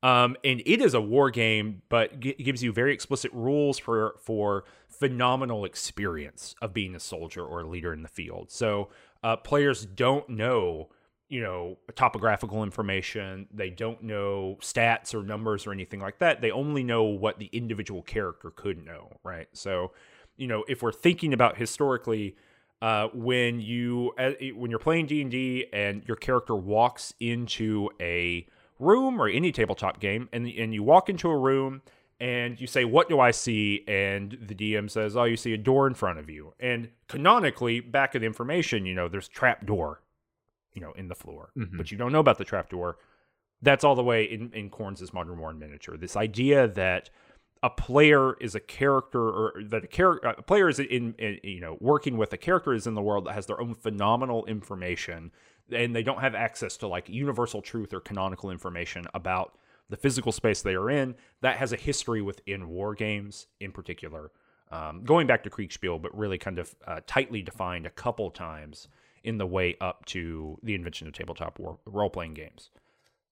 Um, 0.00 0.36
and 0.44 0.62
it 0.64 0.80
is 0.80 0.94
a 0.94 1.00
war 1.00 1.28
game, 1.30 1.82
but 1.88 2.20
g- 2.20 2.34
gives 2.34 2.62
you 2.62 2.72
very 2.72 2.92
explicit 2.94 3.32
rules 3.32 3.78
for 3.80 4.14
for 4.22 4.62
phenomenal 4.98 5.64
experience 5.64 6.54
of 6.60 6.72
being 6.72 6.94
a 6.94 7.00
soldier 7.00 7.44
or 7.44 7.60
a 7.60 7.68
leader 7.68 7.92
in 7.92 8.02
the 8.02 8.08
field. 8.08 8.50
So 8.50 8.88
uh, 9.22 9.36
players 9.36 9.86
don't 9.86 10.28
know, 10.28 10.88
you 11.28 11.40
know, 11.40 11.78
topographical 11.94 12.62
information. 12.62 13.46
They 13.52 13.70
don't 13.70 14.02
know 14.02 14.58
stats 14.60 15.14
or 15.14 15.22
numbers 15.22 15.66
or 15.66 15.72
anything 15.72 16.00
like 16.00 16.18
that. 16.18 16.40
They 16.40 16.50
only 16.50 16.82
know 16.82 17.04
what 17.04 17.38
the 17.38 17.46
individual 17.52 18.02
character 18.02 18.50
could 18.50 18.84
know, 18.84 19.12
right? 19.22 19.48
So, 19.52 19.92
you 20.36 20.46
know, 20.46 20.64
if 20.68 20.82
we're 20.82 20.92
thinking 20.92 21.32
about 21.32 21.58
historically 21.58 22.36
uh, 22.80 23.08
when 23.12 23.60
you 23.60 24.12
uh, 24.18 24.32
when 24.54 24.70
you're 24.70 24.78
playing 24.78 25.06
D 25.06 25.20
and 25.20 25.30
D 25.30 25.66
and 25.72 26.02
your 26.06 26.16
character 26.16 26.54
walks 26.54 27.12
into 27.18 27.90
a 28.00 28.46
room 28.78 29.20
or 29.20 29.28
any 29.28 29.50
tabletop 29.50 29.98
game, 29.98 30.28
and 30.32 30.46
and 30.46 30.72
you 30.72 30.82
walk 30.82 31.08
into 31.08 31.28
a 31.28 31.36
room 31.36 31.82
and 32.20 32.60
you 32.60 32.66
say, 32.66 32.84
"What 32.84 33.08
do 33.08 33.20
I 33.20 33.30
see?" 33.30 33.84
and 33.86 34.36
the 34.40 34.54
DM 34.54 34.90
says, 34.90 35.16
"Oh, 35.16 35.24
you 35.24 35.36
see 35.36 35.52
a 35.52 35.58
door 35.58 35.86
in 35.86 35.94
front 35.94 36.18
of 36.18 36.28
you." 36.28 36.54
And 36.58 36.90
canonically, 37.08 37.80
back 37.80 38.14
of 38.14 38.22
the 38.22 38.26
information, 38.26 38.86
you 38.86 38.94
know, 38.94 39.08
there's 39.08 39.28
trap 39.28 39.66
door, 39.66 40.02
you 40.74 40.80
know, 40.80 40.92
in 40.92 41.08
the 41.08 41.14
floor, 41.14 41.50
mm-hmm. 41.56 41.76
but 41.76 41.90
you 41.90 41.98
don't 41.98 42.12
know 42.12 42.20
about 42.20 42.38
the 42.38 42.44
trap 42.44 42.70
door. 42.70 42.98
That's 43.62 43.84
all 43.84 43.94
the 43.94 44.04
way 44.04 44.24
in 44.24 44.52
in 44.52 44.70
Korns' 44.70 45.12
Modern 45.12 45.38
War 45.38 45.52
miniature. 45.52 45.96
This 45.96 46.16
idea 46.16 46.68
that 46.68 47.10
a 47.62 47.70
player 47.70 48.34
is 48.34 48.54
a 48.54 48.60
character 48.60 49.20
or 49.20 49.62
that 49.64 49.84
a 49.84 49.86
character 49.88 50.28
a 50.28 50.42
player 50.42 50.68
is 50.68 50.78
in, 50.78 51.14
in, 51.18 51.38
you 51.42 51.60
know 51.60 51.76
working 51.80 52.16
with 52.16 52.32
a 52.32 52.36
character 52.36 52.72
is 52.72 52.86
in 52.86 52.94
the 52.94 53.02
world 53.02 53.26
that 53.26 53.34
has 53.34 53.46
their 53.46 53.60
own 53.60 53.74
phenomenal 53.74 54.44
information 54.46 55.32
and 55.72 55.94
they 55.94 56.02
don't 56.02 56.20
have 56.20 56.34
access 56.34 56.76
to 56.76 56.86
like 56.86 57.08
universal 57.08 57.60
truth 57.60 57.92
or 57.92 58.00
canonical 58.00 58.50
information 58.50 59.06
about 59.14 59.58
the 59.88 59.96
physical 59.96 60.32
space 60.32 60.62
they 60.62 60.74
are 60.74 60.90
in 60.90 61.14
that 61.40 61.56
has 61.56 61.72
a 61.72 61.76
history 61.76 62.22
within 62.22 62.68
war 62.68 62.94
games 62.94 63.46
in 63.60 63.72
particular. 63.72 64.30
Um, 64.70 65.02
going 65.04 65.26
back 65.26 65.42
to 65.44 65.50
kriegspiel 65.50 66.00
but 66.00 66.16
really 66.16 66.38
kind 66.38 66.58
of 66.58 66.74
uh, 66.86 67.00
tightly 67.06 67.42
defined 67.42 67.86
a 67.86 67.90
couple 67.90 68.30
times 68.30 68.88
in 69.24 69.38
the 69.38 69.46
way 69.46 69.76
up 69.80 70.04
to 70.06 70.58
the 70.62 70.74
invention 70.74 71.08
of 71.08 71.14
tabletop 71.14 71.58
role-playing 71.86 72.34
games. 72.34 72.70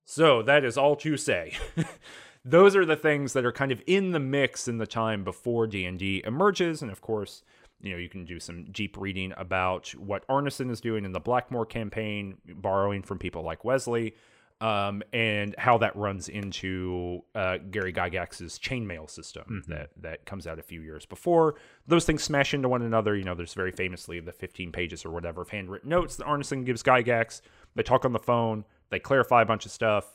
So 0.05 0.43
that 0.43 0.65
is 0.65 0.79
all 0.79 0.97
to 0.97 1.17
say 1.17 1.53
those 2.45 2.75
are 2.75 2.87
the 2.87 2.97
things 2.97 3.33
that 3.35 3.45
are 3.45 3.53
kind 3.53 3.73
of 3.73 3.83
in 3.87 4.13
the 4.13 4.21
mix 4.21 4.67
in 4.67 4.79
the 4.79 4.87
time 4.87 5.25
before 5.25 5.67
D&D 5.67 6.23
emerges. 6.25 6.81
And 6.81 6.91
of 6.91 7.01
course 7.01 7.43
you 7.81 7.91
know 7.93 7.99
you 7.99 8.09
can 8.09 8.25
do 8.25 8.41
some 8.41 8.65
deep 8.71 8.97
reading 8.97 9.33
about 9.37 9.89
what 9.91 10.27
Arneson 10.29 10.71
is 10.71 10.81
doing 10.81 11.05
in 11.05 11.13
the 11.13 11.21
Blackmoor 11.21 11.69
campaign 11.69 12.39
borrowing 12.47 13.03
from 13.03 13.19
people 13.19 13.43
like 13.43 13.63
Wesely 13.65 14.15
um, 14.61 15.03
and 15.13 15.55
how 15.59 15.79
that 15.79 15.95
runs 15.97 16.29
into 16.29 17.23
uh, 17.35 17.59
Gary 17.71 17.93
Gygax's 17.93 18.59
chainmail 18.59 19.11
system 19.11 19.45
mm-hmm. 19.45 19.73
that 19.73 19.91
that 20.01 20.25
comes 20.25 20.47
out 20.47 20.59
a 20.59 20.63
few 20.63 20.81
years 20.81 21.05
before. 21.05 21.57
Those 21.87 22.05
things 22.05 22.23
smash 22.23 22.55
into 22.55 22.69
one 22.69 22.83
another. 22.83 23.15
You 23.15 23.25
know, 23.25 23.35
there's 23.35 23.55
very 23.55 23.73
famously 23.73 24.21
the 24.21 24.33
15 24.33 24.73
pages 24.73 25.05
or 25.05 25.11
whatever 25.11 25.43
of 25.43 25.51
handwritten 25.51 25.91
notes 25.91 26.17
that 26.17 26.27
Arneson 26.27 26.65
gives 26.65 26.83
Gygax. 26.83 27.43
They 27.75 27.83
talk 27.83 28.05
on 28.05 28.13
the 28.13 28.19
phone. 28.19 28.65
They 28.91 28.99
clarify 28.99 29.43
a 29.43 29.47
bunch 29.47 29.67
of 29.67 29.73
stuff. 29.73 30.07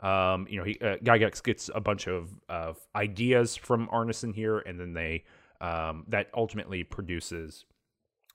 Um, 0.00 0.46
you 0.48 0.58
know, 0.58 0.64
he, 0.64 0.78
uh, 0.80 0.96
Gygax 0.98 1.42
gets 1.42 1.68
a 1.74 1.80
bunch 1.80 2.06
of, 2.06 2.30
of 2.48 2.78
ideas 2.94 3.56
from 3.56 3.88
Arneson 3.88 4.32
here, 4.32 4.60
and 4.60 4.78
then 4.78 4.92
they 4.92 5.24
um, 5.60 6.04
that 6.06 6.28
ultimately 6.34 6.84
produces 6.84 7.64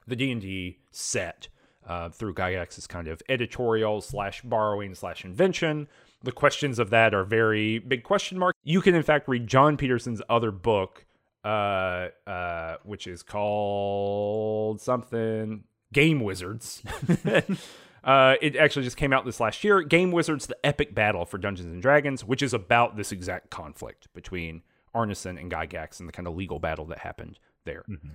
the 0.08 0.18
D 0.18 0.30
and 0.32 0.42
D 0.42 0.80
set 0.92 1.48
uh, 1.88 2.10
through 2.10 2.34
Gygax's 2.34 2.88
kind 2.88 3.08
of 3.08 3.22
editorial 3.30 4.02
slash 4.02 4.42
borrowing 4.42 4.96
slash 4.96 5.26
invention. 5.26 5.88
The 6.24 6.32
questions 6.32 6.80
of 6.80 6.90
that 6.92 7.14
are 7.14 7.24
very 7.24 7.80
big 7.80 8.04
question 8.04 8.40
mark. 8.40 8.56
You 8.64 8.82
can 8.82 8.96
in 8.96 9.04
fact 9.04 9.28
read 9.28 9.48
Jon 9.48 9.78
Peterson's 9.78 10.22
other 10.30 10.52
book, 10.52 11.06
uh, 11.44 12.10
uh, 12.28 12.78
which 12.84 13.08
is 13.08 13.24
called 13.24 14.82
something 14.82 15.66
Game 15.92 16.22
Wizards. 16.22 16.82
Uh, 18.04 18.36
it 18.42 18.58
actually 18.58 18.84
just 18.84 18.98
came 18.98 19.14
out 19.14 19.24
this 19.24 19.40
last 19.40 19.64
year. 19.64 19.82
Game 19.82 20.12
Wizards: 20.12 20.48
The 20.48 20.58
Epic 20.66 20.94
Battle 20.94 21.26
for 21.26 21.38
Dungeons 21.38 21.72
and 21.72 21.82
Dragons, 21.82 22.24
which 22.24 22.42
is 22.42 22.54
about 22.54 22.98
this 22.98 23.14
exact 23.14 23.50
conflict 23.50 24.14
between 24.14 24.62
Arneson 24.94 25.40
and 25.40 25.52
Gygax 25.52 26.00
and 26.00 26.08
the 26.08 26.14
kind 26.14 26.28
of 26.28 26.36
legal 26.36 26.60
battle 26.60 26.86
that 26.88 27.00
happened 27.00 27.40
there. 27.64 27.84
Mm-hmm. 27.90 28.10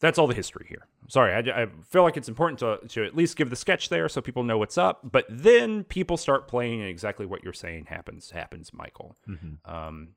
That's 0.00 0.18
all 0.18 0.26
the 0.26 0.34
history 0.34 0.66
here. 0.68 0.86
Sorry, 1.08 1.32
I, 1.32 1.62
I, 1.62 1.66
feel 1.88 2.02
like 2.02 2.16
it's 2.16 2.28
important 2.28 2.58
to, 2.58 2.78
to 2.88 3.04
at 3.04 3.16
least 3.16 3.36
give 3.36 3.50
the 3.50 3.56
sketch 3.56 3.88
there 3.88 4.08
so 4.08 4.20
people 4.20 4.42
know 4.42 4.58
what's 4.58 4.76
up. 4.76 5.00
But 5.02 5.26
then 5.28 5.84
people 5.84 6.16
start 6.16 6.48
playing, 6.48 6.80
and 6.80 6.90
exactly 6.90 7.26
what 7.26 7.42
you're 7.42 7.52
saying 7.52 7.86
happens. 7.86 8.30
Happens, 8.30 8.72
Michael. 8.72 9.16
Mm-hmm. 9.28 9.72
Um, 9.72 10.08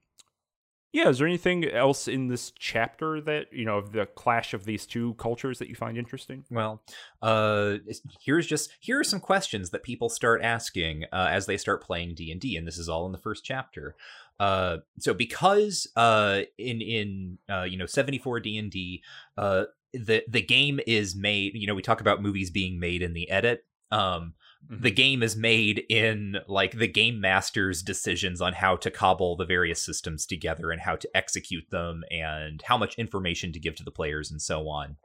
yeah, 0.94 1.10
is 1.10 1.20
there 1.20 1.28
anything 1.28 1.66
else 1.66 2.08
in 2.08 2.28
this 2.28 2.52
chapter 2.58 3.20
that 3.22 3.52
you 3.52 3.66
know 3.66 3.78
of 3.78 3.92
the 3.92 4.06
clash 4.06 4.54
of 4.54 4.64
these 4.64 4.86
two 4.86 5.14
cultures 5.16 5.60
that 5.60 5.68
you 5.68 5.76
find 5.76 5.98
interesting? 5.98 6.46
Well, 6.50 6.82
uh, 7.22 7.76
here's 8.22 8.48
just 8.48 8.72
here 8.80 9.00
are 9.00 9.04
some 9.04 9.20
questions 9.20 9.70
that 9.72 9.84
people 9.84 10.10
start 10.10 10.42
asking 10.42 11.04
uh, 11.12 11.28
as 11.30 11.46
they 11.46 11.58
start 11.58 11.84
playing 11.84 12.16
D 12.16 12.32
and 12.32 12.40
D, 12.40 12.56
and 12.56 12.66
this 12.66 12.78
is 12.78 12.88
all 12.88 13.06
in 13.06 13.12
the 13.12 13.18
first 13.18 13.44
chapter. 13.44 13.96
Uh, 14.40 14.78
so 15.00 15.14
because 15.14 15.88
uh, 15.96 16.42
in 16.58 16.82
in 16.82 17.38
uh, 17.50 17.64
you 17.64 17.78
know 17.78 17.86
seventy 17.86 18.18
four 18.18 18.40
D 18.40 18.58
and 18.58 18.72
D, 18.72 19.04
uh, 19.38 19.66
the 19.94 20.24
the 20.28 20.42
game 20.42 20.80
is 20.86 21.16
made. 21.16 21.54
You 21.56 21.68
know, 21.68 21.76
we 21.76 21.82
talk 21.82 22.02
about 22.02 22.22
movies 22.22 22.50
being 22.50 22.80
made 22.80 23.02
in 23.02 23.14
the 23.14 23.30
edit. 23.30 23.66
Um, 23.92 24.34
Mm-hmm. 24.70 24.84
The 24.84 24.92
game 24.92 25.24
is 25.24 25.36
made 25.36 25.84
in 25.90 26.38
like 26.48 26.78
the 26.78 26.88
game 26.88 27.22
master's 27.22 27.82
decisions 27.82 28.42
on 28.42 28.54
how 28.54 28.76
to 28.78 28.92
cobble 28.92 29.36
the 29.36 29.46
various 29.46 29.82
systems 29.82 30.26
together 30.26 30.72
and 30.72 30.82
how 30.82 30.96
to 30.96 31.10
execute 31.16 31.70
them 31.70 32.04
and 32.12 32.62
how 32.64 32.78
much 32.78 32.96
information 32.96 33.54
to 33.54 33.60
give 33.60 33.76
to 33.76 33.84
the 33.84 33.92
players 33.92 34.32
and 34.32 34.42
so 34.42 34.68
on. 34.68 34.98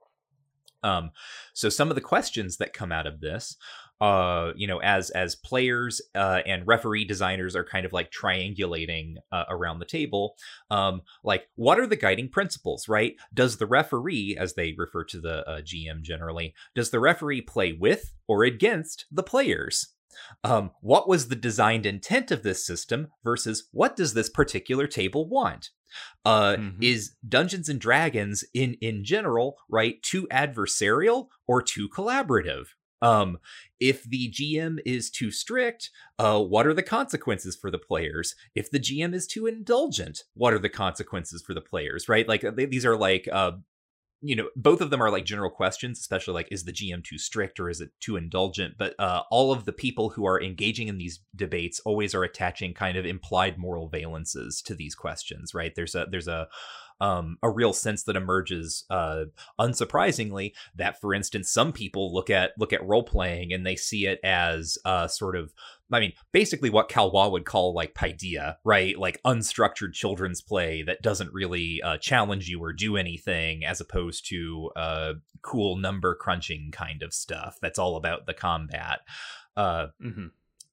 Um, 0.82 1.10
so 1.54 1.68
some 1.68 1.90
of 1.90 1.94
the 1.94 2.00
questions 2.00 2.56
that 2.56 2.72
come 2.72 2.92
out 2.92 3.06
of 3.06 3.20
this 3.20 3.56
uh, 4.02 4.52
you 4.56 4.66
know, 4.66 4.78
as 4.78 5.10
as 5.10 5.36
players 5.36 6.02
uh, 6.16 6.40
and 6.44 6.66
referee 6.66 7.04
designers 7.04 7.54
are 7.54 7.62
kind 7.62 7.86
of 7.86 7.92
like 7.92 8.10
triangulating 8.10 9.14
uh, 9.30 9.44
around 9.48 9.78
the 9.78 9.84
table, 9.84 10.34
um, 10.72 11.02
like 11.22 11.46
what 11.54 11.78
are 11.78 11.86
the 11.86 11.94
guiding 11.94 12.28
principles, 12.28 12.88
right? 12.88 13.14
Does 13.32 13.58
the 13.58 13.66
referee, 13.66 14.36
as 14.36 14.54
they 14.54 14.74
refer 14.76 15.04
to 15.04 15.20
the 15.20 15.48
uh, 15.48 15.60
GM 15.60 16.02
generally, 16.02 16.52
does 16.74 16.90
the 16.90 16.98
referee 16.98 17.42
play 17.42 17.72
with 17.72 18.12
or 18.26 18.42
against 18.42 19.06
the 19.12 19.22
players? 19.22 19.94
Um, 20.42 20.72
what 20.80 21.08
was 21.08 21.28
the 21.28 21.36
designed 21.36 21.86
intent 21.86 22.32
of 22.32 22.42
this 22.42 22.66
system 22.66 23.12
versus 23.22 23.68
what 23.70 23.94
does 23.94 24.14
this 24.14 24.28
particular 24.28 24.88
table 24.88 25.28
want? 25.28 25.70
Uh, 26.24 26.56
mm-hmm. 26.56 26.82
Is 26.82 27.14
Dungeons 27.28 27.68
and 27.68 27.80
Dragons 27.80 28.44
in 28.54 28.74
in 28.80 29.04
general 29.04 29.56
right 29.68 30.02
too 30.02 30.26
adversarial 30.30 31.28
or 31.46 31.62
too 31.62 31.88
collaborative? 31.88 32.66
Um, 33.02 33.38
if 33.80 34.04
the 34.04 34.30
GM 34.30 34.78
is 34.86 35.10
too 35.10 35.32
strict, 35.32 35.90
uh, 36.20 36.40
what 36.40 36.68
are 36.68 36.74
the 36.74 36.84
consequences 36.84 37.56
for 37.56 37.68
the 37.68 37.78
players? 37.78 38.36
If 38.54 38.70
the 38.70 38.78
GM 38.78 39.12
is 39.12 39.26
too 39.26 39.46
indulgent, 39.46 40.22
what 40.34 40.54
are 40.54 40.60
the 40.60 40.68
consequences 40.68 41.42
for 41.42 41.52
the 41.52 41.60
players? 41.60 42.08
Right? 42.08 42.28
Like 42.28 42.42
they, 42.54 42.66
these 42.66 42.86
are 42.86 42.96
like 42.96 43.28
uh, 43.30 43.52
you 44.22 44.36
know 44.36 44.48
both 44.54 44.80
of 44.80 44.90
them 44.90 45.02
are 45.02 45.10
like 45.10 45.24
general 45.24 45.50
questions 45.50 45.98
especially 45.98 46.34
like 46.34 46.48
is 46.50 46.64
the 46.64 46.72
gm 46.72 47.02
too 47.02 47.18
strict 47.18 47.58
or 47.58 47.68
is 47.68 47.80
it 47.80 47.90
too 48.00 48.16
indulgent? 48.16 48.74
But 48.78 48.94
uh, 48.98 49.22
all 49.30 49.52
of 49.52 49.64
the 49.64 49.72
people 49.72 50.10
who 50.10 50.24
are 50.26 50.40
engaging 50.40 50.88
in 50.88 50.98
these 50.98 51.20
debates 51.34 51.80
always 51.80 52.14
are 52.14 52.24
attaching 52.24 52.72
kind 52.72 52.96
of 52.96 53.04
implied 53.04 53.58
moral 53.58 53.90
valences 53.90 54.62
to 54.64 54.74
these 54.74 54.94
questions 54.94 55.54
right? 55.54 55.74
There's 55.74 55.94
a 55.94 56.06
there's 56.10 56.28
a 56.28 56.48
um, 57.00 57.38
a 57.42 57.50
real 57.50 57.72
sense 57.72 58.04
that 58.04 58.16
emerges, 58.16 58.84
uh, 58.90 59.24
unsurprisingly, 59.60 60.52
that 60.74 61.00
for 61.00 61.14
instance, 61.14 61.50
some 61.50 61.72
people 61.72 62.12
look 62.12 62.30
at 62.30 62.52
look 62.58 62.72
at 62.72 62.86
role 62.86 63.02
playing 63.02 63.52
and 63.52 63.66
they 63.66 63.76
see 63.76 64.06
it 64.06 64.20
as 64.24 64.78
uh, 64.84 65.06
sort 65.06 65.36
of 65.36 65.52
I 65.92 66.00
mean, 66.00 66.12
basically 66.32 66.70
what 66.70 66.88
Caillois 66.88 67.30
would 67.30 67.44
call 67.44 67.74
like 67.74 67.94
paideia, 67.94 68.56
right? 68.64 68.98
Like 68.98 69.20
unstructured 69.24 69.92
children's 69.92 70.40
play 70.40 70.82
that 70.82 71.02
doesn't 71.02 71.32
really 71.34 71.82
uh, 71.82 71.98
challenge 71.98 72.48
you 72.48 72.62
or 72.62 72.72
do 72.72 72.96
anything, 72.96 73.64
as 73.64 73.80
opposed 73.80 74.26
to 74.30 74.70
uh, 74.74 75.12
cool 75.42 75.76
number 75.76 76.14
crunching 76.14 76.70
kind 76.72 77.02
of 77.02 77.12
stuff 77.12 77.58
that's 77.60 77.78
all 77.78 77.96
about 77.96 78.24
the 78.26 78.34
combat. 78.34 79.00
Uh, 79.54 79.88
mm-hmm 80.02 80.28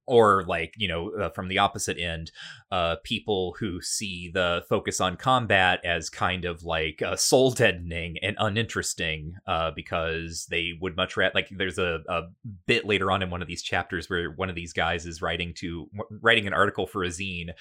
or 0.10 0.44
like 0.48 0.74
you 0.76 0.88
know 0.88 1.12
uh, 1.12 1.30
from 1.30 1.48
the 1.48 1.60
opposite 1.60 1.98
end 1.98 2.32
uh, 2.72 2.96
people 3.04 3.56
who 3.60 3.80
see 3.82 4.30
the 4.34 4.64
focus 4.68 5.00
on 5.00 5.16
combat 5.16 5.80
as 5.86 6.10
kind 6.10 6.44
of 6.44 6.64
like 6.64 7.02
uh, 7.02 7.16
soul 7.16 7.52
deadening 7.52 8.18
and 8.22 8.36
uninteresting 8.40 9.36
uh, 9.48 9.72
because 9.76 10.48
they 10.50 10.72
would 10.82 10.98
much 10.98 11.16
rather 11.16 11.32
like 11.36 11.50
there's 11.56 11.78
a, 11.78 12.00
a, 12.10 12.24
bit 12.66 12.86
later 12.86 13.12
on 13.12 13.22
in 13.22 13.30
one 13.30 13.42
of 13.42 13.48
these 13.48 13.62
chapters 13.62 14.10
where 14.10 14.32
one 14.32 14.50
of 14.50 14.56
these 14.56 14.74
guys 14.74 15.06
is 15.06 15.22
writing 15.22 15.54
to 15.54 15.88
writing 16.22 16.48
an 16.48 16.54
article 16.54 16.88
for 16.88 17.04
a 17.04 17.08
zine 17.08 17.52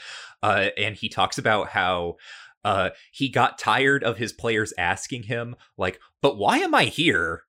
uh, 0.42 0.66
and 0.76 0.96
he 0.96 1.09
talks 1.09 1.38
about 1.38 1.68
how 1.68 2.16
uh, 2.64 2.90
he 3.12 3.28
got 3.28 3.59
tired 3.59 4.03
of 4.03 4.18
his 4.18 4.32
players 4.32 4.74
asking 4.76 5.22
him, 5.24 5.55
like, 5.76 6.01
"But 6.20 6.36
why 6.36 6.59
am 6.59 6.74
I 6.74 6.84
here?" 6.84 7.44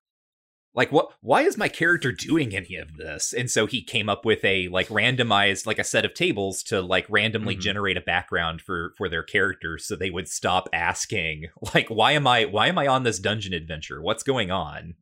Like 0.76 0.92
what 0.92 1.12
why 1.22 1.42
is 1.42 1.58
my 1.58 1.68
character 1.68 2.12
doing 2.12 2.56
any 2.56 2.76
of 2.76 2.98
this? 2.98 3.34
And 3.34 3.50
so 3.50 3.66
he 3.66 3.82
came 3.82 4.10
up 4.10 4.26
with 4.26 4.44
a 4.46 4.68
like 4.70 4.88
randomized 4.90 5.66
like 5.66 5.80
a 5.80 5.84
set 5.84 6.06
of 6.06 6.14
tables 6.14 6.64
to 6.64 6.82
like 6.82 7.06
randomly 7.10 7.56
mm-hmm. 7.56 7.62
generate 7.62 7.98
a 7.98 8.02
background 8.02 8.62
for 8.62 8.94
for 8.98 9.10
their 9.10 9.24
characters 9.24 9.86
so 9.86 9.96
they 9.96 10.10
would 10.10 10.28
stop 10.28 10.70
asking 10.72 11.48
like 11.74 11.90
why 11.90 12.12
am 12.12 12.28
i 12.28 12.46
why 12.46 12.68
am 12.68 12.78
i 12.78 12.88
on 12.88 13.04
this 13.04 13.20
dungeon 13.20 13.54
adventure? 13.54 14.02
What's 14.02 14.24
going 14.24 14.52
on? 14.52 14.96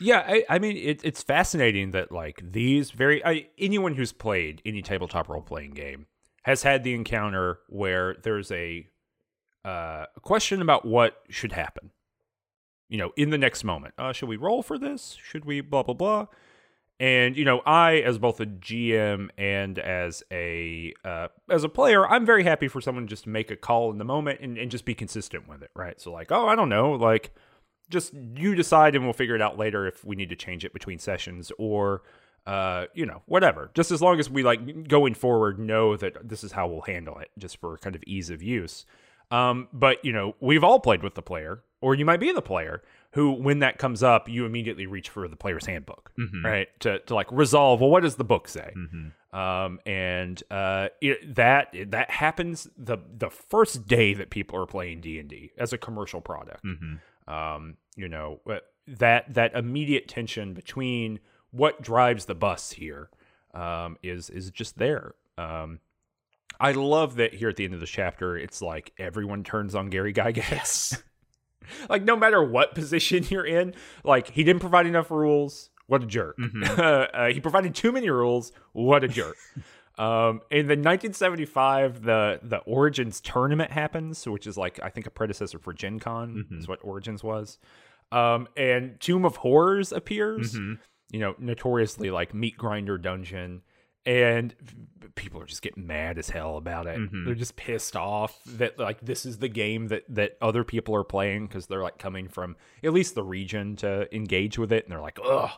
Yeah 0.00 0.24
i, 0.26 0.44
I 0.48 0.58
mean 0.58 0.76
it, 0.76 1.00
it's 1.04 1.22
fascinating 1.22 1.92
that 1.92 2.10
like 2.10 2.42
these 2.42 2.90
very 2.90 3.24
I, 3.24 3.46
anyone 3.58 3.94
who's 3.94 4.12
played 4.12 4.60
any 4.66 4.82
tabletop 4.82 5.28
role-playing 5.28 5.72
game 5.72 6.06
has 6.42 6.64
had 6.64 6.82
the 6.82 6.94
encounter 6.94 7.60
where 7.68 8.16
there's 8.22 8.50
a 8.50 8.86
uh, 9.64 10.06
a 10.16 10.20
question 10.20 10.60
about 10.60 10.84
what 10.84 11.18
should 11.28 11.52
happen 11.52 11.92
you 12.92 12.98
know, 12.98 13.10
in 13.16 13.30
the 13.30 13.38
next 13.38 13.64
moment. 13.64 13.94
Uh, 13.96 14.12
should 14.12 14.28
we 14.28 14.36
roll 14.36 14.62
for 14.62 14.78
this? 14.78 15.16
Should 15.24 15.46
we 15.46 15.62
blah 15.62 15.82
blah 15.82 15.94
blah? 15.94 16.26
And 17.00 17.38
you 17.38 17.44
know, 17.46 17.60
I 17.60 17.94
as 18.00 18.18
both 18.18 18.38
a 18.38 18.44
GM 18.44 19.30
and 19.38 19.78
as 19.78 20.22
a 20.30 20.92
uh, 21.02 21.28
as 21.50 21.64
a 21.64 21.70
player, 21.70 22.06
I'm 22.06 22.26
very 22.26 22.44
happy 22.44 22.68
for 22.68 22.82
someone 22.82 23.06
just 23.06 23.24
to 23.24 23.30
make 23.30 23.50
a 23.50 23.56
call 23.56 23.90
in 23.90 23.96
the 23.96 24.04
moment 24.04 24.40
and, 24.42 24.58
and 24.58 24.70
just 24.70 24.84
be 24.84 24.94
consistent 24.94 25.48
with 25.48 25.62
it, 25.62 25.70
right? 25.74 25.98
So 25.98 26.12
like, 26.12 26.30
oh, 26.30 26.46
I 26.46 26.54
don't 26.54 26.68
know, 26.68 26.92
like 26.92 27.34
just 27.88 28.12
you 28.36 28.54
decide 28.54 28.94
and 28.94 29.04
we'll 29.04 29.14
figure 29.14 29.34
it 29.34 29.42
out 29.42 29.58
later 29.58 29.86
if 29.86 30.04
we 30.04 30.14
need 30.14 30.28
to 30.28 30.36
change 30.36 30.62
it 30.62 30.74
between 30.74 30.98
sessions 30.98 31.50
or 31.58 32.02
uh, 32.46 32.86
you 32.92 33.06
know, 33.06 33.22
whatever. 33.24 33.70
Just 33.72 33.90
as 33.90 34.02
long 34.02 34.20
as 34.20 34.28
we 34.28 34.42
like 34.42 34.86
going 34.86 35.14
forward 35.14 35.58
know 35.58 35.96
that 35.96 36.28
this 36.28 36.44
is 36.44 36.52
how 36.52 36.68
we'll 36.68 36.82
handle 36.82 37.18
it, 37.20 37.30
just 37.38 37.56
for 37.56 37.78
kind 37.78 37.96
of 37.96 38.02
ease 38.06 38.28
of 38.28 38.42
use. 38.42 38.84
Um, 39.30 39.68
but 39.72 40.04
you 40.04 40.12
know, 40.12 40.36
we've 40.40 40.62
all 40.62 40.78
played 40.78 41.02
with 41.02 41.14
the 41.14 41.22
player, 41.22 41.62
or 41.82 41.94
you 41.94 42.04
might 42.04 42.20
be 42.20 42.32
the 42.32 42.42
player 42.42 42.82
who, 43.12 43.32
when 43.32 43.58
that 43.58 43.78
comes 43.78 44.02
up, 44.02 44.28
you 44.28 44.46
immediately 44.46 44.86
reach 44.86 45.10
for 45.10 45.28
the 45.28 45.36
player's 45.36 45.66
handbook, 45.66 46.12
mm-hmm. 46.18 46.44
right? 46.44 46.68
To 46.80 46.98
to 47.00 47.14
like 47.14 47.30
resolve. 47.30 47.80
Well, 47.80 47.90
what 47.90 48.02
does 48.02 48.16
the 48.16 48.24
book 48.24 48.48
say? 48.48 48.72
Mm-hmm. 48.74 49.38
Um, 49.38 49.80
and 49.84 50.42
uh, 50.50 50.88
it, 51.00 51.34
that 51.34 51.74
that 51.88 52.10
happens 52.10 52.68
the 52.76 52.98
the 53.18 53.30
first 53.30 53.86
day 53.86 54.14
that 54.14 54.30
people 54.30 54.58
are 54.58 54.66
playing 54.66 55.00
D 55.02 55.18
and 55.18 55.28
D 55.28 55.52
as 55.58 55.72
a 55.72 55.78
commercial 55.78 56.20
product. 56.20 56.64
Mm-hmm. 56.64 57.32
Um, 57.32 57.76
you 57.96 58.08
know 58.08 58.40
uh, 58.48 58.58
that 58.86 59.34
that 59.34 59.54
immediate 59.54 60.08
tension 60.08 60.54
between 60.54 61.20
what 61.50 61.82
drives 61.82 62.24
the 62.24 62.34
bus 62.34 62.72
here 62.72 63.10
um, 63.54 63.98
is 64.02 64.30
is 64.30 64.50
just 64.50 64.78
there. 64.78 65.14
Um, 65.36 65.80
I 66.60 66.72
love 66.72 67.16
that 67.16 67.34
here 67.34 67.48
at 67.48 67.56
the 67.56 67.64
end 67.64 67.74
of 67.74 67.80
the 67.80 67.86
chapter, 67.86 68.36
it's 68.36 68.62
like 68.62 68.92
everyone 68.98 69.44
turns 69.44 69.74
on 69.74 69.90
Gary 69.90 70.14
Gygax. 70.14 70.36
Yes. 70.36 71.02
like 71.88 72.02
no 72.02 72.16
matter 72.16 72.42
what 72.42 72.74
position 72.74 73.24
you're 73.28 73.46
in, 73.46 73.74
like 74.04 74.30
he 74.30 74.44
didn't 74.44 74.60
provide 74.60 74.86
enough 74.86 75.10
rules. 75.10 75.70
What 75.86 76.02
a 76.02 76.06
jerk. 76.06 76.38
Mm-hmm. 76.38 76.80
uh, 77.14 77.26
he 77.28 77.40
provided 77.40 77.74
too 77.74 77.92
many 77.92 78.08
rules. 78.08 78.52
What 78.72 79.04
a 79.04 79.08
jerk. 79.08 79.36
um, 79.98 80.40
in 80.50 80.66
the 80.66 80.76
1975, 80.76 82.02
the 82.02 82.40
the 82.42 82.58
Origins 82.58 83.20
tournament 83.20 83.70
happens, 83.70 84.26
which 84.26 84.46
is 84.46 84.56
like 84.56 84.80
I 84.82 84.88
think 84.88 85.06
a 85.06 85.10
predecessor 85.10 85.58
for 85.58 85.72
Gen 85.72 85.98
Con 85.98 86.44
mm-hmm. 86.44 86.58
is 86.58 86.68
what 86.68 86.78
Origins 86.82 87.22
was. 87.22 87.58
Um, 88.10 88.46
and 88.56 89.00
Tomb 89.00 89.24
of 89.24 89.36
Horrors 89.36 89.92
appears. 89.92 90.54
Mm-hmm. 90.54 90.74
You 91.10 91.18
know, 91.20 91.34
notoriously 91.38 92.10
like 92.10 92.32
meat 92.32 92.56
grinder 92.56 92.96
dungeon 92.96 93.60
and 94.04 94.54
people 95.14 95.40
are 95.40 95.46
just 95.46 95.62
getting 95.62 95.86
mad 95.86 96.18
as 96.18 96.30
hell 96.30 96.56
about 96.56 96.86
it. 96.86 96.98
Mm-hmm. 96.98 97.24
They're 97.24 97.34
just 97.34 97.56
pissed 97.56 97.96
off 97.96 98.38
that 98.44 98.78
like 98.78 99.00
this 99.00 99.26
is 99.26 99.38
the 99.38 99.48
game 99.48 99.88
that 99.88 100.04
that 100.08 100.36
other 100.40 100.64
people 100.64 100.94
are 100.94 101.04
playing 101.04 101.46
because 101.46 101.66
they're 101.66 101.82
like 101.82 101.98
coming 101.98 102.28
from 102.28 102.56
at 102.82 102.92
least 102.92 103.14
the 103.14 103.24
region 103.24 103.76
to 103.76 104.12
engage 104.14 104.58
with 104.58 104.72
it, 104.72 104.84
and 104.84 104.92
they're 104.92 105.00
like, 105.00 105.18
ugh 105.24 105.50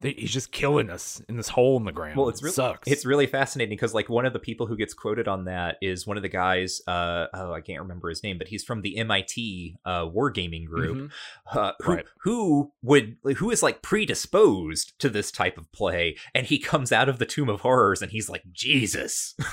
he's 0.00 0.32
just 0.32 0.52
killing 0.52 0.90
us 0.90 1.22
in 1.28 1.36
this 1.36 1.48
hole 1.48 1.76
in 1.76 1.84
the 1.84 1.92
ground. 1.92 2.16
Well, 2.16 2.28
it's 2.28 2.42
really, 2.42 2.54
sucks. 2.54 2.88
It's 2.88 3.06
really 3.06 3.26
fascinating 3.26 3.76
because 3.76 3.94
like 3.94 4.08
one 4.08 4.26
of 4.26 4.32
the 4.32 4.38
people 4.38 4.66
who 4.66 4.76
gets 4.76 4.94
quoted 4.94 5.28
on 5.28 5.44
that 5.46 5.76
is 5.80 6.06
one 6.06 6.16
of 6.16 6.22
the 6.22 6.28
guys. 6.28 6.80
Uh, 6.86 7.26
oh, 7.32 7.52
I 7.52 7.60
can't 7.60 7.80
remember 7.80 8.08
his 8.08 8.22
name, 8.22 8.38
but 8.38 8.48
he's 8.48 8.64
from 8.64 8.82
the 8.82 8.98
MIT 8.98 9.76
uh, 9.84 10.06
wargaming 10.06 10.66
group. 10.66 10.96
Mm-hmm. 10.96 11.58
Uh, 11.58 11.72
who, 11.80 11.92
right. 11.92 12.04
who 12.22 12.72
would 12.82 13.16
who 13.36 13.50
is 13.50 13.62
like 13.62 13.82
predisposed 13.82 14.98
to 14.98 15.08
this 15.08 15.30
type 15.30 15.58
of 15.58 15.70
play, 15.72 16.16
and 16.34 16.46
he 16.46 16.58
comes 16.58 16.92
out 16.92 17.08
of 17.08 17.18
the 17.18 17.26
Tomb 17.26 17.48
of 17.48 17.60
Horrors 17.60 18.02
and 18.02 18.10
he's 18.10 18.28
like 18.28 18.42
Jesus. 18.52 19.34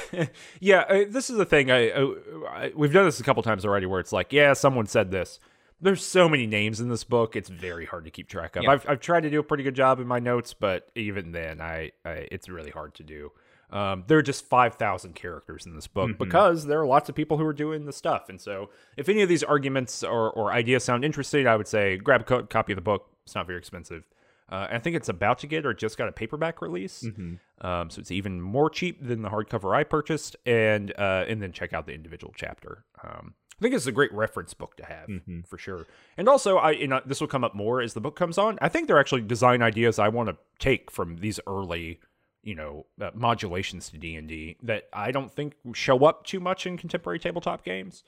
yeah, 0.60 0.80
uh, 0.88 1.04
this 1.08 1.30
is 1.30 1.36
the 1.36 1.44
thing. 1.44 1.70
I, 1.70 1.90
I, 1.90 2.14
I, 2.48 2.72
we've 2.74 2.92
done 2.92 3.04
this 3.04 3.20
a 3.20 3.22
couple 3.22 3.42
times 3.42 3.64
already, 3.64 3.86
where 3.86 4.00
it's 4.00 4.12
like, 4.12 4.32
yeah, 4.32 4.52
someone 4.52 4.86
said 4.86 5.10
this 5.10 5.38
there's 5.82 6.04
so 6.04 6.28
many 6.28 6.46
names 6.46 6.80
in 6.80 6.88
this 6.88 7.04
book; 7.04 7.36
it's 7.36 7.48
very 7.48 7.84
hard 7.84 8.04
to 8.04 8.10
keep 8.10 8.28
track 8.28 8.56
of. 8.56 8.64
Yeah. 8.64 8.70
I've 8.70 8.88
I've 8.88 9.00
tried 9.00 9.24
to 9.24 9.30
do 9.30 9.40
a 9.40 9.42
pretty 9.42 9.64
good 9.64 9.74
job 9.74 10.00
in 10.00 10.06
my 10.06 10.20
notes, 10.20 10.54
but 10.54 10.88
even 10.94 11.32
then, 11.32 11.60
I, 11.60 11.92
I 12.04 12.28
it's 12.30 12.48
really 12.48 12.70
hard 12.70 12.94
to 12.94 13.02
do. 13.02 13.32
Um, 13.70 14.04
there 14.06 14.18
are 14.18 14.22
just 14.22 14.46
five 14.46 14.74
thousand 14.76 15.14
characters 15.14 15.66
in 15.66 15.74
this 15.74 15.86
book 15.86 16.10
mm-hmm. 16.10 16.18
because 16.18 16.66
there 16.66 16.80
are 16.80 16.86
lots 16.86 17.08
of 17.08 17.14
people 17.14 17.38
who 17.38 17.46
are 17.46 17.54
doing 17.54 17.86
the 17.86 17.92
stuff. 17.92 18.28
And 18.28 18.40
so, 18.40 18.70
if 18.96 19.08
any 19.08 19.22
of 19.22 19.28
these 19.28 19.42
arguments 19.42 20.04
or, 20.04 20.30
or 20.30 20.52
ideas 20.52 20.84
sound 20.84 21.04
interesting, 21.04 21.46
I 21.46 21.56
would 21.56 21.68
say 21.68 21.96
grab 21.96 22.20
a 22.20 22.24
co- 22.24 22.42
copy 22.44 22.72
of 22.72 22.76
the 22.76 22.82
book. 22.82 23.08
It's 23.24 23.34
not 23.34 23.46
very 23.46 23.58
expensive. 23.58 24.04
Uh, 24.50 24.68
I 24.70 24.78
think 24.78 24.96
it's 24.96 25.08
about 25.08 25.38
to 25.38 25.46
get 25.46 25.64
or 25.64 25.72
just 25.72 25.96
got 25.96 26.08
a 26.08 26.12
paperback 26.12 26.60
release, 26.60 27.02
mm-hmm. 27.02 27.66
um, 27.66 27.88
so 27.88 28.00
it's 28.00 28.10
even 28.10 28.38
more 28.38 28.68
cheap 28.68 29.02
than 29.02 29.22
the 29.22 29.30
hardcover 29.30 29.74
I 29.74 29.82
purchased. 29.82 30.36
And 30.44 30.92
uh, 30.98 31.24
and 31.26 31.40
then 31.40 31.52
check 31.52 31.72
out 31.72 31.86
the 31.86 31.94
individual 31.94 32.34
chapter. 32.36 32.84
Um, 33.02 33.32
I 33.62 33.64
think 33.64 33.76
it's 33.76 33.86
a 33.86 33.92
great 33.92 34.12
reference 34.12 34.54
book 34.54 34.76
to 34.78 34.84
have 34.84 35.06
mm-hmm. 35.06 35.42
for 35.42 35.56
sure. 35.56 35.86
And 36.16 36.28
also, 36.28 36.56
I 36.56 36.72
you 36.72 36.88
know, 36.88 37.00
this 37.06 37.20
will 37.20 37.28
come 37.28 37.44
up 37.44 37.54
more 37.54 37.80
as 37.80 37.94
the 37.94 38.00
book 38.00 38.16
comes 38.16 38.36
on. 38.36 38.58
I 38.60 38.68
think 38.68 38.88
they're 38.88 38.98
actually 38.98 39.20
design 39.20 39.62
ideas 39.62 40.00
I 40.00 40.08
want 40.08 40.30
to 40.30 40.36
take 40.58 40.90
from 40.90 41.18
these 41.18 41.38
early, 41.46 42.00
you 42.42 42.56
know, 42.56 42.86
uh, 43.00 43.12
modulations 43.14 43.88
to 43.90 43.98
D 43.98 44.16
and 44.16 44.26
D 44.26 44.56
that 44.64 44.88
I 44.92 45.12
don't 45.12 45.30
think 45.30 45.54
show 45.74 46.04
up 46.04 46.26
too 46.26 46.40
much 46.40 46.66
in 46.66 46.76
contemporary 46.76 47.20
tabletop 47.20 47.64
games, 47.64 48.02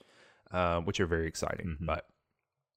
uh, 0.50 0.80
which 0.80 0.98
are 0.98 1.06
very 1.06 1.28
exciting. 1.28 1.66
Mm-hmm. 1.66 1.86
But 1.86 2.08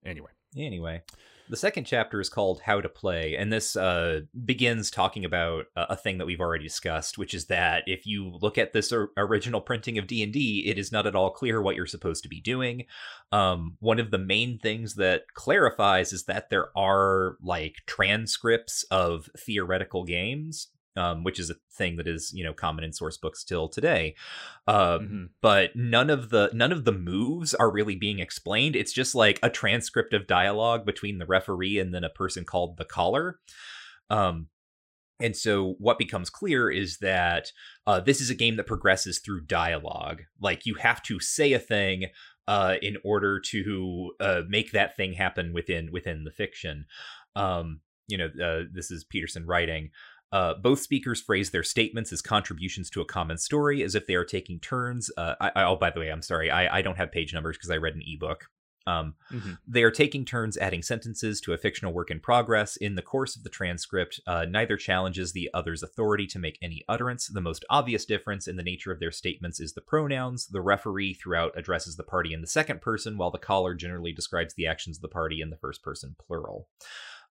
anyway, 0.06 0.30
anyway, 0.56 1.02
the 1.50 1.58
second 1.58 1.86
chapter 1.86 2.20
is 2.20 2.30
called 2.30 2.62
How 2.62 2.82
to 2.82 2.90
Play, 2.90 3.36
and 3.36 3.52
this 3.52 3.76
uh, 3.76 4.22
begins 4.46 4.92
talking 4.92 5.26
about 5.26 5.66
a 5.76 5.96
thing 5.96 6.18
that 6.18 6.26
we've 6.26 6.42
already 6.42 6.64
discussed, 6.64 7.18
which 7.18 7.34
is 7.34 7.46
that 7.46 7.84
if 7.88 8.06
you 8.06 8.38
look 8.42 8.58
at 8.58 8.74
this 8.74 8.94
original 9.18 9.62
printing 9.62 9.98
of 9.98 10.08
D&D, 10.08 10.66
it 10.68 10.78
is 10.78 10.92
not 10.92 11.08
at 11.08 11.16
all 11.16 11.32
clear 11.32 11.62
what 11.62 11.76
you're 11.76 11.86
supposed 11.86 12.24
to 12.24 12.30
be 12.30 12.42
doing. 12.42 12.86
Um, 13.32 13.78
one 13.80 14.00
of 14.00 14.12
the 14.12 14.18
main 14.18 14.60
things 14.60 14.96
that 14.96 15.34
clarifies 15.34 16.14
is 16.14 16.26
that 16.26 16.50
there 16.50 16.68
are 16.78 17.38
like 17.42 17.76
transcripts 17.86 18.84
of 18.92 19.30
theoretical 19.38 20.04
games 20.04 20.68
um, 20.98 21.24
which 21.24 21.40
is 21.40 21.50
a 21.50 21.56
thing 21.72 21.96
that 21.98 22.08
is 22.08 22.32
you 22.34 22.44
know 22.44 22.54
common 22.54 22.84
in 22.84 22.92
source 22.92 23.18
books 23.18 23.40
still 23.40 23.70
today. 23.70 24.16
Uh, 24.68 25.00
mm-hmm. 25.00 25.26
But 25.42 25.76
none 25.76 26.10
of 26.10 26.30
the 26.30 26.50
none 26.54 26.72
of 26.72 26.84
the 26.84 26.92
moves 26.92 27.54
are 27.54 27.72
really 27.72 27.96
being 27.96 28.20
explained. 28.20 28.76
It's 28.76 28.94
just 28.94 29.16
like 29.16 29.40
a 29.42 29.50
transcript 29.50 30.14
of 30.14 30.28
dialogue 30.28 30.86
between 30.86 31.20
the 31.20 31.26
referee 31.26 31.80
and 31.80 31.94
then 31.94 32.04
a 32.04 32.10
person 32.10 32.44
called 32.44 32.78
the 32.78 32.86
caller. 32.86 33.40
Um, 34.10 34.48
and 35.20 35.36
so 35.36 35.76
what 35.80 35.98
becomes 35.98 36.30
clear 36.30 36.70
is 36.70 37.00
that 37.00 37.52
uh, 37.88 38.00
this 38.00 38.22
is 38.22 38.30
a 38.30 38.36
game 38.36 38.56
that 38.58 38.68
progresses 38.68 39.20
through 39.20 39.46
dialogue. 39.46 40.22
Like 40.40 40.66
you 40.66 40.76
have 40.76 41.02
to 41.04 41.20
say 41.20 41.54
a 41.54 41.60
thing 41.60 42.08
uh, 42.48 42.76
in 42.82 42.98
order 43.04 43.40
to 43.40 44.12
uh, 44.20 44.42
make 44.48 44.72
that 44.72 44.96
thing 44.96 45.14
happen 45.14 45.54
within 45.54 45.92
within 45.92 46.24
the 46.24 46.32
fiction. 46.32 46.86
Um, 47.36 47.82
you 48.08 48.18
know, 48.18 48.30
uh, 48.42 48.64
this 48.72 48.90
is 48.90 49.04
Peterson 49.04 49.46
writing. 49.46 49.90
Uh, 50.32 50.54
both 50.62 50.80
speakers 50.80 51.22
phrase 51.22 51.52
their 51.52 51.64
statements 51.64 52.12
as 52.12 52.22
contributions 52.22 52.90
to 52.90 53.02
a 53.02 53.06
common 53.06 53.38
story, 53.38 53.82
as 53.82 53.96
if 53.96 54.06
they 54.08 54.16
are 54.16 54.26
taking 54.26 54.60
turns. 54.60 55.10
Uh, 55.18 55.36
I, 55.40 55.52
I, 55.56 55.64
oh, 55.64 55.78
by 55.78 55.90
the 55.90 56.00
way, 56.00 56.10
I'm 56.10 56.22
sorry, 56.22 56.52
I, 56.52 56.80
I 56.80 56.82
don't 56.82 56.98
have 56.98 57.12
page 57.12 57.34
numbers 57.34 57.58
because 57.58 57.72
I 57.72 57.78
read 57.78 57.96
an 57.96 58.04
ebook. 58.06 58.50
Um, 58.88 59.16
mm-hmm. 59.32 59.52
They 59.68 59.84
are 59.84 59.92
taking 59.92 60.24
turns 60.24 60.58
adding 60.58 60.82
sentences 60.82 61.42
to 61.42 61.52
a 61.52 61.58
fictional 61.58 61.92
work 61.92 62.10
in 62.10 62.22
progress. 62.22 62.78
In 62.78 62.96
the 62.96 63.02
course 63.02 63.36
of 63.36 63.44
the 63.44 63.50
transcript, 63.50 64.22
uh, 64.26 64.46
neither 64.50 64.78
challenges 64.78 65.34
the 65.34 65.50
other's 65.54 65.84
authority 65.84 66.26
to 66.28 66.40
make 66.40 66.58
any 66.62 66.86
utterance. 66.88 67.28
The 67.28 67.42
most 67.42 67.66
obvious 67.70 68.06
difference 68.06 68.48
in 68.48 68.56
the 68.56 68.64
nature 68.64 68.94
of 68.94 69.02
their 69.02 69.12
statements 69.12 69.60
is 69.60 69.74
the 69.74 69.82
pronouns. 69.82 70.48
The 70.48 70.62
referee 70.62 71.16
throughout 71.16 71.52
addresses 71.58 71.98
the 71.98 72.04
party 72.04 72.32
in 72.32 72.40
the 72.40 72.48
second 72.48 72.80
person, 72.80 73.18
while 73.18 73.30
the 73.30 73.38
caller 73.38 73.76
generally 73.76 74.14
describes 74.14 74.54
the 74.54 74.68
actions 74.68 74.98
of 74.98 75.02
the 75.02 75.10
party 75.10 75.42
in 75.42 75.50
the 75.50 75.58
first 75.58 75.84
person 75.84 76.16
plural. 76.26 76.70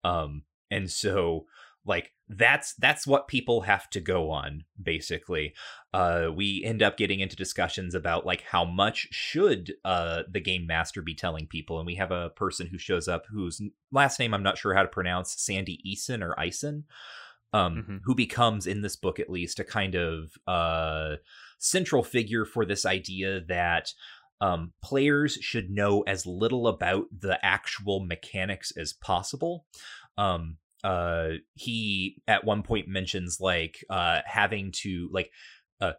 Um, 0.02 0.42
and 0.72 0.90
so 0.90 1.46
like 1.86 2.12
that's 2.28 2.74
that's 2.76 3.06
what 3.06 3.28
people 3.28 3.62
have 3.62 3.88
to 3.90 4.00
go 4.00 4.30
on 4.30 4.64
basically 4.82 5.52
uh 5.92 6.28
we 6.34 6.62
end 6.64 6.82
up 6.82 6.96
getting 6.96 7.20
into 7.20 7.36
discussions 7.36 7.94
about 7.94 8.24
like 8.24 8.42
how 8.42 8.64
much 8.64 9.08
should 9.10 9.74
uh 9.84 10.22
the 10.30 10.40
game 10.40 10.66
master 10.66 11.02
be 11.02 11.14
telling 11.14 11.46
people 11.46 11.78
and 11.78 11.86
we 11.86 11.96
have 11.96 12.10
a 12.10 12.30
person 12.30 12.66
who 12.66 12.78
shows 12.78 13.06
up 13.08 13.24
whose 13.30 13.60
last 13.92 14.18
name 14.18 14.32
i'm 14.32 14.42
not 14.42 14.56
sure 14.56 14.74
how 14.74 14.82
to 14.82 14.88
pronounce 14.88 15.34
sandy 15.38 15.80
eason 15.86 16.22
or 16.22 16.38
eisen 16.40 16.84
um, 17.52 17.76
Mhm. 17.76 18.00
who 18.04 18.14
becomes 18.16 18.66
in 18.66 18.82
this 18.82 18.96
book 18.96 19.20
at 19.20 19.30
least 19.30 19.60
a 19.60 19.64
kind 19.64 19.94
of 19.94 20.32
uh, 20.48 21.16
central 21.60 22.02
figure 22.02 22.44
for 22.44 22.64
this 22.66 22.84
idea 22.84 23.40
that 23.46 23.92
um, 24.40 24.72
players 24.82 25.34
should 25.40 25.70
know 25.70 26.02
as 26.02 26.26
little 26.26 26.66
about 26.66 27.04
the 27.16 27.38
actual 27.46 28.00
mechanics 28.04 28.72
as 28.76 28.92
possible. 28.92 29.66
Um, 30.18 30.56
uh, 30.84 31.30
he 31.54 32.22
at 32.28 32.44
one 32.44 32.62
point 32.62 32.86
mentions 32.86 33.40
like 33.40 33.84
uh, 33.90 34.20
having 34.26 34.70
to 34.72 35.08
like 35.12 35.32
uh, 35.80 35.92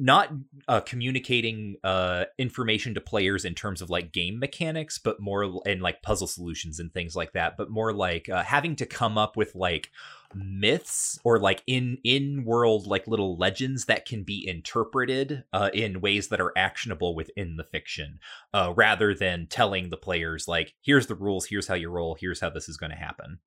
not 0.00 0.30
uh, 0.68 0.80
communicating 0.80 1.76
uh, 1.82 2.24
information 2.38 2.94
to 2.94 3.00
players 3.00 3.44
in 3.44 3.54
terms 3.54 3.82
of 3.82 3.90
like 3.90 4.12
game 4.12 4.38
mechanics, 4.38 4.98
but 4.98 5.20
more 5.20 5.60
and 5.66 5.82
like 5.82 6.02
puzzle 6.02 6.28
solutions 6.28 6.78
and 6.78 6.92
things 6.92 7.16
like 7.16 7.32
that. 7.32 7.56
But 7.56 7.70
more 7.70 7.92
like 7.92 8.28
uh, 8.28 8.44
having 8.44 8.76
to 8.76 8.86
come 8.86 9.18
up 9.18 9.36
with 9.36 9.54
like 9.54 9.90
myths 10.34 11.18
or 11.24 11.40
like 11.40 11.62
in 11.66 11.98
in 12.04 12.44
world 12.44 12.86
like 12.86 13.08
little 13.08 13.36
legends 13.36 13.86
that 13.86 14.06
can 14.06 14.22
be 14.22 14.46
interpreted 14.46 15.44
uh, 15.52 15.70
in 15.74 16.00
ways 16.00 16.28
that 16.28 16.40
are 16.40 16.52
actionable 16.56 17.14
within 17.14 17.56
the 17.56 17.64
fiction, 17.64 18.20
uh, 18.54 18.72
rather 18.76 19.14
than 19.14 19.48
telling 19.48 19.90
the 19.90 19.96
players 19.96 20.46
like 20.46 20.74
here's 20.80 21.08
the 21.08 21.16
rules, 21.16 21.46
here's 21.46 21.66
how 21.66 21.74
you 21.74 21.90
roll, 21.90 22.16
here's 22.18 22.40
how 22.40 22.50
this 22.50 22.68
is 22.68 22.76
going 22.76 22.92
to 22.92 22.96
happen. 22.96 23.40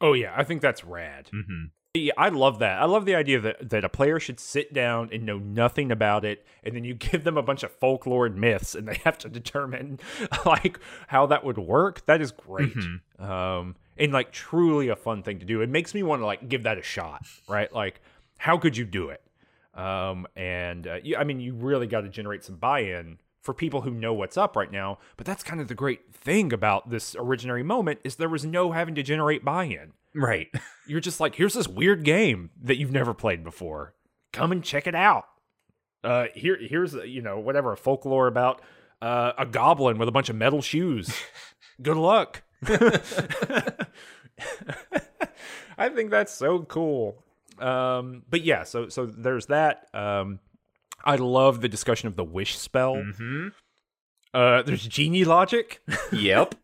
Oh 0.00 0.12
yeah, 0.12 0.32
I 0.36 0.44
think 0.44 0.62
that's 0.62 0.84
rad. 0.84 1.28
hmm 1.32 1.64
Yeah, 1.94 2.12
I 2.16 2.28
love 2.28 2.58
that. 2.60 2.80
I 2.80 2.84
love 2.84 3.04
the 3.04 3.14
idea 3.14 3.40
that 3.40 3.70
that 3.70 3.84
a 3.84 3.88
player 3.88 4.20
should 4.20 4.38
sit 4.38 4.72
down 4.72 5.08
and 5.12 5.24
know 5.24 5.38
nothing 5.38 5.90
about 5.90 6.24
it, 6.24 6.46
and 6.62 6.74
then 6.76 6.84
you 6.84 6.94
give 7.08 7.24
them 7.24 7.36
a 7.36 7.42
bunch 7.42 7.62
of 7.62 7.72
folklore 7.72 8.26
and 8.26 8.36
myths, 8.36 8.74
and 8.74 8.86
they 8.86 9.00
have 9.04 9.18
to 9.18 9.28
determine 9.28 9.98
like 10.46 10.78
how 11.08 11.26
that 11.26 11.44
would 11.44 11.58
work. 11.58 12.06
That 12.06 12.20
is 12.20 12.30
great, 12.32 12.74
Mhm. 12.76 13.00
um, 13.20 13.76
and 13.96 14.12
like 14.12 14.30
truly 14.32 14.88
a 14.88 14.96
fun 14.96 15.22
thing 15.22 15.38
to 15.40 15.44
do. 15.46 15.60
It 15.62 15.68
makes 15.68 15.94
me 15.94 16.02
want 16.02 16.22
to 16.22 16.26
like 16.26 16.48
give 16.48 16.62
that 16.62 16.78
a 16.78 16.82
shot, 16.82 17.26
right? 17.48 17.72
Like, 17.72 18.00
how 18.38 18.56
could 18.58 18.76
you 18.76 18.84
do 18.84 19.08
it? 19.08 19.22
Um, 19.74 20.26
and 20.36 20.86
uh, 20.86 20.98
you, 21.02 21.16
I 21.16 21.24
mean, 21.24 21.40
you 21.40 21.54
really 21.54 21.86
got 21.86 22.00
to 22.02 22.08
generate 22.08 22.42
some 22.44 22.56
buy-in 22.56 23.18
for 23.40 23.54
people 23.54 23.82
who 23.82 23.90
know 23.90 24.12
what's 24.12 24.36
up 24.36 24.56
right 24.56 24.70
now. 24.70 24.98
But 25.16 25.26
that's 25.26 25.42
kind 25.42 25.60
of 25.60 25.68
the 25.68 25.74
great 25.74 26.12
thing 26.14 26.52
about 26.52 26.90
this 26.90 27.14
originary 27.14 27.64
moment 27.64 28.00
is 28.04 28.16
there 28.16 28.28
was 28.28 28.44
no 28.44 28.72
having 28.72 28.94
to 28.96 29.02
generate 29.02 29.44
buy-in 29.44 29.92
Right. 30.14 30.48
you're 30.86 31.00
just 31.00 31.20
like, 31.20 31.34
here's 31.34 31.54
this 31.54 31.68
weird 31.68 32.04
game 32.04 32.50
that 32.62 32.76
you've 32.76 32.92
never 32.92 33.14
played 33.14 33.44
before. 33.44 33.94
Come 34.32 34.52
and 34.52 34.62
check 34.62 34.86
it 34.86 34.94
out. 34.94 35.24
Uh, 36.04 36.26
here, 36.34 36.56
here's 36.60 36.94
uh, 36.94 37.02
you 37.02 37.20
know 37.20 37.40
whatever 37.40 37.72
a 37.72 37.76
folklore 37.76 38.28
about 38.28 38.62
uh, 39.02 39.32
a 39.36 39.44
goblin 39.44 39.98
with 39.98 40.08
a 40.08 40.12
bunch 40.12 40.28
of 40.28 40.36
metal 40.36 40.62
shoes. 40.62 41.12
Good 41.82 41.96
luck. 41.96 42.42
I 45.76 45.88
think 45.88 46.10
that's 46.10 46.32
so 46.32 46.60
cool. 46.60 47.24
Um, 47.58 48.22
but 48.30 48.42
yeah, 48.42 48.62
so 48.62 48.88
so 48.88 49.06
there's 49.06 49.46
that. 49.46 49.88
Um, 49.92 50.38
I 51.04 51.16
love 51.16 51.60
the 51.60 51.68
discussion 51.68 52.08
of 52.08 52.16
the 52.16 52.24
wish 52.24 52.56
spell. 52.58 52.96
hmm 53.02 53.48
Uh, 54.34 54.62
there's 54.62 54.86
genie 54.86 55.24
logic. 55.24 55.80
Yep. 56.12 56.54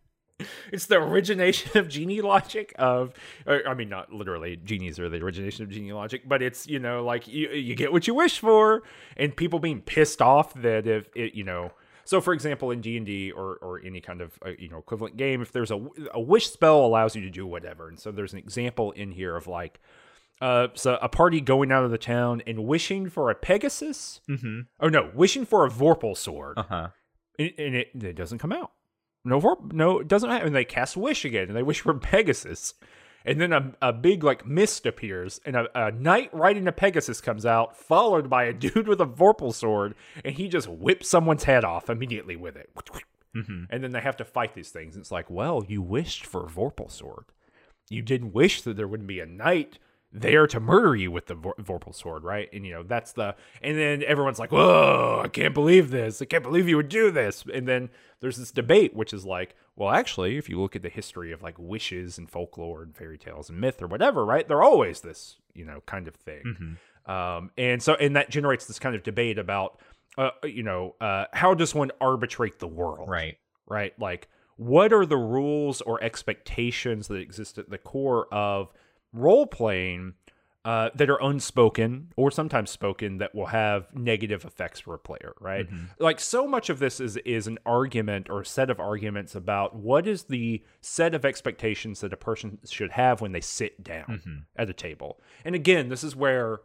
It's 0.73 0.87
the 0.87 0.97
origination 0.97 1.79
of 1.79 1.89
genie 1.89 2.21
logic 2.21 2.75
of 2.77 3.15
or, 3.47 3.67
I 3.69 3.75
mean 3.75 3.89
not 3.89 4.13
literally 4.13 4.57
genies 4.57 4.99
are 4.99 5.09
the 5.09 5.19
origination 5.19 5.63
of 5.65 5.71
genie 5.71 5.93
logic, 5.93 6.23
but 6.29 6.43
it's 6.43 6.67
you 6.67 6.81
know 6.81 7.05
like 7.05 7.29
you 7.29 7.51
you 7.51 7.77
get 7.77 7.93
what 7.93 8.09
you 8.09 8.15
wish 8.15 8.41
for 8.41 8.83
and 9.17 9.35
people 9.37 9.61
being 9.61 9.81
pissed 9.81 10.21
off 10.21 10.53
that 10.55 10.89
if 10.89 11.09
it 11.15 11.35
you 11.35 11.45
know 11.45 11.71
so 12.05 12.21
for 12.21 12.35
example 12.35 12.73
in 12.73 12.81
D&D 12.81 13.31
or 13.31 13.57
or 13.63 13.81
any 13.85 14.01
kind 14.01 14.21
of 14.21 14.37
uh, 14.45 14.51
you 14.59 14.69
know 14.69 14.79
equivalent 14.79 15.17
game 15.17 15.41
if 15.41 15.53
there's 15.53 15.71
a 15.71 15.81
a 16.13 16.21
wish 16.21 16.51
spell 16.51 16.85
allows 16.85 17.15
you 17.15 17.23
to 17.23 17.31
do 17.31 17.47
whatever. 17.47 17.89
And 17.89 17.99
so 17.99 18.11
there's 18.11 18.33
an 18.33 18.41
example 18.41 18.91
in 18.91 19.13
here 19.13 19.37
of 19.37 19.47
like 19.47 19.81
uh 20.41 20.69
so 20.75 20.99
a 21.01 21.09
party 21.09 21.41
going 21.41 21.71
out 21.71 21.85
of 21.85 21.91
the 21.91 21.99
town 21.99 22.43
and 22.47 22.65
wishing 22.67 23.09
for 23.09 23.31
a 23.31 23.35
Pegasus 23.35 24.21
hmm 24.27 24.61
oh 24.81 24.89
no, 24.89 25.11
wishing 25.15 25.45
for 25.47 25.65
a 25.65 25.71
Vorpal 25.71 26.17
sword 26.17 26.59
Uh 26.59 26.65
huh. 26.69 26.89
and, 27.39 27.53
and 27.59 27.75
it, 27.77 27.89
it 27.95 28.17
doesn't 28.17 28.39
come 28.39 28.53
out. 28.53 28.73
No, 29.27 29.41
Vorp, 29.41 29.73
no, 29.73 30.01
it 30.01 30.09
doesn't 30.09 30.29
happen. 30.29 30.49
And 30.49 30.57
they 30.57 30.67
cast 30.67 30.97
Wish 30.99 31.25
again, 31.25 31.49
and 31.49 31.57
they 31.57 31.63
wish 31.63 31.81
for 31.81 31.95
Pegasus, 31.95 32.75
and 33.25 33.41
then 33.41 33.55
a, 33.55 33.73
a 33.81 33.91
big 33.91 34.23
like 34.23 34.45
mist 34.47 34.85
appears, 34.85 35.41
and 35.47 35.57
a, 35.57 35.67
a 35.87 35.91
knight 35.93 36.29
riding 36.35 36.69
a 36.69 36.73
Pegasus 36.73 37.23
comes 37.23 37.47
out, 37.47 37.75
followed 37.75 38.29
by 38.29 38.45
a 38.45 38.53
dude 38.65 38.87
with 38.87 39.01
a 39.01 39.07
Vorpal 39.07 39.55
sword, 39.55 39.95
and 40.27 40.35
he 40.35 40.47
just 40.47 40.69
whips 40.69 41.09
someone's 41.09 41.45
head 41.45 41.65
off 41.65 41.89
immediately 41.89 42.37
with 42.37 42.55
it. 42.55 42.69
hmm 43.33 43.65
And 43.71 43.83
then 43.83 43.93
they 43.93 44.01
have 44.03 44.19
to 44.19 44.27
fight 44.27 44.55
these 44.55 44.69
things. 44.69 44.95
It's 44.95 45.11
like, 45.11 45.31
well, 45.31 45.65
you 45.67 45.81
wished 45.81 46.27
for 46.27 46.45
a 46.45 46.51
Vorpal 46.51 46.91
sword. 46.91 47.25
You 47.89 48.03
didn't 48.03 48.35
wish 48.35 48.61
that 48.61 48.77
there 48.77 48.87
wouldn't 48.89 49.09
be 49.09 49.21
a 49.21 49.27
knight 49.27 49.79
there 50.17 50.47
to 50.47 50.61
murder 50.61 50.95
you 50.95 51.11
with 51.11 51.27
the 51.27 51.35
Vor- 51.35 51.57
Vorpal 51.61 51.95
sword, 51.95 52.23
right? 52.23 52.49
And 52.53 52.65
you 52.65 52.73
know 52.73 52.83
that's 52.85 53.13
the. 53.13 53.35
And 53.61 53.77
then 53.77 54.03
everyone's 54.05 54.39
like, 54.39 54.53
"Whoa! 54.53 55.21
I 55.25 55.29
can't 55.29 55.53
believe 55.53 55.91
this! 55.91 56.23
I 56.23 56.25
can't 56.25 56.45
believe 56.45 56.69
you 56.69 56.77
would 56.77 56.89
do 56.89 57.11
this!" 57.11 57.45
And 57.53 57.67
then 57.67 57.91
there's 58.21 58.37
this 58.37 58.53
debate, 58.53 58.95
which 58.95 59.13
is 59.13 59.27
like, 59.27 59.57
well, 59.77 59.91
actually, 59.91 60.39
if 60.39 60.49
you 60.49 60.61
look 60.61 60.77
at 60.77 60.83
the 60.83 60.89
history 60.89 61.33
of 61.33 61.43
like 61.43 61.57
wishes 61.59 62.17
and 62.17 62.31
folklore 62.31 62.83
and 62.83 62.97
fairy 62.97 63.19
tales 63.19 63.51
and 63.51 63.61
myth 63.61 63.83
or 63.83 63.87
whatever, 63.89 64.25
right? 64.25 64.47
They're 64.47 64.63
always 64.63 65.01
this, 65.01 65.37
you 65.53 65.65
know, 65.65 65.83
kind 65.85 66.07
of 66.09 66.15
thing. 66.15 66.79
hmm 67.07 67.11
Um, 67.11 67.51
and 67.59 67.83
so, 67.83 67.95
and 67.97 68.17
that 68.17 68.31
generates 68.31 68.67
this 68.67 68.79
kind 68.79 68.95
of 68.95 69.03
debate 69.03 69.37
about, 69.39 69.79
uh, 70.17 70.31
you 70.45 70.63
know, 70.63 70.95
uh, 71.01 71.25
how 71.33 71.53
does 71.55 71.75
one 71.75 71.91
arbitrate 72.01 72.61
the 72.61 72.69
world? 72.69 73.11
Right. 73.11 73.37
right? 73.67 73.93
Like, 73.99 74.29
what 74.57 74.93
are 74.93 75.05
the 75.05 75.17
rules 75.19 75.81
or 75.83 76.03
expectations 76.03 77.09
that 77.09 77.17
exist 77.17 77.59
at 77.59 77.69
the 77.69 77.79
core 77.79 78.33
of 78.33 78.73
role 79.15 79.47
playing 79.47 80.15
uh, 80.67 80.89
that 80.95 81.11
are 81.11 81.19
unspoken 81.23 82.11
or 82.17 82.31
sometimes 82.31 82.71
spoken 82.71 83.19
that 83.19 83.35
will 83.35 83.45
have 83.49 83.95
negative 83.95 84.47
effects 84.47 84.81
for 84.81 84.95
a 84.95 84.99
player, 84.99 85.35
right? 85.39 85.71
Mhm. 85.71 85.91
Like, 85.99 86.19
so 86.19 86.47
much 86.49 86.71
of 86.71 86.79
this 86.79 87.01
is 87.01 87.19
is 87.19 87.47
an 87.47 87.59
argument 87.67 88.31
or 88.31 88.41
a 88.41 88.47
set 88.47 88.71
of 88.71 88.81
arguments 88.81 89.35
about 89.35 89.77
what 89.77 90.07
is 90.07 90.23
the 90.25 90.65
set 90.81 91.15
of 91.15 91.23
expectations 91.27 92.01
that 92.01 92.15
a 92.15 92.17
person 92.17 92.59
should 92.65 92.93
have 92.93 93.21
when 93.21 93.33
they 93.33 93.43
sit 93.43 93.85
down 93.85 94.23
Mhm. 94.25 94.45
at 94.57 94.71
a 94.71 94.73
table. 94.73 95.21
And 95.45 95.55
again, 95.55 95.91
this 95.91 96.03
is 96.03 96.17
where 96.17 96.61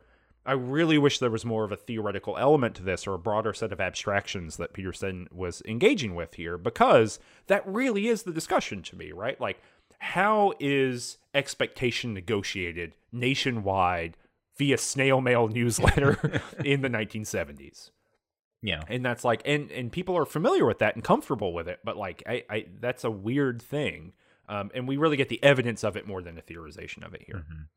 I 0.46 0.54
really 0.54 0.98
wish 0.98 1.20
there 1.20 1.30
was 1.30 1.44
more 1.44 1.66
of 1.66 1.72
a 1.74 1.76
theoretical 1.76 2.38
element 2.38 2.76
to 2.76 2.84
this 2.84 3.06
or 3.06 3.14
a 3.16 3.20
broader 3.20 3.54
set 3.54 3.74
of 3.74 3.82
abstractions 3.82 4.56
that 4.56 4.72
Peterson 4.72 5.28
was 5.30 5.62
engaging 5.68 6.16
with 6.16 6.36
here 6.36 6.58
because 6.58 7.20
that 7.48 7.68
really 7.68 8.08
is 8.08 8.24
the 8.24 8.32
discussion 8.32 8.82
to 8.84 8.96
me, 8.96 9.12
right? 9.12 9.40
Like, 9.42 9.62
how 10.00 10.54
is 10.60 11.18
expectation 11.34 12.14
negotiated 12.14 12.94
nationwide 13.12 14.18
via 14.58 14.78
snail 14.78 15.22
mail 15.22 15.48
newsletter 15.48 16.42
in 16.66 16.82
the 16.82 16.90
1970s? 16.90 17.92
Yeah. 18.62 18.82
and 18.90 19.06
that's 19.06 19.24
like 19.24 19.42
and 19.46 19.72
and 19.72 19.90
people 19.90 20.18
are 20.18 20.26
familiar 20.26 20.66
with 20.66 20.80
that 20.80 20.96
and 20.96 21.02
comfortable 21.04 21.54
with 21.54 21.70
it 21.70 21.80
but 21.86 21.96
like 21.96 22.22
i 22.28 22.44
i 22.50 22.66
that's 22.82 23.06
a 23.06 23.10
weird 23.12 23.62
thing 23.62 24.12
um 24.50 24.70
and 24.74 24.86
we 24.86 24.98
really 24.98 25.16
get 25.16 25.30
the 25.30 25.42
evidence 25.42 25.86
of 25.86 25.96
it 25.96 26.06
more 26.06 26.22
than 26.22 26.38
a 26.38 26.42
theorization 26.42 27.06
of 27.06 27.14
it 27.14 27.24
here 27.26 27.46
Mhm. 27.50 27.68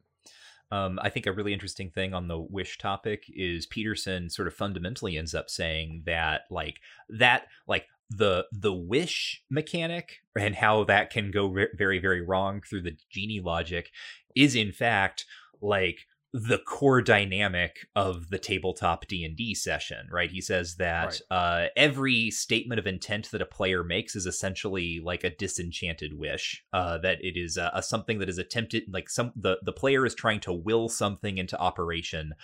Um, 0.72 0.98
I 1.02 1.10
think 1.10 1.26
a 1.26 1.32
really 1.32 1.52
interesting 1.52 1.90
thing 1.90 2.14
on 2.14 2.28
the 2.28 2.38
wish 2.38 2.78
topic 2.78 3.24
is 3.28 3.66
Peterson 3.66 4.30
sort 4.30 4.48
of 4.48 4.54
fundamentally 4.54 5.18
ends 5.18 5.34
up 5.34 5.50
saying 5.50 6.04
that 6.06 6.44
like 6.50 6.80
that 7.10 7.46
like 7.68 7.84
the 8.16 8.46
the 8.52 8.72
wish 8.72 9.42
mechanic 9.50 10.20
and 10.38 10.54
how 10.54 10.84
that 10.84 11.10
can 11.10 11.30
go 11.30 11.48
ve- 11.48 11.66
very 11.76 11.98
very 11.98 12.20
wrong 12.20 12.60
through 12.68 12.82
the 12.82 12.96
genie 13.10 13.40
logic 13.40 13.90
is 14.34 14.54
in 14.54 14.72
fact 14.72 15.24
like 15.60 16.06
the 16.33 16.59
core 16.59 17.03
dynamic 17.03 17.87
of 17.95 18.30
the 18.30 18.39
tabletop 18.39 19.07
D&D 19.07 19.55
session, 19.55 20.09
right? 20.11 20.30
He 20.30 20.41
says 20.41 20.76
that 20.76 21.20
uh, 21.30 21.66
every 21.76 22.30
statement 22.30 22.78
of 22.78 22.87
intent 22.87 23.30
that 23.33 23.43
a 23.43 23.47
player 23.47 23.85
makes 23.85 24.16
is 24.16 24.24
essentially 24.24 25.01
like 25.05 25.24
a 25.24 25.35
disenchanted 25.37 26.18
wish, 26.18 26.64
uh, 26.72 26.99
that 26.99 27.18
it 27.22 27.39
is 27.39 27.57
a, 27.59 27.70
a 27.74 27.83
something 27.83 28.18
that 28.18 28.30
is 28.30 28.39
attempted 28.39 28.85
like 28.91 29.11
some 29.11 29.33
the 29.37 29.59
the 29.62 29.72
player 29.72 30.07
is 30.07 30.14
trying 30.14 30.41
to 30.41 30.53
will 30.53 30.89
something 30.89 31.37
into 31.37 31.59
operation 31.59 32.35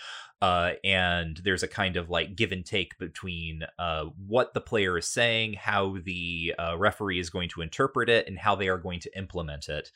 uh, 0.41 0.73
and 0.85 1.41
there's 1.43 1.63
a 1.63 1.69
kind 1.69 1.97
of 1.97 2.11
like 2.11 2.37
give 2.37 2.53
and 2.53 2.65
take 2.65 2.97
between 2.99 3.63
uh, 3.79 4.05
what 4.27 4.55
the 4.55 4.61
player 4.61 4.97
is 4.99 5.09
saying, 5.09 5.55
how 5.55 5.97
the 6.05 6.55
uh, 6.59 6.77
referee 6.79 7.19
is 7.19 7.31
going 7.31 7.49
to 7.49 7.61
interpret 7.61 8.09
it, 8.09 8.29
and 8.29 8.39
how 8.39 8.55
they 8.55 8.69
are 8.69 8.79
going 8.79 9.01
to 9.01 9.19
implement 9.19 9.69
it. 9.69 9.91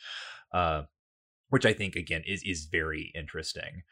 Uh, 0.52 0.82
which 1.52 1.66
I 1.66 1.72
think 1.72 1.96
again 1.96 2.22
is 2.26 2.42
is 2.44 2.64
very 2.64 3.12
interesting. 3.14 3.82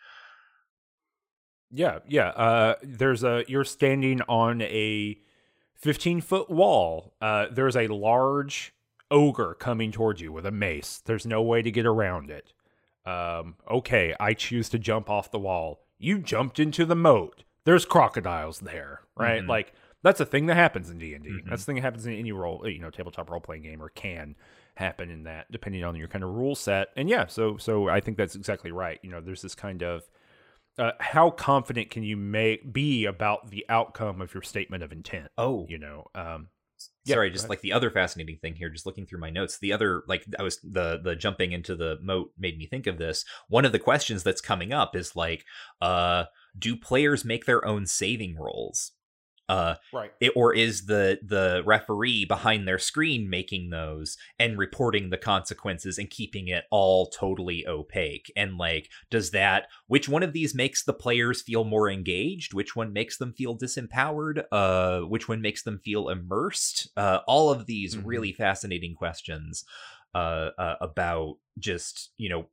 yeah 1.70 1.98
yeah 2.08 2.28
uh 2.30 2.74
there's 2.82 3.22
a 3.22 3.44
you're 3.46 3.64
standing 3.64 4.20
on 4.22 4.60
a 4.62 5.18
15 5.76 6.20
foot 6.20 6.50
wall 6.50 7.14
uh 7.20 7.46
there's 7.52 7.76
a 7.76 7.86
large 7.86 8.74
ogre 9.10 9.54
coming 9.54 9.92
towards 9.92 10.20
you 10.20 10.32
with 10.32 10.46
a 10.46 10.50
mace. 10.50 11.00
There's 11.04 11.26
no 11.26 11.42
way 11.42 11.62
to 11.62 11.70
get 11.70 11.86
around 11.86 12.30
it. 12.30 12.52
Um 13.06 13.56
okay 13.70 14.14
i 14.18 14.34
choose 14.34 14.68
to 14.70 14.78
jump 14.78 15.08
off 15.10 15.30
the 15.30 15.38
wall. 15.38 15.80
You 15.98 16.18
jumped 16.18 16.58
into 16.58 16.84
the 16.84 16.96
moat. 16.96 17.44
There's 17.64 17.84
crocodiles 17.84 18.60
there 18.60 19.00
right? 19.16 19.42
Mhm. 19.42 19.48
like 19.48 19.72
that's 20.02 20.20
a 20.20 20.24
thing 20.26 20.46
that 20.46 20.54
happens 20.56 20.88
in 20.90 20.98
d&d 20.98 21.28
Mhm. 21.28 21.48
that's 21.50 21.62
a 21.62 21.66
thing 21.66 21.76
that 21.76 21.82
happens 21.82 22.06
in 22.06 22.14
any 22.14 22.32
role 22.32 22.66
you 22.66 22.78
know 22.80 22.90
tabletop 22.90 23.28
role-playing 23.30 23.62
game 23.62 23.82
or 23.82 23.90
can 23.90 24.34
happen 24.80 25.10
in 25.10 25.24
that, 25.24 25.46
depending 25.52 25.84
on 25.84 25.94
your 25.94 26.08
kind 26.08 26.24
of 26.24 26.30
rule 26.30 26.56
set. 26.56 26.88
And 26.96 27.08
yeah, 27.08 27.26
so 27.26 27.56
so 27.56 27.88
I 27.88 28.00
think 28.00 28.16
that's 28.16 28.34
exactly 28.34 28.72
right. 28.72 28.98
You 29.02 29.10
know, 29.10 29.20
there's 29.20 29.42
this 29.42 29.54
kind 29.54 29.82
of 29.82 30.02
uh, 30.78 30.92
how 30.98 31.30
confident 31.30 31.90
can 31.90 32.02
you 32.02 32.16
make 32.16 32.72
be 32.72 33.04
about 33.04 33.50
the 33.50 33.64
outcome 33.68 34.20
of 34.20 34.34
your 34.34 34.42
statement 34.42 34.82
of 34.82 34.92
intent? 34.92 35.28
Oh, 35.38 35.66
you 35.68 35.78
know, 35.78 36.06
um, 36.14 36.48
yeah, 37.04 37.14
sorry 37.14 37.30
just 37.30 37.48
like 37.48 37.60
the 37.60 37.72
other 37.72 37.90
fascinating 37.90 38.38
thing 38.38 38.54
here 38.54 38.68
just 38.70 38.86
looking 38.86 39.06
through 39.06 39.20
my 39.20 39.30
notes 39.30 39.58
the 39.58 39.72
other 39.72 40.02
like 40.06 40.24
i 40.38 40.42
was 40.42 40.58
the 40.62 41.00
the 41.02 41.16
jumping 41.16 41.52
into 41.52 41.74
the 41.74 41.98
moat 42.02 42.30
made 42.38 42.58
me 42.58 42.66
think 42.66 42.86
of 42.86 42.98
this 42.98 43.24
one 43.48 43.64
of 43.64 43.72
the 43.72 43.78
questions 43.78 44.22
that's 44.22 44.40
coming 44.40 44.72
up 44.72 44.94
is 44.96 45.16
like 45.16 45.44
uh 45.80 46.24
do 46.58 46.76
players 46.76 47.24
make 47.24 47.46
their 47.46 47.64
own 47.66 47.86
saving 47.86 48.36
rolls 48.38 48.92
uh, 49.50 49.74
right. 49.92 50.12
It, 50.20 50.32
or 50.36 50.54
is 50.54 50.86
the 50.86 51.18
the 51.22 51.62
referee 51.66 52.24
behind 52.24 52.68
their 52.68 52.78
screen 52.78 53.28
making 53.28 53.70
those 53.70 54.16
and 54.38 54.56
reporting 54.56 55.10
the 55.10 55.18
consequences 55.18 55.98
and 55.98 56.08
keeping 56.08 56.46
it 56.46 56.66
all 56.70 57.08
totally 57.08 57.66
opaque? 57.66 58.30
And 58.36 58.58
like, 58.58 58.90
does 59.10 59.32
that 59.32 59.66
which 59.88 60.08
one 60.08 60.22
of 60.22 60.32
these 60.32 60.54
makes 60.54 60.84
the 60.84 60.92
players 60.92 61.42
feel 61.42 61.64
more 61.64 61.90
engaged? 61.90 62.54
Which 62.54 62.76
one 62.76 62.92
makes 62.92 63.18
them 63.18 63.32
feel 63.32 63.58
disempowered? 63.58 64.44
Uh, 64.52 65.00
which 65.00 65.28
one 65.28 65.40
makes 65.40 65.64
them 65.64 65.80
feel 65.84 66.10
immersed? 66.10 66.88
Uh, 66.96 67.18
all 67.26 67.50
of 67.50 67.66
these 67.66 67.96
mm-hmm. 67.96 68.06
really 68.06 68.32
fascinating 68.32 68.94
questions 68.94 69.64
uh, 70.14 70.50
uh, 70.58 70.76
about 70.80 71.38
just 71.58 72.10
you 72.18 72.28
know 72.28 72.46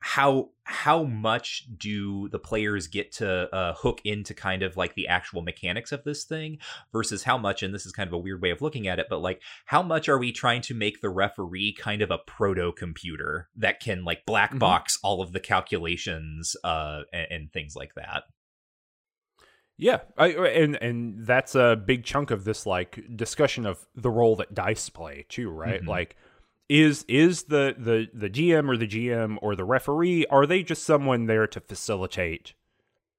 how 0.00 0.50
how 0.62 1.02
much 1.02 1.66
do 1.76 2.28
the 2.28 2.38
players 2.38 2.86
get 2.86 3.10
to 3.10 3.52
uh, 3.54 3.74
hook 3.74 4.00
into 4.04 4.32
kind 4.32 4.62
of 4.62 4.76
like 4.76 4.94
the 4.94 5.08
actual 5.08 5.42
mechanics 5.42 5.92
of 5.92 6.04
this 6.04 6.24
thing 6.24 6.58
versus 6.92 7.24
how 7.24 7.36
much 7.36 7.62
and 7.62 7.74
this 7.74 7.84
is 7.84 7.92
kind 7.92 8.06
of 8.06 8.12
a 8.12 8.18
weird 8.18 8.40
way 8.40 8.50
of 8.50 8.62
looking 8.62 8.86
at 8.86 8.98
it 8.98 9.06
but 9.10 9.20
like 9.20 9.42
how 9.64 9.82
much 9.82 10.08
are 10.08 10.18
we 10.18 10.30
trying 10.30 10.60
to 10.60 10.74
make 10.74 11.00
the 11.00 11.08
referee 11.08 11.74
kind 11.76 12.00
of 12.00 12.10
a 12.10 12.18
proto 12.18 12.70
computer 12.72 13.48
that 13.56 13.80
can 13.80 14.04
like 14.04 14.24
black 14.24 14.50
mm-hmm. 14.50 14.58
box 14.58 14.96
mm-hmm. 14.96 15.06
all 15.06 15.20
of 15.20 15.32
the 15.32 15.40
calculations 15.40 16.54
uh, 16.62 17.00
and, 17.12 17.26
and 17.30 17.52
things 17.52 17.74
like 17.74 17.94
that 17.94 18.24
yeah, 19.80 20.00
I, 20.16 20.30
and 20.30 20.74
and 20.82 21.24
that's 21.24 21.54
a 21.54 21.76
big 21.76 22.02
chunk 22.02 22.32
of 22.32 22.42
this 22.42 22.66
like 22.66 23.00
discussion 23.14 23.64
of 23.64 23.86
the 23.94 24.10
role 24.10 24.34
that 24.36 24.52
dice 24.52 24.88
play 24.88 25.24
too, 25.28 25.50
right? 25.50 25.78
Mm-hmm. 25.78 25.88
Like 25.88 26.16
is 26.68 27.04
is 27.08 27.44
the 27.44 27.74
the 27.78 28.08
the 28.12 28.28
GM 28.28 28.68
or 28.68 28.76
the 28.76 28.86
GM 28.86 29.38
or 29.40 29.56
the 29.56 29.64
referee 29.64 30.26
are 30.26 30.46
they 30.46 30.62
just 30.62 30.82
someone 30.82 31.26
there 31.26 31.46
to 31.46 31.60
facilitate 31.60 32.54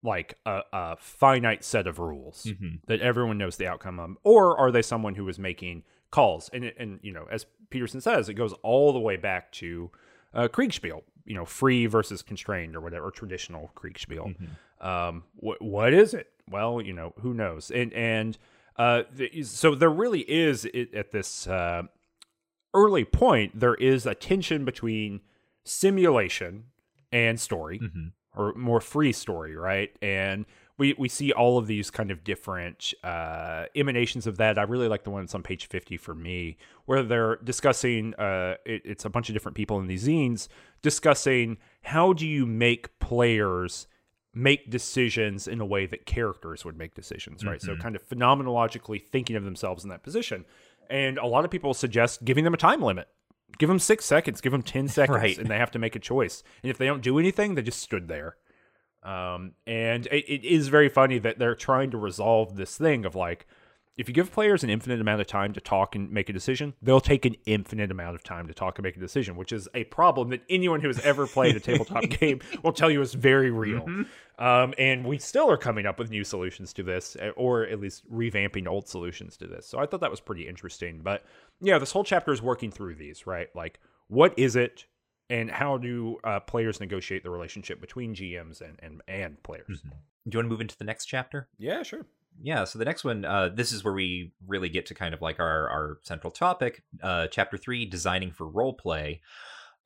like 0.03 0.37
a, 0.45 0.61
a 0.71 0.95
finite 0.97 1.63
set 1.63 1.87
of 1.87 1.99
rules 1.99 2.45
mm-hmm. 2.47 2.75
that 2.87 3.01
everyone 3.01 3.37
knows 3.37 3.57
the 3.57 3.67
outcome 3.67 3.99
of? 3.99 4.15
Or 4.23 4.57
are 4.57 4.71
they 4.71 4.81
someone 4.81 5.15
who 5.15 5.27
is 5.27 5.39
making 5.39 5.83
calls? 6.11 6.49
And 6.53 6.71
and 6.77 6.99
you 7.01 7.11
know 7.11 7.25
as 7.31 7.45
Peterson 7.69 8.01
says 8.01 8.29
it 8.29 8.35
goes 8.35 8.53
all 8.61 8.93
the 8.93 8.99
way 8.99 9.17
back 9.17 9.51
to 9.53 9.89
uh, 10.33 10.47
Kriegspiel 10.47 11.01
you 11.25 11.35
know 11.35 11.45
free 11.45 11.87
versus 11.87 12.21
constrained 12.21 12.75
or 12.75 12.81
whatever 12.81 13.09
traditional 13.09 13.71
Kriegspiel. 13.75 14.35
Mm-hmm. 14.35 14.87
um 14.87 15.23
wh- 15.37 15.61
what 15.61 15.93
is 15.93 16.13
it? 16.13 16.29
Well 16.47 16.81
you 16.81 16.93
know 16.93 17.13
who 17.21 17.33
knows? 17.33 17.71
And 17.71 17.91
and 17.93 18.37
uh, 18.77 19.03
so 19.43 19.75
there 19.75 19.89
really 19.89 20.21
is 20.21 20.65
at 20.95 21.11
this 21.11 21.47
uh, 21.47 21.83
early 22.73 23.05
point, 23.05 23.59
there 23.59 23.75
is 23.75 24.05
a 24.05 24.15
tension 24.15 24.65
between 24.65 25.21
simulation 25.63 26.65
and 27.11 27.39
story, 27.39 27.79
mm-hmm. 27.79 28.07
or 28.39 28.53
more 28.53 28.81
free 28.81 29.11
story, 29.11 29.55
right? 29.55 29.89
And 30.01 30.45
we 30.77 30.95
we 30.97 31.09
see 31.09 31.31
all 31.31 31.57
of 31.57 31.67
these 31.67 31.91
kind 31.91 32.09
of 32.09 32.23
different 32.23 32.93
uh, 33.03 33.65
emanations 33.75 34.25
of 34.27 34.37
that. 34.37 34.57
I 34.57 34.63
really 34.63 34.87
like 34.87 35.03
the 35.03 35.09
one 35.09 35.23
that's 35.23 35.35
on 35.35 35.43
page 35.43 35.67
fifty 35.67 35.97
for 35.97 36.15
me, 36.15 36.57
where 36.85 37.03
they're 37.03 37.37
discussing. 37.37 38.13
Uh, 38.15 38.55
it, 38.65 38.81
it's 38.85 39.05
a 39.05 39.09
bunch 39.09 39.29
of 39.29 39.33
different 39.33 39.55
people 39.57 39.79
in 39.79 39.87
these 39.87 40.07
zines 40.07 40.47
discussing 40.81 41.57
how 41.81 42.13
do 42.13 42.25
you 42.25 42.45
make 42.45 42.97
players 42.99 43.87
make 44.33 44.69
decisions 44.69 45.47
in 45.47 45.59
a 45.59 45.65
way 45.65 45.85
that 45.85 46.05
characters 46.05 46.63
would 46.63 46.77
make 46.77 46.93
decisions, 46.93 47.43
right? 47.43 47.59
Mm-hmm. 47.59 47.75
So 47.75 47.81
kind 47.81 47.95
of 47.95 48.07
phenomenologically 48.07 49.01
thinking 49.01 49.35
of 49.35 49.43
themselves 49.43 49.83
in 49.83 49.89
that 49.89 50.03
position. 50.03 50.45
And 50.89 51.17
a 51.17 51.25
lot 51.25 51.45
of 51.45 51.51
people 51.51 51.73
suggest 51.73 52.25
giving 52.25 52.43
them 52.43 52.53
a 52.53 52.57
time 52.57 52.81
limit. 52.81 53.07
Give 53.57 53.69
them 53.69 53.79
six 53.79 54.05
seconds, 54.05 54.41
give 54.41 54.51
them 54.51 54.63
10 54.63 54.87
seconds, 54.89 55.17
right. 55.17 55.37
and 55.37 55.47
they 55.47 55.57
have 55.57 55.71
to 55.71 55.79
make 55.79 55.95
a 55.95 55.99
choice. 55.99 56.43
And 56.63 56.69
if 56.69 56.77
they 56.77 56.85
don't 56.85 57.03
do 57.03 57.19
anything, 57.19 57.55
they 57.55 57.61
just 57.61 57.81
stood 57.81 58.07
there. 58.07 58.37
Um, 59.03 59.53
and 59.65 60.07
it, 60.07 60.25
it 60.27 60.45
is 60.45 60.67
very 60.67 60.89
funny 60.89 61.19
that 61.19 61.39
they're 61.39 61.55
trying 61.55 61.91
to 61.91 61.97
resolve 61.97 62.55
this 62.55 62.77
thing 62.77 63.05
of 63.05 63.15
like, 63.15 63.47
if 63.99 64.07
you 64.07 64.13
give 64.13 64.31
players 64.31 64.63
an 64.63 64.69
infinite 64.69 65.01
amount 65.01 65.19
of 65.19 65.27
time 65.27 65.51
to 65.51 65.59
talk 65.59 65.93
and 65.93 66.09
make 66.09 66.29
a 66.29 66.33
decision, 66.33 66.73
they'll 66.81 67.01
take 67.01 67.25
an 67.25 67.35
infinite 67.45 67.91
amount 67.91 68.15
of 68.15 68.23
time 68.23 68.47
to 68.47 68.53
talk 68.53 68.77
and 68.77 68.83
make 68.83 68.95
a 68.95 68.99
decision, 68.99 69.35
which 69.35 69.51
is 69.51 69.67
a 69.73 69.83
problem 69.83 70.29
that 70.29 70.41
anyone 70.49 70.79
who 70.79 70.87
has 70.87 70.99
ever 71.01 71.27
played 71.27 71.57
a 71.57 71.59
tabletop 71.59 72.03
game 72.09 72.39
will 72.63 72.71
tell 72.71 72.89
you 72.89 73.01
is 73.01 73.13
very 73.13 73.51
real. 73.51 73.81
Mm-hmm. 73.81 74.43
Um, 74.43 74.73
and 74.77 75.05
we 75.05 75.17
still 75.17 75.51
are 75.51 75.57
coming 75.57 75.85
up 75.85 75.99
with 75.99 76.09
new 76.11 76.23
solutions 76.23 76.71
to 76.73 76.83
this, 76.83 77.17
eh, 77.19 77.31
or 77.35 77.63
at 77.63 77.81
least 77.81 78.09
revamping 78.09 78.69
old 78.69 78.87
solutions 78.87 79.35
to 79.35 79.47
this. 79.47 79.67
So 79.67 79.79
I 79.79 79.85
thought 79.85 79.99
that 79.99 80.11
was 80.11 80.21
pretty 80.21 80.47
interesting. 80.47 81.01
But 81.03 81.25
yeah, 81.59 81.77
this 81.77 81.91
whole 81.91 82.05
chapter 82.05 82.31
is 82.31 82.41
working 82.41 82.71
through 82.71 82.95
these, 82.95 83.27
right? 83.27 83.53
Like, 83.53 83.81
what 84.07 84.33
is 84.39 84.55
it? 84.55 84.85
And 85.29 85.51
how 85.51 85.77
do 85.77 86.19
uh, 86.23 86.39
players 86.39 86.79
negotiate 86.79 87.23
the 87.23 87.31
relationship 87.31 87.81
between 87.81 88.15
GMs 88.15 88.61
and 88.61 88.79
and, 88.81 89.01
and 89.09 89.43
players? 89.43 89.67
Mm-hmm. 89.67 89.89
Do 90.29 90.35
you 90.35 90.39
want 90.39 90.45
to 90.45 90.49
move 90.49 90.61
into 90.61 90.77
the 90.77 90.85
next 90.85 91.05
chapter? 91.05 91.49
Yeah, 91.57 91.83
sure 91.83 92.05
yeah 92.41 92.63
so 92.63 92.79
the 92.79 92.85
next 92.85 93.03
one 93.03 93.25
uh, 93.25 93.49
this 93.49 93.71
is 93.71 93.83
where 93.83 93.93
we 93.93 94.31
really 94.47 94.69
get 94.69 94.85
to 94.85 94.93
kind 94.93 95.13
of 95.13 95.21
like 95.21 95.39
our 95.39 95.69
our 95.69 95.99
central 96.03 96.31
topic 96.31 96.83
uh, 97.03 97.27
chapter 97.27 97.57
three 97.57 97.85
designing 97.85 98.31
for 98.31 98.47
role 98.47 98.73
play 98.73 99.21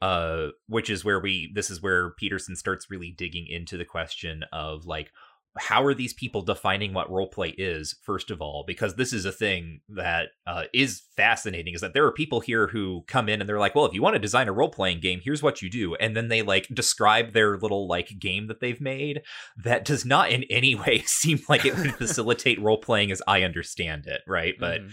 uh, 0.02 0.48
which 0.68 0.89
is 0.89 1.06
where 1.06 1.20
we 1.20 1.52
this 1.54 1.70
is 1.70 1.82
where 1.82 2.12
peterson 2.12 2.56
starts 2.56 2.89
really 2.89 3.12
digging 3.12 3.48
into 3.48 3.78
the 3.78 3.86
question 3.86 4.44
of 4.52 4.86
like 4.86 5.12
how 5.58 5.84
are 5.84 5.93
these 5.93 6.14
people 6.14 6.41
defining 6.41 6.93
what 6.93 7.12
role 7.12 7.28
play 7.28 7.49
is 7.49 7.95
first 8.01 8.32
of 8.32 8.41
all 8.41 8.64
because 8.66 8.95
this 8.95 9.14
is 9.14 9.26
a 9.26 9.32
thing 9.32 9.82
that 9.88 10.30
uh, 10.47 10.64
is 10.74 11.04
fascinating 11.16 11.74
is 11.74 11.82
that 11.82 11.93
there 11.93 12.06
are 12.06 12.12
people 12.12 12.39
here 12.39 12.68
who 12.68 13.04
come 13.08 13.30
in 13.30 13.39
and 13.39 13.47
they're 13.47 13.60
like 13.60 13.76
well 13.76 13.86
if 13.86 13.93
you 13.93 14.01
want 14.01 14.16
to 14.16 14.20
design 14.20 14.47
a 14.47 14.54
role-playing 14.54 14.99
game 14.99 15.22
here's 15.24 15.43
what 15.43 15.62
you 15.62 15.70
do 15.70 15.95
and 15.95 16.16
then 16.16 16.28
they 16.28 16.41
like 16.41 16.68
describe 16.74 17.34
their 17.34 17.58
little 17.58 17.88
like 17.88 18.20
game 18.20 18.47
that 18.47 18.60
they've 18.60 18.82
made 18.82 19.22
that 19.56 19.86
does 19.86 20.06
not 20.06 20.32
in 20.32 20.43
any 20.49 20.74
way 20.86 21.04
seem 21.06 21.39
like 21.47 21.66
it 21.66 21.78
would 21.78 21.95
facilitate 21.97 22.62
role-playing 22.62 23.12
as 23.12 23.22
i 23.28 23.43
understand 23.43 24.08
it 24.08 24.22
right 24.28 24.56
but 24.60 24.82
mm-hmm. 24.82 24.89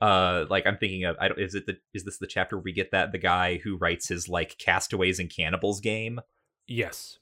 Uh, 0.00 0.44
like 0.50 0.66
I'm 0.66 0.76
thinking 0.76 1.04
of, 1.04 1.16
I 1.18 1.28
don't, 1.28 1.40
is 1.40 1.54
it 1.54 1.64
the, 1.64 1.76
is 1.94 2.04
this 2.04 2.18
the 2.18 2.26
chapter 2.26 2.56
where 2.56 2.62
we 2.62 2.72
get 2.72 2.90
that 2.90 3.12
the 3.12 3.18
guy 3.18 3.58
who 3.64 3.78
writes 3.78 4.08
his 4.08 4.28
like 4.28 4.58
castaways 4.58 5.18
and 5.18 5.34
cannibals 5.34 5.80
game? 5.80 6.20
Yes. 6.66 7.18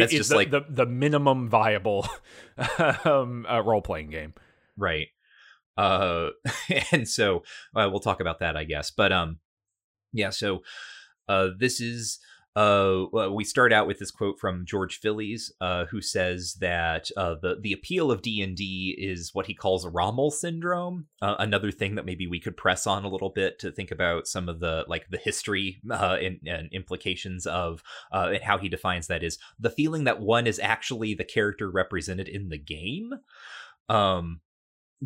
That's 0.00 0.12
it's 0.12 0.18
just 0.18 0.30
the, 0.30 0.36
like 0.36 0.50
the 0.50 0.62
the 0.68 0.86
minimum 0.86 1.48
viable 1.48 2.06
um, 3.04 3.46
uh, 3.50 3.62
role 3.62 3.82
playing 3.82 4.10
game, 4.10 4.34
right? 4.76 5.08
Uh, 5.76 6.30
and 6.92 7.08
so 7.08 7.42
uh, 7.74 7.88
we'll 7.90 8.00
talk 8.00 8.20
about 8.20 8.40
that, 8.40 8.56
I 8.56 8.64
guess. 8.64 8.90
But 8.90 9.12
um, 9.12 9.38
yeah. 10.12 10.30
So 10.30 10.62
uh, 11.28 11.48
this 11.58 11.80
is 11.80 12.18
uh, 12.56 13.06
we 13.32 13.42
start 13.42 13.72
out 13.72 13.86
with 13.86 13.98
this 13.98 14.12
quote 14.12 14.38
from 14.38 14.64
George 14.64 15.00
Phillies, 15.00 15.52
uh, 15.60 15.86
who 15.86 16.00
says 16.00 16.54
that 16.60 17.10
uh, 17.16 17.34
the 17.40 17.56
the 17.60 17.72
appeal 17.72 18.12
of 18.12 18.22
D 18.22 18.40
and 18.42 18.56
D 18.56 18.94
is 18.96 19.34
what 19.34 19.46
he 19.46 19.54
calls 19.54 19.86
Rommel 19.86 20.30
syndrome. 20.30 21.06
Uh, 21.20 21.34
another 21.38 21.72
thing 21.72 21.96
that 21.96 22.06
maybe 22.06 22.26
we 22.26 22.38
could 22.38 22.56
press 22.56 22.86
on 22.86 23.04
a 23.04 23.08
little 23.08 23.30
bit 23.30 23.58
to 23.58 23.72
think 23.72 23.90
about 23.90 24.28
some 24.28 24.48
of 24.48 24.60
the 24.60 24.84
like 24.88 25.08
the 25.10 25.18
history 25.18 25.80
uh, 25.90 26.16
and, 26.20 26.38
and, 26.46 26.68
implications 26.72 27.46
of 27.46 27.82
uh, 28.12 28.30
and 28.34 28.42
how 28.42 28.58
he 28.58 28.68
defines 28.68 29.08
that 29.08 29.22
is 29.22 29.38
the 29.58 29.70
feeling 29.70 30.04
that 30.04 30.20
one 30.20 30.46
is 30.46 30.58
actually 30.60 31.14
the 31.14 31.24
character 31.24 31.70
represented 31.70 32.28
in 32.28 32.48
the 32.48 32.58
game. 32.58 33.14
Um, 33.88 34.40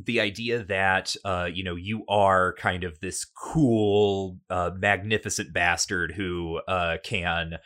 the 0.04 0.20
idea 0.20 0.64
that 0.64 1.14
uh, 1.24 1.48
you 1.52 1.64
know 1.64 1.76
you 1.76 2.04
are 2.08 2.54
kind 2.54 2.84
of 2.84 3.00
this 3.00 3.24
cool, 3.24 4.38
uh, 4.50 4.70
magnificent 4.76 5.52
bastard 5.52 6.12
who 6.12 6.60
uh, 6.68 6.98
can 7.02 7.58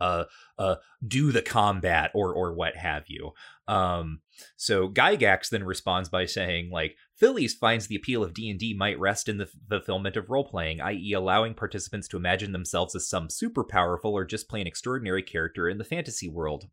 uh, 0.00 0.24
uh, 0.58 0.76
do 1.06 1.32
the 1.32 1.42
combat 1.42 2.10
or 2.14 2.32
or 2.32 2.54
what 2.54 2.76
have 2.76 3.04
you. 3.08 3.32
Um, 3.66 4.20
so 4.56 4.88
Gygax 4.88 5.50
then 5.50 5.64
responds 5.64 6.08
by 6.08 6.24
saying 6.24 6.70
like 6.70 6.96
Phillies 7.16 7.54
finds 7.54 7.86
the 7.86 7.96
appeal 7.96 8.22
of 8.22 8.32
D&D 8.32 8.74
might 8.74 8.98
rest 8.98 9.28
in 9.28 9.38
the 9.38 9.50
fulfillment 9.68 10.16
of 10.16 10.30
role-playing, 10.30 10.80
i.e. 10.80 11.12
allowing 11.12 11.52
participants 11.52 12.08
to 12.08 12.16
imagine 12.16 12.52
themselves 12.52 12.94
as 12.94 13.08
some 13.08 13.28
super 13.28 13.64
powerful 13.64 14.12
or 14.12 14.24
just 14.24 14.48
plain 14.48 14.66
extraordinary 14.66 15.22
character 15.22 15.68
in 15.68 15.76
the 15.76 15.84
fantasy 15.84 16.28
world 16.28 16.68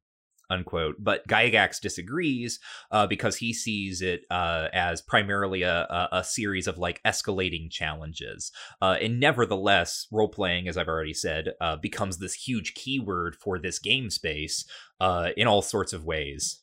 unquote. 0.50 0.96
But 1.00 1.28
Gygax 1.28 1.80
disagrees 1.80 2.60
uh, 2.92 3.08
because 3.08 3.38
he 3.38 3.54
sees 3.54 4.02
it 4.02 4.26
uh, 4.30 4.68
as 4.74 5.02
primarily 5.02 5.64
a, 5.64 6.08
a, 6.12 6.24
series 6.24 6.68
of 6.68 6.78
like 6.78 7.02
escalating 7.04 7.70
challenges. 7.70 8.52
Uh, 8.82 8.98
and 9.02 9.20
nevertheless, 9.20 10.08
role 10.12 10.28
playing, 10.28 10.68
as 10.68 10.78
I've 10.78 10.88
already 10.88 11.14
said, 11.14 11.54
uh, 11.62 11.76
becomes 11.78 12.18
this 12.18 12.34
huge 12.34 12.74
keyword 12.74 13.36
for 13.36 13.60
this 13.60 13.80
game 13.80 14.10
space 14.10 14.66
uh, 15.00 15.30
in 15.38 15.48
all 15.48 15.62
sorts 15.62 15.94
of 15.94 16.04
ways. 16.04 16.62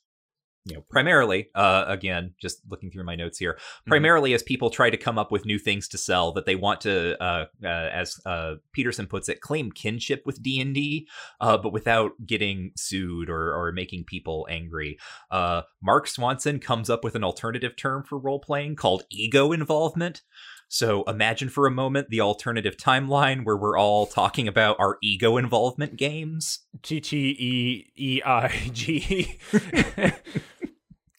You 0.64 0.76
know, 0.76 0.84
primarily, 0.88 1.48
uh, 1.56 1.84
again, 1.88 2.34
just 2.40 2.60
looking 2.70 2.90
through 2.90 3.02
my 3.02 3.16
notes 3.16 3.38
here, 3.38 3.54
mm-hmm. 3.54 3.88
primarily 3.88 4.30
mm-hmm. 4.30 4.36
as 4.36 4.42
people 4.44 4.70
try 4.70 4.90
to 4.90 4.96
come 4.96 5.18
up 5.18 5.32
with 5.32 5.44
new 5.44 5.58
things 5.58 5.88
to 5.88 5.98
sell 5.98 6.32
that 6.32 6.46
they 6.46 6.54
want 6.54 6.80
to, 6.82 7.20
uh, 7.20 7.46
uh, 7.64 7.66
as 7.66 8.20
uh, 8.26 8.54
Peterson 8.72 9.08
puts 9.08 9.28
it, 9.28 9.40
claim 9.40 9.72
kinship 9.72 10.22
with 10.24 10.40
D 10.40 10.60
and 10.60 10.72
D, 10.72 11.08
uh, 11.40 11.58
but 11.58 11.72
without 11.72 12.12
getting 12.24 12.70
sued 12.76 13.28
or 13.28 13.52
or 13.54 13.72
making 13.72 14.04
people 14.04 14.46
angry. 14.48 14.98
Uh, 15.32 15.62
Mark 15.82 16.06
Swanson 16.06 16.60
comes 16.60 16.88
up 16.88 17.02
with 17.02 17.16
an 17.16 17.24
alternative 17.24 17.74
term 17.74 18.04
for 18.04 18.16
role 18.16 18.38
playing 18.38 18.76
called 18.76 19.02
ego 19.10 19.50
involvement. 19.50 20.22
So 20.68 21.02
imagine 21.02 21.50
for 21.50 21.66
a 21.66 21.70
moment 21.70 22.08
the 22.08 22.22
alternative 22.22 22.78
timeline 22.78 23.44
where 23.44 23.58
we're 23.58 23.76
all 23.76 24.06
talking 24.06 24.48
about 24.48 24.80
our 24.80 24.96
ego 25.02 25.36
involvement 25.36 25.96
games. 25.96 26.60
T 26.82 26.98
T 26.98 27.36
E 27.38 27.92
E 27.94 28.22
I 28.24 28.70
G. 28.72 29.38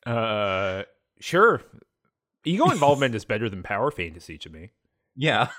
Uh, 0.06 0.84
sure. 1.20 1.62
Ego 2.46 2.70
involvement 2.72 3.16
is 3.16 3.26
better 3.26 3.50
than 3.50 3.64
power 3.64 3.92
fantasy 3.92 4.38
to 4.40 4.50
me. 4.50 4.72
Yeah. 5.16 5.50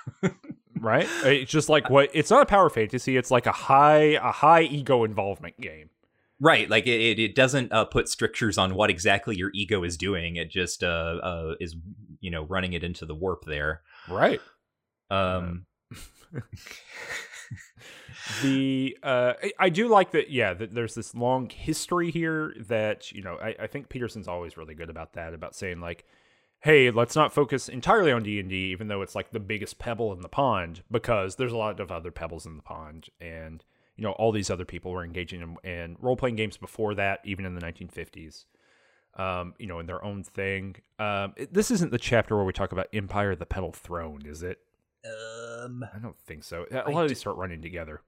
right? 0.79 1.07
It's 1.23 1.51
just 1.51 1.69
like 1.69 1.89
what 1.89 2.09
it's 2.13 2.29
not 2.29 2.43
a 2.43 2.45
power 2.45 2.69
fantasy, 2.69 3.17
it's 3.17 3.31
like 3.31 3.45
a 3.45 3.51
high 3.51 4.17
a 4.21 4.31
high 4.31 4.63
ego 4.63 5.03
involvement 5.03 5.59
game. 5.59 5.89
Right, 6.39 6.69
like 6.69 6.85
it, 6.85 7.17
it 7.17 7.33
doesn't 7.33 7.71
uh, 7.71 7.85
put 7.85 8.09
strictures 8.09 8.57
on 8.57 8.75
what 8.75 8.89
exactly 8.89 9.37
your 9.37 9.51
ego 9.53 9.83
is 9.83 9.95
doing. 9.95 10.35
It 10.35 10.49
just 10.49 10.83
uh, 10.83 11.19
uh, 11.23 11.55
is, 11.61 11.77
you 12.19 12.29
know, 12.29 12.43
running 12.43 12.73
it 12.73 12.83
into 12.83 13.05
the 13.05 13.15
warp 13.15 13.45
there. 13.45 13.81
Right. 14.09 14.41
Um, 15.09 15.65
the 18.41 18.97
uh, 19.03 19.33
I 19.59 19.69
do 19.69 19.87
like 19.87 20.11
that. 20.11 20.29
Yeah, 20.29 20.53
that 20.53 20.73
there's 20.73 20.95
this 20.95 21.13
long 21.15 21.49
history 21.49 22.11
here 22.11 22.53
that 22.67 23.11
you 23.11 23.21
know. 23.21 23.37
I, 23.41 23.55
I 23.61 23.67
think 23.67 23.89
Peterson's 23.89 24.27
always 24.27 24.57
really 24.57 24.75
good 24.75 24.89
about 24.89 25.13
that. 25.13 25.33
About 25.33 25.55
saying 25.55 25.79
like, 25.79 26.05
hey, 26.61 26.91
let's 26.91 27.15
not 27.15 27.33
focus 27.33 27.69
entirely 27.69 28.11
on 28.11 28.23
D 28.23 28.39
and 28.39 28.49
D, 28.49 28.55
even 28.71 28.87
though 28.87 29.01
it's 29.01 29.15
like 29.15 29.31
the 29.31 29.39
biggest 29.39 29.77
pebble 29.79 30.11
in 30.13 30.21
the 30.21 30.29
pond, 30.29 30.83
because 30.89 31.35
there's 31.35 31.53
a 31.53 31.57
lot 31.57 31.79
of 31.79 31.91
other 31.91 32.11
pebbles 32.11 32.45
in 32.45 32.55
the 32.55 32.63
pond, 32.63 33.07
and 33.21 33.63
you 33.95 34.03
know 34.03 34.11
all 34.11 34.31
these 34.31 34.49
other 34.49 34.65
people 34.65 34.91
were 34.91 35.03
engaging 35.03 35.41
in, 35.41 35.69
in 35.69 35.97
role 35.99 36.17
playing 36.17 36.35
games 36.35 36.57
before 36.57 36.95
that, 36.95 37.19
even 37.23 37.45
in 37.45 37.55
the 37.55 37.61
1950s. 37.61 38.45
Um, 39.17 39.53
you 39.57 39.67
know, 39.67 39.79
in 39.79 39.85
their 39.85 40.03
own 40.03 40.23
thing. 40.23 40.75
Um, 40.99 41.33
it, 41.37 41.53
this 41.53 41.71
isn't 41.71 41.91
the 41.91 41.97
chapter 41.97 42.35
where 42.35 42.43
we 42.43 42.51
talk 42.51 42.73
about 42.73 42.87
Empire 42.91 43.33
the 43.33 43.45
Petal 43.45 43.71
Throne, 43.71 44.23
is 44.25 44.43
it? 44.43 44.59
Um, 45.05 45.85
I 45.93 45.99
don't 45.99 46.17
think 46.19 46.43
so. 46.43 46.65
A 46.71 46.89
lot 46.89 47.03
of 47.03 47.09
these 47.09 47.19
start 47.19 47.37
running 47.37 47.61
together. 47.61 48.01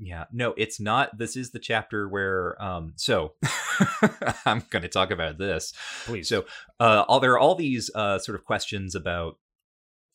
Yeah, 0.00 0.24
no, 0.32 0.54
it's 0.56 0.78
not. 0.78 1.18
This 1.18 1.36
is 1.36 1.50
the 1.50 1.58
chapter 1.58 2.08
where, 2.08 2.60
um, 2.62 2.92
so 2.96 3.32
I'm 4.46 4.62
going 4.70 4.82
to 4.82 4.88
talk 4.88 5.10
about 5.10 5.38
this. 5.38 5.72
Please. 6.04 6.28
So, 6.28 6.44
uh, 6.78 7.04
all 7.08 7.18
there 7.18 7.32
are 7.32 7.38
all 7.38 7.56
these 7.56 7.90
uh, 7.94 8.18
sort 8.20 8.38
of 8.38 8.44
questions 8.44 8.94
about 8.94 9.38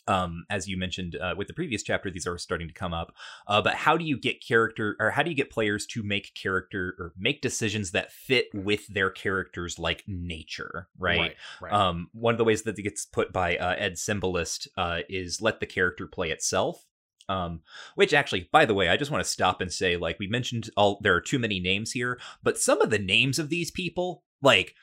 um, 0.07 0.45
as 0.49 0.67
you 0.67 0.77
mentioned 0.77 1.15
uh, 1.15 1.33
with 1.37 1.47
the 1.47 1.53
previous 1.53 1.83
chapter, 1.83 2.11
these 2.11 2.27
are 2.27 2.37
starting 2.37 2.67
to 2.67 2.73
come 2.73 2.93
up. 2.93 3.13
Uh, 3.47 3.61
but 3.61 3.75
how 3.75 3.97
do 3.97 4.05
you 4.05 4.17
get 4.17 4.45
character, 4.45 4.95
or 4.99 5.11
how 5.11 5.23
do 5.23 5.29
you 5.29 5.35
get 5.35 5.49
players 5.49 5.85
to 5.87 6.03
make 6.03 6.33
character 6.35 6.95
or 6.99 7.13
make 7.17 7.41
decisions 7.41 7.91
that 7.91 8.11
fit 8.11 8.47
with 8.53 8.87
their 8.87 9.09
characters, 9.09 9.79
like 9.79 10.03
nature, 10.07 10.87
right? 10.97 11.19
right, 11.19 11.35
right. 11.61 11.73
Um, 11.73 12.09
one 12.13 12.33
of 12.33 12.37
the 12.37 12.43
ways 12.43 12.63
that 12.63 12.77
it 12.77 12.83
gets 12.83 13.05
put 13.05 13.31
by 13.31 13.57
uh, 13.57 13.75
Ed 13.77 13.93
Simbalist 13.93 14.67
uh, 14.77 14.99
is 15.09 15.41
let 15.41 15.59
the 15.59 15.65
character 15.65 16.07
play 16.07 16.31
itself. 16.31 16.85
Um, 17.29 17.61
which 17.95 18.13
actually, 18.13 18.49
by 18.51 18.65
the 18.65 18.73
way, 18.73 18.89
I 18.89 18.97
just 18.97 19.09
want 19.09 19.23
to 19.23 19.29
stop 19.29 19.61
and 19.61 19.71
say, 19.71 19.95
like 19.95 20.19
we 20.19 20.27
mentioned, 20.27 20.69
all 20.75 20.99
there 21.01 21.15
are 21.15 21.21
too 21.21 21.39
many 21.39 21.61
names 21.61 21.93
here, 21.93 22.19
but 22.43 22.57
some 22.57 22.81
of 22.81 22.89
the 22.89 22.99
names 22.99 23.39
of 23.39 23.47
these 23.47 23.71
people, 23.71 24.23
like 24.41 24.75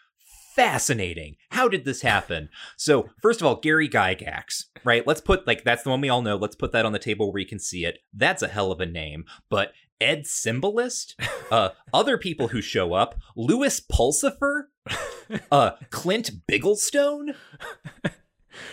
fascinating. 0.61 1.37
How 1.51 1.69
did 1.69 1.85
this 1.85 2.03
happen? 2.03 2.51
So, 2.77 3.09
first 3.23 3.41
of 3.41 3.47
all, 3.47 3.57
Gary 3.57 3.89
Gygax, 3.89 4.65
right? 4.85 5.07
Let's 5.07 5.21
put 5.21 5.47
like 5.47 5.65
that's 5.65 5.83
the 5.83 5.91
one 5.91 6.01
we 6.01 6.11
all 6.11 6.23
know. 6.23 6.37
Let's 6.37 6.57
put 6.57 6.73
that 6.73 6.85
on 6.85 6.93
the 6.93 6.99
table 6.99 7.33
where 7.33 7.41
you 7.41 7.47
can 7.47 7.59
see 7.59 7.85
it. 7.87 7.99
That's 8.13 8.43
a 8.43 8.49
hell 8.49 8.71
of 8.71 8.81
a 8.81 8.87
name. 8.87 9.25
But 9.49 9.73
Ed 10.01 10.25
Simbalist, 10.25 11.15
uh, 11.51 11.71
other 11.95 12.19
people 12.19 12.49
who 12.49 12.61
show 12.61 12.93
up, 12.93 13.19
Lewis 13.37 13.81
Pulsipher, 13.81 14.65
uh, 15.53 15.73
Clint 15.89 16.47
Bigglestone. 16.47 17.35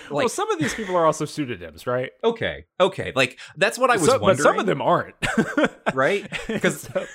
Like, 0.10 0.12
well, 0.12 0.30
some 0.30 0.50
of 0.52 0.60
these 0.60 0.74
people 0.74 0.96
are 0.96 1.06
also 1.06 1.26
pseudonyms, 1.26 1.88
right? 1.88 2.12
Okay, 2.24 2.66
okay, 2.80 3.14
like 3.16 3.40
that's 3.56 3.78
what 3.78 3.90
I 3.90 3.98
was 3.98 4.08
so, 4.08 4.20
wondering. 4.20 4.38
But 4.38 4.44
some 4.44 4.60
of 4.60 4.66
them 4.66 4.82
aren't, 4.82 5.16
right? 5.94 6.30
Because 6.48 6.82
so, 6.82 7.06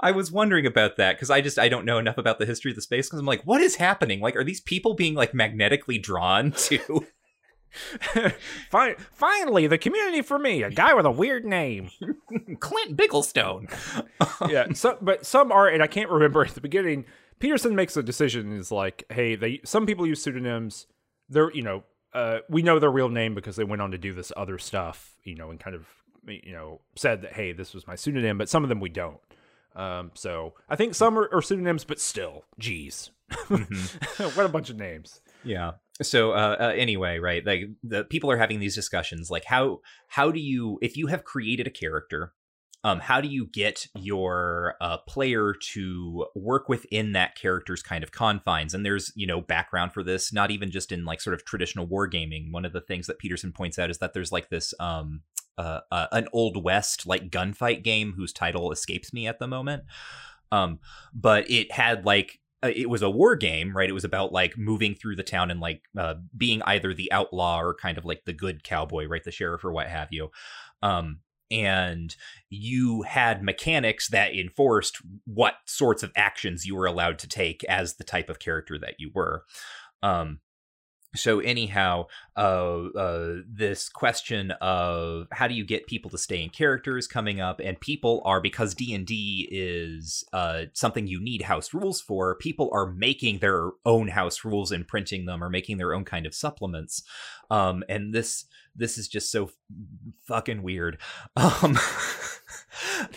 I 0.00 0.12
was 0.12 0.30
wondering 0.30 0.66
about 0.66 0.96
that 0.96 1.16
because 1.16 1.30
I 1.30 1.40
just 1.40 1.58
I 1.58 1.68
don't 1.68 1.84
know 1.84 1.98
enough 1.98 2.18
about 2.18 2.38
the 2.38 2.46
history 2.46 2.70
of 2.70 2.76
the 2.76 2.82
space 2.82 3.06
because 3.06 3.18
I'm 3.18 3.26
like, 3.26 3.46
what 3.46 3.60
is 3.60 3.76
happening? 3.76 4.20
Like, 4.20 4.36
are 4.36 4.44
these 4.44 4.60
people 4.60 4.94
being 4.94 5.14
like 5.14 5.34
magnetically 5.34 5.98
drawn 5.98 6.52
to? 6.52 7.06
Finally, 9.12 9.66
the 9.66 9.78
community 9.78 10.22
for 10.22 10.38
me, 10.38 10.62
a 10.62 10.70
guy 10.70 10.94
with 10.94 11.06
a 11.06 11.10
weird 11.10 11.44
name, 11.44 11.90
Clint 12.60 12.96
Bigglestone. 12.96 13.70
yeah, 14.48 14.72
so, 14.72 14.98
but 15.00 15.26
some 15.26 15.52
are, 15.52 15.68
and 15.68 15.82
I 15.82 15.86
can't 15.86 16.10
remember 16.10 16.44
at 16.44 16.54
the 16.54 16.60
beginning. 16.60 17.04
Peterson 17.38 17.74
makes 17.74 17.96
a 17.96 18.02
decision. 18.02 18.52
Is 18.52 18.72
like, 18.72 19.04
hey, 19.10 19.36
they 19.36 19.60
some 19.64 19.86
people 19.86 20.06
use 20.06 20.22
pseudonyms. 20.22 20.86
They're 21.28 21.52
you 21.52 21.62
know, 21.62 21.84
uh, 22.14 22.38
we 22.48 22.62
know 22.62 22.78
their 22.78 22.90
real 22.90 23.08
name 23.08 23.34
because 23.34 23.56
they 23.56 23.64
went 23.64 23.82
on 23.82 23.90
to 23.90 23.98
do 23.98 24.12
this 24.12 24.32
other 24.36 24.58
stuff, 24.58 25.16
you 25.24 25.34
know, 25.34 25.50
and 25.50 25.60
kind 25.60 25.76
of 25.76 25.86
you 26.26 26.52
know 26.52 26.80
said 26.94 27.22
that 27.22 27.34
hey, 27.34 27.52
this 27.52 27.74
was 27.74 27.86
my 27.86 27.94
pseudonym. 27.94 28.38
But 28.38 28.48
some 28.48 28.62
of 28.62 28.68
them 28.68 28.80
we 28.80 28.88
don't. 28.88 29.18
Um, 29.76 30.10
so 30.14 30.54
I 30.68 30.76
think 30.76 30.94
some 30.94 31.18
are, 31.18 31.28
are 31.32 31.42
pseudonyms, 31.42 31.84
but 31.84 32.00
still, 32.00 32.44
geez, 32.58 33.10
mm-hmm. 33.30 34.24
what 34.36 34.46
a 34.46 34.48
bunch 34.48 34.70
of 34.70 34.76
names. 34.76 35.20
Yeah. 35.44 35.72
So 36.02 36.32
uh, 36.32 36.56
uh, 36.58 36.72
anyway, 36.76 37.18
right? 37.18 37.44
Like 37.44 37.68
the 37.82 38.04
people 38.04 38.30
are 38.30 38.36
having 38.36 38.58
these 38.58 38.74
discussions. 38.74 39.30
Like 39.30 39.44
how 39.44 39.80
how 40.08 40.30
do 40.30 40.40
you 40.40 40.78
if 40.82 40.96
you 40.96 41.06
have 41.06 41.24
created 41.24 41.66
a 41.66 41.70
character, 41.70 42.32
um, 42.84 43.00
how 43.00 43.20
do 43.20 43.28
you 43.28 43.46
get 43.46 43.86
your 43.94 44.76
uh, 44.80 44.98
player 45.08 45.54
to 45.72 46.26
work 46.34 46.68
within 46.68 47.12
that 47.12 47.34
character's 47.34 47.82
kind 47.82 48.04
of 48.04 48.12
confines? 48.12 48.74
And 48.74 48.84
there's 48.84 49.12
you 49.14 49.26
know 49.26 49.40
background 49.40 49.92
for 49.92 50.02
this, 50.02 50.32
not 50.32 50.50
even 50.50 50.70
just 50.70 50.92
in 50.92 51.04
like 51.04 51.20
sort 51.20 51.34
of 51.34 51.44
traditional 51.44 51.86
wargaming. 51.86 52.52
One 52.52 52.64
of 52.64 52.72
the 52.72 52.80
things 52.80 53.06
that 53.06 53.18
Peterson 53.18 53.52
points 53.52 53.78
out 53.78 53.90
is 53.90 53.98
that 53.98 54.14
there's 54.14 54.32
like 54.32 54.50
this 54.50 54.74
um, 54.80 55.22
uh, 55.58 55.80
uh, 55.90 56.06
an 56.12 56.28
old 56.32 56.62
west 56.62 57.06
like 57.06 57.30
gunfight 57.30 57.82
game 57.82 58.14
whose 58.16 58.32
title 58.32 58.72
escapes 58.72 59.12
me 59.12 59.26
at 59.26 59.38
the 59.38 59.46
moment. 59.46 59.84
Um, 60.52 60.78
but 61.14 61.50
it 61.50 61.72
had 61.72 62.04
like 62.04 62.40
uh, 62.62 62.72
it 62.74 62.88
was 62.88 63.02
a 63.02 63.10
war 63.10 63.36
game, 63.36 63.76
right? 63.76 63.88
It 63.88 63.94
was 63.94 64.04
about 64.04 64.32
like 64.32 64.56
moving 64.56 64.94
through 64.94 65.16
the 65.16 65.22
town 65.22 65.50
and 65.50 65.60
like 65.60 65.82
uh, 65.98 66.14
being 66.36 66.62
either 66.62 66.94
the 66.94 67.10
outlaw 67.12 67.60
or 67.60 67.74
kind 67.74 67.98
of 67.98 68.04
like 68.04 68.24
the 68.24 68.32
good 68.32 68.64
cowboy, 68.64 69.06
right? 69.06 69.24
The 69.24 69.30
sheriff 69.30 69.64
or 69.64 69.72
what 69.72 69.88
have 69.88 70.08
you. 70.10 70.30
Um, 70.82 71.20
and 71.50 72.16
you 72.50 73.02
had 73.02 73.42
mechanics 73.42 74.08
that 74.08 74.34
enforced 74.34 74.98
what 75.26 75.54
sorts 75.64 76.02
of 76.02 76.12
actions 76.16 76.66
you 76.66 76.74
were 76.74 76.86
allowed 76.86 77.18
to 77.20 77.28
take 77.28 77.62
as 77.64 77.94
the 77.94 78.04
type 78.04 78.28
of 78.28 78.38
character 78.38 78.78
that 78.78 78.94
you 78.98 79.10
were. 79.14 79.44
Um, 80.02 80.40
so 81.16 81.40
anyhow 81.40 82.06
uh, 82.36 82.84
uh, 82.96 83.34
this 83.48 83.88
question 83.88 84.52
of 84.60 85.26
how 85.32 85.48
do 85.48 85.54
you 85.54 85.64
get 85.64 85.86
people 85.86 86.10
to 86.10 86.18
stay 86.18 86.42
in 86.42 86.50
character 86.50 86.96
is 86.96 87.08
coming 87.08 87.40
up 87.40 87.60
and 87.60 87.80
people 87.80 88.22
are 88.24 88.40
because 88.40 88.74
d&d 88.74 89.48
is 89.50 90.24
uh, 90.32 90.62
something 90.72 91.06
you 91.06 91.20
need 91.20 91.42
house 91.42 91.74
rules 91.74 92.00
for 92.00 92.36
people 92.36 92.70
are 92.72 92.86
making 92.92 93.38
their 93.38 93.70
own 93.84 94.08
house 94.08 94.44
rules 94.44 94.72
and 94.72 94.86
printing 94.86 95.26
them 95.26 95.42
or 95.42 95.50
making 95.50 95.78
their 95.78 95.94
own 95.94 96.04
kind 96.04 96.26
of 96.26 96.34
supplements. 96.34 97.02
Um, 97.50 97.82
and 97.88 98.14
this 98.14 98.44
this 98.74 98.98
is 98.98 99.08
just 99.08 99.30
so 99.32 99.50
fucking 100.26 100.62
weird. 100.62 100.98
Um, 101.36 101.78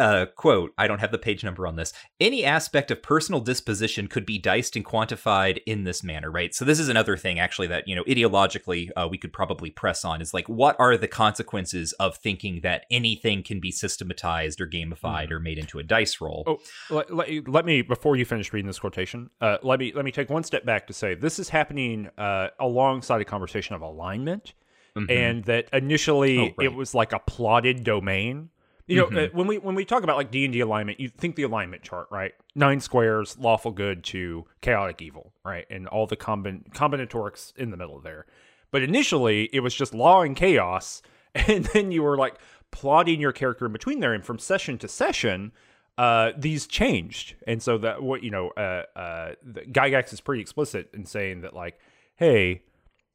uh, 0.00 0.26
quote, 0.34 0.72
I 0.78 0.88
don't 0.88 1.00
have 1.00 1.12
the 1.12 1.18
page 1.18 1.44
number 1.44 1.66
on 1.66 1.76
this. 1.76 1.92
Any 2.18 2.44
aspect 2.44 2.90
of 2.90 3.02
personal 3.02 3.40
disposition 3.40 4.08
could 4.08 4.24
be 4.24 4.38
diced 4.38 4.74
and 4.74 4.84
quantified 4.84 5.60
in 5.66 5.84
this 5.84 6.02
manner, 6.02 6.30
right? 6.30 6.54
So 6.54 6.64
this 6.64 6.80
is 6.80 6.88
another 6.88 7.18
thing, 7.18 7.38
actually, 7.38 7.68
that 7.68 7.86
you 7.86 7.94
know, 7.94 8.02
ideologically, 8.04 8.88
uh, 8.96 9.06
we 9.10 9.18
could 9.18 9.32
probably 9.32 9.70
press 9.70 10.04
on 10.04 10.22
is 10.22 10.32
like, 10.32 10.48
what 10.48 10.74
are 10.78 10.96
the 10.96 11.06
consequences 11.06 11.92
of 11.94 12.16
thinking 12.16 12.60
that 12.62 12.86
anything 12.90 13.42
can 13.42 13.60
be 13.60 13.70
systematized 13.70 14.60
or 14.60 14.66
gamified 14.66 15.28
mm. 15.28 15.32
or 15.32 15.38
made 15.38 15.58
into 15.58 15.78
a 15.78 15.82
dice 15.82 16.20
roll? 16.20 16.44
Oh, 16.46 16.58
let, 16.88 17.14
let, 17.14 17.48
let, 17.48 17.64
me 17.66 17.82
before 17.82 18.16
you 18.16 18.24
finish 18.24 18.52
reading 18.54 18.66
this 18.66 18.78
quotation, 18.78 19.28
uh, 19.42 19.58
let 19.62 19.78
me 19.78 19.92
let 19.94 20.06
me 20.06 20.12
take 20.12 20.30
one 20.30 20.44
step 20.44 20.64
back 20.64 20.86
to 20.86 20.94
say 20.94 21.14
this 21.14 21.38
is 21.38 21.50
happening 21.50 22.08
uh, 22.16 22.48
alongside 22.58 23.20
a 23.20 23.24
conversation 23.26 23.74
of 23.74 23.82
alignment, 23.82 24.54
mm-hmm. 24.96 25.10
and 25.10 25.44
that 25.44 25.68
initially 25.74 26.38
oh, 26.38 26.42
right. 26.42 26.54
it 26.60 26.74
was 26.74 26.94
like 26.94 27.12
a 27.12 27.18
plotted 27.18 27.84
domain 27.84 28.48
you 28.90 28.96
know, 28.96 29.06
mm-hmm. 29.06 29.18
uh, 29.18 29.38
when 29.38 29.46
we 29.46 29.58
when 29.58 29.74
we 29.74 29.84
talk 29.84 30.02
about 30.02 30.16
like 30.16 30.30
D 30.30 30.44
and 30.44 30.52
D 30.52 30.60
alignment, 30.60 30.98
you 30.98 31.08
think 31.08 31.36
the 31.36 31.44
alignment 31.44 31.82
chart, 31.82 32.08
right? 32.10 32.32
Nine 32.54 32.80
squares, 32.80 33.38
lawful 33.38 33.70
good 33.70 34.02
to 34.04 34.46
chaotic 34.60 35.00
evil, 35.00 35.32
right? 35.44 35.64
And 35.70 35.86
all 35.86 36.06
the 36.06 36.16
combin- 36.16 36.64
combinatorics 36.72 37.56
in 37.56 37.70
the 37.70 37.76
middle 37.76 38.00
there. 38.00 38.26
But 38.72 38.82
initially, 38.82 39.48
it 39.52 39.60
was 39.60 39.74
just 39.74 39.94
law 39.94 40.22
and 40.22 40.34
chaos, 40.34 41.02
and 41.34 41.66
then 41.66 41.92
you 41.92 42.02
were 42.02 42.16
like 42.16 42.36
plotting 42.72 43.20
your 43.20 43.32
character 43.32 43.66
in 43.66 43.72
between 43.72 44.00
there. 44.00 44.12
And 44.12 44.24
from 44.24 44.38
session 44.38 44.76
to 44.78 44.88
session, 44.88 45.52
uh, 45.96 46.32
these 46.36 46.66
changed, 46.66 47.36
and 47.46 47.62
so 47.62 47.78
that 47.78 48.02
what 48.02 48.24
you 48.24 48.32
know, 48.32 48.48
uh, 48.56 48.82
uh, 48.96 49.32
Gygax 49.46 50.12
is 50.12 50.20
pretty 50.20 50.42
explicit 50.42 50.90
in 50.94 51.04
saying 51.04 51.42
that 51.42 51.54
like, 51.54 51.78
hey, 52.16 52.62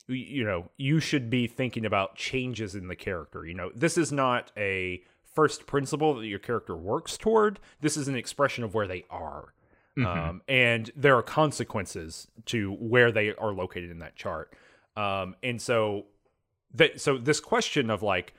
you 0.08 0.46
know, 0.46 0.70
you 0.78 1.02
should 1.02 1.30
be 1.30 1.48
thinking 1.48 1.86
about 1.86 2.16
changes 2.16 2.76
in 2.76 2.88
the 2.88 2.96
character. 2.96 3.46
You 3.46 3.56
know, 3.56 3.72
this 3.76 3.98
is 3.98 4.12
not 4.12 4.52
a 4.56 5.02
first 5.36 5.68
principle 5.68 6.16
that 6.16 6.26
your 6.26 6.40
character 6.40 6.76
works 6.76 7.18
toward. 7.18 7.60
This 7.82 7.98
is 7.98 8.08
an 8.08 8.16
expression 8.16 8.64
of 8.64 8.74
where 8.74 8.88
they 8.88 9.06
are. 9.10 9.54
Mm-hmm. 9.98 10.30
Um, 10.30 10.42
and 10.48 10.92
there 10.96 11.16
are 11.16 11.24
consequences 11.24 12.28
to 12.48 12.74
where 12.74 13.12
they 13.12 13.34
are 13.34 13.54
located 13.54 13.92
in 13.92 14.00
that 14.00 14.16
chart. 14.16 14.54
Um, 14.98 15.36
and 15.44 15.62
so 15.62 16.06
that 16.74 17.00
so 17.00 17.18
this 17.18 17.40
question 17.40 17.90
of 17.90 18.02
like 18.02 18.34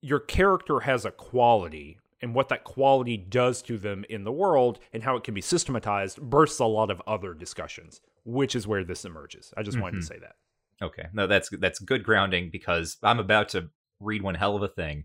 your 0.00 0.18
character 0.18 0.80
has 0.80 1.04
a 1.04 1.10
quality 1.10 1.98
and 2.22 2.34
what 2.34 2.48
that 2.48 2.64
quality 2.64 3.16
does 3.16 3.62
to 3.62 3.78
them 3.78 4.04
in 4.08 4.24
the 4.24 4.32
world 4.32 4.78
and 4.92 5.02
how 5.02 5.16
it 5.16 5.24
can 5.24 5.34
be 5.34 5.40
systematized 5.40 6.20
bursts 6.20 6.58
a 6.58 6.64
lot 6.64 6.90
of 6.90 7.00
other 7.06 7.34
discussions, 7.34 8.00
which 8.24 8.54
is 8.54 8.66
where 8.66 8.84
this 8.84 9.04
emerges. 9.04 9.54
I 9.56 9.62
just 9.62 9.76
mm-hmm. 9.76 9.82
wanted 9.82 9.96
to 9.96 10.02
mm-hmm. 10.02 10.14
say 10.14 10.18
that. 10.20 10.36
Okay. 10.82 11.08
No, 11.12 11.26
that's 11.26 11.50
that's 11.50 11.78
good 11.78 12.04
grounding 12.04 12.50
because 12.50 12.96
I'm 13.02 13.18
about 13.18 13.50
to 13.50 13.70
read 14.00 14.22
one 14.22 14.34
hell 14.34 14.56
of 14.56 14.62
a 14.62 14.68
thing. 14.68 15.04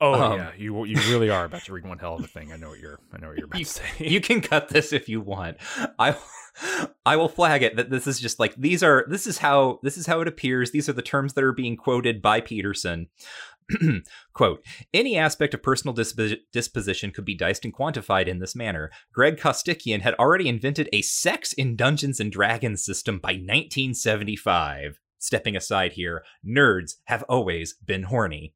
Oh 0.00 0.14
um, 0.14 0.38
yeah, 0.38 0.50
you 0.56 0.84
you 0.84 0.96
really 1.10 1.30
are 1.30 1.44
about 1.44 1.64
to 1.64 1.72
read 1.72 1.86
one 1.86 1.98
hell 1.98 2.16
of 2.16 2.24
a 2.24 2.26
thing. 2.26 2.52
I 2.52 2.56
know 2.56 2.70
what 2.70 2.80
you're 2.80 2.98
I 3.12 3.18
know 3.18 3.28
what 3.28 3.36
you're 3.36 3.46
about 3.46 3.58
you, 3.58 3.64
to 3.64 3.70
say. 3.70 3.84
You 3.98 4.20
can 4.20 4.40
cut 4.40 4.68
this 4.68 4.92
if 4.92 5.08
you 5.08 5.20
want. 5.20 5.58
I 5.98 6.16
I 7.06 7.16
will 7.16 7.28
flag 7.28 7.62
it 7.62 7.76
that 7.76 7.90
this 7.90 8.06
is 8.06 8.20
just 8.20 8.38
like 8.38 8.54
these 8.56 8.82
are 8.82 9.04
this 9.08 9.26
is 9.26 9.38
how 9.38 9.80
this 9.82 9.96
is 9.96 10.06
how 10.06 10.20
it 10.20 10.28
appears. 10.28 10.70
These 10.70 10.88
are 10.88 10.92
the 10.92 11.02
terms 11.02 11.34
that 11.34 11.44
are 11.44 11.52
being 11.52 11.76
quoted 11.76 12.22
by 12.22 12.40
Peterson. 12.40 13.08
Quote, 14.34 14.62
any 14.92 15.16
aspect 15.16 15.54
of 15.54 15.62
personal 15.62 15.94
disp- 15.94 16.20
disposition 16.52 17.10
could 17.10 17.24
be 17.24 17.34
diced 17.34 17.64
and 17.64 17.74
quantified 17.74 18.26
in 18.26 18.38
this 18.38 18.54
manner. 18.54 18.90
Greg 19.12 19.38
Costikyan 19.38 20.02
had 20.02 20.14
already 20.14 20.48
invented 20.48 20.88
a 20.92 21.00
sex 21.00 21.54
in 21.54 21.76
Dungeons 21.76 22.20
and 22.20 22.30
Dragons 22.30 22.84
system 22.84 23.18
by 23.18 23.32
1975. 23.32 25.00
Stepping 25.18 25.56
aside 25.56 25.92
here, 25.92 26.22
nerds 26.46 26.96
have 27.04 27.22
always 27.22 27.74
been 27.82 28.02
horny 28.04 28.52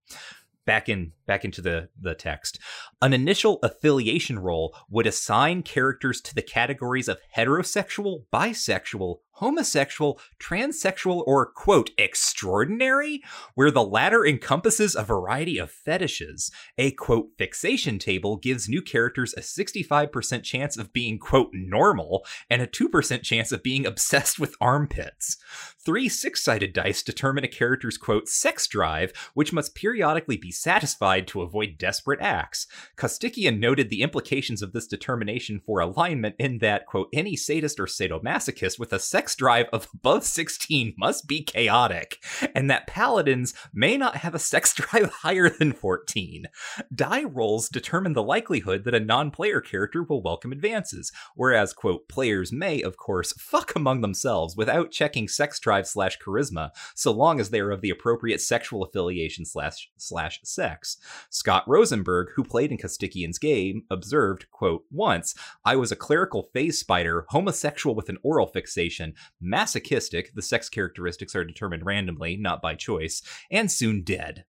back 0.66 0.86
in 0.86 1.12
back 1.28 1.44
into 1.44 1.62
the 1.62 1.88
the 2.00 2.14
text 2.14 2.58
an 3.00 3.12
initial 3.12 3.60
affiliation 3.62 4.40
roll 4.40 4.74
would 4.90 5.06
assign 5.06 5.62
characters 5.62 6.20
to 6.20 6.34
the 6.34 6.42
categories 6.42 7.06
of 7.06 7.18
heterosexual 7.36 8.24
bisexual 8.32 9.18
homosexual, 9.38 10.20
transsexual, 10.40 11.22
or, 11.24 11.46
quote, 11.46 11.90
extraordinary, 11.96 13.22
where 13.54 13.70
the 13.70 13.84
latter 13.84 14.26
encompasses 14.26 14.96
a 14.96 15.02
variety 15.04 15.58
of 15.58 15.70
fetishes. 15.70 16.50
A, 16.76 16.90
quote, 16.90 17.28
fixation 17.38 18.00
table 18.00 18.36
gives 18.36 18.68
new 18.68 18.82
characters 18.82 19.34
a 19.34 19.40
65% 19.40 20.42
chance 20.42 20.76
of 20.76 20.92
being, 20.92 21.20
quote, 21.20 21.50
normal, 21.52 22.26
and 22.50 22.60
a 22.60 22.66
2% 22.66 23.22
chance 23.22 23.52
of 23.52 23.62
being 23.62 23.86
obsessed 23.86 24.40
with 24.40 24.56
armpits. 24.60 25.36
Three 25.84 26.08
six 26.08 26.42
sided 26.42 26.72
dice 26.72 27.02
determine 27.02 27.44
a 27.44 27.48
character's, 27.48 27.96
quote, 27.96 28.28
sex 28.28 28.66
drive, 28.66 29.12
which 29.34 29.52
must 29.52 29.76
periodically 29.76 30.36
be 30.36 30.50
satisfied 30.50 31.17
to 31.26 31.42
avoid 31.42 31.76
desperate 31.76 32.20
acts. 32.20 32.66
Costikyan 32.96 33.58
noted 33.58 33.90
the 33.90 34.02
implications 34.02 34.62
of 34.62 34.72
this 34.72 34.86
determination 34.86 35.60
for 35.60 35.80
alignment 35.80 36.34
in 36.38 36.58
that, 36.58 36.86
quote, 36.86 37.08
any 37.12 37.36
sadist 37.36 37.78
or 37.78 37.86
sadomasochist 37.86 38.78
with 38.78 38.92
a 38.92 38.98
sex 38.98 39.18
sex 39.18 39.34
drive 39.34 39.66
of 39.74 39.88
above 39.92 40.24
16 40.24 40.94
must 40.96 41.26
be 41.26 41.42
chaotic, 41.42 42.24
and 42.54 42.70
that 42.70 42.86
paladins 42.86 43.52
may 43.74 43.96
not 43.96 44.16
have 44.16 44.34
a 44.34 44.38
sex 44.38 44.72
drive 44.76 45.10
higher 45.10 45.50
than 45.50 45.72
14. 45.72 46.46
Die 46.94 47.24
rolls 47.24 47.68
determine 47.68 48.14
the 48.14 48.22
likelihood 48.22 48.84
that 48.84 48.94
a 48.94 49.00
non 49.00 49.30
player 49.30 49.60
character 49.60 50.02
will 50.02 50.22
welcome 50.22 50.52
advances, 50.52 51.12
whereas, 51.34 51.74
quote, 51.74 52.08
players 52.08 52.52
may, 52.52 52.80
of 52.80 52.96
course, 52.96 53.32
fuck 53.32 53.74
among 53.74 54.00
themselves 54.00 54.56
without 54.56 54.92
checking 54.92 55.28
sex 55.28 55.60
drive 55.60 55.86
slash 55.86 56.16
charisma, 56.18 56.70
so 56.94 57.10
long 57.10 57.38
as 57.38 57.50
they 57.50 57.60
are 57.60 57.72
of 57.72 57.82
the 57.82 57.90
appropriate 57.90 58.40
sexual 58.40 58.82
affiliation 58.82 59.44
slash, 59.44 59.90
slash 59.98 60.40
sex. 60.42 60.96
Scott 61.30 61.64
Rosenberg, 61.66 62.28
who 62.36 62.44
played 62.44 62.70
in 62.70 62.78
Costikyan's 62.78 63.38
game, 63.38 63.84
observed, 63.90 64.50
quote, 64.50 64.84
once, 64.90 65.34
I 65.64 65.76
was 65.76 65.92
a 65.92 65.96
clerical 65.96 66.50
phase 66.52 66.78
spider, 66.78 67.26
homosexual 67.28 67.94
with 67.94 68.08
an 68.08 68.18
oral 68.22 68.46
fixation, 68.46 69.14
masochistic, 69.40 70.34
the 70.34 70.42
sex 70.42 70.68
characteristics 70.68 71.34
are 71.34 71.44
determined 71.44 71.86
randomly, 71.86 72.36
not 72.36 72.62
by 72.62 72.74
choice, 72.74 73.22
and 73.50 73.70
soon 73.70 74.02
dead. 74.02 74.44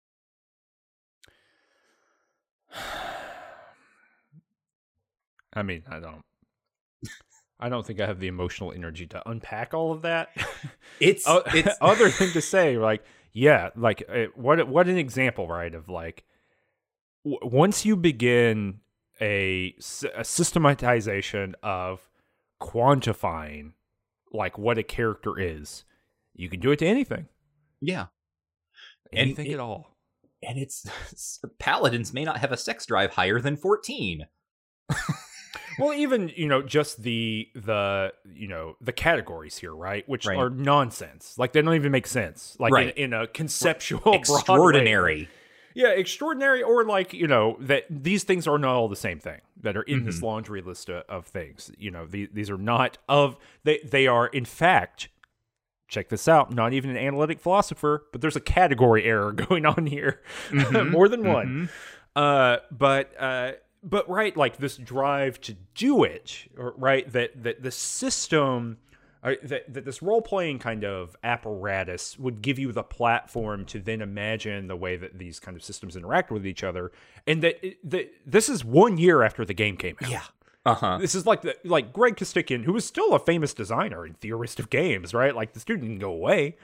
I 5.54 5.64
mean, 5.64 5.84
I 5.90 6.00
don't 6.00 6.22
I 7.60 7.70
don't 7.70 7.86
think 7.86 8.02
I 8.02 8.06
have 8.06 8.20
the 8.20 8.28
emotional 8.28 8.74
energy 8.74 9.08
to 9.08 9.30
unpack 9.30 9.74
all 9.74 9.92
of 9.92 10.02
that. 10.04 10.30
It's, 11.02 11.26
it's 11.28 11.78
other 11.82 12.10
thing 12.10 12.32
to 12.32 12.42
say 12.42 12.78
like 12.78 13.04
yeah, 13.34 13.72
like 13.76 14.10
what 14.36 14.66
what 14.70 14.88
an 14.88 14.98
example, 14.98 15.46
right? 15.46 15.76
Of 15.76 15.90
like 15.90 16.24
once 17.26 17.86
you 17.86 17.96
begin 17.96 18.80
a, 19.20 19.76
a 20.16 20.24
systematization 20.24 21.56
of 21.64 22.08
quantifying 22.62 23.72
like 24.32 24.58
what 24.58 24.78
a 24.78 24.84
character 24.84 25.40
is. 25.40 25.84
You 26.34 26.50
can 26.50 26.60
do 26.60 26.72
it 26.72 26.80
to 26.80 26.86
anything. 26.86 27.28
Yeah. 27.82 28.08
Anything 29.14 29.48
it, 29.48 29.54
at 29.54 29.60
all. 29.60 29.96
And 30.44 30.60
it's 30.60 30.86
paladins 31.60 32.14
may 32.14 32.26
not 32.26 32.40
have 32.40 32.52
a 32.52 32.58
sex 32.58 32.86
drive 32.86 33.12
higher 33.12 33.40
than 33.40 33.56
14. 33.56 34.28
well, 35.80 35.94
even, 35.94 36.32
you 36.36 36.48
know, 36.48 36.62
just 36.62 37.02
the 37.02 37.48
the, 37.56 38.12
you 38.26 38.48
know, 38.48 38.76
the 38.82 38.92
categories 38.92 39.58
here, 39.58 39.74
right? 39.74 40.08
Which 40.08 40.26
right. 40.26 40.38
are 40.38 40.50
nonsense. 40.50 41.36
Like 41.38 41.54
they 41.54 41.62
don't 41.62 41.76
even 41.76 41.92
make 41.92 42.08
sense. 42.08 42.58
Like 42.60 42.74
right. 42.74 42.96
in, 42.98 43.14
in, 43.14 43.22
a 43.22 43.28
conceptual 43.28 44.14
extraordinary 44.14 45.30
yeah, 45.76 45.90
extraordinary, 45.90 46.64
or 46.64 46.86
like 46.86 47.14
you 47.14 47.28
know 47.28 47.58
that 47.60 47.84
these 47.90 48.24
things 48.24 48.48
are 48.48 48.58
not 48.58 48.74
all 48.76 48.88
the 48.88 48.96
same 48.96 49.20
thing 49.20 49.42
that 49.62 49.76
are 49.76 49.84
in 49.84 49.98
mm-hmm. 49.98 50.06
this 50.08 50.22
laundry 50.22 50.62
list 50.62 50.90
of, 50.90 51.04
of 51.10 51.28
things. 51.28 51.70
You 51.78 51.92
know, 51.92 52.06
these 52.06 52.30
these 52.32 52.50
are 52.50 52.58
not 52.58 52.98
of 53.10 53.38
they 53.64 53.80
they 53.80 54.08
are 54.08 54.28
in 54.28 54.46
fact. 54.46 55.10
Check 55.88 56.10
this 56.10 56.28
out. 56.28 56.52
Not 56.52 56.74
even 56.74 56.90
an 56.90 56.98
analytic 56.98 57.40
philosopher, 57.40 58.06
but 58.12 58.20
there's 58.20 58.36
a 58.36 58.42
category 58.42 59.04
error 59.04 59.32
going 59.34 59.66
on 59.66 59.86
here, 59.86 60.22
mm-hmm. 60.50 60.90
more 60.92 61.08
than 61.08 61.28
one. 61.28 61.48
Mm-hmm. 61.48 61.66
Uh, 62.16 62.58
but 62.72 63.14
uh, 63.20 63.52
but 63.84 64.10
right, 64.10 64.36
like 64.36 64.58
this 64.58 64.78
drive 64.78 65.42
to 65.42 65.56
do 65.76 66.06
it, 66.06 66.48
or, 66.58 66.74
right? 66.78 67.12
That 67.12 67.44
that 67.44 67.62
the 67.62 67.72
system 67.72 68.78
that, 69.44 69.74
that 69.74 69.86
this 69.86 70.02
role 70.02 70.22
playing 70.22 70.60
kind 70.60 70.84
of 70.84 71.16
apparatus 71.24 72.20
would 72.20 72.42
give 72.42 72.60
you 72.60 72.72
the 72.72 72.84
platform 72.84 73.66
to 73.66 73.80
then 73.80 74.02
imagine 74.02 74.68
the 74.68 74.76
way 74.76 74.98
that 74.98 75.18
these 75.18 75.40
kind 75.40 75.58
of 75.58 75.64
systems 75.64 75.96
interact 75.96 76.32
with 76.32 76.46
each 76.46 76.64
other, 76.64 76.92
and 77.26 77.42
that, 77.42 77.60
that 77.84 78.14
this 78.26 78.50
is 78.50 78.64
one 78.64 78.98
year 78.98 79.24
after 79.24 79.44
the 79.44 79.54
game 79.54 79.78
came 79.78 79.96
out. 80.04 80.10
Yeah. 80.10 80.22
Uh-huh. 80.66 80.98
This 81.00 81.14
is 81.14 81.26
like 81.26 81.42
the 81.42 81.56
like 81.64 81.94
Greg 81.94 82.16
Costikyan, 82.16 82.64
who 82.64 82.76
is 82.76 82.86
still 82.86 83.14
a 83.14 83.20
famous 83.20 83.54
designer 83.54 84.04
and 84.04 84.20
theorist 84.20 84.60
of 84.60 84.70
games, 84.70 85.14
right? 85.14 85.36
Like 85.36 85.54
the 85.54 85.60
student 85.60 85.88
didn't 85.88 86.00
go 86.00 86.12
away. 86.12 86.58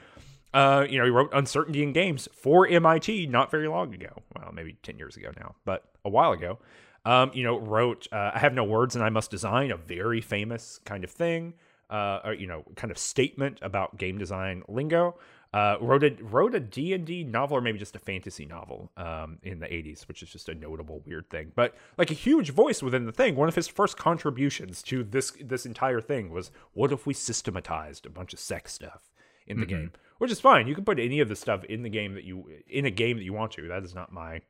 Uh, 0.52 0.84
you 0.88 0.98
know, 0.98 1.04
he 1.04 1.10
wrote 1.10 1.30
Uncertainty 1.32 1.82
in 1.82 1.92
Games 1.92 2.28
for 2.34 2.66
MIT 2.66 3.26
not 3.28 3.50
very 3.50 3.68
long 3.68 3.94
ago. 3.94 4.22
Well, 4.36 4.52
maybe 4.52 4.76
ten 4.82 4.98
years 4.98 5.16
ago 5.16 5.30
now, 5.36 5.54
but 5.64 5.84
a 6.04 6.10
while 6.10 6.32
ago. 6.32 6.58
Um, 7.04 7.30
you 7.34 7.42
know, 7.42 7.58
wrote 7.58 8.06
uh, 8.12 8.32
I 8.34 8.38
have 8.38 8.54
no 8.54 8.64
words 8.64 8.94
and 8.94 9.04
I 9.04 9.08
must 9.08 9.30
design 9.30 9.70
a 9.70 9.76
very 9.76 10.20
famous 10.20 10.78
kind 10.84 11.04
of 11.04 11.10
thing 11.10 11.54
uh, 11.92 12.20
or, 12.24 12.32
you 12.32 12.46
know, 12.46 12.64
kind 12.74 12.90
of 12.90 12.98
statement 12.98 13.58
about 13.62 13.98
game 13.98 14.18
design 14.18 14.62
lingo. 14.66 15.16
Uh, 15.54 15.76
wrote 15.82 16.02
a 16.02 16.16
wrote 16.22 16.54
a 16.54 16.60
D 16.60 16.94
and 16.94 17.04
D 17.04 17.24
novel, 17.24 17.58
or 17.58 17.60
maybe 17.60 17.78
just 17.78 17.94
a 17.94 17.98
fantasy 17.98 18.46
novel, 18.46 18.90
um, 18.96 19.36
in 19.42 19.58
the 19.58 19.66
'80s, 19.66 20.08
which 20.08 20.22
is 20.22 20.30
just 20.30 20.48
a 20.48 20.54
notable 20.54 21.02
weird 21.04 21.28
thing. 21.28 21.52
But 21.54 21.74
like 21.98 22.10
a 22.10 22.14
huge 22.14 22.48
voice 22.52 22.82
within 22.82 23.04
the 23.04 23.12
thing. 23.12 23.36
One 23.36 23.48
of 23.48 23.54
his 23.54 23.68
first 23.68 23.98
contributions 23.98 24.82
to 24.84 25.04
this 25.04 25.30
this 25.42 25.66
entire 25.66 26.00
thing 26.00 26.30
was, 26.30 26.50
"What 26.72 26.90
if 26.90 27.06
we 27.06 27.12
systematized 27.12 28.06
a 28.06 28.08
bunch 28.08 28.32
of 28.32 28.40
sex 28.40 28.72
stuff 28.72 29.12
in 29.46 29.60
the 29.60 29.66
mm-hmm. 29.66 29.76
game?" 29.76 29.92
Which 30.16 30.32
is 30.32 30.40
fine. 30.40 30.68
You 30.68 30.74
can 30.74 30.86
put 30.86 30.98
any 30.98 31.20
of 31.20 31.28
the 31.28 31.36
stuff 31.36 31.64
in 31.64 31.82
the 31.82 31.90
game 31.90 32.14
that 32.14 32.24
you 32.24 32.48
in 32.66 32.86
a 32.86 32.90
game 32.90 33.18
that 33.18 33.24
you 33.24 33.34
want 33.34 33.52
to. 33.52 33.68
That 33.68 33.84
is 33.84 33.94
not 33.94 34.10
my 34.10 34.40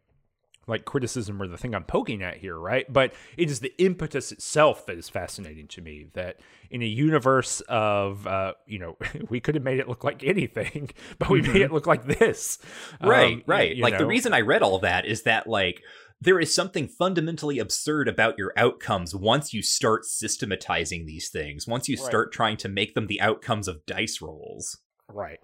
like 0.66 0.84
criticism 0.84 1.40
or 1.42 1.48
the 1.48 1.56
thing 1.56 1.74
I'm 1.74 1.84
poking 1.84 2.22
at 2.22 2.36
here, 2.36 2.56
right? 2.56 2.90
But 2.90 3.12
it 3.36 3.50
is 3.50 3.60
the 3.60 3.74
impetus 3.78 4.30
itself 4.30 4.86
that 4.86 4.96
is 4.96 5.08
fascinating 5.08 5.66
to 5.68 5.80
me. 5.80 6.06
That 6.14 6.40
in 6.70 6.82
a 6.82 6.86
universe 6.86 7.60
of, 7.68 8.26
uh, 8.26 8.54
you 8.66 8.78
know, 8.78 8.96
we 9.28 9.40
could 9.40 9.54
have 9.54 9.64
made 9.64 9.80
it 9.80 9.88
look 9.88 10.04
like 10.04 10.22
anything, 10.22 10.90
but 11.18 11.30
we 11.30 11.42
mm-hmm. 11.42 11.52
made 11.52 11.62
it 11.62 11.72
look 11.72 11.86
like 11.86 12.04
this. 12.04 12.58
Right, 13.02 13.34
um, 13.34 13.42
right. 13.46 13.76
like 13.78 13.94
know. 13.94 13.98
the 13.98 14.06
reason 14.06 14.32
I 14.32 14.40
read 14.40 14.62
all 14.62 14.78
that 14.80 15.04
is 15.04 15.22
that 15.22 15.46
like 15.46 15.82
there 16.20 16.38
is 16.38 16.54
something 16.54 16.86
fundamentally 16.86 17.58
absurd 17.58 18.06
about 18.06 18.38
your 18.38 18.52
outcomes 18.56 19.12
once 19.12 19.52
you 19.52 19.60
start 19.60 20.04
systematizing 20.04 21.04
these 21.04 21.28
things. 21.28 21.66
Once 21.66 21.88
you 21.88 21.96
start 21.96 22.32
trying 22.32 22.56
to 22.58 22.68
make 22.68 22.94
them 22.94 23.08
the 23.08 23.20
outcomes 23.20 23.66
of 23.66 23.84
dice 23.86 24.22
rolls. 24.22 24.78
Right. 25.08 25.40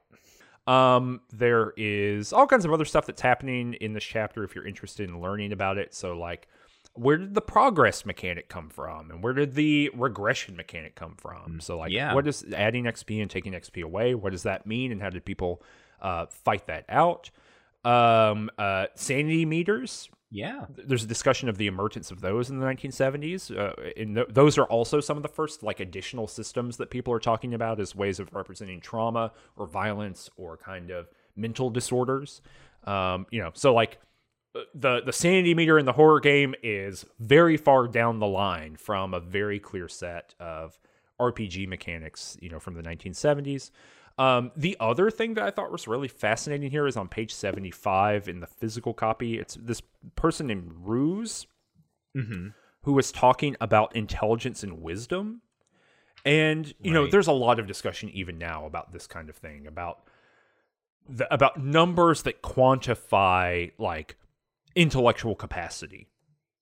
Um, 0.69 1.21
there 1.33 1.73
is 1.77 2.33
all 2.33 2.47
kinds 2.47 2.65
of 2.65 2.73
other 2.73 2.85
stuff 2.85 3.07
that's 3.07 3.23
happening 3.23 3.75
in 3.75 3.95
this 3.95 4.05
chapter 4.05 4.45
if 4.45 4.55
you're 4.55 4.67
interested 4.67 5.09
in 5.09 5.21
learning 5.21 5.53
about 5.53 5.79
it. 5.79 5.95
So, 5.95 6.17
like, 6.19 6.47
where 6.93 7.17
did 7.17 7.35
the 7.35 7.41
progress 7.41 8.05
mechanic 8.05 8.49
come 8.49 8.69
from 8.69 9.11
and 9.11 9.23
where 9.23 9.33
did 9.33 9.55
the 9.55 9.89
regression 9.95 10.57
mechanic 10.57 10.97
come 10.97 11.15
from 11.17 11.61
so 11.61 11.79
like 11.79 11.93
Yeah. 11.93 12.13
what 12.13 12.27
is 12.27 12.45
adding 12.53 12.85
xp 12.87 13.23
and 13.23 13.31
taking 13.31 13.53
xp 13.53 13.83
away 13.85 14.17
what 14.17 14.33
does 14.33 14.43
that 14.43 14.67
mean 14.67 14.91
and 14.91 15.01
how 15.01 15.09
did 15.09 15.25
people 15.25 15.63
uh, 16.03 16.27
fight 16.27 16.67
that 16.67 16.85
out 16.89 17.31
um, 17.85 18.51
uh, 18.59 18.87
sanity 18.97 19.45
meters 19.47 20.11
Yeah. 20.31 20.67
there's 20.69 21.05
a 21.05 21.07
discussion 21.07 21.49
of 21.49 21.57
the 21.57 21.67
emergence 21.69 22.11
of 22.11 22.21
those 22.21 22.51
in 22.51 22.59
the 22.59 22.67
1970s 22.67 23.57
uh, 23.57 23.73
and 23.97 24.15
th- 24.15 24.27
those 24.29 24.59
are 24.59 24.67
also 24.67 25.01
some 25.01 25.17
of 25.17 25.23
the 25.23 25.29
first 25.29 25.63
like 25.63 25.81
additional 25.81 26.27
systems 26.27 26.77
that 26.77 26.91
people 26.91 27.15
are 27.15 27.19
talking 27.19 27.55
about 27.55 27.81
as 27.81 27.95
ways 27.95 28.21
of 28.21 28.33
representing 28.35 28.79
trauma 28.81 29.33
or 29.57 29.67
violence 29.67 30.29
or 30.37 30.59
kind 30.59 30.91
of 30.91 31.09
mental 31.35 31.71
disorders 31.71 32.43
um, 32.85 33.25
you 33.31 33.41
know 33.41 33.51
so 33.55 33.73
like 33.73 33.99
uh, 34.55 34.61
the 34.75 35.01
the 35.01 35.13
sanity 35.15 35.55
meter 35.55 35.79
in 35.79 35.87
the 35.87 35.93
horror 35.93 36.21
game 36.21 36.55
is 36.63 37.07
very 37.19 37.57
far 37.57 37.89
down 37.89 38.19
the 38.19 38.27
line 38.27 38.77
from 38.77 39.15
a 39.15 39.21
very 39.21 39.59
clear 39.59 39.89
set 39.89 40.35
of 40.39 40.79
RPG 41.21 41.67
mechanics, 41.69 42.37
you 42.41 42.49
know, 42.49 42.61
from 42.61 42.75
the 42.75 42.83
1970s. 42.83 43.71
Um, 44.19 44.51
the 44.57 44.77
other 44.81 45.11
thing 45.11 45.35
that 45.35 45.45
I 45.45 45.51
thought 45.51 45.71
was 45.71 45.87
really 45.87 46.09
fascinating 46.09 46.71
here 46.71 46.87
is 46.87 46.97
on 46.97 47.09
page 47.09 47.33
75 47.33 48.29
in 48.29 48.41
the 48.41 48.47
physical 48.49 48.93
copy. 48.93 49.39
It's 49.39 49.55
this 49.61 49.81
person 50.17 50.47
named 50.49 50.73
Ruse 50.77 51.47
Mm-hmm. 52.17 52.49
who 52.83 52.93
was 52.95 53.13
talking 53.13 53.55
about 53.61 53.95
intelligence 53.95 54.63
and 54.65 54.81
wisdom. 54.83 55.43
And 56.25 56.75
you 56.81 56.91
know, 56.93 57.07
there's 57.07 57.29
a 57.29 57.33
lot 57.33 57.61
of 57.61 57.67
discussion 57.69 58.09
even 58.11 58.39
now 58.39 58.67
about 58.67 58.93
this 58.93 59.07
kind 59.07 59.29
of 59.29 59.37
thing 59.37 59.67
about 59.67 60.01
the, 61.09 61.33
about 61.33 61.63
numbers 61.63 62.23
that 62.23 62.43
quantify 62.43 63.71
like 63.79 64.17
intellectual 64.75 65.35
capacity 65.35 66.09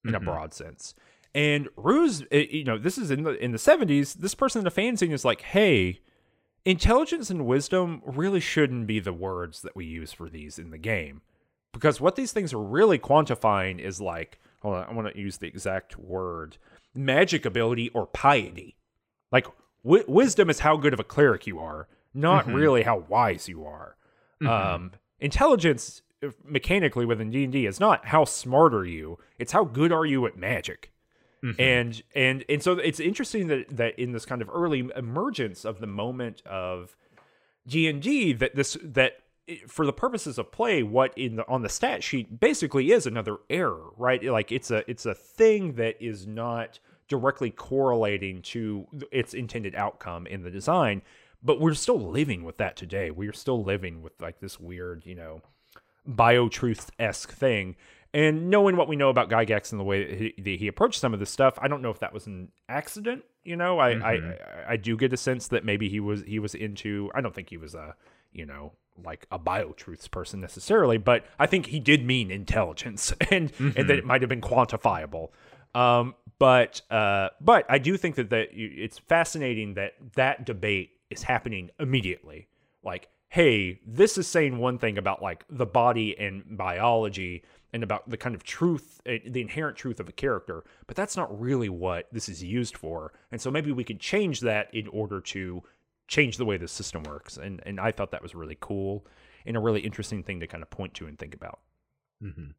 in 0.05 0.15
a 0.15 0.21
Mhm. 0.21 0.25
broad 0.25 0.53
sense. 0.55 0.95
And 1.37 1.69
Ruse, 1.77 2.23
eh, 2.33 2.47
you 2.51 2.65
know, 2.65 2.79
this 2.79 2.97
is 2.97 3.11
in 3.11 3.23
the 3.23 3.33
in 3.45 3.53
the 3.53 3.59
70s. 3.59 4.15
This 4.15 4.35
person 4.35 4.61
in 4.61 4.65
the 4.65 4.71
fanzine 4.71 5.13
is 5.13 5.23
like, 5.23 5.43
"Hey, 5.43 6.01
intelligence 6.65 7.29
and 7.29 7.45
wisdom 7.45 8.01
really 8.07 8.41
shouldn't 8.41 8.87
be 8.87 9.01
the 9.01 9.13
words 9.13 9.61
that 9.61 9.77
we 9.77 9.85
use 9.85 10.13
for 10.13 10.31
these 10.31 10.59
in 10.59 10.71
the 10.71 10.79
game." 10.79 11.21
Because 11.73 12.01
what 12.01 12.17
these 12.17 12.33
things 12.33 12.55
are 12.55 12.63
really 12.63 12.99
quantifying 12.99 13.79
is 13.79 14.01
like, 14.01 14.39
hold 14.63 14.77
on, 14.77 14.85
I 14.89 14.93
want 14.95 15.13
to 15.13 15.21
use 15.21 15.37
the 15.37 15.47
exact 15.47 15.99
word, 15.99 16.57
magic 16.95 17.45
ability 17.45 17.91
or 17.91 18.07
piety. 18.07 18.77
Like 19.31 19.47
wi- 19.85 20.07
wisdom 20.09 20.49
is 20.49 20.61
how 20.61 20.79
good 20.79 20.95
of 20.95 21.01
a 21.01 21.05
cleric 21.05 21.47
you 21.47 21.59
are, 21.59 21.87
not 22.15 22.47
Mhm. 22.47 22.55
really 22.55 22.83
how 22.85 23.01
wise 23.11 23.47
you 23.47 23.67
are. 23.67 23.97
Mhm. 24.41 24.49
Um, 24.49 24.93
intelligence 25.21 26.01
uh, 26.23 26.29
mechanically 26.43 27.05
within 27.05 27.31
D 27.31 27.45
and 27.45 27.53
D 27.53 27.67
is 27.67 27.79
not 27.79 28.07
how 28.07 28.25
smart 28.25 28.73
are 28.73 28.87
you; 28.87 29.19
it's 29.39 29.53
how 29.53 29.65
good 29.65 29.93
are 29.93 30.07
you 30.07 30.25
at 30.25 30.39
magic. 30.39 30.93
Mhm. 31.43 31.61
And 31.61 32.03
and 32.15 32.45
and 32.49 32.63
so 32.63 32.73
it's 32.73 33.01
interesting 33.01 33.49
that 33.49 33.77
that 33.77 33.99
in 33.99 34.13
this 34.13 34.25
kind 34.25 34.43
of 34.43 34.51
early 34.53 34.89
emergence 34.97 35.65
of 35.65 35.81
the 35.81 35.87
moment 35.87 36.43
of 36.47 36.97
D 37.67 38.33
that 38.33 38.55
this 38.55 38.77
that 38.83 39.19
for 39.69 39.87
the 39.87 39.93
purposes 39.93 40.39
of 40.39 40.51
play, 40.51 40.83
what 40.83 41.17
in 41.17 41.37
the 41.37 41.47
on 41.49 41.63
the 41.63 41.69
stat 41.69 42.03
sheet 42.03 42.41
basically 42.41 42.91
is 42.91 43.07
another 43.07 43.37
error, 43.49 43.91
right? 43.97 44.23
Like 44.25 44.51
it's 44.51 44.71
a 44.71 44.89
it's 44.91 45.07
a 45.07 45.15
thing 45.15 45.75
that 45.75 45.97
is 46.03 46.27
not 46.27 46.79
directly 47.09 47.51
correlating 47.51 48.43
to 48.43 48.87
its 49.13 49.33
intended 49.35 49.75
outcome 49.77 50.27
in 50.27 50.43
the 50.43 50.51
design, 50.51 51.03
but 51.43 51.61
we're 51.61 51.75
still 51.75 52.01
living 52.01 52.43
with 52.43 52.57
that 52.57 52.77
today. 52.77 53.11
We 53.13 53.29
are 53.29 53.33
still 53.33 53.63
living 53.63 54.03
with 54.03 54.21
like 54.21 54.41
this 54.41 54.59
weird, 54.59 55.07
you 55.07 55.15
know, 55.15 55.43
biotruth 56.09 56.89
esque 56.99 57.33
thing. 57.33 57.77
And 58.17 58.49
knowing 58.49 58.79
what 58.79 58.89
we 58.89 58.97
know 58.97 59.11
about 59.11 59.29
Gygax 59.29 59.73
and 59.73 59.79
the 59.79 59.85
way 59.85 60.07
that 60.07 60.19
he, 60.19 60.35
that 60.39 60.59
he 60.59 60.69
approached 60.69 60.99
some 60.99 61.13
of 61.13 61.21
this 61.21 61.29
stuff, 61.29 61.59
I 61.61 61.69
don't 61.69 61.83
know 61.83 61.91
if 61.91 61.99
that 61.99 62.15
was 62.15 62.27
an 62.27 62.51
accident. 62.67 63.25
You 63.45 63.57
know, 63.57 63.79
I, 63.79 63.91
I 63.91 64.39
I 64.69 64.77
do 64.79 64.97
get 64.97 65.13
a 65.13 65.19
sense 65.19 65.49
that 65.49 65.67
maybe 65.67 65.91
he 65.91 66.01
was 66.01 66.23
he 66.23 66.39
was 66.39 66.55
into. 66.55 67.11
I 67.15 67.21
don't 67.21 67.35
think 67.35 67.51
he 67.51 67.59
was 67.59 67.75
a 67.75 67.95
you 68.33 68.47
know 68.47 68.73
like 69.05 69.27
a 69.31 69.39
biotruths 69.39 70.11
person 70.11 70.41
necessarily, 70.41 70.97
but 70.97 71.27
I 71.39 71.45
think 71.45 71.67
he 71.67 71.79
did 71.79 72.07
mean 72.07 72.31
intelligence 72.31 73.13
and 73.31 73.53
and 73.59 73.75
that 73.75 73.99
it 73.99 74.07
might 74.07 74.23
have 74.23 74.31
been 74.31 74.41
quantifiable. 74.41 75.29
Um, 75.75 76.15
but 76.39 76.81
uh, 76.91 77.29
but 77.43 77.67
I 77.69 77.77
do 77.77 77.99
think 77.99 78.15
that 78.15 78.31
that 78.31 78.55
you, 78.55 78.73
it's 78.79 78.99
fascinating 78.99 79.75
that 79.75 79.93
that 80.15 80.47
debate 80.47 80.93
is 81.11 81.23
happening 81.23 81.69
immediately. 81.79 82.49
Like, 82.83 83.11
hey, 83.29 83.79
this 83.87 84.17
is 84.17 84.27
saying 84.27 84.57
one 84.57 84.79
thing 84.79 84.97
about 84.97 85.21
like 85.21 85.45
the 85.51 85.67
body 85.67 86.19
and 86.19 86.57
biology 86.57 87.43
and 87.77 87.85
about 87.85 88.09
the 88.09 88.17
kind 88.17 88.35
of 88.35 88.43
truth, 88.43 89.03
uh, 89.07 89.19
the 89.27 89.43
inherent 89.43 89.77
truth 89.77 90.01
of 90.01 90.09
a 90.09 90.13
character, 90.13 90.65
but 90.87 90.97
that's 90.97 91.15
not 91.15 91.39
really 91.39 91.69
what 91.69 92.09
this 92.11 92.27
is 92.27 92.43
used 92.43 92.75
for. 92.75 93.13
And 93.31 93.39
so 93.39 93.51
maybe 93.51 93.71
we 93.71 93.85
could 93.85 94.01
change 94.01 94.41
that 94.41 94.73
in 94.73 94.89
order 94.89 95.21
to 95.21 95.63
change 96.09 96.39
the 96.39 96.47
way 96.47 96.57
the 96.57 96.69
system 96.69 97.03
works. 97.03 97.37
And 97.37 97.61
and 97.67 97.79
I 97.79 97.93
thought 97.93 98.13
that 98.13 98.23
was 98.23 98.35
really 98.35 98.57
cool 98.59 99.07
and 99.45 99.59
a 99.59 99.61
really 99.61 99.81
interesting 99.81 100.23
thing 100.23 100.41
to 100.41 100.47
kind 100.47 100.63
of 100.63 100.71
point 100.71 100.95
to 100.95 101.07
and 101.07 101.19
think 101.19 101.35
about. 101.35 101.61
Mm-hmm. 102.23 102.53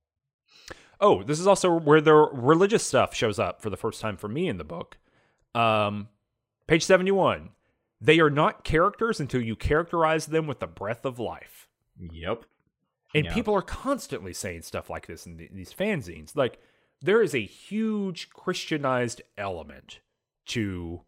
Oh, 1.01 1.23
this 1.23 1.39
is 1.39 1.47
also 1.47 1.71
where 1.79 1.99
the 1.99 2.13
religious 2.13 2.85
stuff 2.85 3.15
shows 3.15 3.39
up 3.39 3.59
for 3.59 3.71
the 3.71 3.77
first 3.77 3.99
time 3.99 4.17
for 4.17 4.27
me 4.27 4.47
in 4.47 4.57
the 4.57 4.63
book. 4.63 4.99
Um, 5.55 6.09
page 6.67 6.85
71. 6.85 7.49
They 7.99 8.19
are 8.19 8.29
not 8.29 8.63
characters 8.63 9.19
until 9.19 9.41
you 9.41 9.55
characterize 9.55 10.27
them 10.27 10.45
with 10.45 10.59
the 10.59 10.67
breath 10.67 11.05
of 11.05 11.17
life. 11.17 11.67
Yep. 11.99 12.45
And 13.15 13.25
Yeah. 13.25 13.33
people 13.33 13.53
are 13.55 13.61
constantly 13.61 14.33
saying 14.33 14.63
stuff 14.63 14.89
like 14.89 15.07
this 15.07 15.25
in 15.25 15.37
the, 15.37 15.49
these 15.51 15.73
fanzines. 15.73 16.35
Like, 16.35 16.59
there 17.01 17.21
is 17.21 17.33
a 17.35 17.45
huge 17.45 18.29
Christianized 18.31 19.21
element 19.37 19.99
to 20.47 21.01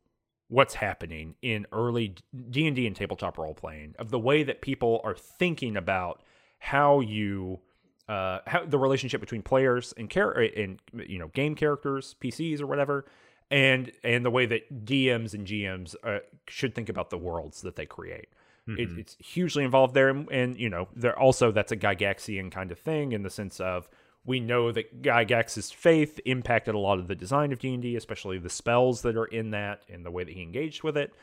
what's 0.48 0.76
happening 0.76 1.36
in 1.42 1.66
early 1.72 2.16
D&D 2.50 2.88
and 2.88 2.96
tabletop 2.96 3.38
role 3.38 3.54
playing 3.54 3.96
of 4.00 4.10
the 4.10 4.20
way 4.20 4.44
that 4.44 4.62
people 4.62 5.02
are 5.04 5.16
thinking 5.16 5.78
about 5.78 6.22
how 6.60 7.00
you 7.00 7.60
uh 8.08 8.40
how 8.48 8.66
the 8.66 8.78
relationship 8.80 9.22
between 9.22 9.44
players 9.44 9.94
and 9.96 10.10
char- 10.10 10.32
and 10.32 10.80
you 11.08 11.20
know 11.20 11.28
game 11.30 11.54
characters 11.54 12.16
PCs 12.20 12.60
or 12.60 12.66
whatever 12.66 13.06
and 13.52 13.92
and 14.04 14.26
the 14.26 14.32
way 14.32 14.48
that 14.48 14.86
DMs 14.86 15.36
and 15.36 15.46
GMs 15.46 15.96
uh, 16.04 16.18
should 16.48 16.74
think 16.74 16.90
about 16.90 17.12
the 17.12 17.18
worlds 17.20 17.62
that 17.62 17.76
they 17.76 17.86
create 17.86 18.30
it, 18.78 19.00
it's 19.00 19.18
hugely 19.20 19.64
involved 19.64 19.94
there. 19.94 20.10
And, 20.10 20.30
and 20.32 20.60
you 20.60 20.70
know 20.70 20.88
there 20.96 21.18
also 21.18 21.52
that's 21.52 21.72
a 21.72 21.78
gygaxian 21.78 22.52
kind 22.52 22.72
of 22.72 22.80
thing 22.80 23.12
in 23.12 23.24
the 23.24 23.30
sense 23.30 23.60
of 23.60 23.90
we 24.26 24.40
know 24.40 24.72
that 24.72 25.02
gygax's 25.02 25.72
faith 25.72 26.20
impacted 26.26 26.76
a 26.76 26.78
lot 26.78 27.00
of 27.00 27.08
the 27.08 27.16
design 27.16 27.52
of 27.52 27.60
d&d 27.60 27.96
especially 27.96 28.38
the 28.38 28.50
spells 28.50 29.02
that 29.02 29.16
are 29.16 29.26
in 29.26 29.52
that 29.52 29.84
and 29.90 30.06
the 30.06 30.12
way 30.12 30.24
that 30.24 30.34
he 30.34 30.42
engaged 30.42 30.84
with 30.84 30.98
it. 30.98 31.14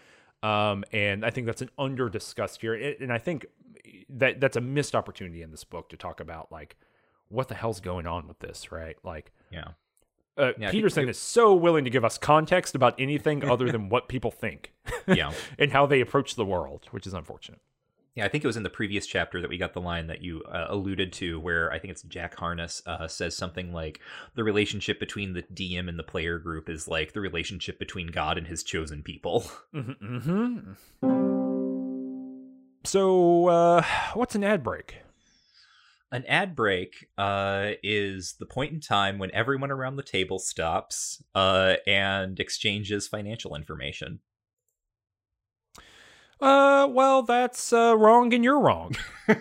Um, 0.43 0.85
and 0.93 1.25
i 1.25 1.31
think 1.31 1.47
that's 1.47 1.63
an 1.63 1.71
under 1.79 2.09
discussed 2.09 2.61
here. 2.61 2.75
And 2.75 2.97
and 3.01 3.13
i 3.13 3.19
think 3.19 3.47
that 4.09 4.41
that's 4.41 4.57
a 4.57 4.61
missed 4.61 4.95
opportunity 4.95 5.43
in 5.43 5.51
this 5.51 5.65
book 5.65 5.89
to 5.91 5.97
talk 5.97 6.21
about 6.21 6.51
like 6.51 6.77
what 7.29 7.49
the 7.49 7.55
hell's 7.55 7.81
going 7.81 8.07
on 8.07 8.29
with 8.29 8.39
this 8.39 8.71
right? 8.73 8.97
Like 9.03 9.33
Yeah. 9.51 9.69
Uh, 10.37 10.47
Yeah, 10.47 10.49
I 10.49 10.57
think 10.59 10.71
peterson 10.73 11.09
is 11.09 11.19
so 11.19 11.55
willing 11.55 11.85
to 11.85 11.91
give 11.91 12.05
us 12.05 12.19
context 12.19 12.75
about 12.75 12.95
anything 12.99 13.45
other 13.49 13.71
than 13.73 13.89
what 13.89 14.09
people 14.09 14.31
think 14.31 14.73
Yeah. 15.07 15.33
and 15.59 15.73
how 15.73 15.87
they 15.87 16.01
approach 16.01 16.35
the 16.35 16.45
world 16.45 16.87
which 16.91 17.07
is 17.07 17.15
unfortunate 17.15 17.61
Yeah, 18.15 18.25
I 18.25 18.29
think 18.29 18.45
it 18.45 18.47
was 18.47 18.57
in 18.57 18.63
the 18.63 18.71
previous 18.71 19.07
chapter 19.07 19.41
that 19.43 19.51
we 19.51 19.59
got 19.59 19.75
the 19.75 19.81
line 19.81 20.07
that 20.07 20.23
you 20.23 20.43
uh, 20.51 20.67
alluded 20.71 21.13
to, 21.21 21.39
where 21.39 21.71
I 21.71 21.79
think 21.79 21.91
it's 21.93 22.03
Jack 22.03 22.35
Harness 22.37 22.81
uh, 22.87 23.07
says 23.09 23.37
something 23.37 23.75
like 23.75 24.01
the 24.35 24.43
relationship 24.43 24.99
between 24.99 25.35
the 25.35 25.43
DM 25.43 25.87
and 25.87 25.99
the 25.99 26.03
player 26.03 26.39
group 26.39 26.71
is 26.71 26.89
like 26.89 27.13
the 27.13 27.21
relationship 27.21 27.79
between 27.79 28.07
God 28.07 28.39
and 28.39 28.47
his 28.47 28.63
chosen 28.63 29.03
people. 29.03 29.45
Mm-hmm. 29.75 30.73
So, 32.85 33.49
uh, 33.49 33.83
what's 34.15 34.35
an 34.35 34.45
ad 34.45 34.63
break? 34.63 34.99
An 36.13 36.25
ad 36.27 36.55
break 36.55 37.09
uh, 37.19 37.73
is 37.83 38.37
the 38.39 38.47
point 38.47 38.73
in 38.73 38.81
time 38.81 39.19
when 39.19 39.33
everyone 39.33 39.73
around 39.73 39.97
the 39.97 40.05
table 40.05 40.39
stops 40.39 41.23
uh, 41.35 41.75
and 41.87 42.39
exchanges 42.39 43.09
financial 43.09 43.57
information. 43.57 44.21
Uh, 46.41 46.87
well, 46.91 47.23
that's 47.23 47.73
uh, 47.73 47.97
wrong, 47.97 48.33
and 48.35 48.45
you're 48.45 48.61
wrong. 48.61 48.95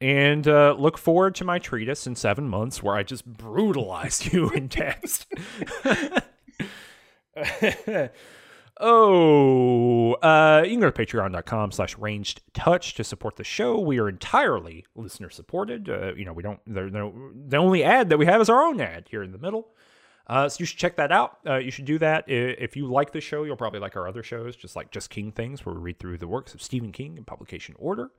and 0.00 0.46
uh, 0.46 0.76
look 0.78 0.96
forward 0.96 1.34
to 1.36 1.44
my 1.44 1.58
treatise 1.58 2.06
in 2.06 2.14
seven 2.14 2.48
months 2.48 2.82
where 2.82 2.94
I 2.94 3.02
just 3.02 3.26
brutalize 3.26 4.32
you 4.32 4.50
in 4.50 4.68
text. 4.68 5.26
oh, 8.80 10.14
uh, 10.14 10.62
you 10.64 10.72
can 10.72 10.80
go 10.80 10.90
to 10.90 11.06
patreon.com 11.06 11.72
slash 11.72 11.96
ranged 11.98 12.42
touch 12.54 12.94
to 12.94 13.04
support 13.04 13.36
the 13.36 13.44
show. 13.44 13.78
We 13.78 13.98
are 13.98 14.08
entirely 14.08 14.86
listener 14.94 15.30
supported. 15.30 15.88
Uh, 15.88 16.14
you 16.14 16.24
know, 16.24 16.32
we 16.32 16.42
don't, 16.42 16.60
they're, 16.66 16.90
they're, 16.90 17.10
the 17.34 17.56
only 17.56 17.84
ad 17.84 18.08
that 18.10 18.18
we 18.18 18.26
have 18.26 18.40
is 18.40 18.48
our 18.48 18.62
own 18.62 18.80
ad 18.80 19.06
here 19.10 19.22
in 19.22 19.32
the 19.32 19.38
middle. 19.38 19.68
Uh, 20.26 20.48
so 20.48 20.60
you 20.60 20.66
should 20.66 20.78
check 20.78 20.96
that 20.96 21.10
out. 21.10 21.38
Uh, 21.46 21.56
you 21.56 21.70
should 21.70 21.84
do 21.84 21.98
that. 21.98 22.24
If 22.28 22.76
you 22.76 22.86
like 22.86 23.12
the 23.12 23.20
show, 23.20 23.42
you'll 23.42 23.56
probably 23.56 23.80
like 23.80 23.96
our 23.96 24.06
other 24.06 24.22
shows, 24.22 24.54
just 24.54 24.76
like 24.76 24.92
Just 24.92 25.10
King 25.10 25.32
Things, 25.32 25.66
where 25.66 25.74
we 25.74 25.80
read 25.80 25.98
through 25.98 26.18
the 26.18 26.28
works 26.28 26.54
of 26.54 26.62
Stephen 26.62 26.92
King 26.92 27.16
in 27.16 27.24
publication 27.24 27.74
order. 27.78 28.10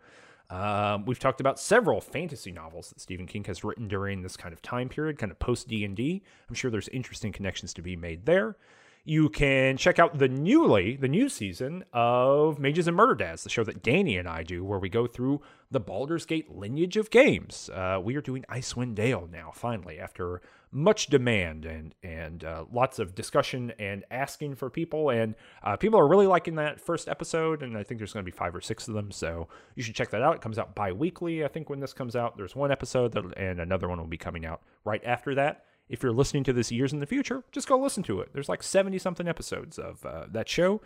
Um, 0.49 1.05
we've 1.05 1.19
talked 1.19 1.39
about 1.39 1.57
several 1.57 2.01
fantasy 2.01 2.51
novels 2.51 2.89
that 2.89 2.99
Stephen 2.99 3.25
King 3.25 3.45
has 3.45 3.63
written 3.63 3.87
during 3.87 4.21
this 4.21 4.35
kind 4.35 4.51
of 4.51 4.61
time 4.61 4.89
period, 4.89 5.17
kind 5.17 5.31
of 5.31 5.39
post 5.39 5.69
D 5.69 5.85
and 5.85 5.95
D. 5.95 6.21
I'm 6.49 6.55
sure 6.55 6.69
there's 6.69 6.89
interesting 6.89 7.31
connections 7.31 7.73
to 7.75 7.81
be 7.81 7.95
made 7.95 8.25
there. 8.25 8.57
You 9.03 9.29
can 9.29 9.77
check 9.77 9.97
out 9.97 10.19
the 10.19 10.27
newly 10.27 10.95
the 10.95 11.07
new 11.07 11.27
season 11.27 11.83
of 11.91 12.59
Mages 12.59 12.87
and 12.87 12.95
Murder 12.95 13.15
Dads, 13.15 13.43
the 13.43 13.49
show 13.49 13.63
that 13.63 13.81
Danny 13.81 14.15
and 14.15 14.27
I 14.27 14.43
do, 14.43 14.63
where 14.63 14.77
we 14.77 14.89
go 14.89 15.07
through 15.07 15.41
the 15.71 15.79
Baldur's 15.79 16.27
Gate 16.27 16.55
lineage 16.55 16.97
of 16.97 17.09
games. 17.09 17.71
Uh, 17.73 17.99
we 18.03 18.15
are 18.15 18.21
doing 18.21 18.45
Icewind 18.47 18.93
Dale 18.93 19.27
now, 19.31 19.51
finally, 19.55 19.99
after 19.99 20.43
much 20.71 21.07
demand 21.07 21.65
and 21.65 21.95
and 22.03 22.43
uh, 22.43 22.65
lots 22.71 22.99
of 22.99 23.15
discussion 23.15 23.73
and 23.79 24.05
asking 24.11 24.53
for 24.53 24.69
people. 24.69 25.09
And 25.09 25.33
uh, 25.63 25.77
people 25.77 25.99
are 25.99 26.07
really 26.07 26.27
liking 26.27 26.53
that 26.57 26.79
first 26.79 27.07
episode, 27.07 27.63
and 27.63 27.75
I 27.75 27.81
think 27.81 27.99
there's 27.99 28.13
going 28.13 28.23
to 28.23 28.31
be 28.31 28.37
five 28.37 28.53
or 28.53 28.61
six 28.61 28.87
of 28.87 28.93
them. 28.93 29.09
So 29.09 29.47
you 29.75 29.81
should 29.81 29.95
check 29.95 30.11
that 30.11 30.21
out. 30.21 30.35
It 30.35 30.41
comes 30.41 30.59
out 30.59 30.75
bi-weekly. 30.75 31.43
I 31.43 31.47
think 31.47 31.71
when 31.71 31.79
this 31.79 31.93
comes 31.93 32.15
out, 32.15 32.37
there's 32.37 32.55
one 32.55 32.71
episode, 32.71 33.13
that, 33.13 33.25
and 33.35 33.59
another 33.59 33.89
one 33.89 33.97
will 33.97 34.05
be 34.05 34.17
coming 34.17 34.45
out 34.45 34.61
right 34.85 35.03
after 35.03 35.33
that. 35.33 35.65
If 35.91 36.01
you're 36.01 36.13
listening 36.13 36.45
to 36.45 36.53
this 36.53 36.71
years 36.71 36.93
in 36.93 37.01
the 37.01 37.05
future, 37.05 37.43
just 37.51 37.67
go 37.67 37.77
listen 37.77 38.01
to 38.03 38.21
it. 38.21 38.29
There's 38.31 38.47
like 38.47 38.63
70 38.63 38.97
something 38.97 39.27
episodes 39.27 39.77
of 39.77 40.05
uh, 40.05 40.25
that 40.31 40.47
show. 40.47 40.81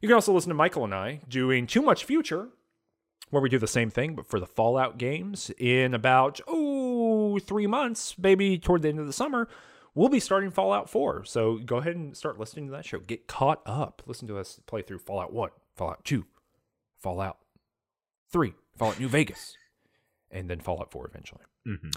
You 0.00 0.08
can 0.08 0.16
also 0.16 0.32
listen 0.32 0.48
to 0.48 0.56
Michael 0.56 0.82
and 0.82 0.92
I 0.92 1.20
doing 1.28 1.68
Too 1.68 1.82
Much 1.82 2.04
Future, 2.04 2.48
where 3.30 3.40
we 3.40 3.48
do 3.48 3.60
the 3.60 3.68
same 3.68 3.90
thing, 3.90 4.16
but 4.16 4.26
for 4.26 4.40
the 4.40 4.46
Fallout 4.46 4.98
games 4.98 5.52
in 5.56 5.94
about, 5.94 6.40
oh, 6.48 7.38
three 7.38 7.68
months, 7.68 8.16
maybe 8.18 8.58
toward 8.58 8.82
the 8.82 8.88
end 8.88 8.98
of 8.98 9.06
the 9.06 9.12
summer, 9.12 9.46
we'll 9.94 10.08
be 10.08 10.18
starting 10.18 10.50
Fallout 10.50 10.90
4. 10.90 11.24
So 11.26 11.58
go 11.58 11.76
ahead 11.76 11.94
and 11.94 12.16
start 12.16 12.40
listening 12.40 12.66
to 12.66 12.72
that 12.72 12.84
show. 12.84 12.98
Get 12.98 13.28
caught 13.28 13.62
up. 13.64 14.02
Listen 14.04 14.26
to 14.26 14.38
us 14.38 14.58
play 14.66 14.82
through 14.82 14.98
Fallout 14.98 15.32
1, 15.32 15.50
Fallout 15.76 16.04
2, 16.04 16.26
Fallout 16.98 17.38
3, 18.32 18.54
Fallout 18.76 18.98
New 18.98 19.08
Vegas, 19.08 19.54
and 20.28 20.50
then 20.50 20.58
Fallout 20.58 20.90
4 20.90 21.06
eventually. 21.06 21.42
Mm-hmm. 21.68 21.90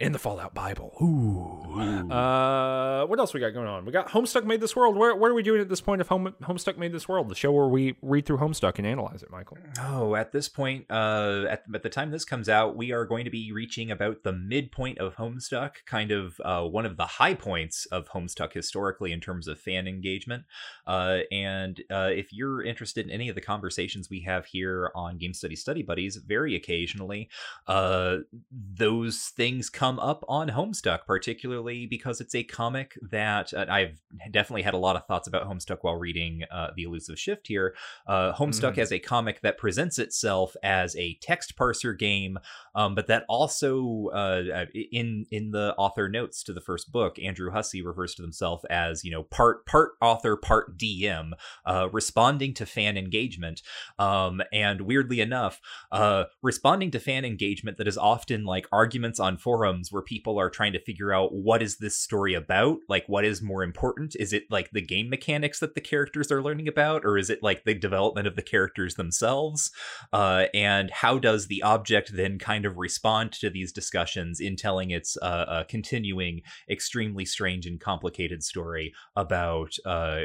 In 0.00 0.12
the 0.12 0.18
Fallout 0.18 0.54
Bible. 0.54 0.96
Ooh. 1.02 2.10
Uh, 2.10 3.04
what 3.04 3.18
else 3.18 3.34
we 3.34 3.40
got 3.40 3.50
going 3.50 3.66
on? 3.66 3.84
We 3.84 3.92
got 3.92 4.08
Homestuck 4.08 4.46
Made 4.46 4.62
This 4.62 4.74
World. 4.74 4.96
Where, 4.96 5.14
what 5.14 5.30
are 5.30 5.34
we 5.34 5.42
doing 5.42 5.60
at 5.60 5.68
this 5.68 5.82
point 5.82 6.00
of 6.00 6.08
Home, 6.08 6.34
Homestuck 6.42 6.78
Made 6.78 6.92
This 6.92 7.06
World? 7.06 7.28
The 7.28 7.34
show 7.34 7.52
where 7.52 7.68
we 7.68 7.96
read 8.00 8.24
through 8.24 8.38
Homestuck 8.38 8.78
and 8.78 8.86
analyze 8.86 9.22
it, 9.22 9.30
Michael. 9.30 9.58
Oh, 9.78 10.14
at 10.14 10.32
this 10.32 10.48
point, 10.48 10.86
uh, 10.88 11.44
at, 11.50 11.64
at 11.74 11.82
the 11.82 11.90
time 11.90 12.10
this 12.10 12.24
comes 12.24 12.48
out, 12.48 12.78
we 12.78 12.92
are 12.92 13.04
going 13.04 13.26
to 13.26 13.30
be 13.30 13.52
reaching 13.52 13.90
about 13.90 14.22
the 14.22 14.32
midpoint 14.32 14.96
of 14.96 15.16
Homestuck, 15.16 15.84
kind 15.84 16.12
of 16.12 16.40
uh, 16.46 16.62
one 16.62 16.86
of 16.86 16.96
the 16.96 17.04
high 17.04 17.34
points 17.34 17.84
of 17.92 18.08
Homestuck 18.08 18.54
historically 18.54 19.12
in 19.12 19.20
terms 19.20 19.48
of 19.48 19.60
fan 19.60 19.86
engagement. 19.86 20.44
Uh, 20.86 21.18
and 21.30 21.82
uh, 21.90 22.08
if 22.10 22.32
you're 22.32 22.62
interested 22.62 23.04
in 23.04 23.12
any 23.12 23.28
of 23.28 23.34
the 23.34 23.42
conversations 23.42 24.08
we 24.08 24.20
have 24.20 24.46
here 24.46 24.90
on 24.94 25.18
Game 25.18 25.34
Study 25.34 25.56
Study 25.56 25.82
Buddies, 25.82 26.16
very 26.16 26.56
occasionally, 26.56 27.28
uh, 27.66 28.16
those 28.50 29.32
things 29.36 29.68
come 29.68 29.89
up 29.98 30.24
on 30.28 30.50
Homestuck, 30.50 31.00
particularly 31.06 31.86
because 31.86 32.20
it's 32.20 32.34
a 32.34 32.42
comic 32.44 32.94
that 33.10 33.52
uh, 33.54 33.66
I've 33.68 34.00
definitely 34.30 34.62
had 34.62 34.74
a 34.74 34.78
lot 34.78 34.96
of 34.96 35.06
thoughts 35.06 35.26
about 35.26 35.48
Homestuck 35.48 35.78
while 35.80 35.96
reading 35.96 36.42
uh, 36.50 36.68
The 36.76 36.82
Elusive 36.84 37.18
Shift 37.18 37.48
here. 37.48 37.74
Uh, 38.06 38.32
Homestuck 38.34 38.74
Mhm. 38.74 38.78
as 38.78 38.92
a 38.92 38.98
comic 38.98 39.40
that 39.40 39.56
presents 39.58 39.98
itself 39.98 40.54
as 40.62 40.94
a 40.96 41.14
text 41.22 41.56
parser 41.56 41.98
game, 41.98 42.38
um, 42.74 42.94
but 42.94 43.06
that 43.06 43.24
also, 43.28 44.08
uh, 44.12 44.66
in 44.92 45.24
in 45.30 45.50
the 45.52 45.74
author 45.78 46.08
notes 46.08 46.42
to 46.44 46.52
the 46.52 46.60
first 46.60 46.92
book, 46.92 47.18
Andrew 47.18 47.50
Hussie 47.50 47.82
refers 47.84 48.14
to 48.16 48.22
himself 48.22 48.62
as 48.68 49.02
you 49.04 49.10
know 49.10 49.22
part 49.22 49.64
part 49.64 49.92
author, 50.02 50.36
part 50.36 50.76
DM, 50.76 51.32
uh, 51.64 51.88
responding 51.92 52.52
to 52.54 52.66
fan 52.66 52.96
engagement. 52.98 53.62
Um, 53.98 54.42
and 54.52 54.82
weirdly 54.82 55.20
enough, 55.20 55.60
uh, 55.90 56.24
responding 56.42 56.90
to 56.90 57.00
fan 57.00 57.24
engagement 57.24 57.78
that 57.78 57.88
is 57.88 57.96
often 57.96 58.44
like 58.44 58.66
arguments 58.72 59.18
on 59.20 59.38
forums 59.38 59.79
where 59.90 60.02
people 60.02 60.38
are 60.38 60.50
trying 60.50 60.72
to 60.72 60.80
figure 60.80 61.12
out 61.12 61.32
what 61.32 61.62
is 61.62 61.78
this 61.78 61.96
story 61.96 62.34
about? 62.34 62.78
Like 62.88 63.04
what 63.06 63.24
is 63.24 63.42
more 63.42 63.62
important? 63.62 64.14
Is 64.18 64.32
it 64.32 64.44
like 64.50 64.70
the 64.70 64.80
game 64.80 65.08
mechanics 65.08 65.60
that 65.60 65.74
the 65.74 65.80
characters 65.80 66.30
are 66.30 66.42
learning 66.42 66.68
about 66.68 67.04
or 67.04 67.16
is 67.16 67.30
it 67.30 67.42
like 67.42 67.64
the 67.64 67.74
development 67.74 68.26
of 68.26 68.36
the 68.36 68.42
characters 68.42 68.94
themselves? 68.94 69.70
Uh, 70.12 70.46
and 70.54 70.90
how 70.90 71.18
does 71.18 71.46
the 71.46 71.62
object 71.62 72.12
then 72.14 72.38
kind 72.38 72.64
of 72.66 72.76
respond 72.76 73.32
to 73.32 73.50
these 73.50 73.72
discussions 73.72 74.40
in 74.40 74.56
telling 74.56 74.90
its 74.90 75.16
uh, 75.22 75.24
uh, 75.24 75.64
continuing 75.64 76.42
extremely 76.68 77.24
strange 77.24 77.66
and 77.66 77.80
complicated 77.80 78.42
story 78.42 78.92
about 79.16 79.74
uh, 79.84 80.22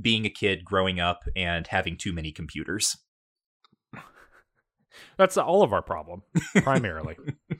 being 0.00 0.24
a 0.24 0.30
kid 0.30 0.64
growing 0.64 1.00
up 1.00 1.24
and 1.36 1.66
having 1.68 1.96
too 1.96 2.12
many 2.12 2.32
computers? 2.32 2.96
That's 5.16 5.36
all 5.36 5.62
of 5.62 5.72
our 5.72 5.82
problem, 5.82 6.22
primarily. 6.56 7.16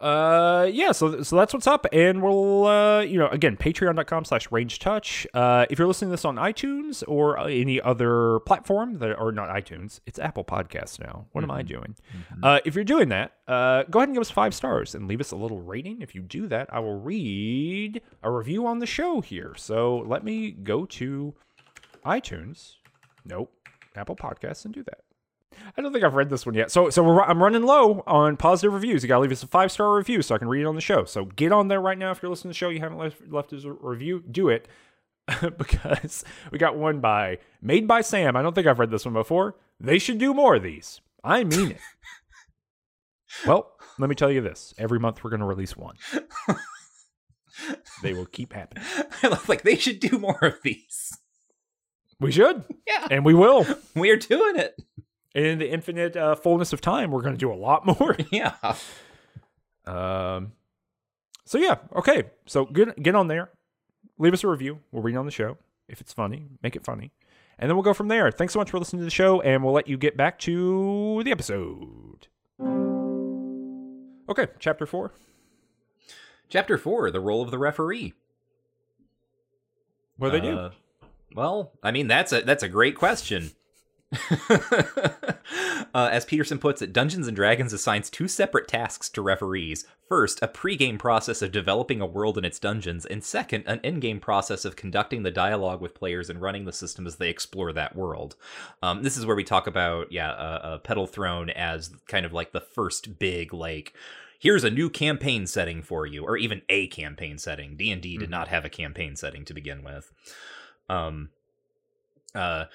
uh 0.00 0.68
yeah 0.72 0.92
so 0.92 1.22
so 1.22 1.34
that's 1.34 1.52
what's 1.52 1.66
up 1.66 1.84
and 1.92 2.22
we'll 2.22 2.66
uh 2.66 3.00
you 3.00 3.18
know 3.18 3.26
again 3.28 3.56
patreon.com 3.56 4.24
slash 4.24 4.50
ranged 4.52 4.80
touch. 4.80 5.26
Uh 5.34 5.66
if 5.70 5.78
you're 5.78 5.88
listening 5.88 6.08
to 6.08 6.12
this 6.12 6.24
on 6.24 6.36
itunes 6.36 7.02
or 7.08 7.36
any 7.48 7.80
other 7.80 8.38
platform 8.40 8.98
that 8.98 9.18
or 9.18 9.32
not 9.32 9.48
itunes 9.48 9.98
it's 10.06 10.18
apple 10.20 10.44
podcasts 10.44 11.00
now. 11.00 11.26
What 11.32 11.42
am 11.42 11.50
i 11.50 11.62
doing? 11.62 11.96
Uh 12.42 12.60
if 12.64 12.76
you're 12.76 12.84
doing 12.84 13.08
that 13.08 13.32
uh 13.48 13.82
go 13.90 13.98
ahead 13.98 14.08
and 14.08 14.14
give 14.14 14.20
us 14.20 14.30
five 14.30 14.54
stars 14.54 14.94
and 14.94 15.08
leave 15.08 15.20
us 15.20 15.32
a 15.32 15.36
little 15.36 15.60
rating. 15.62 16.00
If 16.00 16.14
you 16.14 16.22
do 16.22 16.46
that 16.46 16.68
i 16.72 16.78
will 16.78 17.00
read 17.00 18.00
a 18.22 18.30
review 18.30 18.66
on 18.66 18.78
the 18.78 18.86
show 18.86 19.20
here. 19.20 19.54
So 19.56 19.98
let 20.06 20.22
me 20.22 20.52
go 20.52 20.84
to 20.86 21.34
itunes. 22.06 22.74
Nope. 23.24 23.52
Apple 23.96 24.14
podcasts 24.14 24.64
and 24.64 24.72
do 24.72 24.84
that 24.84 25.00
I 25.76 25.80
don't 25.82 25.92
think 25.92 26.04
I've 26.04 26.14
read 26.14 26.30
this 26.30 26.44
one 26.46 26.54
yet. 26.54 26.70
So 26.70 26.90
so 26.90 27.02
we're, 27.02 27.22
I'm 27.22 27.42
running 27.42 27.62
low 27.62 28.02
on 28.06 28.36
positive 28.36 28.72
reviews. 28.72 29.02
You 29.02 29.08
got 29.08 29.16
to 29.16 29.20
leave 29.20 29.32
us 29.32 29.42
a 29.42 29.46
five 29.46 29.70
star 29.72 29.96
review 29.96 30.22
so 30.22 30.34
I 30.34 30.38
can 30.38 30.48
read 30.48 30.62
it 30.62 30.66
on 30.66 30.74
the 30.74 30.80
show. 30.80 31.04
So 31.04 31.24
get 31.26 31.52
on 31.52 31.68
there 31.68 31.80
right 31.80 31.98
now 31.98 32.10
if 32.10 32.22
you're 32.22 32.30
listening 32.30 32.50
to 32.50 32.54
the 32.54 32.58
show. 32.58 32.68
You 32.68 32.80
haven't 32.80 32.98
left, 32.98 33.16
left 33.30 33.52
us 33.52 33.64
a 33.64 33.72
review. 33.72 34.22
Do 34.30 34.48
it 34.48 34.68
because 35.58 36.24
we 36.50 36.58
got 36.58 36.76
one 36.76 37.00
by 37.00 37.38
Made 37.60 37.86
by 37.86 38.00
Sam. 38.00 38.36
I 38.36 38.42
don't 38.42 38.54
think 38.54 38.66
I've 38.66 38.78
read 38.78 38.90
this 38.90 39.04
one 39.04 39.14
before. 39.14 39.56
They 39.80 39.98
should 39.98 40.18
do 40.18 40.34
more 40.34 40.56
of 40.56 40.62
these. 40.62 41.00
I 41.22 41.44
mean 41.44 41.72
it. 41.72 41.80
well, 43.46 43.72
let 43.98 44.08
me 44.08 44.14
tell 44.14 44.30
you 44.30 44.40
this: 44.40 44.74
every 44.78 44.98
month 44.98 45.22
we're 45.22 45.30
going 45.30 45.40
to 45.40 45.46
release 45.46 45.76
one. 45.76 45.96
they 48.02 48.14
will 48.14 48.26
keep 48.26 48.52
happening. 48.52 48.84
I 49.22 49.28
love 49.28 49.48
like 49.48 49.62
they 49.62 49.76
should 49.76 50.00
do 50.00 50.18
more 50.18 50.38
of 50.42 50.58
these 50.62 51.16
We 52.20 52.32
should, 52.32 52.64
yeah 52.86 53.08
and 53.10 53.24
we 53.24 53.34
will. 53.34 53.66
we're 53.94 54.16
doing 54.16 54.56
it 54.56 54.80
In 55.38 55.58
the 55.58 55.70
infinite 55.70 56.16
uh, 56.16 56.34
fullness 56.34 56.72
of 56.72 56.80
time, 56.80 57.10
we're 57.12 57.22
going 57.22 57.34
to 57.34 57.38
do 57.38 57.52
a 57.52 57.54
lot 57.54 57.86
more. 58.00 58.16
yeah 58.32 58.54
Um, 59.86 60.52
so 61.44 61.58
yeah, 61.58 61.76
okay. 61.94 62.24
So 62.46 62.64
get 62.66 63.00
get 63.02 63.14
on 63.14 63.28
there, 63.28 63.50
leave 64.18 64.32
us 64.34 64.42
a 64.44 64.48
review. 64.48 64.80
We'll 64.92 65.02
read 65.02 65.16
on 65.16 65.24
the 65.26 65.30
show. 65.32 65.56
If 65.88 66.00
it's 66.00 66.12
funny, 66.12 66.48
make 66.62 66.76
it 66.76 66.84
funny, 66.84 67.12
and 67.58 67.70
then 67.70 67.76
we'll 67.76 67.84
go 67.84 67.94
from 67.94 68.08
there. 68.08 68.30
Thanks 68.30 68.52
so 68.52 68.58
much 68.58 68.70
for 68.70 68.78
listening 68.78 69.00
to 69.00 69.04
the 69.04 69.10
show, 69.10 69.40
and 69.40 69.62
we'll 69.64 69.72
let 69.72 69.88
you 69.88 69.96
get 69.96 70.16
back 70.16 70.38
to 70.40 71.22
the 71.24 71.30
episode. 71.30 72.26
Okay, 74.28 74.48
chapter 74.58 74.84
four. 74.86 75.12
chapter 76.50 76.76
four 76.76 77.10
the 77.10 77.20
role 77.20 77.40
of 77.42 77.50
the 77.50 77.58
referee 77.58 78.12
What 80.18 80.32
do 80.32 80.40
they 80.40 80.46
do? 80.46 80.58
Uh, 80.58 80.70
Well, 81.34 81.72
I 81.82 81.92
mean 81.92 82.08
that's 82.08 82.32
a 82.32 82.42
that's 82.42 82.62
a 82.62 82.68
great 82.68 82.94
question. 82.96 83.52
uh, 84.50 86.08
as 86.10 86.24
Peterson 86.24 86.58
puts 86.58 86.80
it, 86.82 86.92
Dungeons 86.92 87.26
and 87.26 87.36
Dragons 87.36 87.72
assigns 87.72 88.08
two 88.08 88.28
separate 88.28 88.68
tasks 88.68 89.08
to 89.10 89.22
referees. 89.22 89.86
First, 90.08 90.42
a 90.42 90.48
pre-game 90.48 90.96
process 90.96 91.42
of 91.42 91.52
developing 91.52 92.00
a 92.00 92.06
world 92.06 92.38
in 92.38 92.44
its 92.44 92.58
dungeons, 92.58 93.04
and 93.04 93.22
second, 93.22 93.64
an 93.66 93.80
in-game 93.82 94.20
process 94.20 94.64
of 94.64 94.76
conducting 94.76 95.22
the 95.22 95.30
dialogue 95.30 95.80
with 95.82 95.94
players 95.94 96.30
and 96.30 96.40
running 96.40 96.64
the 96.64 96.72
system 96.72 97.06
as 97.06 97.16
they 97.16 97.28
explore 97.28 97.72
that 97.74 97.94
world. 97.94 98.36
Um, 98.82 99.02
this 99.02 99.16
is 99.16 99.26
where 99.26 99.36
we 99.36 99.44
talk 99.44 99.66
about, 99.66 100.10
yeah, 100.10 100.30
uh, 100.30 100.60
uh, 100.62 100.78
Petal 100.78 101.06
Throne 101.06 101.50
as 101.50 101.90
kind 102.08 102.24
of 102.24 102.32
like 102.32 102.52
the 102.52 102.60
first 102.60 103.18
big 103.18 103.52
like 103.52 103.92
here's 104.40 104.62
a 104.64 104.70
new 104.70 104.88
campaign 104.88 105.46
setting 105.48 105.82
for 105.82 106.06
you 106.06 106.24
or 106.24 106.36
even 106.36 106.62
a 106.68 106.86
campaign 106.86 107.36
setting 107.38 107.76
d&d 107.76 108.16
did 108.18 108.28
Mhm. 108.28 108.30
not 108.30 108.46
have 108.46 108.64
a 108.64 108.68
campaign 108.68 109.16
setting 109.16 109.44
to 109.44 109.52
begin 109.52 109.82
with 109.82 110.12
um 110.88 111.30
uh 112.36 112.66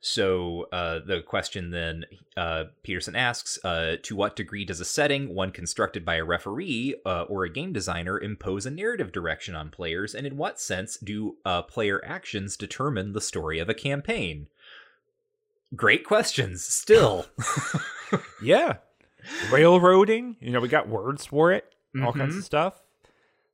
so 0.00 0.66
uh, 0.72 1.00
the 1.04 1.20
question 1.20 1.70
then 1.70 2.06
uh, 2.36 2.64
Peterson 2.82 3.14
asks: 3.14 3.58
uh, 3.64 3.96
To 4.02 4.16
what 4.16 4.34
degree 4.36 4.64
does 4.64 4.80
a 4.80 4.84
setting, 4.84 5.34
one 5.34 5.50
constructed 5.50 6.04
by 6.04 6.14
a 6.16 6.24
referee 6.24 6.94
uh, 7.04 7.22
or 7.24 7.44
a 7.44 7.50
game 7.52 7.72
designer, 7.72 8.18
impose 8.18 8.64
a 8.66 8.70
narrative 8.70 9.12
direction 9.12 9.54
on 9.54 9.70
players, 9.70 10.14
and 10.14 10.26
in 10.26 10.36
what 10.36 10.58
sense 10.60 10.96
do 10.96 11.36
uh, 11.44 11.62
player 11.62 12.02
actions 12.04 12.56
determine 12.56 13.12
the 13.12 13.20
story 13.20 13.58
of 13.58 13.68
a 13.68 13.74
campaign? 13.74 14.48
Great 15.76 16.04
questions. 16.04 16.64
Still, 16.64 17.26
Yeah, 18.42 18.78
railroading. 19.52 20.36
You 20.40 20.50
know, 20.52 20.60
we 20.60 20.68
got 20.68 20.88
words 20.88 21.26
for 21.26 21.52
it. 21.52 21.64
All 22.02 22.12
kinds 22.12 22.34
Mhm. 22.34 22.38
of 22.38 22.44
stuff. 22.44 22.82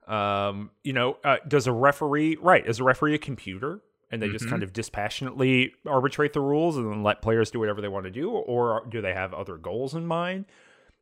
Um, 0.06 0.70
you 0.84 0.92
know, 0.92 1.16
uh, 1.24 1.38
does 1.48 1.66
a 1.66 1.72
referee 1.72 2.36
right? 2.40 2.64
Is 2.66 2.78
a 2.80 2.84
referee 2.84 3.14
a 3.14 3.18
computer? 3.18 3.80
And 4.10 4.22
they 4.22 4.28
just 4.28 4.46
Mhm. 4.46 4.50
kind 4.50 4.62
of 4.62 4.72
dispassionately 4.72 5.74
arbitrate 5.86 6.32
the 6.32 6.40
rules 6.40 6.76
and 6.76 6.90
then 6.90 7.02
let 7.02 7.22
players 7.22 7.50
do 7.50 7.58
whatever 7.58 7.80
they 7.80 7.88
want 7.88 8.04
to 8.04 8.10
do, 8.10 8.30
or 8.30 8.84
do 8.88 9.00
they 9.00 9.12
have 9.14 9.32
other 9.34 9.56
goals 9.56 9.94
in 9.94 10.06
mind? 10.06 10.44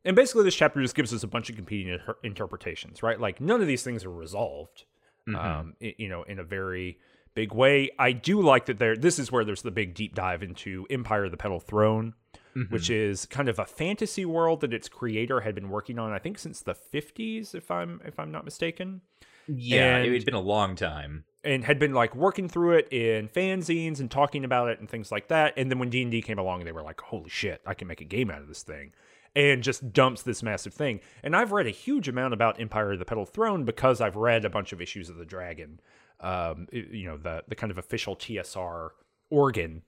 And 0.03 0.15
basically, 0.15 0.43
this 0.43 0.55
chapter 0.55 0.81
just 0.81 0.95
gives 0.95 1.13
us 1.13 1.23
a 1.23 1.27
bunch 1.27 1.49
of 1.49 1.55
competing 1.55 1.93
inter- 1.93 2.17
interpretations, 2.23 3.01
right? 3.01 3.19
Like 3.19 3.41
none 3.41 3.61
of 3.61 3.67
these 3.67 3.83
things 3.83 4.05
are 4.05 4.11
resolved, 4.11 4.85
Mhm. 5.27 5.35
um, 5.35 5.75
you 5.79 6.07
know, 6.09 6.23
in 6.23 6.37
a 6.39 6.43
very 6.43 6.99
big 7.33 7.53
way. 7.53 7.89
I 7.99 8.11
do 8.11 8.39
like 8.41 8.65
that 8.67 8.77
there. 8.79 8.95
This 8.95 9.19
is 9.19 9.31
where 9.31 9.43
there's 9.43 9.61
the 9.63 9.71
big 9.71 9.93
deep 9.93 10.15
dive 10.15 10.41
into 10.43 10.85
Empire 10.89 11.25
of 11.25 11.31
the 11.31 11.37
Petal 11.37 11.59
Throne, 11.59 12.13
Mhm. 12.55 12.71
which 12.71 12.89
is 12.89 13.25
kind 13.25 13.49
of 13.49 13.59
a 13.59 13.65
fantasy 13.65 14.25
world 14.25 14.61
that 14.61 14.73
its 14.73 14.87
creator 14.87 15.41
had 15.41 15.53
been 15.55 15.69
working 15.69 15.99
on, 15.99 16.11
I 16.13 16.19
think, 16.19 16.37
since 16.39 16.61
the 16.61 16.73
50s, 16.75 17.53
if 17.53 17.69
I'm 17.71 17.99
if 18.05 18.19
I'm 18.19 18.31
not 18.31 18.45
mistaken 18.45 19.01
yeah, 19.47 19.97
and- 19.97 20.07
it 20.07 20.13
had 20.13 20.25
been 20.25 20.33
a 20.33 20.39
long 20.39 20.75
time. 20.75 21.25
And 21.45 21.63
had 21.63 21.79
been 21.79 21.93
like 21.93 22.15
working 22.15 22.49
through 22.49 22.73
it 22.77 22.91
in 22.91 23.29
fanzines 23.29 23.99
and 23.99 24.09
talking 24.09 24.43
about 24.43 24.69
it 24.69 24.79
and 24.79 24.89
things 24.89 25.11
like 25.11 25.27
that. 25.29 25.53
And 25.55 25.69
then 25.69 25.79
when 25.79 25.89
D 25.89 26.01
and 26.01 26.11
D 26.11 26.21
came 26.21 26.39
along, 26.39 26.65
they 26.65 26.71
were 26.71 26.81
like, 26.81 26.99
"Holy 26.99 27.29
shit, 27.29 27.61
I 27.65 27.73
can 27.73 27.87
make 27.87 28.01
a 28.01 28.05
game 28.05 28.29
out 28.29 28.41
of 28.41 28.47
this 28.47 28.63
thing," 28.63 28.91
and 29.35 29.63
just 29.63 29.93
dumps 29.93 30.23
this 30.23 30.43
massive 30.43 30.73
thing. 30.73 30.99
And 31.23 31.35
I've 31.35 31.51
read 31.51 31.67
a 31.67 31.71
huge 31.71 32.07
amount 32.07 32.33
about 32.33 32.59
Empire 32.59 32.93
of 32.93 32.99
the 32.99 33.05
Petal 33.05 33.25
Throne 33.25 33.63
because 33.63 34.01
I've 34.01 34.15
read 34.15 34.43
a 34.43 34.49
bunch 34.49 34.73
of 34.73 34.81
issues 34.81 35.09
of 35.09 35.17
the 35.17 35.25
Dragon, 35.25 35.79
um, 36.19 36.67
you 36.71 37.07
know, 37.07 37.17
the 37.17 37.43
the 37.47 37.55
kind 37.55 37.71
of 37.71 37.77
official 37.77 38.15
TSR 38.15 38.89
organ. 39.29 39.83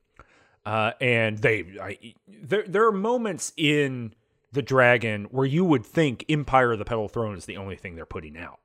Uh, 0.66 0.92
and 1.00 1.38
they, 1.38 1.64
I, 1.82 2.14
there, 2.28 2.66
there 2.68 2.86
are 2.86 2.92
moments 2.92 3.54
in 3.56 4.14
the 4.52 4.62
Dragon 4.62 5.26
where 5.32 5.46
you 5.46 5.64
would 5.64 5.86
think 5.86 6.26
Empire 6.28 6.74
of 6.74 6.80
the 6.80 6.84
Petal 6.84 7.08
Throne 7.08 7.38
is 7.38 7.46
the 7.46 7.56
only 7.56 7.78
thing 7.78 7.96
they're 7.96 8.06
putting 8.06 8.38
out. 8.38 8.60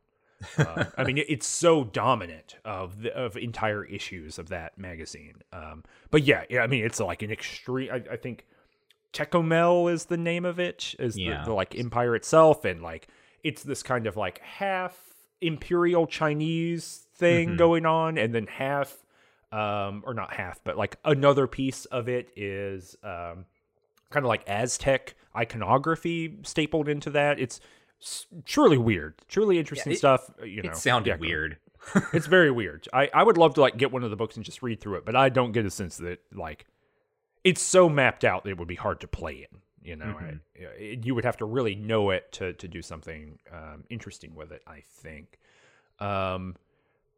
Uh, 0.58 0.84
I 0.96 1.04
mean, 1.04 1.18
it's 1.18 1.46
so 1.46 1.84
dominant 1.84 2.56
of 2.64 3.02
the, 3.02 3.14
of 3.16 3.36
entire 3.36 3.84
issues 3.84 4.38
of 4.38 4.48
that 4.48 4.76
magazine. 4.78 5.42
Um, 5.52 5.84
but 6.10 6.22
yeah, 6.24 6.44
yeah, 6.50 6.62
I 6.62 6.66
mean, 6.66 6.84
it's 6.84 7.00
like 7.00 7.22
an 7.22 7.30
extreme. 7.30 7.90
I, 7.92 8.02
I 8.12 8.16
think 8.16 8.46
Tekumel 9.12 9.92
is 9.92 10.06
the 10.06 10.16
name 10.16 10.44
of 10.44 10.58
it, 10.58 10.94
is 10.98 11.18
Yeah. 11.18 11.38
the, 11.38 11.50
the 11.50 11.54
like 11.54 11.78
empire 11.78 12.16
itself, 12.16 12.64
and 12.64 12.82
like 12.82 13.08
it's 13.44 13.62
this 13.62 13.82
kind 13.82 14.06
of 14.06 14.16
like 14.16 14.38
half 14.40 14.96
imperial 15.40 16.06
Chinese 16.06 17.06
thing 17.14 17.50
Mhm. 17.50 17.58
going 17.58 17.86
on, 17.86 18.16
and 18.18 18.34
then 18.34 18.46
half, 18.46 18.96
um, 19.50 20.02
or 20.06 20.14
not 20.14 20.32
half, 20.34 20.60
but 20.64 20.78
like 20.78 20.96
another 21.04 21.46
piece 21.46 21.84
of 21.86 22.08
it 22.08 22.30
is 22.36 22.96
um, 23.02 23.44
kind 24.10 24.24
of 24.24 24.28
like 24.28 24.44
Aztec 24.48 25.14
iconography 25.36 26.38
stapled 26.42 26.88
into 26.88 27.10
that. 27.10 27.38
It's 27.38 27.60
truly 28.44 28.78
weird, 28.78 29.14
truly 29.28 29.58
interesting 29.58 29.92
it- 29.92 29.98
stuff. 29.98 30.30
uh, 30.40 30.44
You 30.44 30.62
know, 30.62 30.70
it 30.70 30.76
sounded 30.76 31.10
Yeah, 31.10 31.16
weird. 31.16 31.58
it's 32.12 32.26
very 32.26 32.50
weird. 32.50 32.88
I, 32.92 33.10
I 33.12 33.22
would 33.22 33.36
love 33.38 33.54
to 33.54 33.60
like 33.60 33.76
get 33.76 33.90
one 33.92 34.04
of 34.04 34.10
the 34.10 34.16
books 34.16 34.36
and 34.36 34.44
just 34.44 34.62
read 34.62 34.80
through 34.80 34.96
it, 34.98 35.04
but 35.04 35.16
I 35.16 35.28
don't 35.28 35.52
get 35.52 35.66
a 35.66 35.70
sense 35.70 35.96
that 35.98 36.20
like 36.32 36.66
it's 37.44 37.60
so 37.62 37.88
mapped 37.88 38.24
out 38.24 38.44
that 38.44 38.50
it 38.50 38.58
would 38.58 38.68
be 38.68 38.76
hard 38.76 39.00
to 39.00 39.08
play 39.08 39.46
in. 39.50 39.58
You 39.84 39.96
know, 39.96 40.14
Mhm. 40.16 40.40
I, 40.60 40.64
it- 40.78 41.04
you 41.04 41.14
would 41.16 41.24
have 41.24 41.36
to 41.38 41.44
really 41.44 41.74
know 41.74 42.10
it 42.10 42.30
to 42.32 42.52
to 42.52 42.68
do 42.68 42.82
something 42.82 43.38
um, 43.52 43.82
interesting 43.90 44.34
with 44.36 44.52
it. 44.52 44.62
I 44.66 44.80
think. 44.86 45.38
Um, 45.98 46.56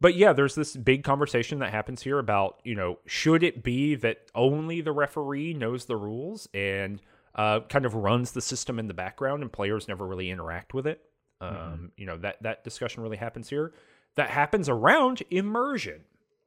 but 0.00 0.14
yeah, 0.16 0.32
there's 0.32 0.54
this 0.54 0.74
big 0.76 1.04
conversation 1.04 1.58
that 1.60 1.70
happens 1.70 2.02
here 2.02 2.18
about 2.18 2.60
you 2.64 2.74
know 2.74 2.98
should 3.06 3.42
it 3.42 3.62
be 3.62 3.94
that 3.96 4.30
only 4.34 4.80
the 4.80 4.92
referee 4.92 5.52
knows 5.54 5.84
the 5.84 5.96
rules 5.96 6.48
and 6.54 7.00
uh, 7.34 7.60
kind 7.68 7.84
of 7.84 7.94
runs 7.94 8.32
the 8.32 8.40
system 8.40 8.78
in 8.78 8.88
the 8.88 8.94
background 8.94 9.42
and 9.42 9.52
players 9.52 9.88
never 9.88 10.06
really 10.06 10.30
interact 10.30 10.74
with 10.74 10.86
it. 10.86 11.02
Um, 11.40 11.92
You 11.96 12.06
know 12.06 12.16
that 12.18 12.42
that 12.42 12.64
discussion 12.64 13.02
really 13.02 13.16
happens 13.16 13.48
here. 13.48 13.72
That 14.14 14.30
happens 14.30 14.68
around 14.68 15.22
immersion. 15.30 16.04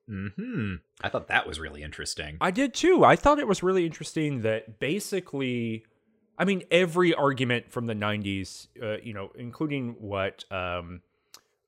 Hmm. 0.08 0.76
I 1.02 1.10
thought 1.10 1.28
that 1.28 1.46
was 1.46 1.60
really 1.60 1.84
interesting. 1.84 2.38
I 2.40 2.50
did 2.52 2.74
too. 2.74 3.04
I 3.04 3.18
thought 3.18 3.40
it 3.40 3.48
was 3.48 3.62
really 3.62 3.86
interesting 3.86 4.42
that 4.44 4.80
basically, 4.80 5.84
I 6.38 6.46
mean, 6.46 6.64
every 6.72 7.14
argument 7.14 7.70
from 7.70 7.88
the 7.88 7.94
'90s, 7.94 8.68
uh, 8.82 8.98
you 9.04 9.14
know, 9.14 9.32
including 9.36 9.98
what 10.00 10.46
um, 10.50 11.02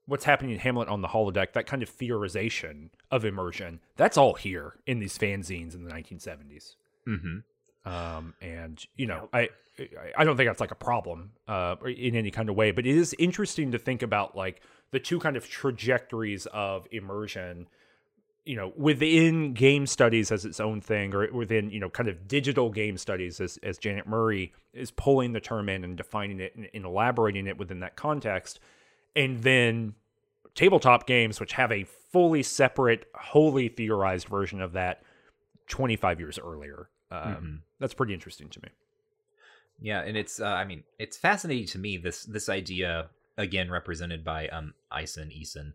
what's 0.06 0.24
happening 0.24 0.52
in 0.52 0.60
Hamlet 0.60 0.88
on 0.88 1.02
the 1.02 1.10
holodeck, 1.10 1.52
that 1.54 1.68
kind 1.68 1.84
of 1.84 1.96
theorization 1.96 2.90
of 3.12 3.26
immersion, 3.26 3.82
that's 3.98 4.18
all 4.18 4.36
here 4.36 4.76
in 4.88 5.00
these 5.00 5.18
fanzines 5.18 5.76
in 5.76 5.84
the 5.84 5.92
1970s. 5.92 6.76
hmm 7.06 7.40
Um, 7.90 8.34
and 8.42 8.86
you 8.96 9.08
know, 9.08 9.30
I 9.34 9.50
I 10.16 10.24
don't 10.24 10.38
think 10.38 10.50
that's 10.50 10.60
like 10.60 10.72
a 10.72 10.76
problem 10.76 11.32
uh, 11.48 11.76
in 11.86 12.16
any 12.16 12.30
kind 12.30 12.50
of 12.50 12.56
way, 12.56 12.72
but 12.72 12.86
it 12.86 12.96
is 12.96 13.16
interesting 13.18 13.72
to 13.72 13.80
think 13.80 14.04
about 14.04 14.36
like 14.36 14.62
the 14.92 15.00
two 15.00 15.20
kind 15.20 15.36
of 15.36 15.48
trajectories 15.50 16.46
of 16.48 16.88
immersion. 16.92 17.68
You 18.46 18.56
know, 18.56 18.74
within 18.76 19.54
game 19.54 19.86
studies 19.86 20.32
as 20.32 20.44
its 20.44 20.60
own 20.60 20.82
thing, 20.82 21.14
or 21.14 21.32
within 21.32 21.70
you 21.70 21.80
know, 21.80 21.90
kind 21.90 22.10
of 22.10 22.28
digital 22.28 22.70
game 22.70 22.98
studies, 22.98 23.40
as 23.40 23.58
as 23.64 23.78
Janet 23.78 24.08
Murray 24.08 24.54
is 24.74 24.92
pulling 24.92 25.34
the 25.34 25.40
term 25.40 25.70
in 25.70 25.84
and 25.84 25.98
defining 25.98 26.40
it 26.40 26.56
and, 26.56 26.68
and 26.74 26.86
elaborating 26.86 27.48
it 27.48 27.58
within 27.58 27.80
that 27.82 27.96
context, 27.96 28.60
and 29.16 29.42
then 29.44 29.94
tabletop 30.56 31.08
games, 31.08 31.40
which 31.40 31.54
have 31.54 31.72
a 31.72 31.84
fully 31.84 32.44
separate, 32.44 33.06
wholly 33.16 33.68
theorized 33.68 34.28
version 34.28 34.62
of 34.62 34.74
that, 34.74 35.04
twenty 35.68 35.96
five 35.96 36.20
years 36.20 36.40
earlier. 36.40 36.90
Um, 37.12 37.34
Mhm. 37.36 37.62
That's 37.80 37.94
pretty 37.94 38.14
interesting 38.14 38.50
to 38.50 38.62
me. 38.62 38.70
Yeah, 39.82 40.02
and 40.02 40.18
it's 40.18 40.40
uh, 40.40 40.46
I 40.46 40.66
mean, 40.66 40.84
it's 40.98 41.18
fascinating 41.18 41.68
to 41.68 41.80
me 41.80 41.98
this 41.98 42.24
this 42.24 42.50
idea 42.50 43.10
again 43.38 43.72
represented 43.72 44.24
by 44.24 44.48
um 44.50 44.74
Ison 44.92 45.30
Eason, 45.30 45.74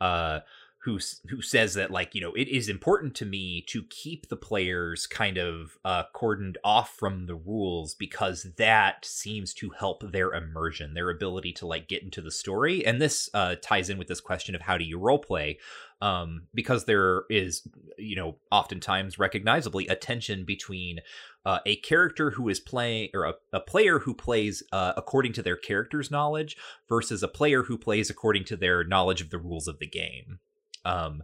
uh 0.00 0.40
who 0.82 0.98
who 1.28 1.40
says 1.42 1.74
that 1.74 1.90
like, 1.90 2.14
you 2.14 2.20
know, 2.20 2.34
it 2.34 2.48
is 2.48 2.68
important 2.68 3.14
to 3.16 3.24
me 3.24 3.62
to 3.68 3.82
keep 3.84 4.28
the 4.28 4.36
players 4.36 5.06
kind 5.06 5.38
of 5.38 5.78
uh 5.84 6.04
cordoned 6.14 6.56
off 6.62 6.90
from 6.90 7.26
the 7.26 7.34
rules 7.34 7.94
because 7.94 8.44
that 8.58 9.04
seems 9.04 9.54
to 9.54 9.70
help 9.70 10.02
their 10.12 10.32
immersion, 10.34 10.92
their 10.94 11.10
ability 11.10 11.52
to 11.54 11.66
like 11.66 11.88
get 11.88 12.02
into 12.02 12.20
the 12.20 12.30
story. 12.30 12.84
And 12.84 13.00
this 13.00 13.30
uh 13.32 13.56
ties 13.62 13.88
in 13.88 13.96
with 13.98 14.08
this 14.08 14.20
question 14.20 14.54
of 14.54 14.60
how 14.62 14.76
do 14.76 14.84
you 14.84 14.98
role 14.98 15.18
play? 15.18 15.58
Um 16.00 16.46
because 16.54 16.84
there 16.84 17.24
is, 17.28 17.66
you 17.96 18.16
know, 18.16 18.36
oftentimes 18.50 19.18
recognizably 19.18 19.86
a 19.88 19.96
tension 19.96 20.44
between 20.44 21.00
uh, 21.44 21.58
a 21.66 21.76
character 21.76 22.32
who 22.32 22.48
is 22.48 22.60
playing 22.60 23.08
or 23.14 23.24
a, 23.24 23.34
a 23.52 23.60
player 23.60 24.00
who 24.00 24.14
plays 24.14 24.62
uh, 24.70 24.92
according 24.96 25.32
to 25.32 25.42
their 25.42 25.56
character's 25.56 26.10
knowledge 26.10 26.56
versus 26.88 27.22
a 27.22 27.28
player 27.28 27.64
who 27.64 27.78
plays 27.78 28.10
according 28.10 28.44
to 28.44 28.56
their 28.56 28.84
knowledge 28.84 29.20
of 29.20 29.30
the 29.30 29.38
rules 29.38 29.66
of 29.66 29.78
the 29.78 29.86
game. 29.86 30.38
Um 30.84 31.22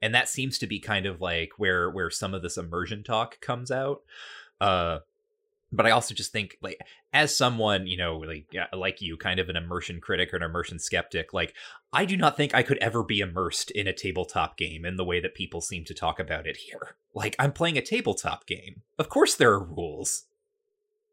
and 0.00 0.14
that 0.14 0.28
seems 0.28 0.58
to 0.58 0.66
be 0.66 0.80
kind 0.80 1.06
of 1.06 1.20
like 1.20 1.50
where 1.58 1.90
where 1.90 2.10
some 2.10 2.34
of 2.34 2.42
this 2.42 2.56
immersion 2.56 3.02
talk 3.02 3.40
comes 3.40 3.70
out. 3.70 4.02
Uh 4.60 5.00
but 5.76 5.86
I 5.86 5.90
also 5.90 6.14
just 6.14 6.32
think 6.32 6.56
like 6.62 6.78
as 7.12 7.36
someone 7.36 7.86
you 7.86 7.96
know 7.96 8.18
like 8.18 8.46
like 8.72 9.02
you 9.02 9.16
kind 9.16 9.40
of 9.40 9.48
an 9.48 9.56
immersion 9.56 10.00
critic 10.00 10.32
or 10.32 10.36
an 10.36 10.42
immersion 10.42 10.78
skeptic 10.78 11.32
like 11.32 11.54
I 11.92 12.04
do 12.04 12.16
not 12.16 12.36
think 12.36 12.54
I 12.54 12.62
could 12.62 12.78
ever 12.78 13.02
be 13.02 13.20
immersed 13.20 13.70
in 13.70 13.86
a 13.86 13.92
tabletop 13.92 14.56
game 14.56 14.84
in 14.84 14.96
the 14.96 15.04
way 15.04 15.20
that 15.20 15.34
people 15.34 15.60
seem 15.60 15.84
to 15.84 15.94
talk 15.94 16.18
about 16.18 16.46
it 16.46 16.56
here. 16.56 16.96
Like 17.14 17.36
I'm 17.38 17.52
playing 17.52 17.78
a 17.78 17.82
tabletop 17.82 18.46
game. 18.46 18.82
Of 18.98 19.08
course 19.08 19.34
there 19.34 19.52
are 19.52 19.62
rules. 19.64 20.24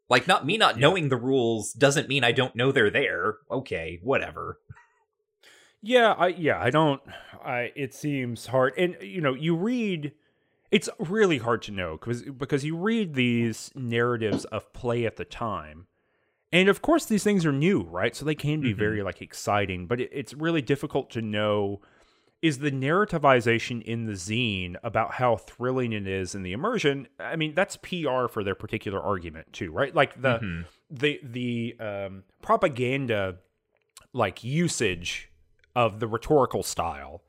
Like 0.08 0.26
not 0.26 0.44
me 0.46 0.56
not 0.58 0.76
Yeah. 0.76 0.80
knowing 0.88 1.08
the 1.08 1.16
rules 1.16 1.72
doesn't 1.72 2.08
mean 2.08 2.24
I 2.24 2.32
don't 2.32 2.56
know 2.56 2.72
they're 2.72 2.90
there. 2.90 3.36
Okay 3.50 3.98
whatever. 4.02 4.58
Yeah, 5.80 6.12
I 6.12 6.28
yeah, 6.28 6.60
I 6.60 6.70
don't 6.70 7.00
I 7.44 7.72
it 7.74 7.92
seems 7.94 8.46
hard. 8.46 8.74
And 8.78 8.96
you 9.00 9.20
know, 9.20 9.34
you 9.34 9.56
read 9.56 10.12
it's 10.72 10.88
really 10.98 11.38
hard 11.38 11.62
to 11.62 11.70
know 11.70 11.96
because 11.96 12.22
because 12.22 12.64
you 12.64 12.76
read 12.76 13.14
these 13.14 13.70
narratives 13.76 14.44
of 14.46 14.72
play 14.72 15.06
at 15.06 15.16
the 15.16 15.24
time. 15.24 15.86
And 16.50 16.68
of 16.68 16.82
course 16.82 17.04
these 17.06 17.22
things 17.24 17.46
are 17.46 17.52
new, 17.52 17.82
right? 17.82 18.16
So 18.16 18.24
they 18.24 18.34
can 18.34 18.60
be 18.60 18.74
Mhm. 18.74 18.78
very 18.78 19.02
like 19.02 19.22
exciting, 19.22 19.86
but 19.86 20.00
it, 20.00 20.10
it's 20.12 20.34
really 20.34 20.62
difficult 20.62 21.08
to 21.10 21.22
know 21.22 21.80
is 22.42 22.58
the 22.58 22.72
narrativization 22.72 23.80
in 23.82 24.06
the 24.06 24.14
zine 24.14 24.74
about 24.82 25.12
how 25.12 25.36
thrilling 25.36 25.92
it 25.92 26.08
is 26.08 26.34
in 26.34 26.42
the 26.42 26.52
immersion. 26.52 27.06
I 27.20 27.36
mean, 27.36 27.54
that's 27.54 27.76
PR 27.76 28.26
for 28.28 28.42
their 28.42 28.56
particular 28.56 29.00
argument 29.00 29.52
too, 29.52 29.70
right? 29.70 29.94
Like 29.94 30.20
the 30.20 30.40
Mhm. 30.40 30.64
the 30.90 31.20
the 31.22 31.76
um, 31.78 32.24
propaganda 32.42 33.38
like 34.12 34.42
usage 34.42 35.30
of 35.76 36.00
the 36.00 36.08
rhetorical 36.08 36.62
style 36.62 37.22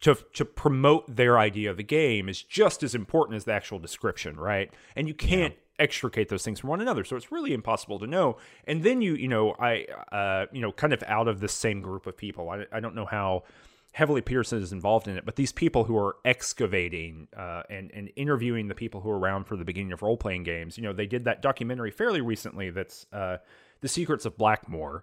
to 0.00 0.14
to 0.34 0.44
promote 0.44 1.14
their 1.14 1.38
idea 1.38 1.70
of 1.70 1.76
the 1.76 1.82
game 1.82 2.28
is 2.28 2.42
just 2.42 2.82
as 2.82 2.94
important 2.94 3.36
as 3.36 3.44
the 3.44 3.52
actual 3.52 3.78
description, 3.78 4.38
right? 4.38 4.72
And 4.96 5.06
you 5.08 5.14
can't 5.14 5.54
extricate 5.78 6.28
those 6.28 6.44
things 6.44 6.60
from 6.60 6.70
one 6.70 6.80
another, 6.80 7.04
so 7.04 7.16
it's 7.16 7.32
really 7.32 7.52
impossible 7.52 7.98
to 7.98 8.06
know. 8.06 8.36
And 8.66 8.82
then 8.82 9.02
you 9.02 9.14
you 9.14 9.28
know 9.28 9.54
I 9.58 9.86
uh 10.12 10.46
you 10.52 10.60
know 10.60 10.72
kind 10.72 10.92
of 10.92 11.02
out 11.06 11.28
of 11.28 11.40
this 11.40 11.52
same 11.52 11.80
group 11.80 12.06
of 12.06 12.16
people, 12.16 12.50
I 12.50 12.64
I 12.72 12.80
don't 12.80 12.94
know 12.94 13.06
how 13.06 13.44
heavily 13.92 14.20
Pearson 14.20 14.62
is 14.62 14.72
involved 14.72 15.08
in 15.08 15.16
it, 15.16 15.24
but 15.24 15.36
these 15.36 15.52
people 15.52 15.84
who 15.84 15.96
are 15.96 16.16
excavating 16.24 17.28
uh, 17.36 17.62
and 17.68 17.90
and 17.92 18.10
interviewing 18.16 18.68
the 18.68 18.74
people 18.74 19.00
who 19.00 19.10
are 19.10 19.18
around 19.18 19.44
for 19.44 19.56
the 19.56 19.64
beginning 19.64 19.92
of 19.92 20.02
role 20.02 20.16
playing 20.16 20.44
games, 20.44 20.76
you 20.76 20.82
know, 20.82 20.92
they 20.92 21.06
did 21.06 21.24
that 21.24 21.42
documentary 21.42 21.90
fairly 21.90 22.20
recently. 22.20 22.70
That's 22.70 23.06
uh, 23.12 23.38
the 23.80 23.88
Secrets 23.88 24.24
of 24.24 24.36
Blackmoor, 24.36 25.02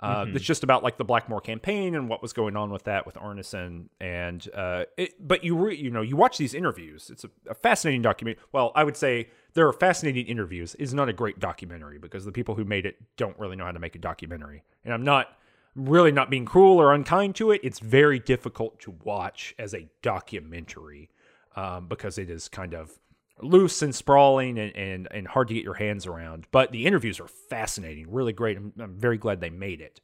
Uh, 0.00 0.24
Mhm. 0.26 0.36
It's 0.36 0.44
just 0.44 0.62
about 0.62 0.84
like 0.84 0.96
the 0.96 1.04
Blackmoor 1.04 1.42
campaign 1.42 1.96
and 1.96 2.08
what 2.08 2.22
was 2.22 2.32
going 2.32 2.56
on 2.56 2.70
with 2.70 2.84
that 2.84 3.04
with 3.04 3.16
Arneson, 3.16 3.88
and 4.00 4.48
uh, 4.54 4.84
it, 4.96 5.14
but 5.26 5.42
you 5.42 5.56
re, 5.56 5.76
you 5.76 5.90
know 5.90 6.02
you 6.02 6.14
watch 6.16 6.38
these 6.38 6.54
interviews. 6.54 7.10
It's 7.10 7.24
a, 7.24 7.30
a 7.48 7.54
fascinating 7.54 8.02
document. 8.02 8.38
Well, 8.52 8.70
I 8.76 8.84
would 8.84 8.96
say 8.96 9.30
there 9.54 9.66
are 9.66 9.72
fascinating 9.72 10.26
interviews. 10.26 10.76
It's 10.78 10.92
not 10.92 11.08
a 11.08 11.12
great 11.12 11.40
documentary 11.40 11.98
because 11.98 12.24
the 12.24 12.30
people 12.32 12.54
who 12.54 12.64
made 12.64 12.86
it 12.86 12.96
don't 13.16 13.36
really 13.40 13.56
know 13.56 13.64
how 13.64 13.72
to 13.72 13.80
make 13.80 13.96
a 13.96 13.98
documentary. 13.98 14.62
And 14.84 14.94
I'm 14.94 15.02
not 15.02 15.36
really 15.74 16.12
not 16.12 16.30
being 16.30 16.44
cruel 16.44 16.80
or 16.80 16.92
unkind 16.94 17.34
to 17.36 17.50
it. 17.50 17.60
It's 17.64 17.80
very 17.80 18.20
difficult 18.20 18.78
to 18.80 18.94
watch 19.02 19.54
as 19.58 19.74
a 19.74 19.88
documentary 20.02 21.10
um, 21.56 21.86
because 21.88 22.18
it 22.18 22.30
is 22.30 22.48
kind 22.48 22.74
of 22.74 22.98
loose 23.40 23.82
and 23.82 23.94
sprawling 23.94 24.58
and, 24.58 24.74
and, 24.76 25.08
and 25.10 25.28
hard 25.28 25.48
to 25.48 25.54
get 25.54 25.64
your 25.64 25.74
hands 25.74 26.06
around. 26.06 26.46
But 26.50 26.72
the 26.72 26.86
interviews 26.86 27.20
are 27.20 27.28
fascinating, 27.28 28.10
really 28.10 28.32
great. 28.32 28.56
I'm, 28.56 28.72
I'm 28.78 28.94
very 28.94 29.18
glad 29.18 29.40
they 29.40 29.50
made 29.50 29.80
it. 29.80 30.00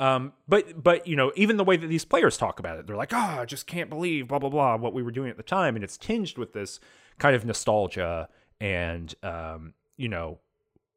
Um, 0.00 0.32
but 0.46 0.80
but 0.82 1.08
you 1.08 1.16
know, 1.16 1.32
even 1.34 1.56
the 1.56 1.64
way 1.64 1.76
that 1.76 1.88
these 1.88 2.04
players 2.04 2.36
talk 2.36 2.60
about 2.60 2.78
it, 2.78 2.86
they're 2.86 2.96
like, 2.96 3.12
"Oh, 3.12 3.16
I 3.40 3.44
just 3.44 3.66
can't 3.66 3.90
believe 3.90 4.28
blah 4.28 4.38
blah 4.38 4.48
blah 4.48 4.76
what 4.76 4.94
we 4.94 5.02
were 5.02 5.10
doing 5.10 5.28
at 5.28 5.36
the 5.36 5.42
time," 5.42 5.74
and 5.74 5.82
it's 5.82 5.96
tinged 5.96 6.38
with 6.38 6.52
this 6.52 6.78
kind 7.18 7.34
of 7.34 7.44
nostalgia 7.44 8.28
and 8.60 9.14
um, 9.24 9.74
you 9.96 10.08
know 10.08 10.38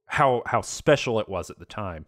how 0.05 0.43
how 0.45 0.61
special 0.61 1.19
it 1.19 1.27
was 1.27 1.49
at 1.49 1.57
the 1.57 1.65
time. 1.65 2.05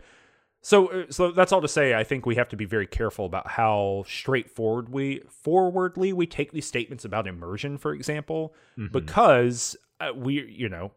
So 0.66 0.88
uh, 0.88 1.04
so 1.10 1.32
that's 1.32 1.52
all 1.52 1.62
to 1.62 1.68
say. 1.68 1.94
I 1.94 2.04
think 2.04 2.26
we 2.26 2.36
have 2.36 2.48
to 2.50 2.56
be 2.56 2.66
very 2.66 2.88
careful 2.88 3.26
about 3.26 3.48
how 3.52 4.06
straightforward 4.08 4.88
we 4.90 5.22
forwardly 5.30 6.14
we 6.14 6.26
take 6.26 6.52
these 6.54 6.66
statements 6.66 7.04
about 7.06 7.28
immersion, 7.28 7.78
for 7.78 7.94
example, 7.94 8.56
Mhm. 8.78 8.92
because 8.92 9.76
uh, 10.00 10.12
we 10.16 10.42
you 10.50 10.70
know 10.70 10.92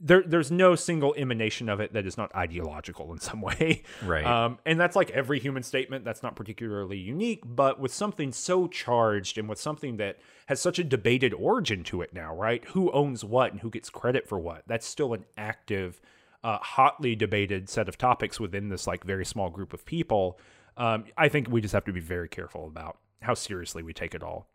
there 0.00 0.22
there's 0.26 0.50
no 0.50 0.74
single 0.74 1.14
emanation 1.16 1.68
of 1.68 1.78
it 1.78 1.92
that 1.92 2.06
is 2.06 2.16
not 2.16 2.34
ideological 2.34 3.12
in 3.12 3.20
some 3.20 3.40
way. 3.50 3.82
right. 4.04 4.24
Um, 4.24 4.58
and 4.64 4.80
that's 4.80 4.96
like 4.96 5.10
every 5.10 5.38
human 5.38 5.62
statement. 5.62 6.04
That's 6.06 6.22
not 6.22 6.34
particularly 6.34 6.96
unique, 6.96 7.42
but 7.44 7.78
with 7.78 7.92
something 7.92 8.32
so 8.32 8.66
charged 8.66 9.36
and 9.38 9.46
with 9.48 9.60
something 9.60 9.98
that 9.98 10.16
has 10.46 10.58
such 10.58 10.78
a 10.78 10.84
debated 10.84 11.34
origin 11.34 11.84
to 11.84 12.00
it 12.00 12.12
now, 12.14 12.34
right? 12.34 12.64
Who 12.70 12.90
owns 12.92 13.24
what 13.24 13.52
and 13.52 13.60
who 13.60 13.70
gets 13.70 13.90
credit 13.90 14.26
for 14.26 14.38
what? 14.40 14.62
That's 14.66 14.86
still 14.86 15.12
an 15.14 15.24
active, 15.36 16.00
uh, 16.44 16.58
hotly 16.58 17.14
debated 17.14 17.68
set 17.68 17.88
of 17.88 17.96
topics 17.98 18.40
within 18.40 18.68
this 18.68 18.86
like 18.86 19.04
very 19.04 19.24
small 19.24 19.50
group 19.50 19.72
of 19.72 19.84
people. 19.84 20.38
Um, 20.76 21.04
I 21.16 21.28
think 21.28 21.48
we 21.48 21.60
just 21.60 21.72
have 21.74 21.84
to 21.84 21.92
be 21.92 22.00
very 22.00 22.28
careful 22.28 22.66
about 22.66 22.98
how 23.20 23.34
seriously 23.34 23.82
we 23.82 23.92
take 23.92 24.14
it 24.14 24.22
all. 24.22 24.48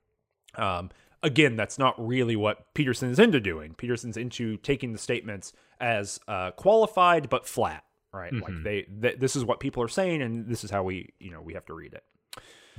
Um, 0.55 0.89
again, 1.23 1.55
that's 1.55 1.77
not 1.79 1.95
really 2.05 2.35
what 2.35 2.73
Peterson 2.73 3.09
is 3.09 3.19
into 3.19 3.39
doing. 3.39 3.73
Peterson's 3.75 4.17
into 4.17 4.57
taking 4.57 4.91
the 4.93 4.97
statements 4.99 5.53
as 5.79 6.19
uh, 6.27 6.51
qualified 6.51 7.29
but 7.29 7.47
flat, 7.47 7.83
right? 8.11 8.33
Like 8.33 8.51
Mhm. 8.51 8.63
they, 8.63 8.81
th- 8.81 9.19
this 9.19 9.35
is 9.35 9.45
what 9.45 9.59
people 9.59 9.83
are 9.83 9.87
saying, 9.87 10.21
and 10.21 10.47
this 10.47 10.63
is 10.63 10.71
how 10.71 10.83
we, 10.83 11.13
you 11.19 11.31
know, 11.31 11.41
we 11.41 11.53
have 11.53 11.65
to 11.67 11.73
read 11.73 11.93
it. 11.93 12.03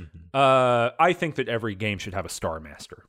Mhm. 0.01 0.09
Uh, 0.35 0.91
I 0.99 1.13
think 1.13 1.37
that 1.37 1.49
every 1.49 1.75
game 1.75 1.99
should 1.99 2.15
have 2.15 2.27
a 2.27 2.31
Star 2.31 2.61
Master. 2.61 3.05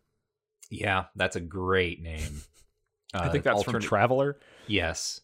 yeah, 0.71 1.05
that's 1.15 1.35
a 1.35 1.41
great 1.41 1.99
name. 2.01 2.41
I 3.13 3.29
think 3.29 3.47
Uh, 3.47 3.53
that's 3.53 3.63
from 3.63 3.73
alternate- 3.75 3.87
Traveller. 3.87 4.39
Yes. 4.67 5.21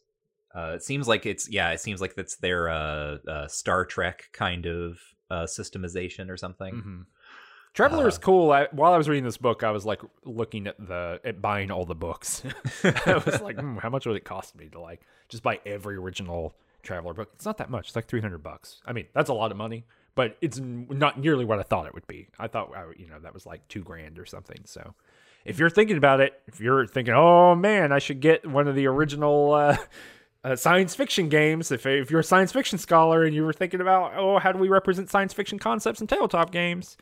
Uh, 0.56 0.73
it 0.76 0.84
seems 0.84 1.07
like 1.07 1.26
it's 1.26 1.49
yeah. 1.49 1.72
It 1.72 1.80
seems 1.82 1.99
like 2.02 2.15
that's 2.15 2.38
their 2.38 2.69
uh, 2.69 3.18
uh, 3.27 3.48
Star 3.48 3.86
Trek 3.86 4.30
kind 4.32 4.65
of 4.65 4.99
uh, 5.30 5.44
systemization 5.44 6.30
or 6.30 6.38
something. 6.38 6.76
hmm 6.76 7.02
Traveller 7.73 8.07
is 8.07 8.15
Uh, 8.15 8.22
cool. 8.22 8.52
I, 8.53 8.68
while 8.72 8.94
I 8.94 8.98
was 8.98 9.10
reading 9.10 9.26
this 9.26 9.36
book, 9.36 9.61
I 9.61 9.72
was 9.72 9.86
like 9.86 10.02
looking 10.23 10.65
at 10.65 10.77
the 10.80 11.19
at 11.26 11.41
buying 11.41 11.72
all 11.72 11.84
the 11.86 11.94
books. 11.94 12.41
I 12.86 13.22
was 13.26 13.41
like, 13.41 13.60
hmm, 13.60 13.77
how 13.80 13.90
much 13.90 14.06
would 14.06 14.15
it 14.15 14.23
cost 14.23 14.56
me 14.56 14.69
to 14.69 14.80
like 14.80 15.02
just 15.27 15.44
buy 15.44 15.60
every 15.65 15.98
original 15.98 16.56
Traveller 16.84 17.14
book? 17.14 17.32
It's 17.34 17.45
not 17.45 17.57
that 17.57 17.69
much. 17.69 17.88
It's 17.88 17.95
like 17.98 18.07
three 18.07 18.22
hundred 18.22 18.44
bucks. 18.44 18.82
I 18.86 18.94
mean, 18.94 19.07
that's 19.14 19.30
a 19.30 19.34
lot 19.34 19.52
of 19.52 19.57
money, 19.57 19.84
but 20.15 20.38
it's 20.40 20.57
not 20.57 21.19
nearly 21.19 21.44
what 21.44 21.60
I 21.60 21.64
thought 21.64 21.86
it 21.86 21.94
would 21.94 22.07
be. 22.07 22.30
I 22.40 22.48
thought, 22.48 22.72
I, 22.73 22.86
you 22.98 23.07
know, 23.10 23.19
that 23.19 23.34
was 23.34 23.45
like 23.45 23.68
two 23.68 23.82
grand 23.84 24.19
or 24.19 24.26
something. 24.26 24.61
So, 24.64 24.94
if 25.44 25.60
you're 25.60 25.69
thinking 25.69 25.98
about 25.98 26.22
it, 26.22 26.41
if 26.48 26.61
you're 26.61 26.88
thinking, 26.88 27.14
oh 27.14 27.56
man, 27.56 27.91
I 27.91 27.99
should 27.99 28.22
get 28.22 28.45
one 28.49 28.69
of 28.69 28.76
the 28.76 28.88
original. 28.88 29.52
Uh, 29.53 29.76
uh, 30.46 30.56
science 30.56 30.96
fiction 30.96 31.28
games. 31.28 31.72
If 31.72 31.86
if 31.86 32.10
you're 32.12 32.20
a 32.22 32.24
science 32.24 32.52
fiction 32.52 32.78
scholar 32.78 33.24
and 33.24 33.34
you 33.36 33.44
were 33.44 33.54
thinking 33.54 33.82
about, 33.82 34.14
oh, 34.16 34.40
how 34.40 34.52
do 34.52 34.60
we 34.60 34.70
represent 34.70 35.10
science 35.10 35.34
fiction 35.34 35.60
concepts 35.60 36.00
in 36.02 36.08
tabletop 36.08 36.52
games? 36.52 36.98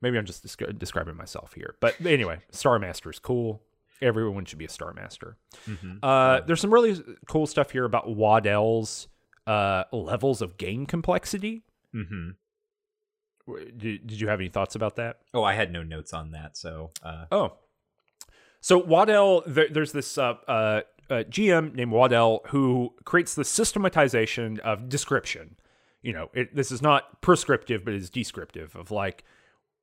Maybe 0.00 0.18
I'm 0.18 0.24
just 0.26 0.44
descri- 0.44 0.76
describing 0.78 1.16
myself 1.16 1.52
here, 1.52 1.76
but 1.80 1.94
anyway, 2.04 2.40
Star 2.50 2.78
Master 2.78 3.10
is 3.10 3.18
cool. 3.20 3.62
Everyone 4.00 4.44
should 4.44 4.58
be 4.58 4.64
a 4.64 4.68
Star 4.68 4.92
Master. 4.94 5.36
Mhm. 5.68 5.98
Uh, 6.02 6.40
there's 6.46 6.60
some 6.60 6.72
really 6.74 7.00
cool 7.28 7.46
stuff 7.46 7.70
here 7.70 7.84
about 7.84 8.08
Waddell's 8.08 9.06
uh, 9.46 9.84
levels 9.92 10.42
of 10.42 10.56
game 10.56 10.86
complexity. 10.86 11.62
hmm 11.92 12.30
Did, 13.76 14.06
did 14.06 14.20
you 14.20 14.28
have 14.28 14.40
any 14.40 14.48
thoughts 14.48 14.74
about 14.74 14.96
that? 14.96 15.18
Oh, 15.34 15.42
I 15.44 15.54
had 15.54 15.72
no 15.72 15.82
notes 15.82 16.12
on 16.12 16.30
that. 16.32 16.56
So 16.56 16.90
uh, 17.04 17.26
Oh, 17.30 17.52
so 18.60 18.78
Waddell, 18.78 19.42
there, 19.46 19.68
there's 19.68 19.92
this 19.92 20.16
uh, 20.18 20.34
uh, 20.46 20.80
uh, 21.10 21.24
GM 21.28 21.74
named 21.74 21.92
Waddell 21.92 22.42
who 22.48 22.94
creates 23.04 23.34
the 23.34 23.44
systematization 23.44 24.60
of 24.60 24.88
description. 24.88 25.56
You 26.02 26.12
know, 26.12 26.30
it, 26.34 26.54
this 26.54 26.72
is 26.72 26.82
not 26.82 27.20
prescriptive, 27.20 27.84
but 27.84 27.94
it's 27.94 28.10
descriptive 28.10 28.74
of 28.74 28.90
like 28.90 29.24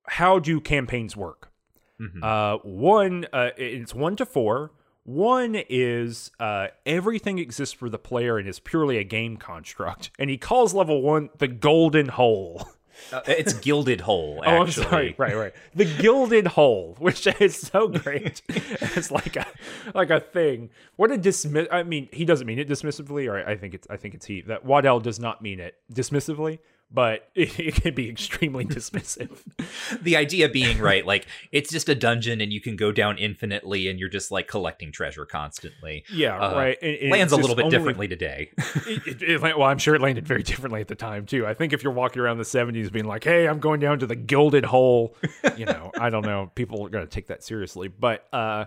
how 0.08 0.40
do 0.40 0.60
campaigns 0.60 1.16
work. 1.16 1.52
mhm. 2.00 2.24
Uh, 2.24 2.58
one, 2.64 3.26
uh, 3.32 3.52
it's 3.58 3.94
one 3.94 4.16
to 4.18 4.26
four. 4.26 4.72
One 5.04 5.56
is 5.70 6.32
uh, 6.40 6.68
everything 6.86 7.40
exists 7.40 7.74
for 7.74 7.90
the 7.90 7.98
player 7.98 8.38
and 8.38 8.48
is 8.48 8.60
purely 8.60 8.98
a 8.98 9.04
game 9.04 9.38
construct, 9.38 10.12
and 10.20 10.30
he 10.30 10.38
calls 10.38 10.74
level 10.74 11.02
one 11.02 11.30
the 11.38 11.48
golden 11.48 12.10
hole. 12.10 12.68
Uh, 13.11 13.21
it's 13.27 13.53
Gilded 13.53 14.01
Hole. 14.01 14.43
Oh, 14.45 14.61
I'm 14.63 14.71
sorry. 14.71 15.15
Right, 15.17 15.35
right. 15.35 15.53
The 15.76 15.85
gilded 15.85 16.47
hole, 16.47 16.95
which 16.99 17.27
is 17.39 17.55
so 17.57 17.88
great. 17.88 18.41
it's 18.49 19.11
like 19.11 19.35
a 19.35 19.45
like 19.93 20.09
a 20.09 20.19
thing. 20.19 20.69
What 20.95 21.11
a 21.11 21.17
dismiss. 21.17 21.67
I 21.71 21.84
mean, 21.84 22.09
he 22.11 22.26
doesn't 22.26 22.47
mean 22.47 22.59
it 22.59 22.67
dismissively, 22.67 23.30
or 23.30 23.47
I 23.47 23.55
think 23.55 23.73
it's 23.73 23.88
I 23.89 23.97
think 23.97 24.15
it's 24.15 24.26
he 24.26 24.41
that 24.41 24.65
Waddell 24.65 24.99
does 24.99 25.19
not 25.19 25.41
mean 25.41 25.59
it 25.59 25.76
dismissively, 25.93 26.59
but 26.91 27.30
it, 27.36 27.60
it 27.60 27.76
can 27.76 27.94
be 27.94 28.10
extremely 28.10 28.66
dismissive. 28.66 29.40
the 30.02 30.16
idea 30.18 30.49
being 30.49 30.80
right, 30.80 31.06
like 31.06 31.28
it's 31.52 31.70
just 31.72 31.88
a 31.90 31.95
dungeon 31.95 32.41
and 32.41 32.52
you 32.52 32.60
can 32.61 32.76
go 32.76 32.91
down 32.91 33.18
infinitely, 33.18 33.88
and 33.88 33.99
you're 33.99 34.10
just 34.10 34.32
like 34.32 34.48
collecting 34.48 34.91
treasure 34.91 35.26
constantly. 35.26 36.03
Yeah, 36.14 36.38
Uh, 36.40 36.53
right. 36.56 36.78
And- 36.82 36.98
and 36.98 37.11
Lands 37.11 37.34
a 37.34 37.38
little 37.38 37.56
bit 37.56 37.66
only- 37.66 37.78
differently 37.78 38.07
today. 38.07 38.49
it, 38.88 39.22
it, 39.22 39.41
well, 39.41 39.64
I'm 39.64 39.78
sure 39.78 39.95
it 39.95 40.02
landed 40.02 40.28
very 40.28 40.44
differently 40.44 40.82
at 40.82 40.88
the 40.88 40.95
time 40.95 41.26
too. 41.26 41.45
I 41.45 41.53
think 41.53 41.74
if 41.74 41.84
you're 41.84 41.94
walking 41.94 42.22
around 42.22 42.38
the 42.38 42.44
70s 42.44 42.91
being 42.91 43.06
like, 43.06 43.24
"Hey, 43.24 43.48
I'm 43.48 43.60
going 43.60 43.80
down 43.80 43.99
to 43.99 44.07
the 44.07 44.16
gilded 44.16 44.66
hole," 44.66 45.16
you 45.57 45.66
know, 45.66 45.91
I 45.99 46.10
don't 46.10 46.26
know, 46.26 46.52
people 46.56 46.86
are 46.86 46.90
going 46.90 47.06
to 47.06 47.10
take 47.10 47.28
that 47.28 47.44
seriously. 47.44 47.88
But 47.88 48.28
uh 48.34 48.66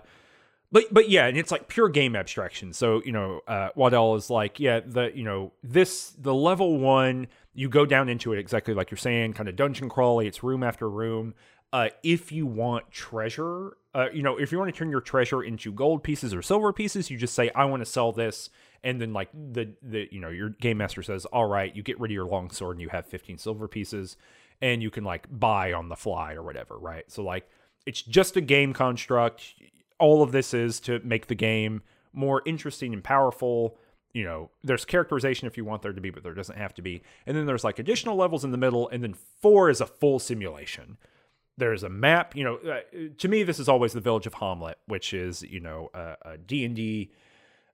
but 0.71 0.85
but 0.91 1.09
yeah, 1.09 1.27
and 1.27 1.37
it's 1.37 1.51
like 1.51 1.67
pure 1.67 1.87
game 1.89 2.15
abstraction. 2.15 2.73
So, 2.73 3.01
you 3.05 3.11
know, 3.11 3.41
uh 3.47 3.69
Waddell 3.75 4.15
is 4.15 4.29
like, 4.29 4.59
yeah, 4.59 4.79
the 4.85 5.11
you 5.13 5.23
know, 5.23 5.51
this 5.63 6.11
the 6.19 6.33
level 6.33 6.77
1, 6.79 7.27
you 7.53 7.69
go 7.69 7.85
down 7.85 8.09
into 8.09 8.33
it 8.33 8.39
exactly 8.39 8.73
like 8.73 8.91
you're 8.91 8.97
saying, 8.97 9.33
kind 9.33 9.49
of 9.49 9.55
dungeon 9.55 9.89
crawly, 9.89 10.27
it's 10.27 10.43
room 10.43 10.63
after 10.63 10.89
room. 10.89 11.33
Uh 11.71 11.89
if 12.03 12.31
you 12.31 12.45
want 12.45 12.91
treasure, 12.91 13.77
uh 13.93 14.07
you 14.13 14.23
know, 14.23 14.37
if 14.37 14.51
you 14.51 14.59
want 14.59 14.73
to 14.73 14.77
turn 14.77 14.89
your 14.89 15.01
treasure 15.01 15.43
into 15.43 15.71
gold 15.71 16.03
pieces 16.03 16.33
or 16.33 16.41
silver 16.41 16.73
pieces, 16.73 17.09
you 17.09 17.17
just 17.17 17.33
say 17.33 17.49
I 17.55 17.65
want 17.65 17.81
to 17.81 17.85
sell 17.85 18.11
this 18.11 18.49
and 18.83 18.99
then 18.99 19.13
like 19.13 19.29
the 19.33 19.73
the 19.81 20.07
you 20.11 20.19
know 20.19 20.29
your 20.29 20.49
game 20.49 20.77
master 20.77 21.01
says 21.01 21.25
all 21.25 21.45
right 21.45 21.75
you 21.75 21.81
get 21.81 21.99
rid 21.99 22.11
of 22.11 22.15
your 22.15 22.25
long 22.25 22.49
sword 22.49 22.75
and 22.75 22.81
you 22.81 22.89
have 22.89 23.05
15 23.05 23.37
silver 23.37 23.67
pieces 23.67 24.17
and 24.61 24.83
you 24.83 24.91
can 24.91 25.03
like 25.03 25.27
buy 25.29 25.73
on 25.73 25.89
the 25.89 25.95
fly 25.95 26.33
or 26.33 26.43
whatever 26.43 26.77
right? 26.77 27.09
So 27.11 27.23
like 27.23 27.49
it's 27.85 28.01
just 28.01 28.37
a 28.37 28.41
game 28.41 28.73
construct. 28.73 29.53
All 29.99 30.21
of 30.23 30.31
this 30.31 30.53
is 30.53 30.79
to 30.81 30.99
make 31.03 31.27
the 31.27 31.35
game 31.35 31.81
more 32.13 32.41
interesting 32.45 32.93
and 32.93 33.03
powerful 33.03 33.77
you 34.13 34.23
know 34.23 34.49
there's 34.63 34.85
characterization 34.85 35.47
if 35.47 35.57
you 35.57 35.65
want 35.65 35.81
there 35.81 35.93
to 35.93 36.01
be 36.01 36.09
but 36.09 36.23
there 36.23 36.33
doesn't 36.33 36.57
have 36.57 36.73
to 36.73 36.81
be 36.81 37.01
and 37.25 37.35
then 37.35 37.45
there's 37.45 37.63
like 37.63 37.79
additional 37.79 38.15
levels 38.15 38.43
in 38.43 38.51
the 38.51 38.57
middle 38.57 38.87
and 38.89 39.03
then 39.03 39.13
four 39.41 39.69
is 39.69 39.81
a 39.81 39.85
full 39.85 40.19
simulation 40.19 40.97
there's 41.57 41.83
a 41.83 41.89
map 41.89 42.35
you 42.35 42.43
know 42.43 42.55
uh, 42.57 42.79
to 43.17 43.27
me 43.27 43.43
this 43.43 43.59
is 43.59 43.67
always 43.67 43.93
the 43.93 44.01
village 44.01 44.27
of 44.27 44.35
Hommlet 44.35 44.75
which 44.87 45.13
is 45.13 45.41
you 45.43 45.59
know 45.59 45.89
a, 45.93 46.15
a 46.23 46.37
d&d 46.37 47.11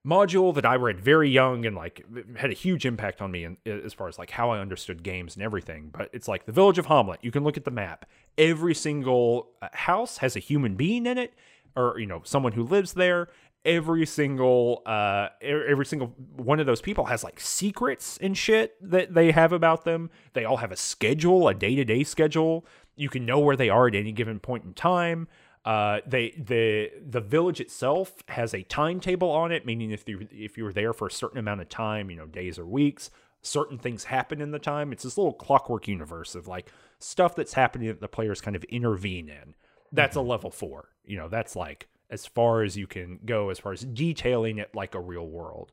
module 0.06 0.54
that 0.56 0.66
I 0.66 0.76
read 0.76 1.00
very 1.00 1.30
young 1.30 1.66
and 1.66 1.76
like 1.76 2.06
had 2.36 2.50
a 2.50 2.54
huge 2.54 2.86
impact 2.86 3.22
on 3.22 3.32
me 3.32 3.44
in, 3.44 3.58
as 3.66 3.94
far 3.94 4.08
as 4.08 4.18
like 4.18 4.32
how 4.32 4.52
I 4.52 4.60
understood 4.60 5.04
games 5.04 5.36
and 5.36 5.44
everything. 5.44 5.90
But 5.92 6.10
it's 6.14 6.28
like 6.28 6.46
the 6.46 6.52
Village 6.52 6.78
of 6.78 6.88
Hommlet. 6.88 7.18
You 7.22 7.32
can 7.32 7.44
look 7.44 7.58
at 7.58 7.66
the 7.66 7.72
map. 7.72 8.06
Every 8.38 8.74
single 8.74 9.50
uh, 9.62 9.68
house 9.74 10.18
has 10.20 10.36
a 10.36 10.40
human 10.40 10.76
being 10.76 11.06
in 11.06 11.18
it, 11.18 11.34
or 11.76 12.00
you 12.00 12.06
know 12.06 12.22
someone 12.24 12.54
who 12.54 12.64
lives 12.64 12.94
there. 12.94 13.30
Every 13.66 14.06
single 14.06 14.82
uh 14.86 15.30
every 15.42 15.86
single 15.86 16.08
one 16.36 16.60
of 16.60 16.66
those 16.66 16.82
people 16.82 17.06
has 17.06 17.24
like 17.24 17.40
secrets 17.40 18.18
and 18.22 18.38
shit 18.38 18.76
that 18.82 19.14
they 19.14 19.32
have 19.32 19.52
about 19.52 19.84
them. 19.84 20.10
They 20.34 20.46
all 20.46 20.58
have 20.58 20.72
a 20.72 20.78
schedule, 20.78 21.48
a 21.48 21.54
day 21.54 21.76
to 21.76 21.84
day 21.84 22.04
schedule. 22.04 22.66
You 22.96 23.10
can 23.10 23.26
know 23.26 23.40
where 23.40 23.56
they 23.56 23.70
are 23.70 23.88
at 23.88 23.96
any 23.96 24.12
given 24.12 24.40
point 24.40 24.64
in 24.64 24.74
time. 24.74 25.28
Uh, 25.66 26.00
they 26.08 26.32
the 26.38 26.90
the 27.06 27.20
village 27.20 27.60
itself 27.60 28.24
has 28.30 28.54
a 28.54 28.64
timetable 28.64 29.30
on 29.30 29.52
it, 29.52 29.66
meaning 29.66 29.92
if 29.92 30.08
you 30.08 30.28
if 30.32 30.58
you 30.58 30.64
were 30.64 30.74
there 30.74 30.94
for 30.94 31.08
a 31.08 31.12
certain 31.12 31.38
amount 31.38 31.62
of 31.62 31.68
time, 31.68 32.10
you 32.10 32.16
know, 32.16 32.26
days 32.26 32.58
or 32.58 32.66
weeks, 32.66 33.12
certain 33.42 33.78
things 33.78 34.06
happen 34.06 34.42
in 34.42 34.52
the 34.52 34.60
time. 34.60 34.92
It's 34.94 35.04
this 35.04 35.18
little 35.18 35.34
clockwork 35.34 35.88
universe 35.88 36.34
of 36.34 36.48
like 36.48 36.72
stuff 37.00 37.36
that's 37.36 37.54
happening 37.54 37.90
that 37.90 38.00
the 38.00 38.08
players 38.08 38.42
kind 38.42 38.56
of 38.56 38.64
intervene 38.66 39.28
in. 39.28 39.54
That's 39.92 40.16
a 40.16 40.22
level 40.22 40.50
four. 40.50 40.90
You 41.04 41.18
know, 41.18 41.28
that's 41.28 41.56
like 41.56 41.88
as 42.10 42.26
far 42.26 42.64
as 42.64 42.76
you 42.78 42.88
can 42.88 43.20
go 43.26 43.50
as 43.50 43.60
far 43.60 43.72
as 43.72 43.82
detailing 43.82 44.58
it 44.58 44.74
like 44.76 44.96
a 44.96 45.00
real 45.00 45.28
world. 45.28 45.72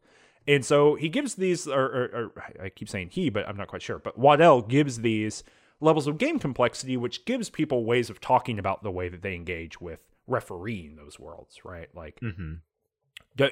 And 0.48 0.64
so 0.64 0.94
he 0.94 1.08
gives 1.08 1.34
these, 1.34 1.66
or, 1.66 1.84
or, 1.84 2.04
or 2.14 2.44
I 2.62 2.68
keep 2.68 2.88
saying 2.88 3.08
he, 3.12 3.30
but 3.30 3.48
I'm 3.48 3.56
not 3.56 3.66
quite 3.68 3.82
sure. 3.82 3.98
But 3.98 4.16
Waddell 4.18 4.62
gives 4.62 5.00
these 5.00 5.42
levels 5.80 6.06
of 6.06 6.18
game 6.18 6.38
complexity, 6.38 6.96
which 6.96 7.24
gives 7.24 7.50
people 7.50 7.84
ways 7.84 8.10
of 8.10 8.20
talking 8.20 8.58
about 8.58 8.82
the 8.82 8.90
way 8.92 9.08
that 9.08 9.22
they 9.22 9.34
engage 9.34 9.80
with 9.80 10.00
refereeing 10.28 10.94
those 10.96 11.18
worlds, 11.18 11.64
right? 11.64 11.88
Like, 11.94 12.20
Mm-hmm. 12.20 12.54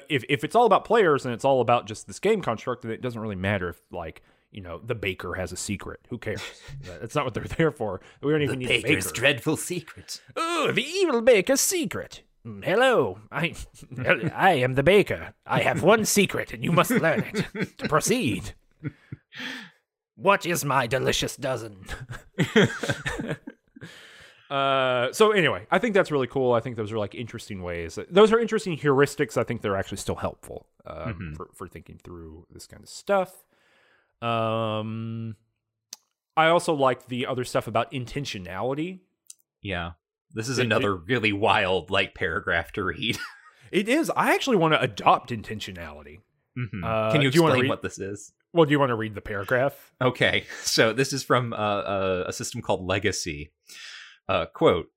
if 0.09 0.23
if 0.29 0.43
it's 0.43 0.55
all 0.55 0.65
about 0.65 0.85
players 0.85 1.25
and 1.25 1.33
it's 1.33 1.45
all 1.45 1.61
about 1.61 1.85
just 1.85 2.07
this 2.07 2.19
game 2.19 2.41
construct, 2.41 2.83
then 2.83 2.91
it 2.91 3.01
doesn't 3.01 3.19
really 3.21 3.35
matter 3.35 3.69
if 3.69 3.81
like 3.91 4.21
you 4.51 4.61
know 4.61 4.79
the 4.83 4.95
baker 4.95 5.33
has 5.35 5.51
a 5.51 5.57
secret. 5.57 5.99
Who 6.09 6.17
cares? 6.17 6.41
That's 7.01 7.13
not 7.15 7.25
what 7.25 7.33
they're 7.33 7.43
there 7.43 7.71
for. 7.71 7.99
We 8.21 8.31
don't 8.31 8.41
even 8.41 8.59
need 8.59 8.71
a 8.71 8.81
baker. 8.81 9.09
dreadful 9.11 9.57
secret. 9.57 10.21
Oh, 10.35 10.71
the 10.71 10.83
evil 10.83 11.21
baker's 11.21 11.61
secret. 11.61 12.21
Hello, 12.63 13.17
I, 13.31 13.55
I 14.35 14.51
am 14.53 14.75
the 14.75 14.83
baker. 14.83 15.33
I 15.47 15.61
have 15.61 15.81
one 15.81 16.05
secret, 16.05 16.53
and 16.53 16.63
you 16.63 16.71
must 16.71 16.91
learn 16.91 17.23
it 17.53 17.77
to 17.79 17.87
proceed. 17.89 18.53
What 20.15 20.45
is 20.45 20.63
my 20.63 20.85
delicious 20.87 21.35
dozen? 21.35 21.85
uh, 24.49 25.11
so 25.11 25.31
anyway, 25.31 25.65
I 25.71 25.79
think 25.79 25.93
that's 25.95 26.11
really 26.11 26.27
cool. 26.27 26.53
I 26.53 26.59
think 26.59 26.75
those 26.77 26.91
are 26.91 26.99
like 26.99 27.15
interesting 27.15 27.63
ways. 27.63 27.97
Those 28.09 28.31
are 28.31 28.39
interesting 28.39 28.77
heuristics. 28.77 29.37
I 29.37 29.43
think 29.43 29.61
they're 29.61 29.75
actually 29.75 29.97
still 29.97 30.15
helpful 30.15 30.67
um, 30.85 31.13
Mhm. 31.33 31.35
for 31.35 31.49
for 31.53 31.67
thinking 31.67 31.99
through 32.03 32.45
this 32.51 32.67
kind 32.67 32.83
of 32.83 32.89
stuff. 32.89 33.43
Um, 34.21 35.35
I 36.37 36.47
also 36.47 36.73
like 36.73 37.07
the 37.07 37.25
other 37.25 37.43
stuff 37.43 37.67
about 37.67 37.91
intentionality. 37.91 38.99
Yeah. 39.61 39.93
This 40.35 40.49
is 40.49 40.59
It- 40.59 40.65
another 40.65 40.95
really 40.95 41.33
wild 41.33 41.89
like 41.89 42.13
paragraph 42.13 42.71
to 42.73 42.83
read. 42.83 43.17
It 43.71 43.89
is. 43.89 44.11
I 44.15 44.33
actually 44.35 44.57
want 44.57 44.73
to 44.75 44.79
adopt 44.79 45.31
intentionality. 45.31 46.19
Mhm. 46.57 46.83
Uh, 46.83 47.11
Can 47.11 47.21
you 47.21 47.31
do 47.31 47.39
you 47.39 47.43
explain 47.45 47.61
read- 47.63 47.69
what 47.69 47.81
this 47.81 47.97
is? 47.99 48.31
Well, 48.53 48.65
do 48.65 48.71
you 48.71 48.79
want 48.79 48.91
to 48.91 48.95
read 48.95 49.15
the 49.15 49.21
paragraph? 49.21 49.91
Okay, 49.99 50.45
so 50.63 50.93
this 50.93 51.11
is 51.11 51.23
from 51.23 51.51
uh, 51.51 51.55
uh, 51.57 52.23
a 52.27 52.31
system 52.31 52.61
called 52.61 52.85
Legacy. 52.85 53.51
Uh, 54.29 54.45
quote 54.45 54.87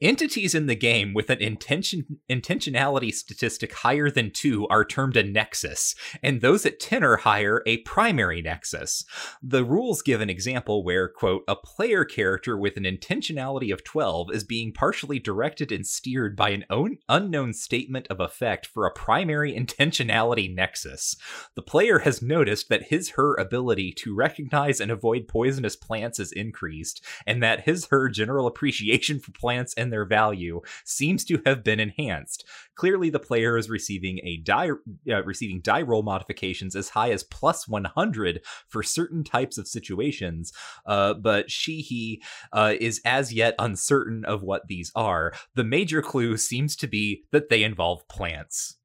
entities 0.00 0.54
in 0.54 0.66
the 0.66 0.74
game 0.74 1.14
with 1.14 1.30
an 1.30 1.40
intention 1.40 2.18
intentionality 2.30 3.12
statistic 3.12 3.72
higher 3.72 4.10
than 4.10 4.30
2 4.30 4.66
are 4.68 4.84
termed 4.84 5.16
a 5.16 5.22
nexus 5.22 5.94
and 6.22 6.40
those 6.40 6.64
at 6.66 6.80
10 6.80 7.04
or 7.04 7.18
higher 7.18 7.62
a 7.66 7.78
primary 7.78 8.42
nexus. 8.42 9.04
The 9.42 9.64
rules 9.64 10.02
give 10.02 10.20
an 10.20 10.30
example 10.30 10.84
where 10.84 11.08
quote 11.08 11.42
a 11.48 11.56
player 11.56 12.04
character 12.04 12.56
with 12.56 12.76
an 12.76 12.84
intentionality 12.84 13.72
of 13.72 13.84
12 13.84 14.32
is 14.32 14.44
being 14.44 14.72
partially 14.72 15.18
directed 15.18 15.72
and 15.72 15.86
steered 15.86 16.36
by 16.36 16.50
an 16.50 16.64
own 16.70 16.98
unknown 17.08 17.52
statement 17.52 18.06
of 18.08 18.20
effect 18.20 18.66
for 18.66 18.86
a 18.86 18.92
primary 18.92 19.54
intentionality 19.54 20.54
nexus. 20.54 21.16
The 21.54 21.62
player 21.62 22.00
has 22.00 22.22
noticed 22.22 22.68
that 22.68 22.84
his 22.84 23.10
her 23.10 23.34
ability 23.36 23.92
to 23.98 24.14
recognize 24.14 24.80
and 24.80 24.90
avoid 24.90 25.28
poisonous 25.28 25.76
plants 25.76 26.18
is 26.18 26.32
increased 26.32 27.04
and 27.26 27.42
that 27.42 27.64
his 27.64 27.86
her 27.86 28.08
general 28.08 28.46
appreciation 28.46 29.20
for 29.20 29.32
plants 29.32 29.57
and 29.76 29.92
their 29.92 30.04
value 30.04 30.60
seems 30.84 31.24
to 31.26 31.40
have 31.46 31.64
been 31.64 31.80
enhanced. 31.80 32.44
Clearly, 32.74 33.10
the 33.10 33.18
player 33.18 33.56
is 33.58 33.68
receiving 33.68 34.20
a 34.22 34.36
die 34.38 34.70
uh, 35.10 35.22
receiving 35.24 35.60
die 35.60 35.82
roll 35.82 36.02
modifications 36.02 36.76
as 36.76 36.90
high 36.90 37.10
as 37.10 37.22
plus 37.24 37.66
100 37.66 38.40
for 38.68 38.82
certain 38.82 39.24
types 39.24 39.58
of 39.58 39.66
situations, 39.68 40.52
uh, 40.86 41.14
but 41.14 41.50
she 41.50 41.80
he 41.80 42.22
uh, 42.52 42.74
is 42.80 43.00
as 43.04 43.32
yet 43.32 43.54
uncertain 43.58 44.24
of 44.24 44.42
what 44.42 44.68
these 44.68 44.92
are. 44.94 45.32
The 45.54 45.64
major 45.64 46.02
clue 46.02 46.36
seems 46.36 46.76
to 46.76 46.86
be 46.86 47.24
that 47.32 47.48
they 47.48 47.62
involve 47.64 48.06
plants. 48.08 48.76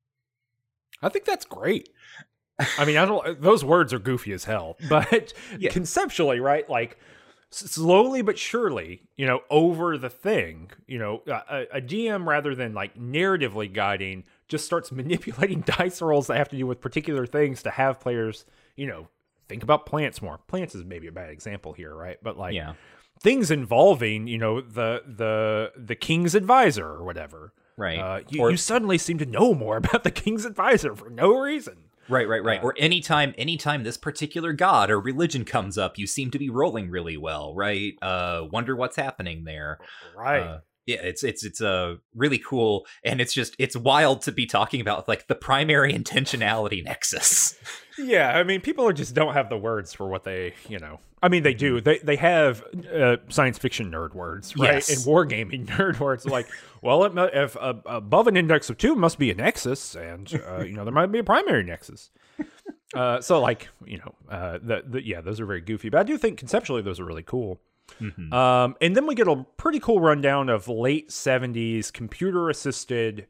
I 1.01 1.09
think 1.09 1.25
that's 1.25 1.45
great. 1.45 1.89
I 2.77 2.85
mean, 2.85 2.97
I 2.97 3.05
don't. 3.05 3.41
Those 3.41 3.65
words 3.65 3.93
are 3.93 3.99
goofy 3.99 4.31
as 4.31 4.45
hell, 4.45 4.77
but 4.89 5.33
Yeah. 5.59 5.71
conceptually, 5.71 6.39
right? 6.39 6.69
Like 6.69 6.97
slowly 7.53 8.21
but 8.21 8.37
surely, 8.37 9.01
you 9.15 9.25
know, 9.25 9.41
over 9.49 9.97
the 9.97 10.09
thing, 10.09 10.71
you 10.87 10.97
know, 10.97 11.21
a, 11.27 11.65
a 11.73 11.81
DM 11.81 12.25
rather 12.25 12.55
than 12.55 12.73
like 12.73 12.97
narratively 12.97 13.71
guiding, 13.71 14.23
just 14.47 14.65
starts 14.65 14.91
manipulating 14.91 15.61
dice 15.61 16.01
rolls 16.01 16.27
that 16.27 16.37
have 16.37 16.49
to 16.49 16.57
do 16.57 16.67
with 16.67 16.81
particular 16.81 17.25
things 17.25 17.63
to 17.63 17.69
have 17.69 17.99
players, 17.99 18.45
you 18.75 18.87
know, 18.87 19.07
think 19.47 19.63
about 19.63 19.85
plants 19.85 20.21
more. 20.21 20.39
Plants 20.47 20.75
is 20.75 20.83
maybe 20.83 21.07
a 21.07 21.11
bad 21.11 21.29
example 21.29 21.73
here, 21.73 21.93
right? 21.93 22.17
But 22.21 22.37
like 22.37 22.53
yeah. 22.53 22.73
things 23.21 23.51
involving, 23.51 24.27
you 24.27 24.37
know, 24.37 24.61
the 24.61 25.03
the 25.05 25.71
the 25.77 25.95
king's 25.95 26.35
advisor 26.35 26.87
or 26.87 27.03
whatever. 27.03 27.53
Right. 27.75 27.97
Uh, 27.97 28.19
you, 28.29 28.41
Or- 28.41 28.51
you 28.51 28.57
suddenly 28.57 28.97
seem 28.97 29.17
to 29.17 29.25
know 29.25 29.53
more 29.53 29.77
about 29.83 30.03
the 30.03 30.11
king's 30.11 30.45
advisor 30.45 30.95
for 30.95 31.09
no 31.09 31.37
reason. 31.37 31.77
Right, 32.09 32.27
right, 32.27 32.43
right. 32.43 32.59
Uh, 32.59 32.63
or 32.63 32.75
anytime 32.77 33.33
anytime 33.37 33.83
this 33.83 33.97
particular 33.97 34.53
god 34.53 34.89
or 34.89 34.99
religion 34.99 35.45
comes 35.45 35.77
up, 35.77 35.97
you 35.97 36.07
seem 36.07 36.31
to 36.31 36.39
be 36.39 36.49
rolling 36.49 36.89
really 36.89 37.17
well, 37.17 37.53
right? 37.55 37.93
Uh 38.01 38.43
wonder 38.51 38.75
what's 38.75 38.95
happening 38.95 39.43
there. 39.45 39.79
Right. 40.15 40.39
Uh, 40.41 40.59
yeah, 40.85 40.97
it's 41.01 41.23
it's 41.23 41.45
it's 41.45 41.61
uh, 41.61 41.95
really 42.13 42.37
cool 42.39 42.85
and 43.05 43.21
it's 43.21 43.33
just 43.33 43.55
it's 43.57 43.75
wild 43.75 44.21
to 44.23 44.31
be 44.33 44.45
talking 44.45 44.81
about 44.81 45.07
like 45.07 45.27
the 45.27 45.35
primary 45.35 45.93
intentionality 45.99 46.83
nexus. 46.83 47.55
yeah, 47.97 48.37
I 48.37 48.43
mean, 48.43 48.61
people 48.61 48.85
are 48.87 48.93
just 48.93 49.13
don't 49.13 49.33
have 49.33 49.49
the 49.49 49.57
words 49.57 49.93
for 49.93 50.07
what 50.07 50.23
they, 50.23 50.53
you 50.67 50.79
know. 50.79 50.99
I 51.21 51.29
mean, 51.29 51.43
they 51.43 51.53
do. 51.53 51.79
They 51.79 51.99
they 51.99 52.17
have 52.17 52.63
uh, 52.93 53.17
science 53.29 53.57
fiction 53.57 53.89
nerd 53.89 54.13
words, 54.13 54.57
right? 54.57 54.73
Yes. 54.73 54.89
And 54.89 54.99
wargaming 55.05 55.65
nerd 55.77 55.99
words, 55.99 56.25
like, 56.25 56.49
well, 56.83 57.03
it, 57.05 57.13
if 57.33 57.57
uh, 57.57 57.73
above 57.85 58.27
an 58.27 58.37
index 58.37 58.69
of 58.69 58.77
two 58.77 58.95
must 58.95 59.17
be 59.17 59.31
a 59.31 59.35
nexus, 59.35 59.95
and 59.95 60.31
uh, 60.47 60.61
you 60.63 60.73
know 60.73 60.83
there 60.83 60.93
might 60.93 61.11
be 61.11 61.19
a 61.19 61.23
primary 61.23 61.63
nexus. 61.63 62.11
Uh, 62.93 63.19
so, 63.21 63.41
like, 63.41 63.69
you 63.85 63.97
know, 63.97 64.13
uh, 64.29 64.59
the, 64.61 64.83
the 64.87 65.03
yeah, 65.05 65.19
those 65.21 65.39
are 65.39 65.45
very 65.47 65.61
goofy, 65.61 65.89
but 65.89 65.99
I 65.99 66.03
do 66.03 66.17
think 66.17 66.37
conceptually 66.37 66.81
those 66.83 66.99
are 66.99 67.05
really 67.05 67.23
cool. 67.23 67.59
Mhm. 67.99 68.31
Um, 68.31 68.75
and 68.81 68.95
then 68.95 69.07
we 69.07 69.15
get 69.15 69.27
a 69.27 69.43
pretty 69.57 69.79
cool 69.79 69.99
rundown 69.99 70.47
of 70.49 70.67
late 70.67 71.09
70s 71.09 71.91
computer 71.91 72.49
assisted, 72.49 73.27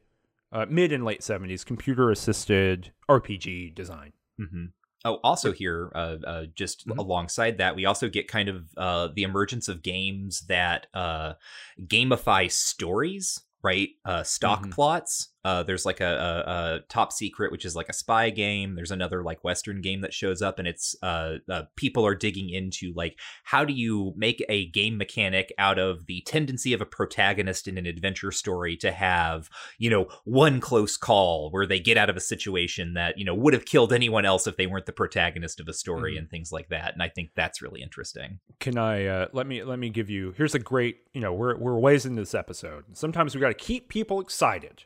uh, 0.52 0.66
mid 0.68 0.92
and 0.92 1.04
late 1.04 1.20
70s 1.22 1.64
computer 1.64 2.10
assisted 2.10 2.92
RPG 3.08 3.74
design. 3.74 4.12
Mhm. 4.40 4.72
Oh, 5.06 5.18
also 5.24 5.52
here, 5.52 5.90
uh, 5.94 6.16
uh, 6.26 6.44
just 6.54 6.86
Mhm. 6.86 6.98
alongside 6.98 7.58
that, 7.58 7.74
we 7.76 7.84
also 7.84 8.08
get 8.08 8.28
kind 8.28 8.48
of 8.48 8.68
uh, 8.76 9.08
the 9.14 9.22
emergence 9.22 9.68
of 9.68 9.82
games 9.82 10.42
that 10.48 10.86
uh, 10.94 11.34
gamify 11.80 12.50
stories, 12.50 13.40
right? 13.64 13.88
Uh, 14.04 14.22
stock 14.22 14.66
Mhm. 14.66 14.70
plots. 14.70 15.30
Uh, 15.44 15.62
there's 15.62 15.84
like 15.84 16.00
a, 16.00 16.04
a, 16.06 16.50
a 16.50 16.80
top 16.88 17.12
secret, 17.12 17.52
which 17.52 17.64
is 17.64 17.76
like 17.76 17.88
a 17.88 17.92
spy 17.92 18.30
game. 18.30 18.74
There's 18.74 18.90
another 18.90 19.22
like 19.22 19.44
Western 19.44 19.80
game 19.82 20.00
that 20.00 20.14
shows 20.14 20.40
up, 20.42 20.58
and 20.58 20.66
it's 20.66 20.96
uh, 21.02 21.34
uh, 21.50 21.62
people 21.76 22.06
are 22.06 22.14
digging 22.14 22.48
into 22.50 22.92
like 22.94 23.18
how 23.44 23.64
do 23.64 23.72
you 23.72 24.12
make 24.16 24.44
a 24.48 24.66
game 24.70 24.96
mechanic 24.96 25.52
out 25.58 25.78
of 25.78 26.06
the 26.06 26.22
tendency 26.26 26.72
of 26.72 26.80
a 26.80 26.86
protagonist 26.86 27.68
in 27.68 27.78
an 27.78 27.86
adventure 27.86 28.32
story 28.32 28.76
to 28.78 28.90
have 28.92 29.48
you 29.78 29.90
know 29.90 30.06
one 30.24 30.60
close 30.60 30.96
call 30.96 31.50
where 31.50 31.66
they 31.66 31.78
get 31.80 31.96
out 31.96 32.10
of 32.10 32.16
a 32.16 32.20
situation 32.20 32.94
that 32.94 33.18
you 33.18 33.24
know 33.24 33.34
would 33.34 33.52
have 33.54 33.64
killed 33.64 33.92
anyone 33.92 34.24
else 34.24 34.46
if 34.46 34.56
they 34.56 34.66
weren't 34.66 34.86
the 34.86 34.92
protagonist 34.92 35.60
of 35.60 35.68
a 35.68 35.72
story 35.72 36.14
Mhm. 36.14 36.18
and 36.18 36.30
things 36.30 36.50
like 36.52 36.68
that 36.68 36.92
and 36.94 37.02
i 37.02 37.08
think 37.08 37.30
that's 37.34 37.60
really 37.62 37.82
interesting 37.82 38.38
Can 38.60 38.78
I 38.78 39.06
uh, 39.06 39.26
let 39.32 39.46
me 39.46 39.62
let 39.64 39.78
me 39.78 39.90
give 39.90 40.08
you? 40.10 40.32
Here's 40.36 40.54
a 40.54 40.58
great. 40.58 40.98
You 41.12 41.20
know, 41.20 41.32
we're 41.32 41.56
we're 41.56 41.78
ways 41.78 42.06
into 42.06 42.22
this 42.22 42.34
episode. 42.34 42.84
Sometimes 42.92 43.34
we 43.34 43.40
got 43.40 43.48
to 43.48 43.54
keep 43.54 43.88
people 43.88 44.20
excited. 44.20 44.84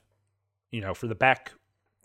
You 0.70 0.80
know, 0.80 0.94
for 0.94 1.06
the 1.06 1.14
back 1.14 1.52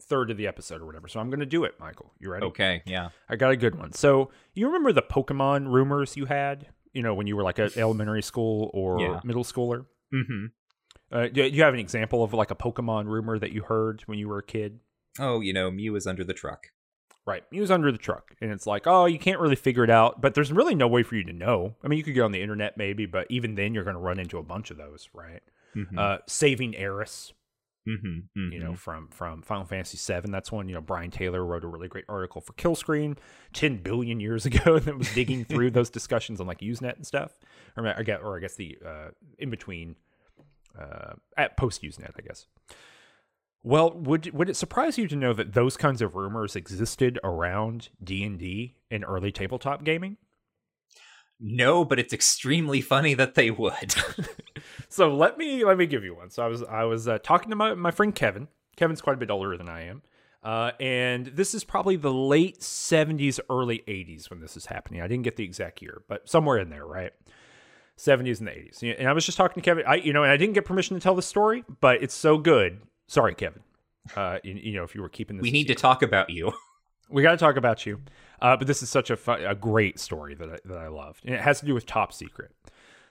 third 0.02 0.30
of 0.32 0.38
the 0.38 0.48
episode 0.48 0.82
or 0.82 0.86
whatever. 0.86 1.08
So 1.08 1.20
I'm 1.20 1.30
going 1.30 1.40
to 1.40 1.46
do 1.46 1.64
it, 1.64 1.76
Michael. 1.80 2.12
You 2.20 2.30
ready? 2.30 2.46
okay 2.48 2.82
yeah 2.86 3.10
I 3.30 3.36
got 3.38 3.52
a 3.52 3.56
good 3.58 3.76
one. 3.76 3.94
So 3.94 4.32
you 4.54 4.66
remember 4.68 4.92
the 4.92 5.02
Pokemon 5.02 5.72
rumors 5.72 6.18
you 6.18 6.26
had? 6.26 6.68
You 6.92 7.02
know, 7.02 7.14
when 7.14 7.26
you 7.28 7.36
were 7.36 7.44
like 7.44 7.58
at 7.60 7.78
elementary 7.78 8.22
school 8.22 8.70
or 8.74 9.00
Yeah. 9.00 9.20
middle 9.24 9.44
schooler. 9.44 9.86
mm-hmm. 10.14 10.46
Uh, 11.12 11.28
do 11.28 11.44
you 11.44 11.64
have 11.64 11.74
an 11.74 11.80
example 11.80 12.24
of 12.24 12.34
like 12.34 12.52
a 12.52 12.56
Pokemon 12.56 13.06
rumor 13.08 13.38
that 13.40 13.52
you 13.52 13.62
heard 13.64 14.02
when 14.08 14.18
you 14.18 14.28
were 14.28 14.40
a 14.40 14.44
kid? 14.44 14.80
oh 15.20 15.42
you 15.42 15.54
know 15.54 15.70
mew 15.70 15.96
is 15.96 16.08
under 16.08 16.24
the 16.24 16.34
truck 16.34 16.68
Right. 17.26 17.44
He 17.52 17.62
was 17.62 17.72
under 17.72 17.90
the 17.90 17.98
truck. 17.98 18.36
And 18.42 18.52
it's 18.52 18.68
like, 18.68 18.86
oh, 18.86 19.06
you 19.06 19.18
can't 19.18 19.40
really 19.40 19.56
figure 19.56 19.86
it 19.86 19.90
out. 19.90 20.20
But 20.20 20.34
there's 20.34 20.52
really 20.52 20.76
no 20.76 20.90
way 20.90 21.04
for 21.04 21.16
you 21.16 21.24
to 21.24 21.32
know. 21.32 21.74
I 21.82 21.88
mean, 21.88 21.98
you 21.98 22.04
could 22.04 22.16
go 22.16 22.26
on 22.26 22.34
the 22.34 22.42
internet 22.42 22.76
maybe, 22.76 23.06
but 23.06 23.28
even 23.30 23.56
then 23.56 23.74
you're 23.74 23.86
going 23.86 23.96
to 23.96 24.02
run 24.02 24.20
into 24.20 24.38
a 24.40 24.44
bunch 24.44 24.72
of 24.72 24.78
those, 24.78 25.08
right? 25.14 25.42
mm-hmm. 25.74 25.98
Uh, 25.98 26.18
Saving 26.28 26.76
Aeris, 26.76 27.32
mm-hmm. 27.88 28.52
you 28.52 28.60
know, 28.60 28.76
from 28.76 29.08
from 29.10 29.42
Final 29.42 29.66
Fantasy 29.66 29.98
VII. 29.98 30.32
That's 30.32 30.52
one, 30.52 30.68
you 30.68 30.76
know, 30.76 30.82
Brian 30.82 31.12
Taylor 31.12 31.46
wrote 31.46 31.64
a 31.64 31.68
really 31.68 31.88
great 31.88 32.06
article 32.08 32.42
for 32.42 32.54
Kill 32.54 32.76
Screen 32.76 33.18
10 33.54 33.78
billion 33.78 34.20
years 34.20 34.46
ago 34.52 34.80
that 34.80 34.98
was 34.98 35.14
digging 35.14 35.46
through 35.50 35.72
those 35.72 35.90
discussions 35.90 36.40
on 36.40 36.48
like 36.48 36.60
Usenet 36.60 36.96
and 36.96 37.06
stuff. 37.06 37.32
Or 37.76 37.88
I 37.88 38.04
guess, 38.04 38.20
or 38.22 38.38
I 38.38 38.40
guess 38.40 38.56
the 38.56 38.78
uh, 38.86 39.10
in 39.38 39.50
between, 39.50 39.96
uh, 40.80 41.14
at 41.38 41.58
post 41.58 41.82
Usenet, 41.82 42.12
I 42.18 42.22
guess. 42.22 42.46
Well, 43.66 43.94
would 43.94 44.34
would 44.34 44.50
it 44.50 44.58
surprise 44.58 44.98
you 44.98 45.08
to 45.08 45.16
know 45.16 45.34
that 45.34 45.54
those 45.54 45.78
kinds 45.78 46.02
of 46.02 46.16
rumors 46.16 46.56
existed 46.56 47.18
around 47.24 47.90
D 48.04 48.24
and 48.24 48.38
D 48.38 48.76
and 48.92 49.06
early 49.08 49.32
tabletop 49.32 49.84
gaming? 49.86 50.18
No, 51.40 51.84
but 51.84 52.00
it's 52.00 52.14
extremely 52.14 52.82
funny 52.82 53.14
that 53.16 53.36
they 53.36 53.52
would. 53.52 53.96
so 54.94 55.16
let 55.16 55.40
me 55.40 55.66
let 55.66 55.78
me 55.78 55.88
give 55.88 56.04
you 56.04 56.16
one. 56.16 56.30
So 56.30 56.44
I 56.44 56.48
was 56.48 56.62
I 56.64 56.84
was 56.84 57.08
uh, 57.08 57.18
talking 57.18 57.50
to 57.50 57.56
my 57.56 57.74
my 57.74 57.92
friend 57.92 58.14
Kevin. 58.14 58.48
Kevin's 58.76 59.02
quite 59.02 59.16
a 59.16 59.20
bit 59.20 59.32
older 59.32 59.58
than 59.58 59.68
I 59.68 59.86
am, 59.88 60.02
uh, 60.44 60.72
and 60.80 61.28
this 61.28 61.54
is 61.54 61.64
probably 61.64 61.96
the 61.96 62.14
late 62.14 62.60
'70s, 62.60 63.40
early 63.50 63.84
'80s 63.88 64.30
when 64.30 64.40
this 64.40 64.56
is 64.56 64.68
happening. 64.68 65.02
I 65.02 65.08
didn't 65.08 65.24
get 65.24 65.36
the 65.36 65.44
exact 65.44 65.82
year, 65.82 66.04
but 66.08 66.30
somewhere 66.30 66.60
in 66.60 66.70
there, 66.70 66.86
right? 66.86 67.12
70s 67.96 68.40
and 68.40 68.48
the 68.48 68.52
80s. 68.52 68.98
And 68.98 69.08
I 69.08 69.14
was 69.14 69.24
just 69.24 69.38
talking 69.38 69.62
to 69.62 69.66
Kevin. 69.66 69.86
I 69.88 69.96
you 69.96 70.14
know, 70.14 70.24
and 70.24 70.32
I 70.32 70.38
didn't 70.38 70.54
get 70.54 70.66
permission 70.66 70.96
to 70.98 71.02
tell 71.02 71.16
the 71.16 71.22
story, 71.22 71.64
but 71.80 72.02
it's 72.02 72.16
so 72.16 72.38
good. 72.38 72.82
Sorry, 73.08 73.36
Kevin. 73.36 73.62
Uh, 74.16 74.40
you, 74.44 74.54
you 74.56 74.74
know, 74.74 74.84
if 74.84 74.96
you 74.96 75.02
were 75.02 75.10
keeping 75.10 75.38
this, 75.38 75.44
we 75.44 75.52
need 75.52 75.68
to 75.68 75.76
talk 75.76 76.02
about 76.02 76.30
you. 76.30 76.52
we 77.10 77.22
got 77.22 77.32
to 77.32 77.38
talk 77.38 77.56
about 77.56 77.86
you. 77.86 78.02
Uh, 78.42 78.58
but 78.58 78.68
this 78.68 78.82
is 78.84 78.90
such 78.90 79.10
a 79.10 79.16
fun, 79.16 79.44
a 79.44 79.56
great 79.56 80.00
story 80.00 80.36
that 80.36 80.50
I, 80.50 80.58
that 80.66 80.78
I 80.78 80.88
loved, 80.88 81.24
and 81.26 81.34
it 81.34 81.42
has 81.42 81.60
to 81.62 81.66
do 81.66 81.74
with 81.74 81.86
Top 81.86 82.12
Secret. 82.12 82.52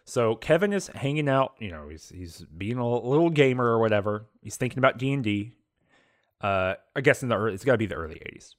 So 0.05 0.35
Kevin 0.35 0.73
is 0.73 0.89
hanging 0.89 1.29
out. 1.29 1.55
You 1.59 1.71
know, 1.71 1.89
he's 1.89 2.09
he's 2.09 2.45
being 2.57 2.79
a 2.79 2.89
little 2.89 3.31
gamer 3.31 3.65
or 3.65 3.79
whatever. 3.79 4.27
He's 4.43 4.57
thinking 4.57 4.79
about 4.79 4.99
D 4.99 5.13
and 5.13 5.23
D. 5.23 5.53
Uh, 6.41 6.75
I 6.97 7.01
guess 7.01 7.23
in 7.23 7.29
the 7.29 7.37
early, 7.37 7.55
it's 7.55 7.65
got 7.65 7.73
to 7.73 7.79
be 7.79 7.87
the 7.87 7.95
early 7.95 8.17
'80s. 8.17 8.55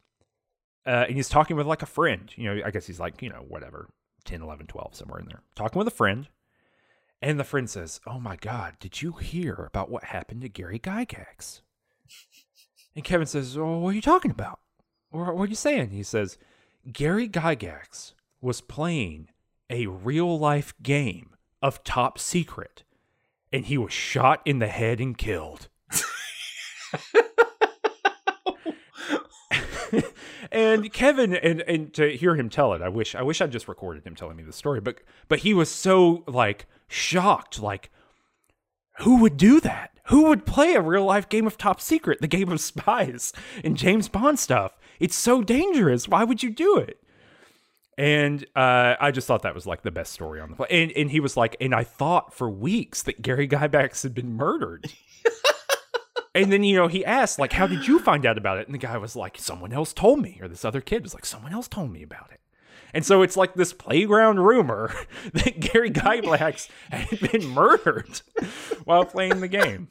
Uh, 0.85 1.05
and 1.07 1.15
he's 1.15 1.29
talking 1.29 1.55
with 1.57 1.67
like 1.67 1.81
a 1.81 1.87
friend. 1.87 2.31
You 2.35 2.55
know, 2.55 2.61
I 2.65 2.71
guess 2.71 2.87
he's 2.87 2.99
like 2.99 3.21
you 3.21 3.29
know 3.29 3.43
whatever 3.47 3.89
10, 4.25 4.41
11, 4.41 4.67
12, 4.67 4.95
somewhere 4.95 5.19
in 5.19 5.27
there, 5.27 5.41
talking 5.55 5.79
with 5.79 5.87
a 5.87 5.91
friend. 5.91 6.27
And 7.21 7.39
the 7.39 7.43
friend 7.43 7.69
says, 7.69 8.01
Oh 8.05 8.19
my 8.19 8.35
God, 8.35 8.75
did 8.79 9.01
you 9.01 9.13
hear 9.13 9.65
about 9.67 9.89
what 9.89 10.05
happened 10.05 10.41
to 10.41 10.49
Gary 10.49 10.79
Gygax? 10.79 11.61
And 12.95 13.03
Kevin 13.03 13.27
says, 13.27 13.57
Oh, 13.57 13.77
what 13.77 13.89
are 13.89 13.95
you 13.95 14.01
talking 14.01 14.31
about? 14.31 14.59
What, 15.09 15.35
what 15.35 15.43
are 15.45 15.49
you 15.49 15.55
saying? 15.55 15.91
He 15.91 16.03
says, 16.03 16.37
Gary 16.91 17.29
Gygax 17.29 18.13
was 18.41 18.59
playing 18.59 19.29
a 19.69 19.87
real 19.87 20.37
life 20.37 20.73
game 20.81 21.35
of 21.61 21.83
Top 21.83 22.19
Secret, 22.19 22.83
and 23.51 23.65
he 23.65 23.77
was 23.77 23.93
shot 23.93 24.41
in 24.45 24.59
the 24.59 24.67
head 24.67 24.99
and 24.99 25.17
killed. 25.17 25.69
and 30.51 30.91
Kevin 30.91 31.35
and 31.35 31.61
and 31.61 31.93
to 31.93 32.15
hear 32.15 32.35
him 32.35 32.49
tell 32.49 32.73
it, 32.73 32.81
I 32.81 32.89
wish 32.89 33.15
I 33.15 33.21
wish 33.21 33.41
I'd 33.41 33.51
just 33.51 33.67
recorded 33.67 34.05
him 34.05 34.15
telling 34.15 34.35
me 34.35 34.43
the 34.43 34.53
story, 34.53 34.81
but 34.81 34.99
but 35.27 35.39
he 35.39 35.53
was 35.53 35.69
so 35.69 36.23
like 36.27 36.65
shocked, 36.87 37.59
like 37.61 37.89
who 38.99 39.17
would 39.21 39.37
do 39.37 39.59
that? 39.61 39.91
Who 40.07 40.23
would 40.25 40.45
play 40.45 40.73
a 40.73 40.81
real 40.81 41.05
life 41.05 41.29
game 41.29 41.47
of 41.47 41.57
Top 41.57 41.79
Secret, 41.79 42.19
the 42.21 42.27
game 42.27 42.51
of 42.51 42.59
spies 42.59 43.33
and 43.63 43.77
James 43.77 44.09
Bond 44.09 44.37
stuff? 44.37 44.77
It's 44.99 45.15
so 45.15 45.41
dangerous. 45.41 46.07
Why 46.07 46.23
would 46.23 46.43
you 46.43 46.49
do 46.49 46.77
it? 46.77 47.02
And 47.97 48.43
uh, 48.55 48.95
I 48.99 49.11
just 49.11 49.27
thought 49.27 49.43
that 49.43 49.53
was 49.53 49.67
like 49.67 49.83
the 49.83 49.91
best 49.91 50.13
story 50.13 50.39
on 50.39 50.49
the 50.49 50.55
play. 50.55 50.67
And 50.69 50.91
and 50.93 51.11
he 51.11 51.19
was 51.19 51.37
like, 51.37 51.55
and 51.61 51.73
I 51.73 51.83
thought 51.83 52.33
for 52.33 52.49
weeks 52.49 53.03
that 53.03 53.21
Gary 53.21 53.47
Gygax 53.47 54.03
had 54.03 54.13
been 54.13 54.33
murdered. 54.33 54.91
and 56.35 56.51
then 56.51 56.63
you 56.63 56.75
know 56.75 56.87
he 56.87 57.05
asked 57.05 57.37
like 57.37 57.53
how 57.53 57.67
did 57.67 57.87
you 57.87 57.99
find 57.99 58.25
out 58.25 58.37
about 58.37 58.57
it 58.57 58.67
and 58.67 58.73
the 58.73 58.79
guy 58.79 58.97
was 58.97 59.15
like 59.15 59.37
someone 59.37 59.71
else 59.71 59.93
told 59.93 60.19
me 60.19 60.39
or 60.41 60.47
this 60.47 60.65
other 60.65 60.81
kid 60.81 61.03
was 61.03 61.13
like 61.13 61.25
someone 61.25 61.53
else 61.53 61.67
told 61.67 61.91
me 61.91 62.01
about 62.01 62.31
it 62.31 62.39
and 62.93 63.05
so 63.05 63.23
it's 63.23 63.35
like 63.35 63.55
this 63.55 63.73
playground 63.73 64.39
rumor 64.39 64.93
that 65.33 65.59
Gary 65.59 65.89
Gygax 65.89 66.69
had 66.91 67.31
been 67.31 67.47
murdered 67.47 68.21
while 68.83 69.03
playing 69.03 69.39
the 69.39 69.47
game. 69.47 69.87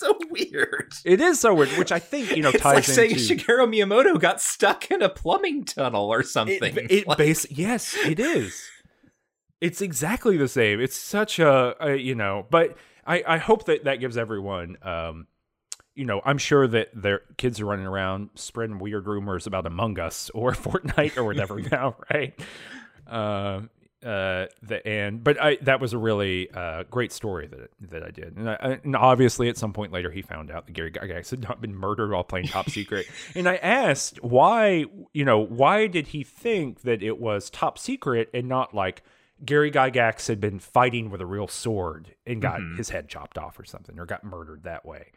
So 0.00 0.18
weird. 0.30 0.92
It 1.04 1.20
is 1.20 1.38
so 1.40 1.54
weird, 1.54 1.70
which 1.78 1.92
I 1.92 1.98
think 1.98 2.34
you 2.36 2.42
know 2.42 2.50
it's 2.50 2.62
ties 2.62 2.74
like 2.74 2.84
saying 2.84 3.10
into 3.12 3.22
Shigeru 3.36 3.68
Miyamoto 3.68 4.18
got 4.20 4.40
stuck 4.40 4.90
in 4.90 5.02
a 5.02 5.08
plumbing 5.08 5.64
tunnel 5.64 6.12
or 6.12 6.22
something. 6.22 6.76
It, 6.76 6.90
it 6.90 7.06
Like- 7.06 7.18
base 7.18 7.46
yes, 7.50 7.94
it 8.04 8.18
is. 8.18 8.62
It's 9.60 9.80
exactly 9.82 10.36
the 10.36 10.48
same. 10.48 10.80
It's 10.80 10.96
such 10.96 11.38
a, 11.38 11.76
a 11.80 11.96
you 11.96 12.14
know, 12.14 12.46
but 12.50 12.76
I 13.06 13.22
I 13.26 13.36
hope 13.38 13.64
that 13.66 13.84
that 13.84 14.00
gives 14.00 14.16
everyone 14.16 14.76
um 14.82 15.26
you 15.94 16.06
know, 16.06 16.22
I'm 16.24 16.38
sure 16.38 16.66
that 16.68 16.88
their 16.94 17.22
kids 17.36 17.60
are 17.60 17.66
running 17.66 17.84
around 17.84 18.30
spreading 18.34 18.78
weird 18.78 19.06
rumors 19.06 19.46
about 19.46 19.66
Among 19.66 19.98
Us 19.98 20.30
or 20.32 20.52
Fortnite 20.54 21.16
or 21.18 21.24
whatever 21.24 21.60
now, 21.72 21.96
right? 22.12 22.32
Uh, 23.06 23.62
uh, 24.04 24.46
the 24.62 24.86
and 24.86 25.22
but 25.22 25.40
I 25.40 25.56
that 25.62 25.80
was 25.80 25.92
a 25.92 25.98
really 25.98 26.50
uh, 26.50 26.84
great 26.90 27.12
story 27.12 27.46
that 27.48 27.90
that 27.90 28.02
I 28.02 28.10
did, 28.10 28.36
and, 28.36 28.48
I, 28.48 28.80
and 28.82 28.96
obviously 28.96 29.48
at 29.48 29.58
some 29.58 29.72
point 29.72 29.92
later 29.92 30.10
he 30.10 30.22
found 30.22 30.50
out 30.50 30.66
that 30.66 30.72
Gary 30.72 30.90
Gygax 30.90 31.30
had 31.30 31.42
not 31.42 31.60
been 31.60 31.74
murdered 31.74 32.10
while 32.10 32.24
playing 32.24 32.46
Top 32.46 32.70
Secret, 32.70 33.06
and 33.34 33.48
I 33.48 33.56
asked 33.56 34.22
why, 34.22 34.86
you 35.12 35.24
know, 35.24 35.38
why 35.38 35.86
did 35.86 36.08
he 36.08 36.24
think 36.24 36.82
that 36.82 37.02
it 37.02 37.20
was 37.20 37.50
Top 37.50 37.78
Secret 37.78 38.30
and 38.32 38.48
not 38.48 38.74
like 38.74 39.02
Gary 39.44 39.70
Gygax 39.70 40.28
had 40.28 40.40
been 40.40 40.58
fighting 40.58 41.10
with 41.10 41.20
a 41.20 41.26
real 41.26 41.48
sword 41.48 42.14
and 42.26 42.40
got 42.40 42.60
his 42.76 42.90
head 42.90 43.08
chopped 43.08 43.36
off 43.36 43.58
or 43.58 43.64
something, 43.64 43.98
or 43.98 44.06
got 44.06 44.24
murdered 44.24 44.62
that 44.62 44.84
way 44.84 45.12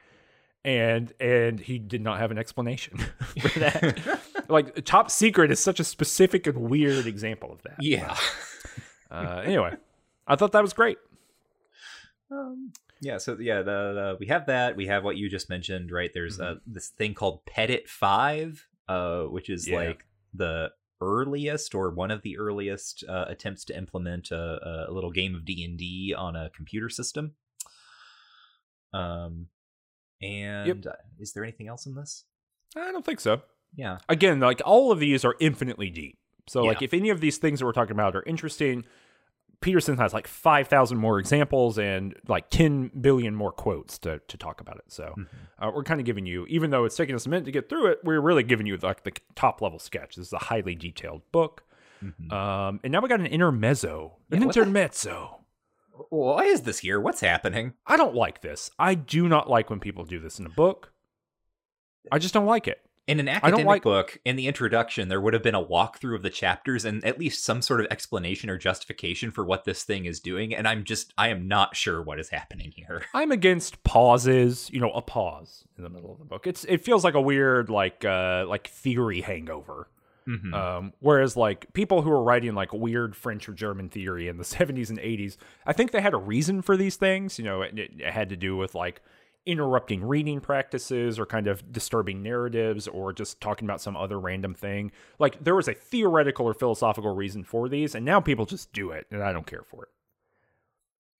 and 0.65 1.11
and 1.19 1.59
he 1.59 1.77
did 1.77 2.01
not 2.01 2.19
have 2.19 2.31
an 2.31 2.37
explanation 2.37 2.97
for 3.41 3.59
that. 3.59 4.19
like 4.49 4.83
top 4.85 5.11
secret 5.11 5.51
is 5.51 5.59
such 5.59 5.79
a 5.79 5.83
specific 5.83 6.47
and 6.47 6.57
weird 6.57 7.05
example 7.05 7.51
of 7.51 7.61
that. 7.63 7.75
yeah. 7.79 8.15
Uh, 9.13 9.41
anyway, 9.45 9.75
I 10.27 10.35
thought 10.35 10.51
that 10.53 10.61
was 10.63 10.73
great. 10.73 10.97
Um, 12.31 12.73
yeah, 12.99 13.17
so 13.19 13.37
yeah, 13.39 13.59
the, 13.59 13.63
the 13.63 14.17
we 14.19 14.27
have 14.27 14.47
that. 14.47 14.75
We 14.75 14.87
have 14.87 15.03
what 15.03 15.17
you 15.17 15.29
just 15.29 15.49
mentioned, 15.49 15.91
right? 15.91 16.09
There's 16.13 16.39
uh, 16.39 16.55
this 16.65 16.87
thing 16.89 17.13
called 17.13 17.45
pedit5, 17.45 18.59
uh, 18.87 19.23
which 19.25 19.49
is 19.49 19.67
Yeah. 19.67 19.75
like 19.75 20.05
the 20.33 20.71
earliest 21.01 21.75
or 21.75 21.89
one 21.91 22.11
of 22.11 22.21
the 22.21 22.37
earliest 22.37 23.03
uh, 23.07 23.25
attempts 23.27 23.65
to 23.65 23.77
implement 23.77 24.31
a, 24.31 24.85
a 24.87 24.91
little 24.91 25.11
game 25.11 25.35
of 25.35 25.43
D 25.45 25.63
and 25.63 25.77
D 25.77 26.15
on 26.17 26.35
a 26.35 26.49
computer 26.49 26.89
system. 26.89 27.35
Um, 28.93 29.47
and 30.21 30.87
uh, 30.87 30.93
is 31.19 31.33
there 31.33 31.43
anything 31.43 31.67
else 31.67 31.85
in 31.85 31.95
this? 31.95 32.23
I 32.75 32.91
don't 32.91 33.05
think 33.05 33.19
so. 33.19 33.41
Yeah, 33.75 33.97
Again, 34.07 34.39
like 34.39 34.61
all 34.65 34.91
of 34.91 34.99
these 34.99 35.25
are 35.25 35.35
infinitely 35.39 35.89
deep. 35.89 36.17
So 36.47 36.63
like 36.63 36.81
if 36.81 36.93
any 36.93 37.09
of 37.09 37.21
these 37.21 37.37
things 37.37 37.59
that 37.59 37.65
we're 37.65 37.71
talking 37.71 37.93
about 37.93 38.15
are 38.15 38.23
interesting, 38.23 38.85
Peterson 39.63 39.97
has 39.97 40.13
like 40.13 40.27
five 40.27 40.67
thousand 40.67 40.99
more 40.99 41.17
examples 41.17 41.79
and 41.79 42.15
like 42.27 42.49
ten 42.51 42.89
billion 43.01 43.33
more 43.33 43.51
quotes 43.51 43.97
to 43.99 44.19
to 44.27 44.37
talk 44.37 44.61
about 44.61 44.77
it. 44.77 44.83
So 44.89 45.15
uh, 45.57 45.71
we're 45.73 45.83
kind 45.83 45.99
of 45.99 46.05
giving 46.05 46.25
you, 46.27 46.45
even 46.47 46.69
though 46.69 46.85
it's 46.85 46.95
taking 46.95 47.15
us 47.15 47.25
a 47.25 47.29
minute 47.29 47.45
to 47.45 47.51
get 47.51 47.69
through 47.69 47.87
it, 47.87 47.99
we're 48.03 48.21
really 48.21 48.43
giving 48.43 48.67
you 48.67 48.77
like 48.77 49.03
the 49.03 49.13
top 49.35 49.61
level 49.61 49.79
sketch. 49.79 50.17
This 50.17 50.27
is 50.27 50.33
a 50.33 50.37
highly 50.37 50.75
detailed 50.75 51.21
book. 51.31 51.63
Um, 52.29 52.81
and 52.83 52.91
now 52.91 52.99
we 52.99 53.07
got 53.07 53.21
an 53.21 53.25
intermezzo, 53.27 54.17
an 54.29 54.41
Yeah, 54.41 54.45
what 54.47 54.53
the- 54.53 54.59
intermezzo. 54.61 55.39
why 56.09 56.43
is 56.43 56.61
this 56.63 56.79
here? 56.79 56.99
What's 56.99 57.21
happening? 57.21 57.73
I 57.87 57.95
don't 57.95 58.13
like 58.13 58.41
this. 58.41 58.69
I 58.77 58.93
do 58.95 59.29
not 59.29 59.49
like 59.49 59.69
when 59.69 59.79
people 59.79 60.03
do 60.03 60.19
this 60.19 60.37
in 60.37 60.45
a 60.45 60.49
book. 60.49 60.91
I 62.11 62.19
just 62.19 62.33
don't 62.33 62.45
like 62.45 62.67
it. 62.67 62.81
In 63.05 63.19
an 63.19 63.27
academic 63.27 63.65
like- 63.65 63.81
book, 63.83 64.17
in 64.23 64.37
the 64.37 64.47
introduction, 64.47 65.09
there 65.09 65.19
would 65.19 65.33
have 65.33 65.43
been 65.43 65.55
a 65.55 65.63
walkthrough 65.63 66.15
of 66.15 66.21
the 66.21 66.29
chapters 66.29 66.85
and 66.85 67.03
at 67.03 67.19
least 67.19 67.43
some 67.43 67.61
sort 67.61 67.81
of 67.81 67.87
explanation 67.91 68.49
or 68.49 68.57
justification 68.57 69.29
for 69.29 69.43
what 69.43 69.65
this 69.65 69.83
thing 69.83 70.05
is 70.05 70.21
doing. 70.21 70.55
And 70.55 70.65
I'm 70.67 70.85
just, 70.85 71.13
I 71.17 71.27
am 71.27 71.47
not 71.47 71.75
sure 71.75 72.01
what 72.01 72.17
is 72.17 72.29
happening 72.29 72.71
here. 72.73 73.03
I'm 73.13 73.31
against 73.33 73.83
pauses, 73.83 74.69
you 74.71 74.79
know, 74.79 74.91
a 74.91 75.01
pause 75.01 75.65
in 75.77 75.83
the 75.83 75.89
middle 75.89 76.13
of 76.13 76.19
the 76.19 76.25
book. 76.25 76.47
It's 76.47 76.63
it 76.63 76.85
feels 76.85 77.03
like 77.03 77.13
a 77.15 77.21
weird 77.21 77.69
like 77.69 78.05
uh 78.05 78.45
like 78.47 78.67
theory 78.67 79.19
hangover. 79.21 79.89
Mhm. 80.25 80.53
Um, 80.53 80.93
whereas 81.01 81.35
like 81.35 81.73
people 81.73 82.01
who 82.03 82.09
were 82.09 82.23
writing 82.23 82.55
like 82.55 82.71
weird 82.71 83.13
French 83.17 83.49
or 83.49 83.51
German 83.51 83.89
theory 83.89 84.29
in 84.29 84.37
the 84.37 84.43
70s 84.45 84.89
and 84.89 84.97
80s, 84.99 85.35
I 85.65 85.73
think 85.73 85.91
they 85.91 85.99
had 85.99 86.13
a 86.13 86.17
reason 86.17 86.61
for 86.61 86.77
these 86.77 86.95
things. 86.95 87.37
You 87.37 87.43
know, 87.43 87.61
it, 87.63 87.77
it 87.77 87.99
had 88.13 88.29
to 88.29 88.37
do 88.37 88.55
with 88.55 88.73
like 88.73 89.01
interrupting 89.45 90.03
reading 90.03 90.39
practices 90.39 91.19
or 91.19 91.25
kind 91.25 91.47
of 91.47 91.71
disturbing 91.73 92.23
narratives 92.23 92.87
or 92.87 93.11
just 93.11 93.41
talking 93.41 93.65
about 93.67 93.81
some 93.81 93.97
other 93.97 94.19
random 94.19 94.53
thing. 94.53 94.91
Like 95.19 95.43
there 95.43 95.55
was 95.55 95.67
a 95.67 95.73
theoretical 95.73 96.45
or 96.45 96.53
philosophical 96.53 97.13
reason 97.15 97.43
for 97.43 97.67
these, 97.67 97.93
and 97.95 98.05
now 98.05 98.19
people 98.21 98.45
just 98.45 98.71
do 98.73 98.91
it, 98.91 99.05
and 99.11 99.21
I 99.23 99.33
don't 99.33 99.45
care 99.47 99.63
for 99.63 99.87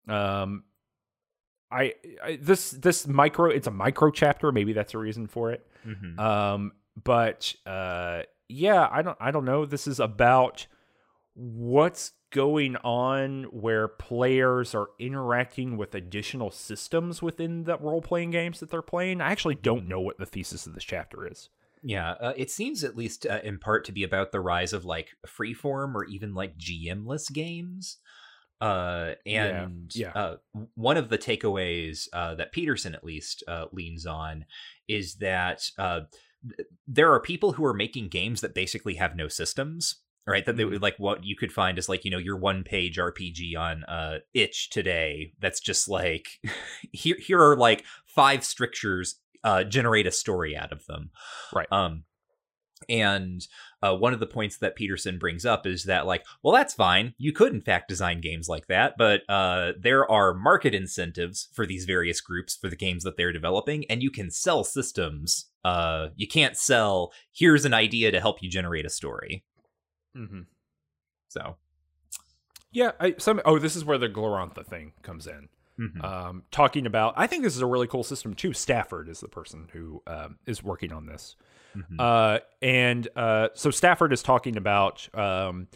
it. 0.08 0.12
Um, 0.14 0.64
I, 1.72 1.94
I 2.24 2.36
this 2.42 2.72
this 2.72 3.08
micro 3.08 3.50
it's 3.50 3.66
a 3.68 3.72
micro 3.72 4.12
chapter 4.12 4.52
maybe 4.52 4.74
that's 4.74 4.94
a 4.94 4.98
reason 5.00 5.26
for 5.26 5.52
it 5.52 5.66
Mhm. 5.88 6.20
um 6.20 6.72
but 7.04 7.56
uh 7.66 8.22
yeah 8.48 8.88
i 8.92 9.02
don't 9.02 9.18
i 9.20 9.32
don't 9.32 9.44
know 9.46 9.66
this 9.66 9.88
is 9.88 10.00
about 10.00 10.68
what's 11.34 12.12
going 12.34 12.76
on 12.78 13.44
where 13.46 13.88
players 13.88 14.76
are 14.76 14.90
interacting 15.00 15.78
with 15.78 15.96
additional 15.96 16.52
systems 16.52 17.22
within 17.22 17.64
the 17.64 17.78
role-playing 17.78 18.32
games 18.32 18.60
that 18.60 18.70
they're 18.70 18.82
playing 18.82 19.22
i 19.22 19.32
actually 19.32 19.56
don't 19.56 19.88
know 19.88 20.02
what 20.02 20.18
the 20.18 20.26
thesis 20.26 20.68
of 20.68 20.74
this 20.74 20.84
chapter 20.84 21.26
is 21.26 21.50
Yeah, 21.84 22.12
uh, 22.12 22.34
it 22.38 22.50
seems 22.50 22.84
at 22.86 22.96
least 22.96 23.26
uh, 23.26 23.42
in 23.44 23.60
part 23.60 23.86
to 23.86 23.92
be 23.92 24.04
about 24.04 24.32
the 24.32 24.40
rise 24.40 24.72
of 24.72 24.86
like 24.86 25.10
freeform 25.28 25.94
or 25.96 26.06
even 26.06 26.34
like 26.34 26.58
GM-less 26.58 27.28
games. 27.30 27.98
Uh, 28.62 29.16
and 29.26 29.92
yeah, 29.94 30.12
yeah. 30.16 30.22
Uh, 30.22 30.36
one 30.76 30.96
of 30.96 31.10
the 31.10 31.18
takeaways 31.18 32.08
uh, 32.14 32.36
that 32.36 32.54
Peterson 32.54 32.96
at 32.96 33.04
least 33.04 33.44
uh, 33.50 33.66
leans 33.74 34.06
on 34.06 34.46
is 34.88 35.16
that 35.16 35.70
uh, 35.78 36.02
th- 36.48 36.68
there 36.88 37.12
are 37.12 37.20
people 37.20 37.52
who 37.52 37.66
are 37.66 37.74
making 37.74 38.08
games 38.08 38.40
that 38.40 38.56
basically 38.56 38.96
have 38.96 39.18
no 39.18 39.28
systems 39.28 40.03
right 40.28 40.46
that 40.46 40.58
they 40.58 40.66
would 40.66 40.82
like 40.82 40.96
what 40.98 41.24
you 41.24 41.36
could 41.36 41.52
find 41.52 41.78
is 41.78 41.90
like 41.90 42.06
you 42.06 42.12
know 42.12 42.18
your 42.18 42.38
one 42.38 42.64
page 42.64 42.98
rpg 42.98 43.58
on 43.58 43.84
uh 43.86 44.20
itch 44.34 44.70
today 44.70 45.34
that's 45.40 45.60
just 45.60 45.90
like 45.90 46.28
here 46.92 47.18
here 47.20 47.42
are 47.42 47.56
like 47.58 47.84
five 48.06 48.44
strictures 48.44 49.16
uh 49.44 49.64
generate 49.64 50.08
a 50.08 50.12
story 50.12 50.56
out 50.56 50.72
of 50.72 50.86
them 50.86 51.12
Right. 51.54 51.68
um 51.72 52.04
and 52.90 53.46
uh, 53.82 53.96
one 53.96 54.14
of 54.14 54.20
the 54.20 54.26
points 54.28 54.58
that 54.58 54.76
Peterson 54.76 55.18
brings 55.18 55.46
up 55.46 55.66
is 55.66 55.84
that, 55.86 56.06
like, 56.06 56.26
well, 56.42 56.54
that's 56.54 56.74
fine. 56.74 57.14
You 57.18 57.34
could, 57.34 57.54
in 57.54 57.62
fact, 57.62 57.88
design 57.88 58.22
games 58.22 58.48
like 58.48 58.68
that, 58.68 58.96
but 58.98 59.22
uh, 59.30 59.74
there 59.80 60.10
are 60.10 60.34
market 60.34 60.74
incentives 60.74 61.50
for 61.54 61.66
these 61.66 61.86
various 61.86 62.22
groups 62.22 62.56
for 62.56 62.70
the 62.70 62.76
games 62.76 63.04
that 63.04 63.18
they're 63.18 63.34
developing, 63.34 63.86
and 63.90 64.02
you 64.02 64.12
can 64.12 64.32
sell 64.32 64.64
systems. 64.64 65.50
Uh, 65.64 66.08
you 66.16 66.28
can't 66.28 66.58
sell, 66.58 67.12
here's 67.34 67.66
an 67.66 67.74
idea 67.74 68.12
to 68.12 68.20
help 68.20 68.42
you 68.42 68.50
generate 68.50 68.86
a 68.86 68.90
story. 68.90 69.44
Mm-hmm. 70.16 70.42
So, 71.30 71.56
Yeah, 72.72 72.92
I, 73.00 73.16
some. 73.18 73.42
Oh, 73.46 73.60
this 73.60 73.76
is 73.76 73.86
where 73.86 73.98
the 73.98 74.10
Glorantha 74.10 74.66
thing 74.66 74.94
comes 75.02 75.28
in. 75.28 75.50
mhm. 75.80 76.04
Um, 76.04 76.44
talking 76.52 76.86
about, 76.86 77.14
I 77.18 77.26
think 77.28 77.44
this 77.44 77.56
is 77.56 77.62
a 77.62 77.66
really 77.66 77.88
cool 77.88 78.04
system 78.04 78.34
too. 78.34 78.54
Stafford 78.54 79.10
is 79.10 79.20
the 79.20 79.28
person 79.28 79.70
who 79.74 80.02
um, 80.08 80.38
is 80.46 80.64
working 80.64 80.92
on 80.94 81.06
this. 81.08 81.36
Mhm. 81.76 82.00
Uh, 82.00 82.40
and 82.62 83.08
uh, 83.16 83.50
so 83.56 83.72
Stafford 83.72 84.14
is 84.14 84.22
talking 84.22 84.58
about 84.58 85.08
um, 85.16 85.68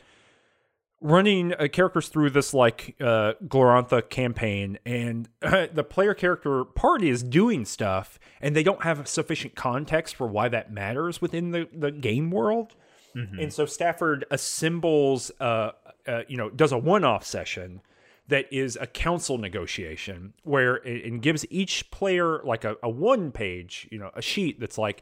running 1.02 1.54
uh, 1.54 1.68
characters 1.72 2.08
through 2.10 2.30
this 2.32 2.54
like 2.54 2.96
uh, 3.02 3.34
Glorantha 3.46 4.08
campaign, 4.08 4.78
and 4.86 5.28
the 5.42 5.84
player 5.88 6.14
character 6.14 6.64
party 6.66 7.10
is 7.10 7.24
doing 7.24 7.66
stuff, 7.66 8.20
and 8.42 8.56
they 8.56 8.64
don't 8.64 8.84
have 8.84 9.08
sufficient 9.08 9.56
context 9.56 10.16
for 10.16 10.28
why 10.28 10.50
that 10.50 10.72
matters 10.72 11.22
within 11.22 11.52
the, 11.52 11.68
the 11.74 11.92
game 11.92 12.30
world. 12.32 12.76
Mhm. 13.18 13.42
And 13.44 13.52
so 13.54 13.66
Stafford 13.66 14.26
assembles, 14.30 15.32
uh, 15.40 15.72
uh, 16.08 16.22
you 16.28 16.38
know, 16.38 16.50
does 16.50 16.72
a 16.72 16.78
one-off 16.78 17.26
session 17.26 17.82
that 18.28 18.46
is 18.52 18.78
a 18.80 18.86
council 18.86 19.38
negotiation 19.38 20.34
where 20.44 20.76
it, 20.78 21.06
and 21.06 21.22
gives 21.22 21.46
each 21.50 21.90
player 21.92 22.44
like 22.44 22.64
a, 22.64 22.76
a 22.84 22.90
one-page, 22.90 23.88
you 23.92 23.98
know, 23.98 24.12
a 24.14 24.22
sheet 24.22 24.60
that's 24.60 24.78
like, 24.78 25.02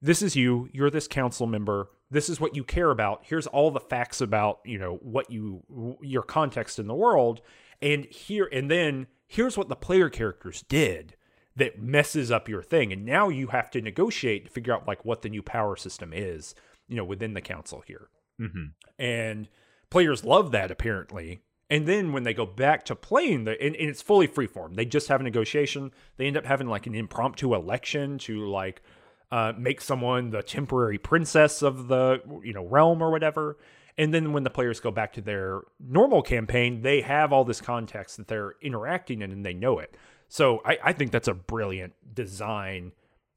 this 0.00 0.22
is 0.22 0.34
you, 0.34 0.68
you're 0.72 0.90
this 0.90 1.06
council 1.08 1.46
member, 1.46 1.90
this 2.10 2.28
is 2.28 2.40
what 2.40 2.56
you 2.56 2.64
care 2.64 2.90
about. 2.90 3.20
Here's 3.24 3.46
all 3.46 3.70
the 3.70 3.80
facts 3.80 4.20
about, 4.20 4.60
you 4.64 4.78
know, 4.78 4.96
what 5.02 5.30
you 5.30 5.62
your 6.02 6.22
context 6.22 6.78
in 6.78 6.86
the 6.86 6.94
world, 6.94 7.40
and 7.80 8.04
here 8.06 8.48
and 8.52 8.70
then 8.70 9.06
here's 9.26 9.56
what 9.56 9.68
the 9.68 9.76
player 9.76 10.08
characters 10.10 10.62
did 10.68 11.16
that 11.56 11.80
messes 11.80 12.30
up 12.30 12.48
your 12.48 12.62
thing, 12.62 12.92
and 12.92 13.04
now 13.04 13.28
you 13.28 13.48
have 13.48 13.70
to 13.70 13.80
negotiate 13.80 14.44
to 14.46 14.50
figure 14.50 14.74
out 14.74 14.86
like 14.88 15.04
what 15.04 15.22
the 15.22 15.28
new 15.28 15.42
power 15.42 15.76
system 15.76 16.12
is, 16.12 16.54
you 16.88 16.96
know, 16.96 17.04
within 17.04 17.34
the 17.34 17.40
council 17.40 17.82
here 17.86 18.08
Mhm. 18.40 18.72
and 18.98 19.48
players 19.90 20.24
love 20.24 20.50
that 20.52 20.70
apparently. 20.70 21.42
And 21.70 21.86
then 21.86 22.12
when 22.12 22.22
they 22.24 22.34
go 22.34 22.44
back 22.44 22.84
to 22.86 22.94
playing 22.94 23.44
the, 23.44 23.52
and, 23.62 23.74
and 23.76 23.88
it's 23.88 24.02
fully 24.02 24.28
freeform. 24.28 24.74
They 24.76 24.84
just 24.84 25.08
have 25.08 25.20
a 25.20 25.24
negotiation. 25.24 25.90
They 26.18 26.26
end 26.26 26.36
up 26.36 26.44
having 26.44 26.66
like 26.68 26.86
an 26.86 26.94
impromptu 26.94 27.54
election 27.54 28.18
to 28.18 28.46
like 28.46 28.82
uh, 29.30 29.54
make 29.56 29.80
someone 29.80 30.28
the 30.30 30.42
temporary 30.42 30.98
princess 30.98 31.62
of 31.62 31.88
the 31.88 32.20
you 32.44 32.52
know 32.52 32.66
realm 32.66 33.02
or 33.02 33.10
whatever. 33.10 33.56
And 33.96 34.12
then 34.12 34.32
when 34.32 34.42
the 34.42 34.50
players 34.50 34.80
go 34.80 34.90
back 34.90 35.12
to 35.14 35.20
their 35.22 35.62
normal 35.80 36.22
campaign, 36.22 36.82
they 36.82 37.00
have 37.02 37.32
all 37.32 37.44
this 37.44 37.60
context 37.60 38.16
that 38.18 38.28
they're 38.28 38.54
interacting 38.60 39.22
in 39.22 39.30
and 39.30 39.44
they 39.44 39.54
know 39.54 39.78
it. 39.78 39.96
So 40.28 40.60
I, 40.64 40.78
I 40.82 40.92
think 40.92 41.10
that's 41.10 41.28
a 41.28 41.34
brilliant 41.34 41.94
design 42.14 42.92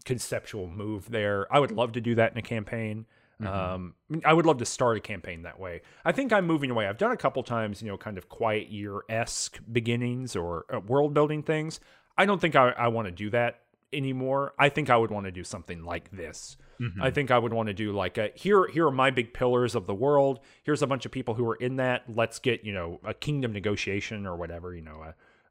conceptual 0.05 0.67
move 0.67 1.09
there. 1.09 1.51
I 1.53 1.59
would 1.59 1.72
love 1.72 1.91
to 1.93 2.01
do 2.01 2.15
that 2.15 2.31
in 2.31 2.38
a 2.38 2.41
campaign. 2.41 3.05
Um, 3.44 3.95
I, 4.24 4.34
would 4.34 4.45
love 4.45 4.60
to 4.60 4.66
start 4.66 4.98
a 4.98 5.02
campaign 5.02 5.41
that 5.44 5.60
way. 5.60 5.82
I 6.06 6.12
think 6.12 6.32
I'm 6.32 6.45
moving 6.48 6.72
away. 6.72 6.88
I've 6.88 6.98
done 6.98 7.12
a 7.12 7.18
couple 7.18 7.44
times, 7.44 7.82
you 7.82 7.90
know, 7.90 7.98
kind 7.98 8.18
of 8.18 8.30
quiet 8.30 8.70
year 8.70 9.02
esque 9.10 9.60
beginnings 9.72 10.36
or 10.36 10.66
uh, 10.74 10.80
world 10.80 11.14
building 11.14 11.44
things. 11.44 11.80
I 12.18 12.26
don't 12.26 12.40
think 12.40 12.56
I, 12.56 12.70
I 12.70 12.88
want 12.88 13.07
to 13.07 13.12
do 13.12 13.30
that 13.32 13.62
anymore. 13.91 14.53
I 14.57 14.70
think 14.70 14.90
I 14.90 14.98
would 14.98 15.12
want 15.12 15.26
to 15.26 15.32
do 15.32 15.44
something 15.44 15.84
like 15.84 16.12
this. 16.12 16.57
Mhm. 16.80 17.02
I 17.02 17.12
think 17.12 17.32
I 17.32 17.40
would 17.40 17.53
want 17.53 17.68
to 17.68 17.74
do 17.74 17.94
like 17.94 18.18
a 18.18 18.32
here 18.36 18.68
here 18.68 18.88
are 18.88 18.91
my 18.91 19.10
big 19.10 19.34
pillars 19.34 19.76
of 19.76 19.86
the 19.86 19.95
world. 19.95 20.40
Here's 20.64 20.82
a 20.82 20.88
bunch 20.88 21.06
of 21.06 21.12
people 21.12 21.34
who 21.34 21.48
are 21.49 21.56
in 21.56 21.78
that. 21.78 22.03
Let's 22.14 22.40
get, 22.40 22.64
you 22.66 22.74
know, 22.74 22.99
a 23.03 23.14
kingdom 23.14 23.53
negotiation 23.53 24.26
or 24.26 24.36
whatever, 24.36 24.76
you 24.76 24.82
know, 24.82 25.02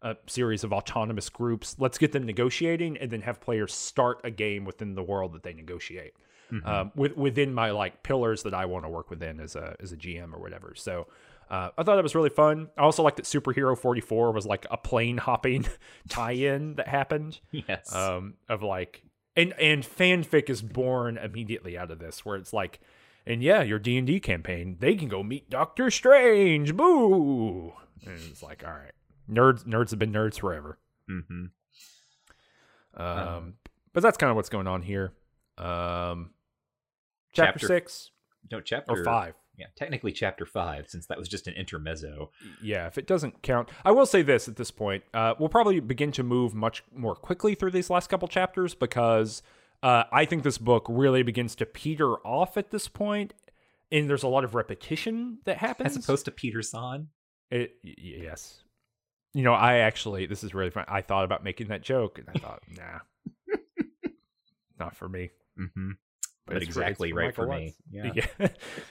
a, 0.02 0.10
a 0.10 0.16
series 0.26 0.64
of 0.64 0.72
autonomous 0.72 1.30
groups. 1.30 1.76
Let's 1.78 1.96
get 1.96 2.12
them 2.12 2.24
negotiating 2.24 2.98
and 2.98 3.10
then 3.10 3.22
have 3.22 3.40
players 3.40 3.72
start 3.72 4.20
a 4.22 4.30
game 4.30 4.66
within 4.66 4.94
the 4.94 5.02
world 5.02 5.32
that 5.32 5.42
they 5.42 5.54
negotiate. 5.54 6.14
Mhm. 6.52 6.66
Um, 6.66 6.92
with, 6.94 7.16
within 7.16 7.54
my 7.54 7.70
like 7.70 8.02
pillars 8.02 8.42
that 8.44 8.54
I 8.54 8.66
want 8.66 8.84
to 8.84 8.88
work 8.88 9.10
within 9.10 9.40
as 9.40 9.56
a 9.56 9.76
as 9.80 9.92
a 9.92 9.96
GM 9.96 10.32
or 10.34 10.40
whatever. 10.40 10.74
So 10.76 11.06
uh, 11.50 11.70
I 11.76 11.82
thought 11.82 11.96
that 11.96 12.02
was 12.02 12.14
really 12.14 12.30
fun. 12.30 12.68
I 12.78 12.82
also 12.82 13.02
liked 13.02 13.16
that 13.16 13.26
Superhero 13.26 13.76
44 13.76 14.32
was 14.32 14.46
like 14.46 14.66
a 14.70 14.76
plane 14.76 15.18
hopping 15.18 15.66
tie-in 16.08 16.74
that 16.76 16.88
happened 16.88 17.40
yes. 17.50 17.94
um, 17.94 18.34
of 18.48 18.62
like 18.62 19.02
and 19.36 19.52
and 19.60 19.82
fanfic 19.82 20.48
is 20.48 20.62
born 20.62 21.16
immediately 21.18 21.76
out 21.76 21.90
of 21.90 21.98
this 21.98 22.24
where 22.24 22.36
it's 22.36 22.52
like 22.52 22.80
and 23.26 23.42
yeah 23.42 23.62
your 23.62 23.78
d&d 23.80 24.20
campaign 24.20 24.76
they 24.80 24.94
can 24.94 25.08
go 25.08 25.22
meet 25.22 25.50
doctor 25.50 25.90
strange 25.90 26.76
boo 26.76 27.72
and 28.06 28.18
it's 28.30 28.42
like 28.42 28.62
all 28.64 28.72
right 28.72 28.92
nerds 29.28 29.64
nerds 29.64 29.90
have 29.90 29.98
been 29.98 30.12
nerds 30.12 30.38
forever 30.38 30.78
Mhm. 31.10 31.50
um, 32.94 33.06
Um, 33.18 33.54
but 33.92 34.02
that's 34.02 34.16
kind 34.16 34.30
of 34.30 34.36
what's 34.36 34.48
going 34.48 34.66
on 34.66 34.82
here 34.82 35.12
um 35.58 36.30
chapter, 37.32 37.58
Chapter- 37.60 37.66
six 37.66 38.10
No, 38.50 38.60
chapter 38.60 38.92
or 38.92 39.04
five. 39.04 39.34
Yeah, 39.56 39.66
technically 39.76 40.10
chapter 40.10 40.44
five, 40.46 40.88
since 40.88 41.06
that 41.06 41.16
was 41.16 41.28
just 41.28 41.46
an 41.46 41.54
intermezzo. 41.54 42.30
yeah 42.60 42.86
if 42.88 42.98
it 42.98 43.06
doesn't 43.06 43.42
count. 43.42 43.68
I 43.84 43.92
will 43.92 44.06
say 44.06 44.22
this 44.22 44.48
at 44.48 44.56
this 44.56 44.70
point 44.72 45.04
uh, 45.14 45.34
we'll 45.38 45.48
probably 45.48 45.78
begin 45.80 46.10
to 46.12 46.22
move 46.24 46.54
much 46.54 46.82
more 46.94 47.14
quickly 47.14 47.54
through 47.54 47.70
these 47.70 47.88
last 47.90 48.08
couple 48.08 48.26
chapters 48.26 48.74
because 48.74 49.42
uh, 49.84 50.04
i 50.12 50.24
think 50.24 50.42
this 50.42 50.58
book 50.58 50.86
really 50.88 51.22
begins 51.22 51.54
to 51.56 51.66
peter 51.66 52.16
off 52.26 52.56
at 52.56 52.70
this 52.72 52.88
point 52.88 53.32
and 53.92 54.08
there's 54.10 54.22
a 54.24 54.28
lot 54.28 54.42
of 54.44 54.54
repetition 54.56 55.38
that 55.44 55.58
happens. 55.66 55.96
As 55.96 56.02
opposed 56.04 56.24
to 56.24 56.30
Peter 56.32 56.62
San. 56.62 57.08
it, 57.50 57.76
yes. 57.84 58.60
You 59.34 59.42
know 59.44 59.52
i 59.54 59.76
actually 59.78 60.26
this 60.26 60.42
is 60.42 60.52
really 60.54 60.70
fun 60.70 60.84
i 60.88 61.00
thought 61.00 61.24
about 61.24 61.44
making 61.44 61.68
that 61.68 61.82
joke 61.82 62.18
and 62.18 62.28
i 62.28 62.38
thought 62.40 62.62
nah. 62.76 63.00
Not 64.80 64.96
for 64.96 65.08
me 65.08 65.30
Mm-hmm. 65.58 65.90
But, 66.46 66.62
exactly 66.62 67.10
for 67.10 67.16
right 67.16 67.26
Michael 67.26 67.44
for 67.44 67.50
me. 67.50 67.74
Yeah. 67.90 68.12
Yeah. 68.38 68.48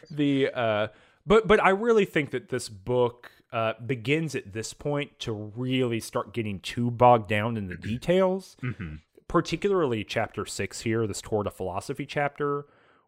the 0.10 0.50
uh 0.54 0.88
but 1.26 1.48
but 1.48 1.64
I 1.64 1.70
really 1.70 2.06
think 2.06 2.32
that 2.32 2.50
this 2.50 2.68
book 2.70 3.32
uh 3.52 3.74
begins 3.86 4.34
at 4.36 4.54
this 4.54 4.74
point 4.74 5.20
to 5.20 5.32
really 5.34 6.00
start 6.00 6.34
getting 6.34 6.60
too 6.60 6.90
bogged 6.90 7.30
down 7.30 7.56
in 7.58 7.68
the 7.68 7.76
details, 7.92 8.58
Mm-hmm. 8.64 8.96
particularly 9.28 10.04
chapter 10.04 10.46
6 10.46 10.82
here, 10.82 11.06
this 11.06 11.22
toward 11.22 11.46
a 11.48 11.52
philosophy 11.52 12.06
chapter, 12.08 12.66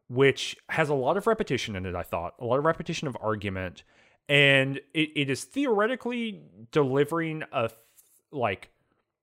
which 0.10 0.56
has 0.69 0.90
a 0.90 0.94
lot 0.94 1.18
of 1.18 1.26
repetition 1.27 1.76
in 1.76 1.86
it, 1.86 1.95
I 1.95 2.03
thought. 2.03 2.36
A 2.40 2.45
lot 2.45 2.60
of 2.60 2.65
repetition 2.65 3.07
of 3.07 3.18
argument 3.22 3.84
and 4.30 4.77
it, 4.94 5.10
it 5.15 5.30
is 5.30 5.44
theoretically 5.44 6.41
delivering 6.72 7.44
a 7.52 7.69
like 8.32 8.69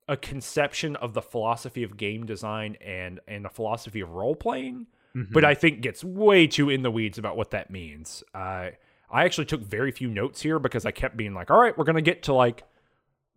a 0.08 0.16
conception 0.16 0.96
of 0.96 1.14
the 1.14 1.22
philosophy 1.22 1.82
of 1.82 1.96
game 1.96 2.26
design 2.26 2.76
and 2.80 3.20
and 3.28 3.46
a 3.46 3.48
philosophy 3.50 4.00
of 4.00 4.10
role 4.10 4.34
playing 4.34 4.86
Mm-hmm. 5.14 5.34
but 5.34 5.44
I 5.44 5.52
think 5.54 5.82
gets 5.82 6.02
way 6.02 6.46
too 6.46 6.70
in 6.70 6.80
the 6.80 6.90
weeds 6.90 7.18
about 7.18 7.36
what 7.36 7.50
that 7.50 7.70
means. 7.70 8.24
I 8.34 8.72
I 9.10 9.24
actually 9.24 9.44
took 9.44 9.60
very 9.60 9.90
few 9.92 10.08
notes 10.08 10.40
here 10.40 10.58
because 10.58 10.86
I 10.86 10.90
kept 10.90 11.18
being 11.18 11.34
like, 11.34 11.50
all 11.50 11.60
right, 11.60 11.76
we're 11.76 11.84
gonna 11.84 12.00
get 12.00 12.22
to 12.22 12.32
like 12.32 12.64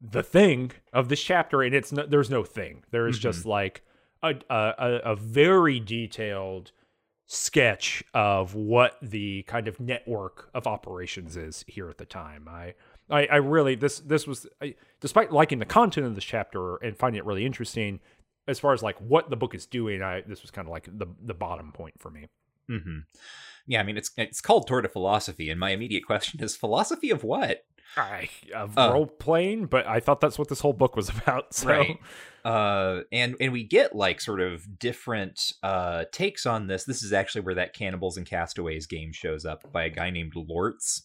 the 0.02 0.24
thing 0.24 0.72
of 0.94 1.10
this 1.10 1.22
chapter, 1.22 1.62
and 1.62 1.76
it's 1.76 1.92
no, 1.92 2.06
there's 2.06 2.30
no 2.30 2.46
thing. 2.46 2.86
There 2.92 3.08
is 3.10 3.20
just 3.20 3.46
like 3.46 3.82
a, 4.24 4.36
a 4.50 4.74
a- 4.78 5.02
a 5.12 5.16
very 5.18 5.82
detailed 5.82 6.72
sketch 7.28 8.04
of 8.14 8.56
what 8.56 8.98
the 9.02 9.44
kind 9.44 9.68
of 9.68 9.80
network 9.80 10.50
of 10.54 10.68
operations 10.68 11.36
is 11.36 11.66
here 11.68 11.90
at 11.90 11.98
the 11.98 12.06
time. 12.06 12.48
I 12.48 12.76
I, 13.10 13.26
I 13.28 13.36
really 13.38 13.76
this 13.76 14.00
this 14.00 14.26
was 14.26 14.48
I, 14.62 14.76
despite 15.00 15.32
liking 15.32 15.60
the 15.60 15.66
content 15.66 16.08
of 16.08 16.16
this 16.16 16.24
chapter 16.24 16.78
and 16.78 16.98
finding 16.98 17.20
it 17.20 17.26
really 17.26 17.46
interesting 17.46 18.00
as 18.48 18.60
far 18.60 18.74
as 18.74 18.82
like 18.84 18.98
what 19.00 19.30
the 19.30 19.36
book 19.36 19.54
is 19.56 19.66
doing. 19.66 20.02
I 20.02 20.22
this 20.28 20.42
was 20.42 20.52
kind 20.52 20.68
of 20.68 20.72
like 20.72 20.86
the 20.92 21.08
the 21.24 21.34
bottom 21.34 21.72
point 21.72 21.96
for 22.00 22.10
me. 22.10 22.28
Mm-hmm. 22.70 23.00
Yeah, 23.68 23.80
I 23.80 23.84
mean 23.84 23.98
it's 23.98 24.12
it's 24.18 24.42
called 24.42 24.68
Toward 24.68 24.86
a 24.86 24.90
Philosophy, 24.90 25.50
and 25.50 25.60
my 25.60 25.72
immediate 25.72 26.06
question 26.06 26.44
is 26.44 26.56
philosophy 26.56 27.12
of 27.12 27.24
what? 27.24 27.64
I 27.98 28.30
of 28.54 28.78
Uh. 28.78 28.90
role 28.92 29.06
playing, 29.06 29.68
but 29.68 29.88
I 29.88 30.00
thought 30.00 30.20
that's 30.20 30.38
what 30.40 30.50
this 30.50 30.60
whole 30.60 30.74
book 30.74 30.96
was 30.96 31.10
about. 31.18 31.54
So 31.54 31.70
Right. 31.70 32.00
Uh, 32.44 33.02
and 33.12 33.36
and 33.40 33.52
we 33.54 33.64
get 33.64 33.96
like 33.96 34.22
sort 34.22 34.42
of 34.42 34.80
different 34.80 35.54
uh 35.64 36.06
takes 36.12 36.46
on 36.46 36.68
this. 36.68 36.84
This 36.86 37.04
is 37.04 37.14
actually 37.14 37.42
where 37.42 37.56
that 37.56 37.74
Cannibals 37.74 38.18
and 38.18 38.26
Castaways 38.26 38.88
game 38.88 39.12
shows 39.12 39.46
up 39.46 39.72
by 39.72 39.84
a 39.86 39.90
guy 39.90 40.10
named 40.10 40.34
Lortz. 40.34 41.04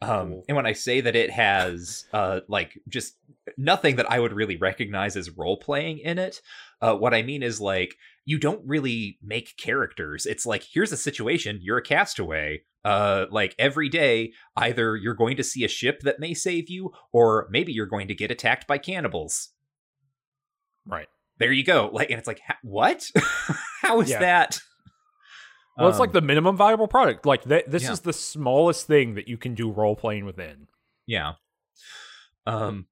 Um, 0.00 0.42
and 0.48 0.56
when 0.56 0.66
I 0.66 0.74
say 0.74 1.00
that 1.00 1.16
it 1.16 1.30
has 1.30 2.04
uh, 2.12 2.40
like 2.48 2.78
just 2.88 3.16
nothing 3.56 3.96
that 3.96 4.10
I 4.10 4.20
would 4.20 4.32
really 4.32 4.56
recognize 4.56 5.16
as 5.16 5.30
role 5.30 5.56
playing 5.56 5.98
in 5.98 6.18
it, 6.18 6.40
uh, 6.80 6.94
what 6.94 7.14
I 7.14 7.22
mean 7.22 7.42
is 7.42 7.60
like 7.60 7.96
you 8.24 8.38
don't 8.38 8.62
really 8.64 9.18
make 9.22 9.56
characters. 9.56 10.24
It's 10.24 10.46
like 10.46 10.64
here's 10.72 10.92
a 10.92 10.96
situation, 10.96 11.58
you're 11.62 11.78
a 11.78 11.82
castaway. 11.82 12.62
Uh, 12.84 13.26
like 13.30 13.54
every 13.58 13.88
day, 13.88 14.32
either 14.56 14.94
you're 14.96 15.14
going 15.14 15.36
to 15.36 15.42
see 15.44 15.64
a 15.64 15.68
ship 15.68 16.00
that 16.02 16.20
may 16.20 16.32
save 16.32 16.70
you, 16.70 16.92
or 17.12 17.48
maybe 17.50 17.72
you're 17.72 17.86
going 17.86 18.06
to 18.08 18.14
get 18.14 18.30
attacked 18.30 18.66
by 18.68 18.78
cannibals. 18.78 19.48
Right. 20.86 21.08
There 21.38 21.52
you 21.52 21.64
go. 21.64 21.90
Like, 21.92 22.10
and 22.10 22.18
it's 22.18 22.28
like, 22.28 22.40
what? 22.62 23.04
How 23.82 24.00
is 24.00 24.10
Yeah. 24.10 24.20
that? 24.20 24.60
Well, 25.78 25.88
it's 25.88 25.96
Um, 25.96 26.00
like 26.00 26.12
the 26.12 26.20
minimum 26.20 26.56
viable 26.56 26.88
product. 26.88 27.24
Like 27.24 27.44
that. 27.44 27.70
This 27.70 27.84
Yeah. 27.84 27.92
is 27.92 28.00
the 28.00 28.12
smallest 28.12 28.86
thing 28.86 29.14
that 29.14 29.28
you 29.28 29.36
can 29.38 29.54
do 29.54 29.70
role 29.70 29.96
playing 29.96 30.24
within. 30.24 30.66
Yeah. 31.06 31.34
Um 32.46 32.86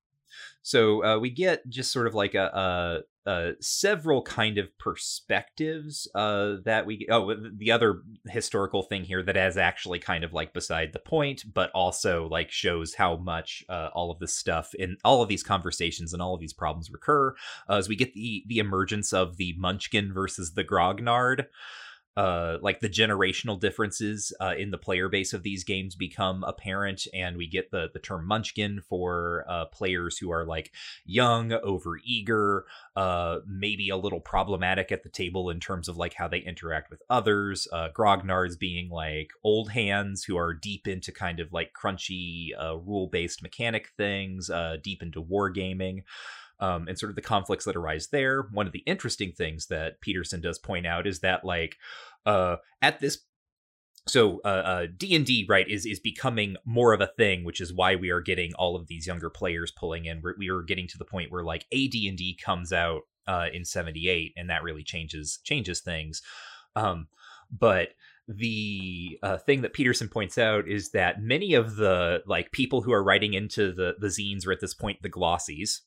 so 0.62 1.04
uh, 1.04 1.18
we 1.20 1.30
get 1.30 1.68
just 1.68 1.92
sort 1.92 2.08
of 2.08 2.14
like 2.14 2.34
a, 2.34 3.02
a, 3.26 3.30
a 3.30 3.52
several 3.60 4.20
kind 4.22 4.58
of 4.58 4.66
perspectives 4.78 6.08
uh, 6.14 6.56
that 6.64 6.86
we 6.86 7.06
oh 7.08 7.34
the 7.56 7.70
other 7.70 8.02
historical 8.28 8.82
thing 8.82 9.04
here 9.04 9.22
that 9.22 9.36
is 9.36 9.56
actually 9.56 10.00
kind 10.00 10.24
of 10.24 10.32
like 10.32 10.52
beside 10.52 10.92
the 10.92 10.98
point 10.98 11.44
but 11.54 11.70
also 11.70 12.28
like 12.28 12.50
shows 12.50 12.94
how 12.94 13.16
much 13.16 13.64
uh, 13.68 13.90
all 13.94 14.10
of 14.10 14.18
this 14.18 14.36
stuff 14.36 14.74
in 14.74 14.96
all 15.04 15.22
of 15.22 15.28
these 15.28 15.44
conversations 15.44 16.12
and 16.12 16.20
all 16.20 16.34
of 16.34 16.40
these 16.40 16.52
problems 16.52 16.90
recur 16.90 17.32
uh, 17.70 17.74
as 17.76 17.88
we 17.88 17.94
get 17.96 18.12
the 18.14 18.42
the 18.48 18.58
emergence 18.58 19.12
of 19.12 19.36
the 19.36 19.54
munchkin 19.58 20.12
versus 20.12 20.54
the 20.54 20.64
grognard 20.64 21.46
uh, 22.16 22.58
like 22.62 22.80
the 22.80 22.88
generational 22.88 23.60
differences 23.60 24.32
uh, 24.40 24.54
in 24.56 24.70
the 24.70 24.78
player 24.78 25.08
base 25.08 25.32
of 25.32 25.42
these 25.42 25.64
games 25.64 25.94
become 25.94 26.42
apparent, 26.44 27.06
and 27.12 27.36
we 27.36 27.46
get 27.46 27.70
the 27.70 27.90
the 27.92 27.98
term 27.98 28.26
Munchkin 28.26 28.80
for 28.88 29.44
uh, 29.48 29.66
players 29.66 30.16
who 30.18 30.30
are 30.30 30.44
like 30.44 30.72
young, 31.04 31.50
overeager, 31.50 32.62
uh, 32.96 33.38
maybe 33.46 33.90
a 33.90 33.96
little 33.96 34.20
problematic 34.20 34.90
at 34.90 35.02
the 35.02 35.08
table 35.08 35.50
in 35.50 35.60
terms 35.60 35.88
of 35.88 35.96
like 35.96 36.14
how 36.14 36.26
they 36.26 36.38
interact 36.38 36.90
with 36.90 37.02
others. 37.10 37.68
Uh, 37.72 37.88
Grognards 37.94 38.58
being 38.58 38.88
like 38.88 39.32
old 39.44 39.70
hands 39.70 40.24
who 40.24 40.38
are 40.38 40.54
deep 40.54 40.88
into 40.88 41.12
kind 41.12 41.38
of 41.38 41.52
like 41.52 41.72
crunchy 41.74 42.48
uh, 42.58 42.76
rule 42.76 43.08
based 43.08 43.42
mechanic 43.42 43.90
things, 43.96 44.50
deep 44.82 45.02
into 45.02 45.22
wargaming 45.22 46.02
um, 46.60 46.88
and 46.88 46.98
sort 46.98 47.10
of 47.10 47.16
the 47.16 47.22
conflicts 47.22 47.64
that 47.64 47.76
arise 47.76 48.08
there. 48.08 48.48
One 48.52 48.66
of 48.66 48.72
the 48.72 48.82
interesting 48.86 49.32
things 49.32 49.66
that 49.66 50.00
Peterson 50.00 50.40
does 50.40 50.58
point 50.58 50.86
out 50.86 51.06
is 51.06 51.20
that 51.20 51.44
like 51.44 51.76
uh, 52.24 52.56
at 52.82 53.00
this 53.00 53.18
so 54.08 54.40
uh, 54.44 54.48
uh, 54.48 54.86
D&D 54.96 55.46
right 55.48 55.68
is 55.68 55.84
is 55.84 55.98
becoming 55.98 56.56
more 56.64 56.92
of 56.92 57.00
a 57.00 57.10
thing 57.18 57.44
which 57.44 57.60
is 57.60 57.74
why 57.74 57.96
we 57.96 58.10
are 58.10 58.20
getting 58.20 58.54
all 58.54 58.76
of 58.76 58.86
these 58.86 59.06
younger 59.06 59.30
players 59.30 59.72
pulling 59.72 60.04
in. 60.04 60.22
We're, 60.22 60.36
we 60.38 60.48
are 60.48 60.62
getting 60.62 60.86
to 60.88 60.98
the 60.98 61.04
point 61.04 61.32
where 61.32 61.44
like 61.44 61.66
AD&D 61.72 62.38
comes 62.42 62.72
out 62.72 63.02
uh, 63.26 63.46
in 63.52 63.64
78 63.64 64.32
and 64.36 64.48
that 64.48 64.62
really 64.62 64.84
changes 64.84 65.40
changes 65.42 65.80
things. 65.80 66.22
Um, 66.76 67.08
but 67.50 67.90
the 68.28 69.18
uh, 69.22 69.38
thing 69.38 69.62
that 69.62 69.72
Peterson 69.72 70.08
points 70.08 70.36
out 70.36 70.68
is 70.68 70.90
that 70.90 71.20
many 71.20 71.54
of 71.54 71.76
the 71.76 72.22
like 72.26 72.50
people 72.52 72.82
who 72.82 72.92
are 72.92 73.02
writing 73.02 73.34
into 73.34 73.72
the 73.72 73.94
the 73.98 74.08
zines 74.08 74.46
are 74.46 74.52
at 74.52 74.60
this 74.60 74.74
point 74.74 75.02
the 75.02 75.10
glossies 75.10 75.80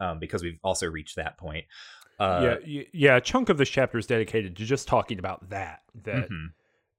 um, 0.00 0.18
because 0.18 0.42
we've 0.42 0.58
also 0.62 0.86
reached 0.86 1.16
that 1.16 1.38
point. 1.38 1.64
Uh, 2.18 2.56
yeah, 2.64 2.82
yeah. 2.92 3.16
A 3.16 3.20
chunk 3.20 3.48
of 3.48 3.58
this 3.58 3.68
chapter 3.68 3.98
is 3.98 4.06
dedicated 4.06 4.56
to 4.56 4.64
just 4.64 4.88
talking 4.88 5.18
about 5.18 5.50
that. 5.50 5.82
That 6.04 6.30
mhm, 6.30 6.52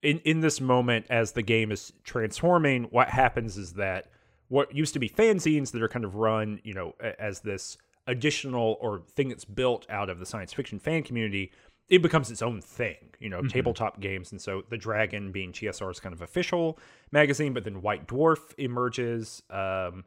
in 0.04 0.20
in 0.20 0.42
this 0.42 0.62
moment, 0.62 1.08
as 1.10 1.32
the 1.32 1.42
game 1.42 1.72
is 1.72 1.92
transforming, 2.04 2.84
what 2.86 3.10
happens 3.10 3.58
is 3.58 3.74
that 3.74 4.08
what 4.50 4.74
used 4.76 4.94
to 4.94 5.00
be 5.00 5.10
fanzines 5.10 5.72
that 5.72 5.82
are 5.82 5.88
kind 5.90 6.06
of 6.06 6.16
run, 6.16 6.60
you 6.64 6.74
know, 6.74 6.94
as 7.20 7.40
this 7.42 7.78
additional 8.06 8.78
or 8.80 9.02
thing 9.02 9.28
that's 9.30 9.44
built 9.44 9.86
out 9.90 10.10
of 10.10 10.20
the 10.20 10.26
science 10.26 10.54
fiction 10.54 10.80
fan 10.80 11.04
community, 11.04 11.52
it 11.90 12.02
becomes 12.02 12.32
its 12.32 12.42
own 12.42 12.62
thing. 12.62 12.96
You 13.20 13.30
know, 13.30 13.42
Mhm. 13.42 13.50
tabletop 13.50 14.00
games, 14.00 14.32
and 14.32 14.40
so 14.40 14.64
the 14.70 14.78
Dragon 14.78 15.32
being 15.32 15.52
TSR's 15.52 16.00
kind 16.00 16.14
of 16.14 16.22
official 16.22 16.78
magazine, 17.12 17.54
but 17.54 17.64
then 17.64 17.82
White 17.82 18.08
Dwarf 18.08 18.54
emerges. 18.60 19.42
Um, 19.50 20.06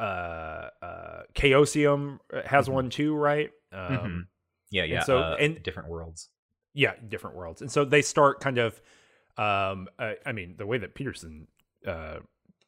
uh, 0.00 0.70
uh, 0.82 1.22
Chaosium 1.34 2.18
has 2.46 2.68
Mhm. 2.68 2.72
one 2.72 2.90
too, 2.90 3.14
right? 3.14 3.50
Um, 3.72 3.78
mhm. 3.80 4.26
yeah, 4.70 4.84
yeah. 4.84 5.02
so- 5.04 5.18
uh, 5.18 5.36
and- 5.38 5.62
different 5.62 5.88
worlds. 5.88 6.28
yeah 6.72 6.94
different 7.08 7.34
worlds 7.34 7.60
and 7.62 7.70
so 7.70 7.84
they 7.84 8.00
start 8.00 8.38
kind 8.38 8.56
of 8.58 8.80
um 9.36 9.88
uh, 9.98 10.12
i 10.24 10.30
mean 10.30 10.54
the 10.56 10.64
way 10.64 10.78
that 10.78 10.94
peterson 10.94 11.48
uh 11.84 12.18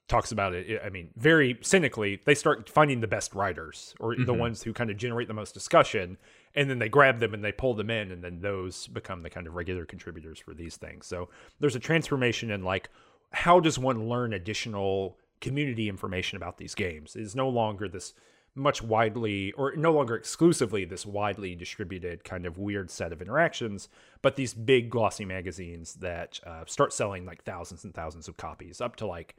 talks 0.08 0.32
about 0.32 0.52
it 0.54 0.80
i 0.84 0.90
mean 0.90 1.08
very 1.16 1.56
cynically 1.62 2.20
they 2.24 2.34
start 2.34 2.68
finding 2.68 3.00
the 3.00 3.06
best 3.06 3.32
writers 3.32 3.94
or 4.00 4.16
the 4.16 4.34
Mhm. 4.34 4.38
ones 4.38 4.62
who 4.64 4.72
kind 4.72 4.90
of 4.90 4.96
generate 4.96 5.28
the 5.28 5.34
most 5.34 5.54
discussion 5.54 6.18
and 6.56 6.68
then 6.68 6.80
they 6.80 6.88
grab 6.88 7.20
them 7.20 7.32
and 7.32 7.44
they 7.44 7.52
pull 7.52 7.74
them 7.74 7.90
in 7.90 8.10
and 8.10 8.24
then 8.24 8.40
those 8.40 8.88
become 8.88 9.20
the 9.22 9.30
kind 9.30 9.46
of 9.46 9.54
regular 9.54 9.86
contributors 9.86 10.40
for 10.40 10.52
these 10.52 10.76
things 10.76 11.06
so 11.06 11.28
there's 11.60 11.76
a 11.76 11.80
transformation 11.80 12.50
in 12.50 12.64
like 12.64 12.88
how 13.30 13.60
does 13.60 13.78
one 13.78 14.08
learn 14.08 14.32
additional 14.32 15.16
community 15.42 15.88
information 15.90 16.36
about 16.38 16.56
these 16.56 16.74
games. 16.74 17.14
It's 17.14 17.34
no 17.34 17.48
longer 17.50 17.88
this 17.88 18.14
much 18.54 18.82
widely 18.82 19.50
or 19.52 19.74
no 19.76 19.92
longer 19.92 20.14
exclusively 20.14 20.84
this 20.84 21.06
widely 21.06 21.54
distributed 21.54 22.22
kind 22.22 22.44
of 22.44 22.58
weird 22.58 22.90
set 22.90 23.10
of 23.10 23.22
interactions 23.22 23.88
but 24.20 24.36
these 24.36 24.52
big 24.52 24.90
glossy 24.90 25.24
magazines 25.24 25.94
that 25.94 26.38
uh, 26.46 26.62
start 26.66 26.92
selling 26.92 27.24
like 27.24 27.42
thousands 27.44 27.82
and 27.82 27.94
thousands 27.94 28.28
of 28.28 28.36
copies 28.36 28.78
up 28.82 28.94
to 28.94 29.06
like 29.06 29.36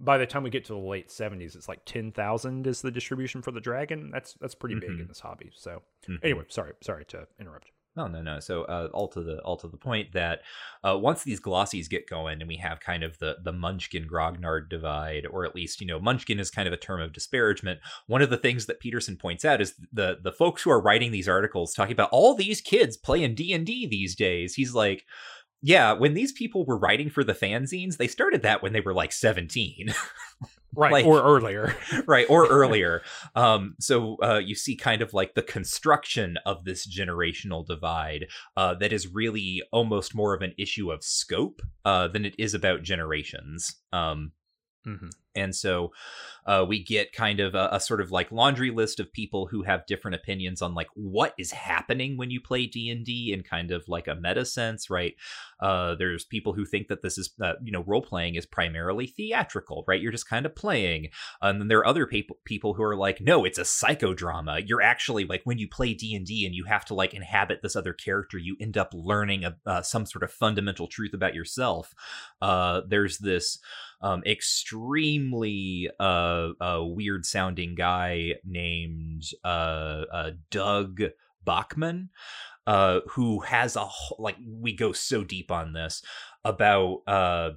by 0.00 0.18
the 0.18 0.26
time 0.26 0.42
we 0.42 0.50
get 0.50 0.64
to 0.64 0.72
the 0.72 0.78
late 0.80 1.10
70s 1.10 1.54
it's 1.54 1.68
like 1.68 1.84
10,000 1.84 2.66
is 2.66 2.82
the 2.82 2.90
distribution 2.90 3.40
for 3.40 3.52
the 3.52 3.60
dragon. 3.60 4.10
That's 4.10 4.34
that's 4.40 4.56
pretty 4.56 4.74
big 4.80 4.90
in 4.98 5.06
this 5.06 5.20
hobby. 5.20 5.52
So 5.54 5.82
Mhm. 6.08 6.18
anyway 6.24 6.44
sorry 6.48 6.72
sorry 6.80 7.04
to 7.04 7.28
interrupt 7.38 7.70
No, 7.96 8.06
no, 8.08 8.20
no. 8.20 8.40
So 8.40 8.64
uh, 8.64 8.88
all 8.92 9.08
to 9.08 9.22
the 9.22 9.38
all 9.40 9.56
to 9.56 9.68
the 9.68 9.78
point 9.78 10.12
that 10.12 10.42
uh, 10.84 10.98
once 10.98 11.22
these 11.24 11.40
glossies 11.40 11.88
get 11.88 12.08
going 12.08 12.42
and 12.42 12.48
we 12.48 12.56
have 12.56 12.78
kind 12.78 13.02
of 13.02 13.18
the 13.18 13.36
the 13.42 13.52
Munchkin 13.52 14.06
Grognard 14.06 14.68
divide, 14.68 15.26
or 15.26 15.46
at 15.46 15.54
least 15.54 15.80
you 15.80 15.86
know 15.86 15.98
Munchkin 15.98 16.38
is 16.38 16.50
kind 16.50 16.68
of 16.68 16.74
a 16.74 16.78
term 16.78 17.00
of 17.00 17.14
disparagement. 17.14 17.80
One 18.06 18.20
of 18.20 18.28
the 18.28 18.36
things 18.36 18.66
that 18.66 18.80
Peterson 18.80 19.16
points 19.16 19.46
out 19.46 19.62
is 19.62 19.74
the 19.92 20.18
the 20.22 20.32
folks 20.32 20.62
who 20.62 20.70
are 20.70 20.80
writing 20.80 21.10
these 21.10 21.28
articles 21.28 21.72
talking 21.72 21.94
about 21.94 22.10
all 22.12 22.34
these 22.34 22.60
kids 22.60 22.98
playing 22.98 23.34
D 23.34 23.54
and 23.54 23.64
D 23.64 23.86
these 23.86 24.14
days. 24.14 24.54
He's 24.54 24.74
like. 24.74 25.04
Yeah, 25.66 25.94
when 25.94 26.14
these 26.14 26.30
people 26.30 26.64
were 26.64 26.78
writing 26.78 27.10
for 27.10 27.24
the 27.24 27.32
fanzines, 27.34 27.96
they 27.96 28.06
started 28.06 28.42
that 28.42 28.62
when 28.62 28.72
they 28.72 28.80
were 28.80 28.94
like 28.94 29.10
17. 29.10 29.92
right 30.76 30.92
Like- 30.92 31.06
or 31.06 31.20
earlier. 31.22 31.74
Right 32.06 32.26
or 32.30 32.46
earlier. 32.60 33.02
Um 33.34 33.74
so 33.80 34.16
uh 34.22 34.38
you 34.38 34.54
see 34.54 34.76
kind 34.76 35.02
of 35.02 35.12
like 35.12 35.34
the 35.34 35.42
construction 35.42 36.38
of 36.46 36.64
this 36.64 36.86
generational 36.86 37.66
divide 37.66 38.26
uh 38.56 38.74
that 38.74 38.92
is 38.92 39.08
really 39.12 39.60
almost 39.72 40.14
more 40.14 40.34
of 40.34 40.42
an 40.42 40.52
issue 40.56 40.92
of 40.92 41.02
scope 41.02 41.62
uh 41.84 42.06
than 42.08 42.24
it 42.24 42.34
is 42.38 42.54
about 42.54 42.82
generations. 42.84 43.74
Um 43.92 44.32
Mhm. 44.86 45.10
and 45.34 45.54
so 45.54 45.92
uh, 46.46 46.64
we 46.66 46.82
get 46.82 47.12
kind 47.12 47.40
of 47.40 47.54
a, 47.56 47.68
a 47.72 47.80
sort 47.80 48.00
of 48.00 48.12
like 48.12 48.30
laundry 48.30 48.70
list 48.70 49.00
of 49.00 49.12
people 49.12 49.48
who 49.48 49.62
have 49.64 49.84
different 49.86 50.14
opinions 50.14 50.62
on 50.62 50.74
like 50.74 50.86
what 50.94 51.34
is 51.38 51.50
happening 51.50 52.16
when 52.16 52.30
you 52.30 52.40
play 52.40 52.66
d&d 52.66 53.32
in 53.32 53.42
kind 53.42 53.72
of 53.72 53.88
like 53.88 54.06
a 54.06 54.14
meta 54.14 54.44
sense 54.44 54.88
right? 54.88 55.14
Uh, 55.60 55.94
there's 55.96 56.24
people 56.24 56.52
who 56.52 56.64
think 56.64 56.86
that 56.88 57.02
this 57.02 57.18
is 57.18 57.30
uh, 57.42 57.54
you 57.62 57.72
know 57.72 57.82
role 57.86 58.00
playing 58.02 58.36
is 58.36 58.46
primarily 58.46 59.06
theatrical 59.06 59.84
right? 59.88 60.00
You're 60.00 60.12
just 60.12 60.28
kind 60.28 60.46
of 60.46 60.54
playing. 60.54 61.08
And 61.42 61.60
then 61.60 61.68
there 61.68 61.78
are 61.78 61.86
other 61.86 62.06
people 62.06 62.38
people 62.44 62.74
who 62.74 62.82
are 62.84 62.96
like 62.96 63.20
no 63.20 63.44
it's 63.44 63.58
a 63.58 63.62
psychodrama. 63.62 64.62
You're 64.66 64.82
actually 64.82 65.24
like 65.24 65.42
when 65.44 65.58
you 65.58 65.68
play 65.68 65.94
d&d 65.94 66.46
and 66.46 66.54
you 66.54 66.64
have 66.64 66.84
to 66.86 66.94
like 66.94 67.12
inhabit 67.12 67.60
this 67.62 67.76
other 67.76 67.92
character 67.92 68.38
you 68.38 68.56
end 68.60 68.76
up 68.76 68.90
learning 68.94 69.44
a, 69.44 69.56
uh, 69.66 69.82
some 69.82 70.06
sort 70.06 70.22
of 70.22 70.30
fundamental 70.30 70.86
truth 70.86 71.12
about 71.12 71.34
yourself. 71.34 71.92
Uh, 72.40 72.82
there's 72.88 73.18
this 73.18 73.58
um, 74.00 74.22
extremely 74.26 75.90
uh, 75.98 76.50
uh, 76.60 76.80
weird 76.82 77.24
sounding 77.24 77.74
guy 77.74 78.34
named 78.44 79.24
uh, 79.44 80.04
uh, 80.12 80.30
Doug 80.50 81.02
Bachman, 81.44 82.10
uh, 82.66 83.00
who 83.10 83.40
has 83.40 83.76
a 83.76 83.84
whole, 83.84 84.18
like 84.18 84.36
we 84.46 84.72
go 84.72 84.92
so 84.92 85.24
deep 85.24 85.50
on 85.50 85.72
this 85.72 86.02
about 86.44 87.02
uh, 87.06 87.50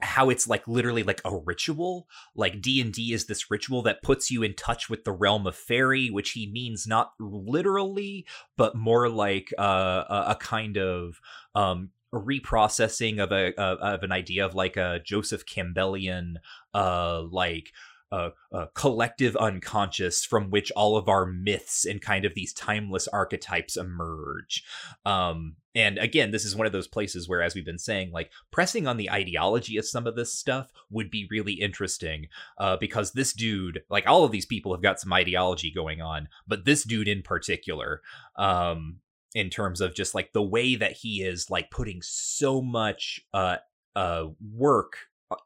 how 0.00 0.30
it's 0.30 0.48
like 0.48 0.66
literally 0.66 1.02
like 1.02 1.20
a 1.24 1.36
ritual. 1.36 2.08
Like 2.34 2.60
d&d 2.60 3.12
is 3.12 3.26
this 3.26 3.50
ritual 3.50 3.82
that 3.82 4.02
puts 4.02 4.30
you 4.30 4.42
in 4.42 4.54
touch 4.54 4.88
with 4.88 5.04
the 5.04 5.12
realm 5.12 5.46
of 5.46 5.54
fairy 5.54 6.10
which 6.10 6.30
he 6.30 6.50
means 6.50 6.86
not 6.86 7.12
literally 7.18 8.26
but 8.56 8.74
more 8.74 9.08
like 9.08 9.52
uh, 9.58 10.04
a, 10.08 10.24
a 10.28 10.36
kind 10.40 10.78
of 10.78 11.20
um 11.54 11.90
a 12.12 12.18
reprocessing 12.18 13.22
of 13.22 13.32
a 13.32 13.58
of, 13.60 14.02
an 14.02 14.12
idea 14.12 14.44
of 14.44 14.54
like 14.54 14.76
a 14.76 15.00
Joseph 15.04 15.46
Campbellian 15.46 16.34
uh 16.74 17.22
like 17.30 17.72
a, 18.12 18.30
a, 18.52 18.66
collective 18.74 19.36
unconscious 19.36 20.24
from 20.24 20.50
which 20.50 20.72
all 20.72 20.96
of 20.96 21.08
our 21.08 21.26
myths 21.26 21.84
and 21.84 22.00
kind 22.00 22.24
of 22.24 22.34
these 22.34 22.52
timeless 22.52 23.06
archetypes 23.08 23.76
emerge. 23.76 24.64
Um, 25.06 25.56
and 25.74 25.98
again, 25.98 26.32
this 26.32 26.44
is 26.44 26.56
one 26.56 26.66
of 26.66 26.72
those 26.72 26.88
places 26.88 27.28
where, 27.28 27.42
as 27.42 27.54
we've 27.54 27.64
been 27.64 27.78
saying, 27.78 28.10
like 28.10 28.32
pressing 28.50 28.88
on 28.88 28.96
the 28.96 29.10
ideology 29.10 29.76
of 29.76 29.86
some 29.86 30.06
of 30.06 30.16
this 30.16 30.32
stuff 30.32 30.72
would 30.90 31.10
be 31.10 31.28
really 31.30 31.52
interesting 31.52 32.26
uh, 32.58 32.76
because 32.76 33.12
this 33.12 33.32
dude, 33.32 33.82
like 33.88 34.08
all 34.08 34.24
of 34.24 34.32
these 34.32 34.46
people, 34.46 34.72
have 34.72 34.82
got 34.82 34.98
some 34.98 35.12
ideology 35.12 35.70
going 35.72 36.00
on, 36.00 36.28
but 36.48 36.64
this 36.64 36.82
dude 36.82 37.06
in 37.06 37.22
particular, 37.22 38.02
um, 38.36 38.96
in 39.34 39.50
terms 39.50 39.80
of 39.80 39.94
just 39.94 40.14
like 40.14 40.32
the 40.32 40.42
way 40.42 40.74
that 40.74 40.92
he 40.92 41.22
is 41.22 41.50
like 41.50 41.70
putting 41.70 42.00
so 42.02 42.60
much 42.60 43.20
uh, 43.32 43.56
uh, 43.94 44.26
work 44.52 44.96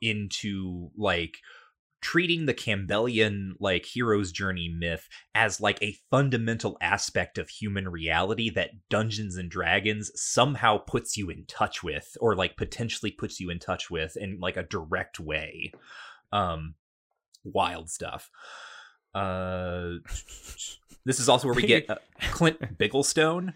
into 0.00 0.90
like 0.96 1.36
treating 2.04 2.44
the 2.44 2.52
Campbellian 2.54 3.52
like 3.58 3.86
hero's 3.86 4.30
journey 4.30 4.68
myth 4.68 5.08
as 5.34 5.58
like 5.58 5.82
a 5.82 5.96
fundamental 6.10 6.76
aspect 6.82 7.38
of 7.38 7.48
human 7.48 7.88
reality 7.88 8.50
that 8.50 8.72
Dungeons 8.90 9.36
and 9.36 9.50
Dragons 9.50 10.10
somehow 10.14 10.76
puts 10.76 11.16
you 11.16 11.30
in 11.30 11.46
touch 11.46 11.82
with 11.82 12.14
or 12.20 12.36
like 12.36 12.58
potentially 12.58 13.10
puts 13.10 13.40
you 13.40 13.48
in 13.48 13.58
touch 13.58 13.90
with 13.90 14.18
in 14.18 14.38
like 14.38 14.58
a 14.58 14.64
direct 14.64 15.18
way. 15.18 15.72
Um 16.30 16.74
wild 17.42 17.88
stuff. 17.88 18.30
Uh 19.14 19.94
this 21.06 21.18
is 21.18 21.30
also 21.30 21.48
where 21.48 21.54
we 21.54 21.66
get 21.66 21.88
uh, 21.88 21.96
Clint 22.32 22.60
Bigglestone 22.78 23.54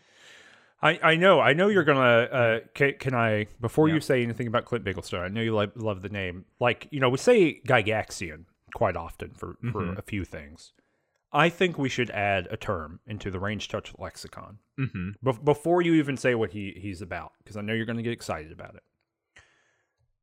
I, 0.81 0.99
I 1.03 1.17
know 1.17 1.41
I 1.41 1.55
know 1.55 1.69
you're 1.69 1.85
gonna 1.85 2.01
uh, 2.01 2.61
can, 2.75 2.95
can 2.99 3.15
I 3.15 3.47
before 3.61 3.89
yeah. 3.89 3.95
you 3.95 4.01
say 4.01 4.23
anything 4.23 4.47
about 4.47 4.65
Clint 4.65 4.85
Bigglestone 4.85 5.25
I 5.25 5.29
know 5.29 5.41
you 5.41 5.55
love, 5.55 5.73
love 5.75 6.03
the 6.03 6.09
name 6.09 6.45
like 6.61 6.87
you 6.91 7.01
know 7.01 7.09
we 7.09 7.19
say 7.19 7.61
Gygaxian 7.67 8.45
quite 8.75 8.97
often 8.97 9.33
for 9.35 9.55
mm-hmm. 9.55 9.71
for 9.73 9.93
a 9.95 10.03
few 10.03 10.25
things 10.25 10.73
I 11.33 11.49
think 11.49 11.79
we 11.79 11.89
should 11.89 12.11
add 12.11 12.49
a 12.51 12.57
term 12.57 13.01
into 13.07 13.31
the 13.31 13.41
ranged 13.41 13.71
touch 13.71 13.93
lexicon 13.99 14.59
mm-hmm. 14.79 15.11
Be- 15.23 15.39
before 15.45 15.83
you 15.83 15.95
even 15.95 16.17
say 16.17 16.35
what 16.35 16.53
he 16.53 16.79
he's 16.81 17.03
about 17.03 17.33
because 17.39 17.57
I 17.57 17.61
know 17.61 17.73
you're 17.73 17.87
gonna 17.87 18.03
get 18.03 18.13
excited 18.13 18.53
about 18.53 18.77
it 18.77 18.83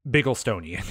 Bigglestonian. 0.07 0.85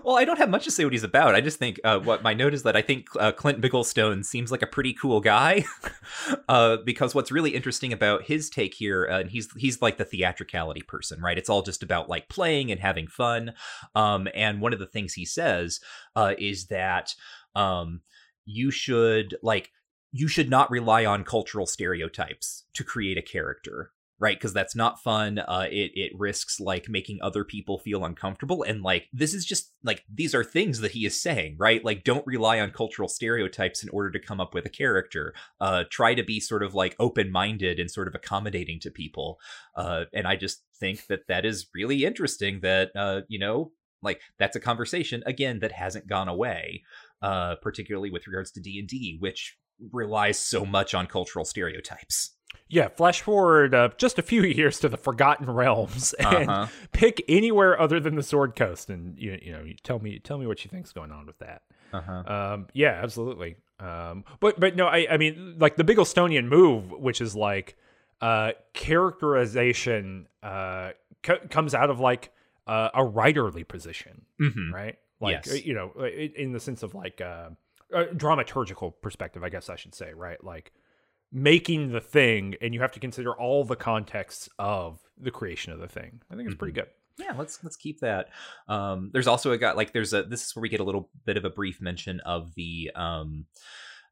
well, 0.04 0.16
I 0.16 0.24
don't 0.24 0.38
have 0.38 0.48
much 0.48 0.64
to 0.64 0.70
say 0.70 0.84
what 0.84 0.94
he's 0.94 1.02
about. 1.02 1.34
I 1.34 1.42
just 1.42 1.58
think 1.58 1.78
uh, 1.84 1.98
what 1.98 2.22
my 2.22 2.32
note 2.32 2.54
is 2.54 2.62
that 2.62 2.74
I 2.74 2.80
think 2.80 3.08
uh, 3.20 3.32
Clint 3.32 3.60
Bigglestone 3.60 4.24
seems 4.24 4.50
like 4.50 4.62
a 4.62 4.66
pretty 4.66 4.94
cool 4.94 5.20
guy. 5.20 5.64
uh, 6.48 6.78
because 6.78 7.14
what's 7.14 7.30
really 7.30 7.50
interesting 7.50 7.92
about 7.92 8.24
his 8.24 8.48
take 8.48 8.74
here, 8.74 9.06
uh, 9.10 9.20
and 9.20 9.30
he's 9.30 9.50
he's 9.58 9.82
like 9.82 9.98
the 9.98 10.06
theatricality 10.06 10.82
person, 10.82 11.20
right? 11.20 11.36
It's 11.36 11.50
all 11.50 11.62
just 11.62 11.82
about 11.82 12.08
like 12.08 12.30
playing 12.30 12.70
and 12.70 12.80
having 12.80 13.08
fun. 13.08 13.52
Um, 13.94 14.26
and 14.34 14.62
one 14.62 14.72
of 14.72 14.78
the 14.78 14.86
things 14.86 15.12
he 15.12 15.26
says 15.26 15.80
uh, 16.16 16.34
is 16.38 16.66
that 16.68 17.14
um, 17.54 18.00
you 18.46 18.70
should 18.70 19.36
like 19.42 19.70
you 20.12 20.28
should 20.28 20.48
not 20.48 20.70
rely 20.70 21.04
on 21.04 21.24
cultural 21.24 21.66
stereotypes 21.66 22.64
to 22.74 22.84
create 22.84 23.18
a 23.18 23.22
character 23.22 23.92
right? 24.22 24.38
Because 24.38 24.54
that's 24.54 24.76
not 24.76 25.02
fun 25.02 25.40
uh 25.40 25.66
it 25.70 25.90
it 25.94 26.12
risks 26.16 26.60
like 26.60 26.88
making 26.88 27.18
other 27.20 27.44
people 27.44 27.78
feel 27.78 28.04
uncomfortable 28.04 28.62
and 28.62 28.82
like 28.82 29.08
this 29.12 29.34
is 29.34 29.44
just 29.44 29.72
like 29.82 30.04
these 30.12 30.34
are 30.34 30.44
things 30.44 30.78
that 30.80 30.92
he 30.92 31.04
is 31.04 31.20
saying 31.20 31.56
right? 31.58 31.84
Like 31.84 32.04
don't 32.04 32.26
rely 32.26 32.60
on 32.60 32.70
cultural 32.70 33.08
stereotypes 33.08 33.82
in 33.82 33.88
order 33.90 34.10
to 34.12 34.20
come 34.20 34.40
up 34.40 34.54
with 34.54 34.64
a 34.64 34.70
character 34.70 35.34
uh 35.60 35.84
try 35.90 36.14
to 36.14 36.22
be 36.22 36.38
sort 36.40 36.62
of 36.62 36.74
like 36.74 36.94
open-minded 36.98 37.80
and 37.80 37.90
sort 37.90 38.08
of 38.08 38.14
accommodating 38.14 38.78
to 38.80 38.90
people 38.90 39.38
uh 39.76 40.04
and 40.12 40.26
i 40.26 40.36
just 40.36 40.62
think 40.78 41.06
that 41.06 41.26
that 41.28 41.44
is 41.44 41.66
really 41.74 42.04
interesting 42.04 42.60
that 42.60 42.90
uh 42.96 43.20
you 43.28 43.38
know 43.38 43.72
like 44.02 44.20
that's 44.38 44.56
a 44.56 44.60
conversation 44.60 45.22
again 45.26 45.58
that 45.60 45.72
hasn't 45.72 46.06
gone 46.06 46.28
away 46.28 46.82
uh 47.22 47.54
particularly 47.56 48.10
with 48.10 48.26
regards 48.26 48.50
to 48.52 48.60
D&D 48.60 49.16
which 49.20 49.56
relies 49.90 50.38
so 50.38 50.64
much 50.64 50.94
on 50.94 51.06
cultural 51.06 51.44
stereotypes 51.44 52.36
yeah, 52.68 52.88
flash 52.88 53.20
forward 53.20 53.74
uh, 53.74 53.90
just 53.98 54.18
a 54.18 54.22
few 54.22 54.42
years 54.42 54.80
to 54.80 54.88
the 54.88 54.96
Forgotten 54.96 55.50
Realms 55.50 56.12
and 56.18 56.50
uh-huh. 56.50 56.66
pick 56.92 57.22
anywhere 57.28 57.78
other 57.80 58.00
than 58.00 58.14
the 58.16 58.22
Sword 58.22 58.56
Coast, 58.56 58.90
and 58.90 59.18
you 59.18 59.38
you 59.42 59.52
know 59.52 59.62
you 59.62 59.74
tell 59.82 59.98
me 59.98 60.18
tell 60.18 60.38
me 60.38 60.46
what 60.46 60.64
you 60.64 60.70
think's 60.70 60.92
going 60.92 61.12
on 61.12 61.26
with 61.26 61.38
that. 61.38 61.62
Uh-huh. 61.92 62.22
Um, 62.26 62.66
yeah, 62.72 63.00
absolutely. 63.02 63.56
Um, 63.78 64.24
but 64.40 64.58
but 64.58 64.76
no, 64.76 64.86
I 64.86 65.06
I 65.10 65.16
mean 65.18 65.56
like 65.58 65.76
the 65.76 65.84
Bigglestonian 65.84 66.46
move, 66.46 66.90
which 66.92 67.20
is 67.20 67.36
like 67.36 67.76
uh, 68.20 68.52
characterization 68.72 70.28
uh, 70.42 70.92
c- 71.26 71.46
comes 71.50 71.74
out 71.74 71.90
of 71.90 72.00
like 72.00 72.32
uh, 72.66 72.88
a 72.94 73.02
writerly 73.02 73.66
position, 73.66 74.22
mm-hmm. 74.40 74.72
right? 74.72 74.96
Like 75.20 75.46
yes. 75.46 75.64
you 75.64 75.74
know, 75.74 75.92
in 76.04 76.52
the 76.52 76.60
sense 76.60 76.82
of 76.82 76.94
like 76.94 77.20
uh, 77.20 77.50
a 77.92 78.04
dramaturgical 78.06 78.94
perspective, 79.02 79.44
I 79.44 79.48
guess 79.48 79.68
I 79.68 79.76
should 79.76 79.94
say, 79.94 80.14
right? 80.14 80.42
Like 80.42 80.72
making 81.32 81.92
the 81.92 82.00
thing 82.00 82.54
and 82.60 82.74
you 82.74 82.80
have 82.80 82.92
to 82.92 83.00
consider 83.00 83.32
all 83.32 83.64
the 83.64 83.76
contexts 83.76 84.48
of 84.58 85.00
the 85.18 85.30
creation 85.30 85.72
of 85.72 85.80
the 85.80 85.88
thing. 85.88 86.20
I 86.30 86.36
think 86.36 86.46
it's 86.46 86.56
pretty 86.56 86.78
mm-hmm. 86.78 86.86
good. 86.86 87.24
Yeah, 87.24 87.34
let's 87.38 87.62
let's 87.62 87.76
keep 87.76 88.00
that. 88.00 88.28
Um, 88.68 89.10
there's 89.12 89.26
also 89.26 89.52
a 89.52 89.58
guy 89.58 89.72
like 89.72 89.92
there's 89.92 90.12
a 90.12 90.22
this 90.22 90.46
is 90.46 90.56
where 90.56 90.62
we 90.62 90.68
get 90.68 90.80
a 90.80 90.84
little 90.84 91.10
bit 91.24 91.36
of 91.36 91.44
a 91.44 91.50
brief 91.50 91.80
mention 91.80 92.20
of 92.20 92.54
the 92.54 92.90
um, 92.94 93.46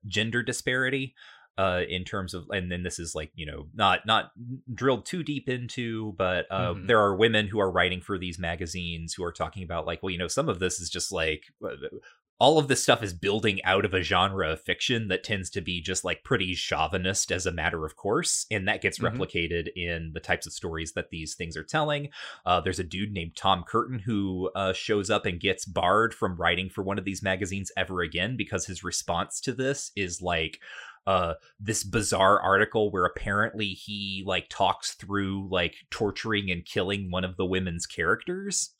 gender 0.07 0.43
disparity 0.43 1.15
uh, 1.61 1.83
in 1.89 2.05
terms 2.05 2.33
of 2.35 2.47
and 2.51 2.71
then 2.71 2.83
this 2.83 2.99
is 2.99 3.15
like 3.15 3.31
you 3.35 3.45
know 3.45 3.67
not 3.75 4.07
not 4.07 4.33
drilled 4.73 5.05
too 5.05 5.23
deep 5.23 5.49
into 5.49 6.13
but 6.17 6.47
uh, 6.51 6.73
mm-hmm. 6.73 6.87
there 6.87 7.01
are 7.01 7.15
women 7.15 7.47
who 7.47 7.61
are 7.61 7.71
writing 7.71 8.01
for 8.01 8.19
these 8.19 8.39
magazines 8.39 9.13
who 9.13 9.25
are 9.25 9.33
talking 9.33 9.63
about 9.63 9.87
like 9.87 10.03
well 10.03 10.11
you 10.11 10.19
know 10.19 10.29
some 10.29 10.49
of 10.49 10.59
this 10.59 10.81
is 10.81 10.89
just 10.89 11.13
like 11.13 11.45
all 12.41 12.59
of 12.59 12.69
this 12.69 12.83
stuff 12.83 13.03
is 13.03 13.12
building 13.12 13.62
out 13.65 13.85
of 13.85 13.93
a 13.93 14.03
genre 14.03 14.51
of 14.51 14.61
fiction 14.62 15.09
that 15.09 15.23
tends 15.23 15.51
to 15.51 15.61
be 15.61 15.81
just 15.81 16.05
like 16.05 16.25
pretty 16.25 16.55
chauvinist 16.55 17.31
as 17.31 17.47
a 17.47 17.53
matter 17.53 17.85
of 17.85 17.95
course 17.97 18.47
and 18.51 18.67
that 18.67 18.81
gets 18.81 18.99
mm-hmm. 18.99 19.21
replicated 19.21 19.69
in 19.77 20.11
the 20.15 20.21
types 20.21 20.47
of 20.47 20.53
stories 20.53 20.93
that 20.95 21.11
these 21.11 21.35
things 21.35 21.57
are 21.57 21.62
telling 21.62 22.09
uh, 22.47 22.61
there's 22.61 22.79
a 22.79 22.85
dude 22.85 23.12
named 23.12 23.37
tom 23.37 23.62
curtin 23.67 23.99
who 23.99 24.51
uh, 24.57 24.73
shows 24.73 25.11
up 25.11 25.27
and 25.27 25.41
gets 25.41 25.65
barred 25.65 26.15
from 26.15 26.37
writing 26.37 26.69
for 26.69 26.83
one 26.83 26.99
of 26.99 27.05
these 27.05 27.23
magazines 27.23 27.71
ever 27.77 28.01
again 28.01 28.37
because 28.37 28.67
his 28.67 28.83
response 28.83 29.41
to 29.41 29.53
this 29.53 29.93
is 29.95 30.23
like 30.23 30.59
uh 31.07 31.35
this 31.59 31.83
bizarre 31.83 32.41
article 32.41 32.91
where 32.91 33.07
apparently 33.07 33.69
he 33.69 34.23
like 34.27 34.47
talks 34.51 34.95
through 34.95 35.49
like 35.51 35.75
torturing 35.91 36.51
and 36.51 36.65
killing 36.65 37.11
one 37.11 37.25
of 37.25 37.37
the 37.37 37.47
women's 37.47 37.87
characters 37.87 38.75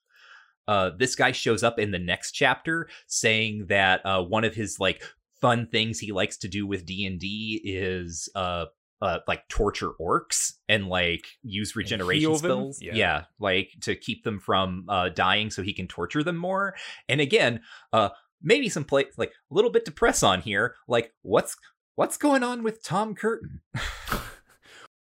uh, 0.71 0.93
this 0.97 1.17
guy 1.17 1.33
shows 1.33 1.65
up 1.65 1.81
in 1.81 1.91
the 1.91 1.99
next 1.99 2.31
chapter 2.31 2.89
saying 3.09 3.67
that 3.67 4.07
uh, 4.07 4.23
one 4.23 4.45
of 4.45 4.55
his 4.55 4.79
like 4.79 5.03
fun 5.41 5.67
things 5.67 5.99
he 5.99 6.13
likes 6.13 6.37
to 6.37 6.49
do 6.49 6.65
with 6.65 6.87
D 6.87 7.05
and 7.05 7.19
D 7.19 7.61
is 7.65 8.29
uh, 8.37 8.67
uh, 9.03 9.19
like 9.27 9.49
torture 9.49 9.91
orcs 10.01 10.53
and 10.69 10.87
like 10.87 11.27
use 11.43 11.75
regeneration 11.75 12.37
spells. 12.37 12.81
Yeah. 12.81 12.95
yeah. 12.95 13.25
like 13.41 13.73
to 13.81 13.97
keep 13.97 14.23
them 14.23 14.39
from 14.39 14.85
uh, 14.89 15.09
dying, 15.09 15.51
so 15.51 15.65
he 15.65 15.73
can 15.73 15.89
torture 15.89 16.23
them 16.23 16.37
more. 16.37 16.77
And 17.09 17.21
again, 17.21 17.63
uh, 17.93 18.11
maybe 18.41 18.69
some 18.69 18.85
play 18.85 19.07
like 19.17 19.33
a 19.51 19.55
little 19.55 19.73
bit 19.73 19.85
to 19.87 19.91
press 19.91 20.23
on 20.23 20.41
here. 20.41 20.77
Like, 20.87 21.13
what's 21.23 21.57
what's 21.97 22.17
going 22.17 22.45
on 22.45 22.63
with 22.63 22.85
Tom 22.85 23.17
Curtin? 23.17 23.61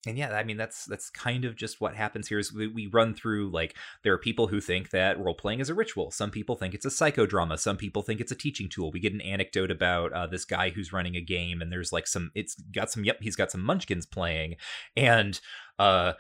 and 0.06 0.16
yeah 0.16 0.31
i 0.32 0.43
mean 0.43 0.56
that's 0.56 0.85
that's 0.86 1.10
kind 1.10 1.44
of 1.44 1.56
just 1.56 1.81
what 1.81 1.94
happens 1.94 2.28
here 2.28 2.39
is 2.39 2.52
we, 2.52 2.66
we 2.66 2.86
run 2.86 3.14
through 3.14 3.51
like 3.51 3.74
there 4.02 4.12
are 4.12 4.18
people 4.18 4.47
who 4.47 4.60
think 4.60 4.90
that 4.90 5.18
role 5.18 5.35
playing 5.35 5.60
is 5.60 5.68
a 5.68 5.74
ritual 5.74 6.10
some 6.10 6.31
people 6.31 6.56
think 6.56 6.74
it's 6.74 6.86
a 6.86 6.89
psychodrama 6.89 7.59
some 7.59 7.77
people 7.77 8.02
think 8.02 8.20
it's 8.20 8.32
a 8.32 8.36
teaching 8.36 8.68
tool 8.68 8.90
we 8.90 9.01
get 9.01 9.12
an 9.12 9.20
anecdote 9.20 9.70
about 9.70 10.12
uh, 10.12 10.27
this 10.27 10.44
guy 10.44 10.70
who's 10.70 10.93
running 10.93 11.16
a 11.16 11.20
game 11.20 11.60
and 11.60 11.70
there's 11.72 11.93
like 11.93 12.06
some 12.06 12.31
it's 12.35 12.55
got 12.72 12.90
some 12.90 13.05
yep 13.05 13.18
he's 13.20 13.36
got 13.36 13.51
some 13.51 13.62
munchkins 13.62 14.06
playing 14.06 14.56
and 14.97 15.40
uh 15.78 16.12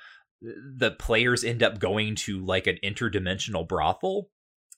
the 0.42 0.90
players 0.92 1.44
end 1.44 1.62
up 1.62 1.78
going 1.78 2.14
to 2.14 2.42
like 2.44 2.66
an 2.66 2.78
interdimensional 2.82 3.66
brothel 3.66 4.30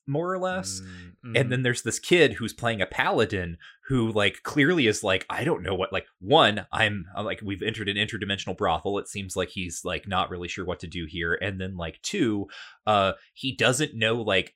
more 0.07 0.33
or 0.33 0.39
less. 0.39 0.81
Mm-hmm. 0.81 1.37
And 1.37 1.53
then 1.53 1.63
there's 1.63 1.83
this 1.83 1.99
kid 1.99 2.35
who's 2.35 2.53
playing 2.53 2.81
a 2.81 2.87
paladin 2.87 3.59
who 3.93 4.11
like 4.11 4.43
clearly 4.43 4.87
is 4.87 5.05
like 5.05 5.27
I 5.29 5.45
don't 5.45 5.63
know 5.63 5.75
what 5.75 5.93
like 5.93 6.07
one 6.19 6.67
I'm, 6.73 7.05
I'm 7.15 7.27
like 7.27 7.43
we've 7.45 7.63
entered 7.63 7.91
an 7.91 7.97
interdimensional 7.99 8.57
brothel. 8.57 8.97
It 8.97 9.07
seems 9.07 9.37
like 9.37 9.51
he's 9.51 9.83
like 9.85 10.09
not 10.09 10.31
really 10.31 10.49
sure 10.49 10.65
what 10.65 10.81
to 10.81 10.87
do 10.87 11.05
here. 11.07 11.39
And 11.43 11.61
then 11.61 11.77
like 11.77 12.01
two, 12.01 12.47
uh 12.87 13.13
he 13.35 13.55
doesn't 13.55 13.95
know 13.95 14.15
like 14.15 14.55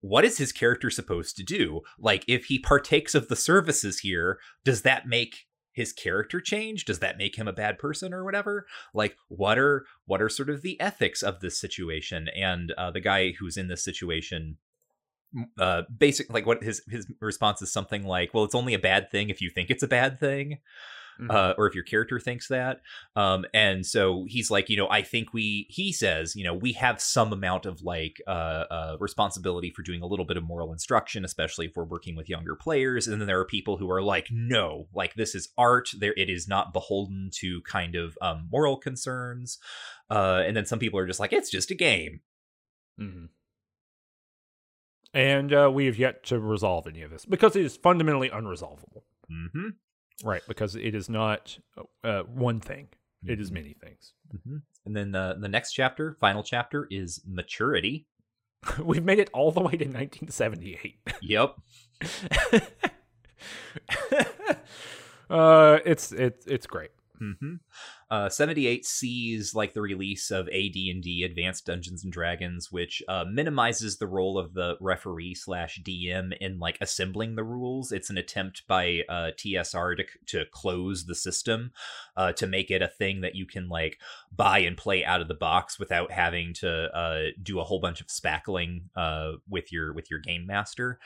what 0.00 0.24
is 0.24 0.38
his 0.38 0.50
character 0.50 0.88
supposed 0.88 1.36
to 1.36 1.42
do? 1.42 1.82
Like 1.98 2.24
if 2.26 2.46
he 2.46 2.58
partakes 2.58 3.14
of 3.14 3.28
the 3.28 3.36
services 3.36 3.98
here, 3.98 4.38
does 4.64 4.80
that 4.80 5.06
make 5.06 5.40
his 5.72 5.92
character 5.92 6.40
change 6.40 6.84
does 6.84 6.98
that 6.98 7.16
make 7.16 7.36
him 7.36 7.46
a 7.46 7.52
bad 7.52 7.78
person 7.78 8.12
or 8.12 8.24
whatever 8.24 8.66
like 8.92 9.14
what 9.28 9.56
are 9.56 9.86
what 10.04 10.20
are 10.20 10.28
sort 10.28 10.50
of 10.50 10.62
the 10.62 10.78
ethics 10.80 11.22
of 11.22 11.38
this 11.38 11.60
situation 11.60 12.26
and 12.34 12.72
uh, 12.76 12.90
the 12.90 13.00
guy 13.00 13.32
who's 13.38 13.56
in 13.56 13.68
this 13.68 13.84
situation 13.84 14.56
uh 15.58 15.82
basic 15.96 16.32
like 16.32 16.46
what 16.46 16.62
his 16.62 16.82
his 16.88 17.06
response 17.20 17.62
is 17.62 17.72
something 17.72 18.04
like 18.04 18.34
well 18.34 18.44
it's 18.44 18.54
only 18.54 18.74
a 18.74 18.78
bad 18.78 19.10
thing 19.10 19.30
if 19.30 19.40
you 19.40 19.48
think 19.48 19.70
it's 19.70 19.82
a 19.82 19.88
bad 19.88 20.18
thing 20.18 20.58
mm-hmm. 21.20 21.30
uh, 21.30 21.54
or 21.56 21.66
if 21.66 21.74
your 21.74 21.84
character 21.84 22.18
thinks 22.18 22.48
that. 22.48 22.80
Um, 23.16 23.44
and 23.52 23.84
so 23.84 24.24
he's 24.28 24.50
like, 24.50 24.68
you 24.68 24.76
know, 24.76 24.88
I 24.88 25.02
think 25.02 25.32
we, 25.32 25.66
he 25.68 25.92
says, 25.92 26.34
you 26.34 26.44
know, 26.44 26.54
we 26.54 26.72
have 26.72 27.00
some 27.00 27.32
amount 27.32 27.66
of 27.66 27.82
like 27.82 28.20
uh, 28.26 28.64
uh, 28.70 28.96
responsibility 29.00 29.70
for 29.70 29.82
doing 29.82 30.02
a 30.02 30.06
little 30.06 30.24
bit 30.24 30.36
of 30.36 30.44
moral 30.44 30.72
instruction, 30.72 31.24
especially 31.24 31.66
if 31.66 31.72
we're 31.76 31.84
working 31.84 32.16
with 32.16 32.28
younger 32.28 32.56
players. 32.56 33.06
And 33.06 33.20
then 33.20 33.26
there 33.26 33.40
are 33.40 33.46
people 33.46 33.76
who 33.76 33.90
are 33.90 34.02
like, 34.02 34.28
no, 34.30 34.88
like 34.94 35.14
this 35.14 35.34
is 35.34 35.50
art. 35.58 35.90
There, 35.98 36.14
it 36.16 36.30
is 36.30 36.48
not 36.48 36.72
beholden 36.72 37.30
to 37.34 37.60
kind 37.62 37.94
of 37.94 38.16
um, 38.22 38.48
moral 38.50 38.76
concerns. 38.76 39.58
Uh, 40.08 40.42
and 40.44 40.56
then 40.56 40.66
some 40.66 40.78
people 40.78 40.98
are 40.98 41.06
just 41.06 41.20
like, 41.20 41.32
it's 41.32 41.50
just 41.50 41.70
a 41.70 41.74
game. 41.74 42.20
Mm-hmm. 43.00 43.26
And 45.12 45.52
uh, 45.52 45.70
we 45.72 45.86
have 45.86 45.98
yet 45.98 46.24
to 46.24 46.38
resolve 46.38 46.86
any 46.86 47.02
of 47.02 47.10
this 47.10 47.24
because 47.24 47.56
it 47.56 47.64
is 47.64 47.76
fundamentally 47.76 48.30
unresolvable. 48.30 49.02
Mm-hmm. 49.30 49.68
Right, 50.22 50.42
because 50.46 50.76
it 50.76 50.94
is 50.94 51.08
not 51.08 51.58
uh, 52.04 52.22
one 52.22 52.60
thing; 52.60 52.88
mm-hmm. 53.24 53.32
it 53.32 53.40
is 53.40 53.48
mm-hmm. 53.48 53.54
many 53.54 53.74
things. 53.82 54.12
Mm-hmm. 54.34 54.56
And 54.86 54.96
then 54.96 55.14
uh, 55.14 55.34
the 55.38 55.48
next 55.48 55.72
chapter, 55.72 56.16
final 56.20 56.42
chapter, 56.42 56.86
is 56.90 57.22
maturity. 57.26 58.06
We've 58.82 59.04
made 59.04 59.18
it 59.18 59.30
all 59.32 59.50
the 59.50 59.60
way 59.60 59.72
to 59.72 59.84
1978. 59.84 60.98
Yep. 61.22 61.56
uh, 65.30 65.78
it's 65.84 66.12
it's 66.12 66.46
it's 66.46 66.66
great. 66.66 66.90
Mm-hmm. 67.20 67.54
Uh, 68.10 68.28
78 68.28 68.84
sees 68.84 69.54
like 69.54 69.72
the 69.72 69.80
release 69.80 70.32
of 70.32 70.48
AD&D 70.48 71.22
Advanced 71.24 71.64
Dungeons 71.64 72.02
and 72.02 72.12
Dragons, 72.12 72.72
which 72.72 73.02
uh, 73.06 73.24
minimizes 73.30 73.98
the 73.98 74.08
role 74.08 74.36
of 74.36 74.52
the 74.54 74.76
referee 74.80 75.34
slash 75.34 75.80
DM 75.84 76.36
in 76.40 76.58
like 76.58 76.76
assembling 76.80 77.36
the 77.36 77.44
rules. 77.44 77.92
It's 77.92 78.10
an 78.10 78.18
attempt 78.18 78.66
by 78.66 79.02
uh, 79.08 79.30
TSR 79.38 79.96
to 79.98 80.04
to 80.26 80.44
close 80.50 81.04
the 81.04 81.14
system, 81.14 81.70
uh, 82.16 82.32
to 82.32 82.48
make 82.48 82.70
it 82.70 82.82
a 82.82 82.88
thing 82.88 83.20
that 83.20 83.36
you 83.36 83.46
can 83.46 83.68
like 83.68 84.00
buy 84.34 84.58
and 84.58 84.76
play 84.76 85.04
out 85.04 85.20
of 85.20 85.28
the 85.28 85.34
box 85.34 85.78
without 85.78 86.10
having 86.10 86.52
to 86.54 86.96
uh, 86.96 87.30
do 87.40 87.60
a 87.60 87.64
whole 87.64 87.80
bunch 87.80 88.00
of 88.00 88.08
spackling 88.08 88.82
uh, 88.96 89.32
with 89.48 89.72
your 89.72 89.92
with 89.92 90.10
your 90.10 90.18
game 90.20 90.46
master. 90.46 90.98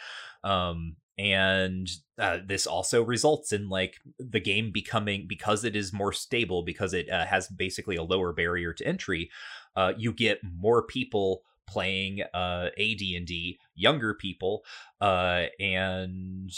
Um, 0.42 0.96
and 1.18 1.88
uh, 2.18 2.38
this 2.44 2.66
also 2.66 3.02
results 3.02 3.52
in 3.52 3.68
like 3.68 3.96
the 4.18 4.40
game 4.40 4.72
becoming 4.72 5.26
because 5.28 5.64
it 5.64 5.76
is 5.76 5.92
more 5.92 6.12
stable 6.12 6.62
because 6.62 6.92
it 6.92 7.08
uh, 7.08 7.24
has 7.24 7.48
basically 7.48 7.96
a 7.96 8.02
lower 8.02 8.32
barrier 8.32 8.72
to 8.72 8.86
entry 8.86 9.30
uh, 9.76 9.92
you 9.96 10.12
get 10.12 10.40
more 10.42 10.82
people 10.82 11.42
playing 11.66 12.22
uh, 12.34 12.68
AD&D 12.78 13.58
younger 13.74 14.14
people 14.14 14.64
uh, 15.00 15.44
and 15.60 16.50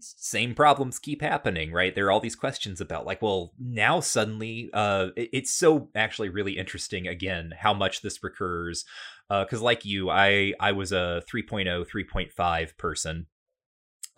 same 0.00 0.54
problems 0.54 0.98
keep 0.98 1.20
happening 1.22 1.72
right? 1.72 1.94
There 1.94 2.06
are 2.06 2.10
all 2.10 2.20
these 2.20 2.36
questions 2.36 2.80
about 2.80 3.06
like 3.06 3.22
well 3.22 3.52
now 3.58 4.00
suddenly 4.00 4.70
uh 4.72 5.08
it's 5.16 5.54
so 5.54 5.88
actually 5.94 6.28
really 6.28 6.58
interesting 6.58 7.06
again 7.06 7.54
how 7.58 7.74
much 7.74 8.02
this 8.02 8.22
recurs 8.22 8.84
because 9.28 9.60
uh, 9.60 9.64
like 9.64 9.84
you 9.84 10.10
i 10.10 10.52
i 10.58 10.72
was 10.72 10.90
a 10.90 11.22
3.0 11.32 11.86
3.5 11.86 12.76
person 12.76 13.26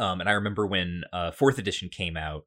um, 0.00 0.20
and 0.20 0.28
I 0.28 0.32
remember 0.32 0.66
when 0.66 1.02
uh, 1.12 1.30
fourth 1.30 1.58
edition 1.58 1.90
came 1.90 2.16
out, 2.16 2.44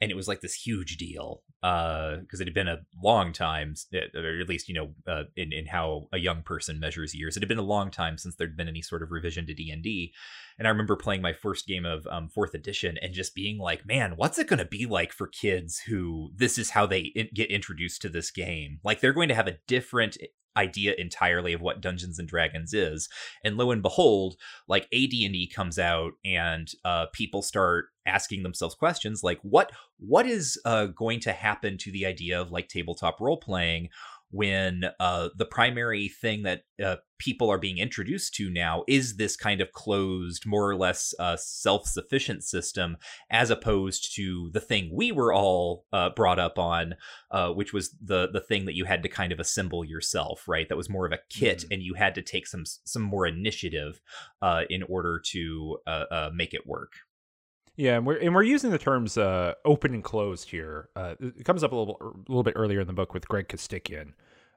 and 0.00 0.10
it 0.10 0.16
was 0.16 0.28
like 0.28 0.40
this 0.40 0.54
huge 0.54 0.96
deal 0.96 1.42
because 1.60 2.40
uh, 2.40 2.42
it 2.42 2.46
had 2.48 2.54
been 2.54 2.68
a 2.68 2.80
long 3.02 3.32
time, 3.32 3.74
or 4.14 4.40
at 4.40 4.48
least 4.48 4.68
you 4.68 4.74
know, 4.74 4.90
uh, 5.06 5.22
in 5.36 5.52
in 5.52 5.66
how 5.66 6.08
a 6.12 6.18
young 6.18 6.42
person 6.42 6.78
measures 6.78 7.14
years. 7.14 7.36
It 7.36 7.40
had 7.40 7.48
been 7.48 7.56
a 7.56 7.62
long 7.62 7.90
time 7.90 8.18
since 8.18 8.34
there'd 8.34 8.56
been 8.56 8.68
any 8.68 8.82
sort 8.82 9.02
of 9.02 9.10
revision 9.10 9.46
to 9.46 9.54
D 9.54 9.70
and 9.70 9.82
D, 9.82 10.12
and 10.58 10.66
I 10.66 10.70
remember 10.70 10.96
playing 10.96 11.22
my 11.22 11.32
first 11.32 11.66
game 11.66 11.86
of 11.86 12.06
um, 12.08 12.28
fourth 12.28 12.52
edition 12.52 12.98
and 13.00 13.14
just 13.14 13.34
being 13.34 13.58
like, 13.58 13.86
"Man, 13.86 14.12
what's 14.16 14.38
it 14.38 14.48
going 14.48 14.58
to 14.58 14.64
be 14.66 14.84
like 14.84 15.12
for 15.12 15.28
kids 15.28 15.80
who 15.86 16.30
this 16.36 16.58
is 16.58 16.70
how 16.70 16.84
they 16.84 17.12
in- 17.14 17.30
get 17.32 17.50
introduced 17.50 18.02
to 18.02 18.10
this 18.10 18.30
game? 18.30 18.80
Like 18.84 19.00
they're 19.00 19.14
going 19.14 19.28
to 19.28 19.34
have 19.34 19.48
a 19.48 19.58
different 19.66 20.18
idea 20.56 20.94
entirely 20.98 21.52
of 21.52 21.60
what 21.60 21.80
Dungeons 21.80 22.18
and 22.18 22.28
Dragons 22.28 22.72
is. 22.74 23.08
And 23.44 23.56
lo 23.56 23.70
and 23.70 23.82
behold, 23.82 24.36
like 24.68 24.84
AD&D 24.92 25.50
comes 25.54 25.78
out 25.78 26.12
and 26.24 26.70
uh, 26.84 27.06
people 27.12 27.42
start 27.42 27.86
asking 28.06 28.42
themselves 28.42 28.74
questions 28.74 29.22
like 29.22 29.38
what 29.42 29.70
what 29.98 30.26
is 30.26 30.60
uh, 30.64 30.86
going 30.86 31.20
to 31.20 31.32
happen 31.32 31.78
to 31.78 31.92
the 31.92 32.04
idea 32.04 32.40
of 32.40 32.50
like 32.50 32.68
tabletop 32.68 33.20
role 33.20 33.36
playing 33.36 33.88
when 34.32 34.86
uh, 34.98 35.28
the 35.36 35.44
primary 35.44 36.08
thing 36.08 36.42
that 36.42 36.62
uh, 36.82 36.96
people 37.18 37.50
are 37.50 37.58
being 37.58 37.76
introduced 37.76 38.34
to 38.34 38.50
now 38.50 38.82
is 38.88 39.16
this 39.16 39.36
kind 39.36 39.60
of 39.60 39.72
closed, 39.72 40.46
more 40.46 40.68
or 40.68 40.74
less 40.74 41.14
uh, 41.18 41.36
self 41.36 41.86
sufficient 41.86 42.42
system, 42.42 42.96
as 43.30 43.50
opposed 43.50 44.14
to 44.16 44.50
the 44.52 44.60
thing 44.60 44.90
we 44.92 45.12
were 45.12 45.34
all 45.34 45.84
uh, 45.92 46.08
brought 46.16 46.38
up 46.38 46.58
on, 46.58 46.94
uh, 47.30 47.50
which 47.50 47.74
was 47.74 47.94
the 48.02 48.26
the 48.32 48.40
thing 48.40 48.64
that 48.64 48.74
you 48.74 48.86
had 48.86 49.02
to 49.02 49.08
kind 49.08 49.32
of 49.32 49.38
assemble 49.38 49.84
yourself, 49.84 50.48
right? 50.48 50.68
That 50.68 50.78
was 50.78 50.88
more 50.88 51.04
of 51.04 51.12
a 51.12 51.20
kit, 51.28 51.58
mm-hmm. 51.58 51.74
and 51.74 51.82
you 51.82 51.94
had 51.94 52.14
to 52.14 52.22
take 52.22 52.46
some 52.46 52.64
some 52.64 53.02
more 53.02 53.26
initiative 53.26 54.00
uh, 54.40 54.62
in 54.70 54.82
order 54.82 55.20
to 55.32 55.78
make 56.32 56.54
it 56.54 56.66
work. 56.66 56.92
Yeah, 57.76 57.96
and 57.96 58.06
we're 58.06 58.18
and 58.18 58.34
we're 58.34 58.42
using 58.42 58.70
the 58.70 58.78
terms 58.78 59.16
uh, 59.16 59.54
open 59.64 59.94
and 59.94 60.04
closed 60.04 60.50
here. 60.50 60.88
Uh, 60.94 61.14
it 61.20 61.44
comes 61.44 61.64
up 61.64 61.72
a 61.72 61.76
little 61.76 61.96
a 62.00 62.30
little 62.30 62.42
bit 62.42 62.54
earlier 62.54 62.80
in 62.80 62.86
the 62.86 62.92
book 62.92 63.14
with 63.14 63.26
Greg 63.26 63.48
Costikyan, 63.48 64.12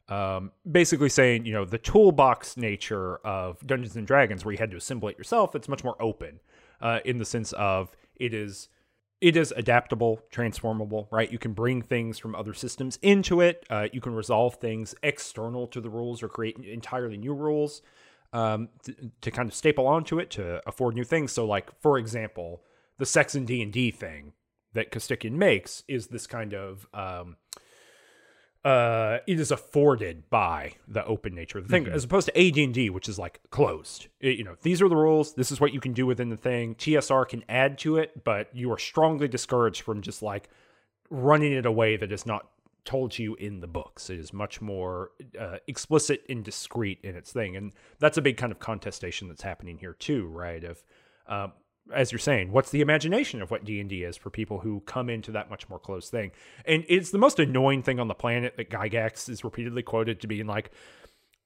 um, 0.09 0.51
basically 0.69 1.07
saying 1.07 1.45
you 1.45 1.53
know 1.53 1.63
the 1.63 1.77
toolbox 1.77 2.57
nature 2.57 3.17
of 3.17 3.65
Dungeons 3.65 3.95
and 3.95 4.05
Dragons, 4.05 4.43
where 4.43 4.51
you 4.51 4.57
had 4.57 4.71
to 4.71 4.77
assemble 4.77 5.07
it 5.07 5.17
yourself. 5.17 5.55
It's 5.55 5.69
much 5.69 5.83
more 5.83 5.95
open 6.01 6.41
uh, 6.81 6.99
in 7.05 7.17
the 7.17 7.25
sense 7.25 7.53
of 7.53 7.95
it 8.17 8.33
is 8.33 8.67
it 9.21 9.37
is 9.37 9.53
adaptable, 9.55 10.19
transformable, 10.29 11.07
right? 11.09 11.31
You 11.31 11.39
can 11.39 11.53
bring 11.53 11.81
things 11.81 12.19
from 12.19 12.35
other 12.35 12.53
systems 12.53 12.99
into 13.01 13.39
it. 13.39 13.65
Uh, 13.69 13.87
you 13.93 14.01
can 14.01 14.13
resolve 14.13 14.55
things 14.55 14.93
external 15.03 15.67
to 15.67 15.79
the 15.79 15.89
rules 15.89 16.21
or 16.21 16.27
create 16.27 16.57
entirely 16.57 17.15
new 17.15 17.33
rules 17.33 17.81
um, 18.33 18.67
to, 18.83 18.93
to 19.21 19.31
kind 19.31 19.47
of 19.47 19.55
staple 19.55 19.87
onto 19.87 20.19
it 20.19 20.31
to 20.31 20.61
afford 20.67 20.95
new 20.95 21.05
things. 21.05 21.31
So, 21.31 21.45
like 21.45 21.71
for 21.79 21.97
example 21.97 22.61
the 22.97 23.05
sex 23.05 23.35
and 23.35 23.47
D&D 23.47 23.91
thing 23.91 24.33
that 24.73 24.91
Costikyan 24.91 25.33
makes 25.33 25.83
is 25.87 26.07
this 26.07 26.27
kind 26.27 26.53
of 26.53 26.87
um, 26.93 27.37
uh, 28.65 29.19
it 29.27 29.39
is 29.39 29.51
afforded 29.51 30.27
by 30.31 30.73
the 30.87 31.05
open 31.05 31.35
nature 31.35 31.59
of 31.59 31.67
the 31.67 31.69
thing, 31.69 31.85
mm-hmm. 31.85 31.93
as 31.93 32.03
opposed 32.03 32.27
to 32.27 32.37
AD&D, 32.37 32.89
which 32.89 33.07
is 33.07 33.19
like 33.19 33.39
closed. 33.51 34.07
It, 34.19 34.39
you 34.39 34.43
know, 34.43 34.55
these 34.63 34.81
are 34.81 34.89
the 34.89 34.95
rules. 34.95 35.35
This 35.35 35.51
is 35.51 35.61
what 35.61 35.71
you 35.71 35.79
can 35.79 35.93
do 35.93 36.07
within 36.07 36.29
the 36.29 36.37
thing. 36.37 36.73
TSR 36.73 37.27
can 37.29 37.43
add 37.47 37.77
to 37.79 37.97
it, 37.97 38.23
but 38.23 38.49
you 38.53 38.71
are 38.71 38.79
strongly 38.79 39.27
discouraged 39.27 39.83
from 39.83 40.01
just 40.01 40.23
like 40.23 40.49
running 41.11 41.53
it 41.53 41.67
away 41.67 41.95
that 41.95 42.11
is 42.11 42.25
not 42.25 42.49
told 42.85 43.11
to 43.11 43.23
you 43.23 43.35
in 43.35 43.59
the 43.59 43.67
books. 43.67 44.09
It 44.09 44.17
is 44.17 44.33
much 44.33 44.61
more 44.61 45.11
uh, 45.39 45.57
explicit 45.67 46.23
and 46.27 46.43
discrete 46.43 46.99
in 47.03 47.15
its 47.15 47.31
thing, 47.31 47.55
and 47.55 47.71
that's 47.99 48.17
a 48.17 48.21
big 48.21 48.35
kind 48.35 48.51
of 48.51 48.57
contestation 48.57 49.27
that's 49.27 49.43
happening 49.43 49.77
here 49.77 49.93
too, 49.93 50.25
right? 50.25 50.63
Of 50.63 50.83
uh, 51.27 51.47
as 51.93 52.11
you're 52.11 52.19
saying, 52.19 52.51
what's 52.51 52.71
the 52.71 52.81
imagination 52.81 53.41
of 53.41 53.51
what 53.51 53.63
D&D 53.63 54.03
is 54.03 54.17
for 54.17 54.29
people 54.29 54.59
who 54.59 54.81
come 54.81 55.09
into 55.09 55.31
that 55.31 55.49
much 55.49 55.69
more 55.69 55.79
close 55.79 56.09
thing? 56.09 56.31
And 56.65 56.83
it's 56.87 57.11
the 57.11 57.17
most 57.17 57.39
annoying 57.39 57.83
thing 57.83 57.99
on 57.99 58.07
the 58.07 58.13
planet 58.15 58.57
that 58.57 58.69
Gygax 58.69 59.29
is 59.29 59.43
repeatedly 59.43 59.83
quoted 59.83 60.19
to 60.21 60.27
being 60.27 60.47
like, 60.47 60.71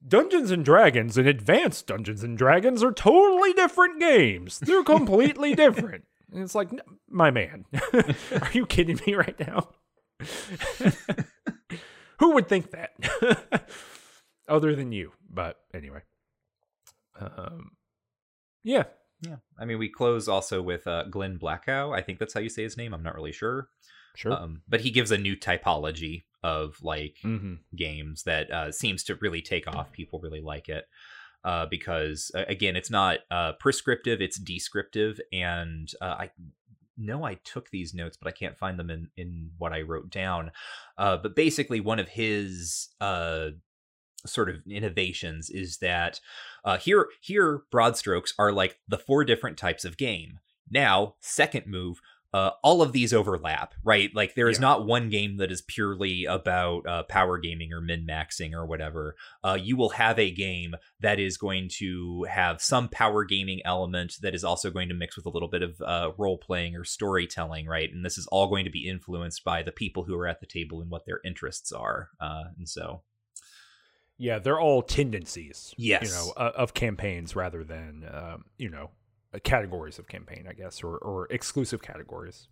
Dungeons 0.07 0.49
and 0.49 0.63
Dragons 0.63 1.17
and 1.17 1.27
Advanced 1.27 1.87
Dungeons 1.87 2.23
and 2.23 2.37
Dragons 2.37 2.81
are 2.83 2.93
totally 2.93 3.51
different 3.53 3.99
games. 3.99 4.59
They're 4.59 4.83
completely 4.83 5.55
different. 5.57 6.05
And 6.31 6.41
it's 6.41 6.55
like, 6.55 6.69
my 7.09 7.31
man, 7.31 7.65
are 7.93 8.51
you 8.53 8.65
kidding 8.65 8.99
me 9.05 9.15
right 9.15 9.37
now? 9.39 9.69
Who 12.19 12.33
would 12.33 12.47
think 12.47 12.71
that? 12.71 13.67
Other 14.47 14.75
than 14.75 14.91
you. 14.91 15.11
But 15.29 15.57
anyway. 15.73 16.01
Um, 17.19 17.71
yeah, 18.63 18.83
yeah, 19.21 19.37
I 19.57 19.65
mean, 19.65 19.79
we 19.79 19.89
close 19.89 20.27
also 20.27 20.61
with 20.61 20.87
uh, 20.87 21.03
Glenn 21.03 21.37
Blacow. 21.37 21.95
I 21.95 22.01
think 22.01 22.19
that's 22.19 22.33
how 22.33 22.39
you 22.39 22.49
say 22.49 22.63
his 22.63 22.77
name. 22.77 22.93
I'm 22.93 23.03
not 23.03 23.15
really 23.15 23.31
sure. 23.31 23.69
Sure. 24.15 24.33
Um, 24.33 24.61
but 24.67 24.81
he 24.81 24.91
gives 24.91 25.11
a 25.11 25.17
new 25.17 25.35
typology 25.35 26.23
of 26.43 26.77
like 26.81 27.17
mm-hmm. 27.23 27.55
games 27.75 28.23
that 28.23 28.51
uh, 28.51 28.71
seems 28.71 29.03
to 29.05 29.15
really 29.15 29.41
take 29.41 29.67
off. 29.67 29.91
People 29.91 30.19
really 30.19 30.41
like 30.41 30.69
it 30.69 30.85
uh, 31.43 31.65
because 31.65 32.31
uh, 32.35 32.45
again, 32.47 32.75
it's 32.75 32.89
not 32.89 33.19
uh, 33.31 33.53
prescriptive; 33.53 34.21
it's 34.21 34.39
descriptive. 34.39 35.19
And 35.31 35.89
uh, 36.01 36.15
I 36.19 36.31
know 36.97 37.23
I 37.23 37.35
took 37.35 37.69
these 37.69 37.93
notes, 37.93 38.17
but 38.17 38.27
I 38.27 38.31
can't 38.31 38.57
find 38.57 38.77
them 38.77 38.89
in 38.89 39.09
in 39.15 39.51
what 39.57 39.73
I 39.73 39.81
wrote 39.81 40.09
down. 40.09 40.51
Uh, 40.97 41.17
but 41.17 41.35
basically, 41.35 41.79
one 41.79 41.99
of 41.99 42.09
his 42.09 42.89
sort 44.25 44.49
of 44.49 44.57
innovations 44.69 45.49
is 45.49 45.77
that 45.77 46.19
uh, 46.65 46.77
here 46.77 47.07
here 47.21 47.63
broad 47.71 47.97
strokes 47.97 48.33
are 48.37 48.51
like 48.51 48.79
the 48.87 48.97
four 48.97 49.23
different 49.23 49.57
types 49.57 49.85
of 49.85 49.97
game. 49.97 50.39
Now, 50.71 51.15
second 51.19 51.65
move, 51.67 51.99
uh, 52.31 52.51
all 52.63 52.83
of 52.83 52.91
these 52.91 53.11
overlap, 53.11 53.73
right? 53.83 54.11
Like 54.13 54.35
there 54.35 54.49
is 54.49 54.59
Yeah. 54.59 54.61
not 54.61 54.85
one 54.85 55.09
game 55.09 55.37
that 55.37 55.51
is 55.51 55.63
purely 55.63 56.25
about 56.25 56.85
uh, 56.85 57.01
power 57.03 57.39
gaming 57.39 57.73
or 57.73 57.81
min 57.81 58.05
maxing 58.05 58.53
or 58.53 58.67
whatever. 58.67 59.15
Uh, 59.43 59.57
you 59.59 59.75
will 59.75 59.89
have 59.89 60.19
a 60.19 60.29
game 60.29 60.75
that 60.99 61.19
is 61.19 61.37
going 61.37 61.69
to 61.79 62.25
have 62.29 62.61
some 62.61 62.87
power 62.87 63.23
gaming 63.23 63.61
element 63.65 64.17
that 64.21 64.35
is 64.35 64.43
also 64.43 64.69
going 64.69 64.89
to 64.89 64.93
mix 64.93 65.17
with 65.17 65.25
a 65.25 65.29
little 65.31 65.49
bit 65.49 65.63
of 65.63 65.81
uh, 65.81 66.11
role 66.19 66.37
playing 66.37 66.75
or 66.75 66.83
storytelling, 66.83 67.65
right? 67.65 67.91
And 67.91 68.05
this 68.05 68.19
is 68.19 68.27
all 68.27 68.47
going 68.47 68.65
to 68.65 68.71
be 68.71 68.87
influenced 68.87 69.43
by 69.43 69.63
the 69.63 69.71
people 69.71 70.03
who 70.03 70.15
are 70.15 70.27
at 70.27 70.39
the 70.39 70.45
table 70.45 70.81
and 70.81 70.91
what 70.91 71.07
their 71.07 71.21
interests 71.25 71.71
are. 71.71 72.09
Uh, 72.21 72.43
and 72.59 72.69
so, 72.69 73.01
Yeah, 74.19 74.37
they're 74.37 74.59
all 74.59 74.83
tendencies. 74.83 75.73
Yes. 75.77 76.03
you 76.03 76.09
know, 76.11 76.33
uh, 76.37 76.51
of 76.55 76.73
campaigns 76.73 77.35
rather 77.35 77.63
than 77.63 78.05
um, 78.11 78.45
you 78.57 78.69
know 78.69 78.91
uh, 79.33 79.39
categories 79.43 79.97
of 79.97 80.07
campaign, 80.07 80.45
I 80.47 80.53
guess, 80.53 80.83
or 80.83 80.97
or 80.97 81.27
exclusive 81.31 81.81
categories. 81.81 82.47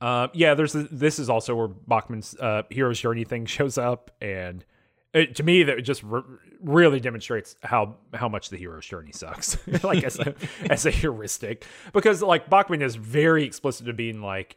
Uh, 0.00 0.28
yeah, 0.32 0.54
there's 0.54 0.74
a, 0.74 0.84
this 0.84 1.18
is 1.18 1.30
also 1.30 1.54
where 1.54 1.68
Bachman's 1.68 2.34
uh, 2.36 2.62
hero's 2.70 2.98
journey 2.98 3.24
thing 3.24 3.46
shows 3.46 3.78
up, 3.78 4.10
and 4.20 4.64
it, 5.12 5.36
to 5.36 5.42
me 5.42 5.62
that 5.62 5.80
just 5.82 6.02
re- 6.02 6.22
really 6.60 7.00
demonstrates 7.00 7.56
how 7.62 7.96
how 8.14 8.28
much 8.28 8.48
the 8.48 8.56
hero's 8.56 8.86
journey 8.86 9.12
sucks, 9.12 9.56
like 9.84 10.02
as 10.04 10.18
a 10.18 10.34
as 10.70 10.86
a 10.86 10.90
heuristic, 10.90 11.66
because 11.92 12.22
like 12.22 12.48
Bachman 12.48 12.82
is 12.82 12.96
very 12.96 13.44
explicit 13.44 13.86
to 13.86 13.92
being 13.92 14.22
like. 14.22 14.56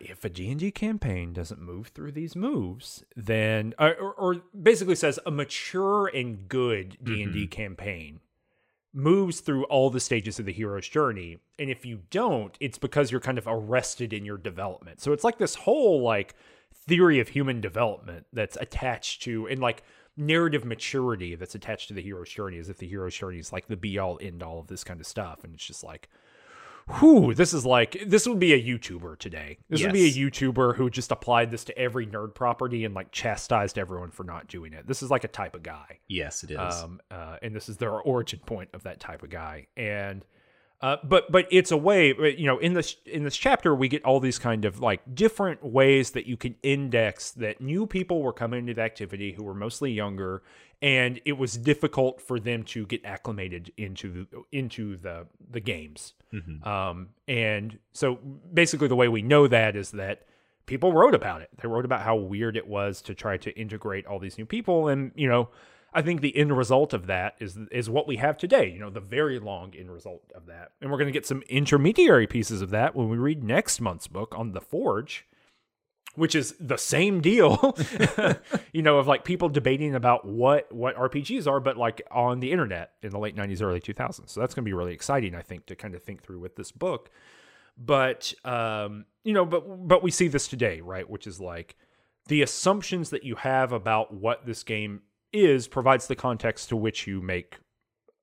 If 0.00 0.24
a 0.24 0.28
D&D 0.28 0.70
campaign 0.70 1.32
doesn't 1.32 1.60
move 1.60 1.88
through 1.88 2.12
these 2.12 2.36
moves, 2.36 3.04
then 3.16 3.74
or, 3.78 3.94
or- 3.94 4.14
or 4.14 4.34
basically 4.60 4.94
says 4.94 5.18
a 5.26 5.30
mature 5.30 6.06
and 6.06 6.48
good 6.48 6.96
D&D 7.02 7.24
mm-hmm. 7.24 7.48
campaign 7.50 8.20
moves 8.92 9.40
through 9.40 9.64
all 9.64 9.90
the 9.90 9.98
stages 9.98 10.38
of 10.38 10.46
the 10.46 10.52
hero's 10.52 10.88
journey 10.88 11.38
and 11.58 11.68
if 11.68 11.84
you 11.84 11.98
don't 12.10 12.56
it's 12.60 12.78
because 12.78 13.10
you're 13.10 13.20
kind 13.20 13.38
of 13.38 13.46
arrested 13.48 14.12
in 14.12 14.24
your 14.24 14.38
development. 14.38 15.00
So 15.00 15.12
it's 15.12 15.24
like 15.24 15.38
this 15.38 15.56
whole 15.56 16.00
like 16.00 16.36
theory 16.72 17.18
of 17.18 17.28
human 17.28 17.60
development 17.60 18.26
that's 18.32 18.56
attached 18.60 19.22
to 19.22 19.48
and 19.48 19.60
like 19.60 19.82
narrative 20.16 20.64
maturity 20.64 21.34
that's 21.34 21.54
attached 21.54 21.88
to 21.88 21.94
the 21.94 22.02
hero's 22.02 22.30
journey 22.30 22.58
as 22.58 22.68
if 22.68 22.78
the 22.78 22.86
hero's 22.86 23.16
journey 23.16 23.38
is 23.38 23.52
like 23.52 23.66
the 23.66 23.76
be 23.76 23.98
all 23.98 24.18
end 24.22 24.42
all 24.42 24.60
of 24.60 24.68
this 24.68 24.84
kind 24.84 25.00
of 25.00 25.06
stuff. 25.06 25.42
And 25.42 25.54
it's 25.54 25.66
just 25.66 25.82
like 25.82 26.08
whew 26.98 27.32
this 27.34 27.54
is 27.54 27.64
like 27.64 27.96
this 28.06 28.26
would 28.26 28.38
be 28.38 28.52
a 28.52 28.62
youtuber 28.62 29.18
today 29.18 29.56
this 29.70 29.82
would 29.82 29.92
be 29.92 30.06
a 30.06 30.12
youtuber 30.12 30.76
who 30.76 30.90
just 30.90 31.10
applied 31.10 31.50
this 31.50 31.64
to 31.64 31.76
every 31.78 32.06
nerd 32.06 32.34
property 32.34 32.84
and 32.84 32.94
like 32.94 33.10
chastised 33.10 33.78
everyone 33.78 34.10
for 34.10 34.24
not 34.24 34.48
doing 34.48 34.72
it 34.72 34.86
this 34.86 35.02
is 35.02 35.10
like 35.10 35.24
a 35.24 35.28
type 35.28 35.54
of 35.54 35.62
guy 35.62 35.98
yes, 36.08 36.44
it 36.44 36.50
is. 36.50 36.58
um, 36.58 37.00
uh, 37.10 37.36
and 37.42 37.54
this 37.54 37.68
is 37.68 37.76
their 37.76 37.92
origin 37.92 38.40
point 38.44 38.70
of 38.72 38.82
that 38.84 39.00
type 39.00 39.22
of 39.22 39.30
guy. 39.30 39.66
And 39.76 40.24
uh, 40.80 40.96
but 41.04 41.30
but 41.32 41.46
it's 41.50 41.70
a 41.70 41.76
way, 41.76 42.14
you 42.36 42.46
know, 42.46 42.58
in 42.58 42.74
this 42.74 42.96
in 43.06 43.24
this 43.24 43.36
chapter, 43.36 43.74
we 43.74 43.88
get 43.88 44.04
all 44.04 44.20
these 44.20 44.38
kind 44.38 44.64
of 44.64 44.80
like 44.80 45.14
different 45.14 45.64
ways 45.64 46.10
that 46.10 46.26
you 46.26 46.36
can 46.36 46.56
index 46.62 47.30
that 47.32 47.60
new 47.60 47.86
people 47.86 48.22
were 48.22 48.32
coming 48.32 48.60
into 48.60 48.74
the 48.74 48.82
activity 48.82 49.32
who 49.32 49.42
were 49.42 49.54
mostly 49.54 49.92
younger, 49.92 50.42
and 50.82 51.20
it 51.24 51.34
was 51.34 51.56
difficult 51.56 52.20
for 52.20 52.38
them 52.38 52.64
to 52.64 52.84
get 52.86 53.04
acclimated 53.04 53.72
into 53.76 54.26
into 54.52 54.96
the 54.96 55.26
the 55.50 55.60
games. 55.60 56.12
Um, 56.66 57.08
and 57.28 57.78
so 57.92 58.16
basically, 58.52 58.88
the 58.88 58.96
way 58.96 59.08
we 59.08 59.22
know 59.22 59.46
that 59.46 59.76
is 59.76 59.92
that 59.92 60.22
people 60.66 60.92
wrote 60.92 61.14
about 61.14 61.42
it. 61.42 61.50
They 61.60 61.68
wrote 61.68 61.84
about 61.84 62.02
how 62.02 62.16
weird 62.16 62.56
it 62.56 62.66
was 62.66 63.02
to 63.02 63.14
try 63.14 63.36
to 63.38 63.50
integrate 63.58 64.06
all 64.06 64.18
these 64.18 64.38
new 64.38 64.46
people, 64.46 64.88
and 64.88 65.12
you 65.14 65.28
know, 65.28 65.50
I 65.92 66.02
think 66.02 66.20
the 66.20 66.36
end 66.36 66.56
result 66.56 66.92
of 66.92 67.06
that 67.06 67.36
is 67.38 67.58
is 67.70 67.88
what 67.88 68.06
we 68.06 68.16
have 68.16 68.36
today. 68.36 68.70
You 68.70 68.80
know, 68.80 68.90
the 68.90 69.00
very 69.00 69.38
long 69.38 69.74
end 69.76 69.90
result 69.90 70.22
of 70.34 70.46
that, 70.46 70.72
and 70.80 70.90
we're 70.90 70.98
going 70.98 71.06
to 71.06 71.12
get 71.12 71.26
some 71.26 71.42
intermediary 71.48 72.26
pieces 72.26 72.62
of 72.62 72.70
that 72.70 72.96
when 72.96 73.08
we 73.08 73.16
read 73.16 73.44
next 73.44 73.80
month's 73.80 74.08
book 74.08 74.34
on 74.36 74.52
the 74.52 74.60
Forge, 74.60 75.26
which 76.14 76.34
is 76.34 76.54
the 76.60 76.76
same 76.76 77.20
deal. 77.20 77.76
you 78.72 78.82
know, 78.82 78.98
of 78.98 79.06
like 79.06 79.24
people 79.24 79.48
debating 79.48 79.94
about 79.94 80.24
what 80.26 80.72
what 80.72 80.96
RPGs 80.96 81.46
are, 81.46 81.60
but 81.60 81.76
like 81.76 82.02
on 82.10 82.40
the 82.40 82.52
internet 82.52 82.92
in 83.02 83.10
the 83.10 83.18
late 83.18 83.36
'90s, 83.36 83.62
early 83.62 83.80
2000s. 83.80 84.28
So 84.30 84.40
that's 84.40 84.54
going 84.54 84.64
to 84.64 84.68
be 84.68 84.74
really 84.74 84.94
exciting, 84.94 85.34
I 85.34 85.42
think, 85.42 85.66
to 85.66 85.76
kind 85.76 85.94
of 85.94 86.02
think 86.02 86.22
through 86.22 86.40
with 86.40 86.56
this 86.56 86.72
book 86.72 87.10
but 87.76 88.32
um 88.44 89.04
you 89.24 89.32
know 89.32 89.44
but 89.44 89.88
but 89.88 90.02
we 90.02 90.10
see 90.10 90.28
this 90.28 90.46
today 90.46 90.80
right 90.80 91.08
which 91.08 91.26
is 91.26 91.40
like 91.40 91.76
the 92.28 92.42
assumptions 92.42 93.10
that 93.10 93.24
you 93.24 93.34
have 93.34 93.72
about 93.72 94.14
what 94.14 94.46
this 94.46 94.62
game 94.62 95.02
is 95.32 95.66
provides 95.66 96.06
the 96.06 96.14
context 96.14 96.68
to 96.68 96.76
which 96.76 97.06
you 97.06 97.20
make 97.20 97.58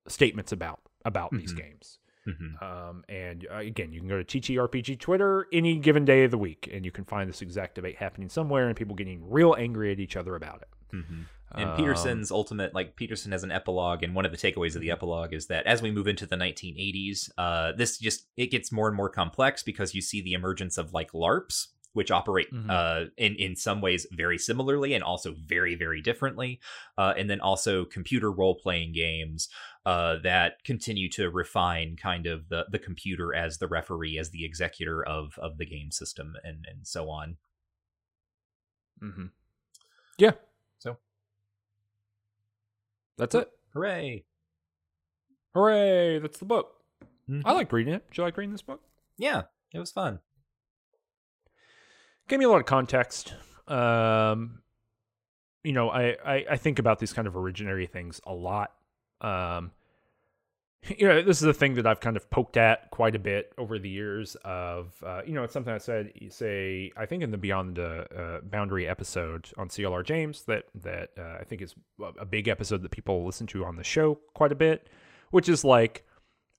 statements 0.08 0.52
about 0.52 0.80
about 1.04 1.32
these 1.32 1.54
games 1.54 2.00
Mhm. 2.27 2.61
um 2.61 3.03
and 3.10 3.48
uh, 3.52 3.56
again 3.57 3.91
you 3.91 3.99
can 3.99 4.07
go 4.10 4.22
to 4.22 4.39
TTRPG 4.39 4.99
Twitter 4.99 5.48
any 5.52 5.77
given 5.77 6.06
day 6.06 6.23
of 6.23 6.31
the 6.31 6.38
week 6.38 6.69
and 6.72 6.85
you 6.85 6.91
can 6.91 7.03
find 7.06 7.27
this 7.30 7.41
exact 7.41 7.76
debate 7.76 7.95
happening 7.98 8.30
somewhere 8.30 8.68
and 8.68 8.76
people 8.77 8.95
getting 8.95 9.27
real 9.30 9.56
angry 9.57 9.91
at 9.91 9.99
each 9.99 10.15
other 10.15 10.35
about 10.35 10.61
it 10.61 10.68
Mhm. 10.95 11.26
And 11.53 11.69
Um, 11.72 11.76
Peterson's 11.77 12.31
ultimate, 12.31 12.73
like 12.73 12.95
Peterson 12.95 13.31
has 13.34 13.43
an 13.43 13.52
epilogue, 13.52 14.03
and 14.03 14.15
one 14.15 14.26
of 14.26 14.31
the 14.31 14.38
takeaways 14.38 14.73
of 14.76 14.81
the 14.81 14.89
epilogue 14.91 15.34
is 15.34 15.48
that 15.48 15.65
as 15.65 15.81
we 15.81 15.91
move 15.91 16.07
into 16.07 16.26
the 16.26 16.38
1980s, 16.38 17.30
uh, 17.38 17.73
this 17.73 17.98
just 17.98 18.27
it 18.38 18.48
gets 18.52 18.72
more 18.72 18.88
and 18.88 18.95
more 18.95 19.10
complex 19.10 19.61
because 19.64 19.93
you 19.93 20.02
see 20.02 20.22
the 20.22 20.31
emergence 20.34 20.77
of 20.77 20.93
like 20.93 21.11
LARPs, 21.11 21.68
which 21.94 22.12
operate 22.12 22.52
Mhm. 22.52 22.70
uh, 22.70 23.10
in 23.18 23.36
in 23.36 23.56
some 23.56 23.82
ways 23.82 24.08
very 24.12 24.38
similarly 24.38 24.94
and 24.94 25.04
also 25.04 25.34
very 25.34 25.76
very 25.76 26.02
differently, 26.02 26.60
uh, 26.98 27.14
and 27.18 27.30
then 27.30 27.42
also 27.42 27.86
computer 27.86 28.32
role 28.32 28.56
playing 28.56 28.94
games 28.94 29.50
uh, 29.86 30.18
that 30.24 30.64
continue 30.64 31.10
to 31.10 31.30
refine 31.30 31.96
kind 31.96 32.26
of 32.28 32.50
the 32.50 32.66
the 32.70 32.80
computer 32.80 33.34
as 33.34 33.58
the 33.58 33.68
referee, 33.68 34.18
as 34.18 34.30
the 34.32 34.46
executor 34.46 35.04
of 35.06 35.38
of 35.40 35.58
the 35.58 35.66
game 35.66 35.92
system, 35.92 36.36
and 36.44 36.66
and 36.70 36.86
so 36.88 37.10
on. 37.10 37.38
mm-hmm. 39.02 39.26
yeah 40.18 40.32
So. 40.80 40.98
that's 43.18 43.36
it 43.36 43.50
Hooray! 43.74 44.26
hooray 45.54 46.20
that's 46.20 46.38
the 46.40 46.46
book 46.46 46.78
Mhm. 47.30 47.42
I 47.46 47.52
liked 47.54 47.72
reading 47.74 47.94
it 47.94 48.06
did 48.10 48.18
you 48.18 48.24
like 48.24 48.38
reading 48.38 48.52
this 48.52 48.62
book 48.62 48.82
Yeah, 49.18 49.44
it 49.74 49.80
was 49.80 49.92
fun. 49.92 50.20
Gave 52.27 52.39
me 52.39 52.45
a 52.45 52.49
lot 52.49 52.60
of 52.60 52.65
context. 52.65 53.34
Um, 53.68 54.61
you 55.64 55.73
know, 55.73 55.89
I, 55.89 56.18
I 56.26 56.45
I 56.52 56.57
think 56.57 56.80
about 56.80 56.99
these 56.99 57.14
kind 57.14 57.27
of 57.27 57.35
originary 57.35 57.89
things 57.89 58.19
a 58.26 58.34
lot. 58.34 58.72
Um, 59.22 59.72
you 60.98 61.07
know, 61.07 61.22
this 61.22 61.41
is 61.41 61.48
a 61.48 61.53
thing 61.53 61.76
that 61.76 61.85
I've 61.85 61.99
kind 61.99 62.18
of 62.18 62.30
poked 62.30 62.57
at 62.57 62.89
quite 62.89 63.15
a 63.15 63.19
bit 63.19 63.53
over 63.57 63.77
the 63.77 63.89
years. 63.89 64.35
Of 64.43 64.93
uh, 65.06 65.22
you 65.26 65.34
know, 65.34 65.43
it's 65.43 65.53
something 65.53 65.73
I 65.73 65.77
said, 65.77 66.11
say, 66.30 66.91
I 66.98 67.06
think 67.06 67.23
in 67.23 67.31
the 67.31 67.38
Beyond 67.38 67.76
the 67.76 68.07
uh, 68.14 68.41
Boundary 68.41 68.88
episode 68.88 69.49
on 69.57 69.69
CLR 69.69 70.03
James 70.03 70.43
that 70.43 70.65
that 70.81 71.11
uh, 71.18 71.38
I 71.39 71.43
think 71.43 71.61
is 71.61 71.76
a 72.19 72.26
big 72.26 72.48
episode 72.48 72.81
that 72.81 72.91
people 72.91 73.26
listen 73.26 73.48
to 73.48 73.65
on 73.65 73.76
the 73.76 73.84
show 73.84 74.15
quite 74.34 74.52
a 74.52 74.56
bit, 74.56 74.89
which 75.30 75.48
is 75.48 75.64
like 75.64 76.06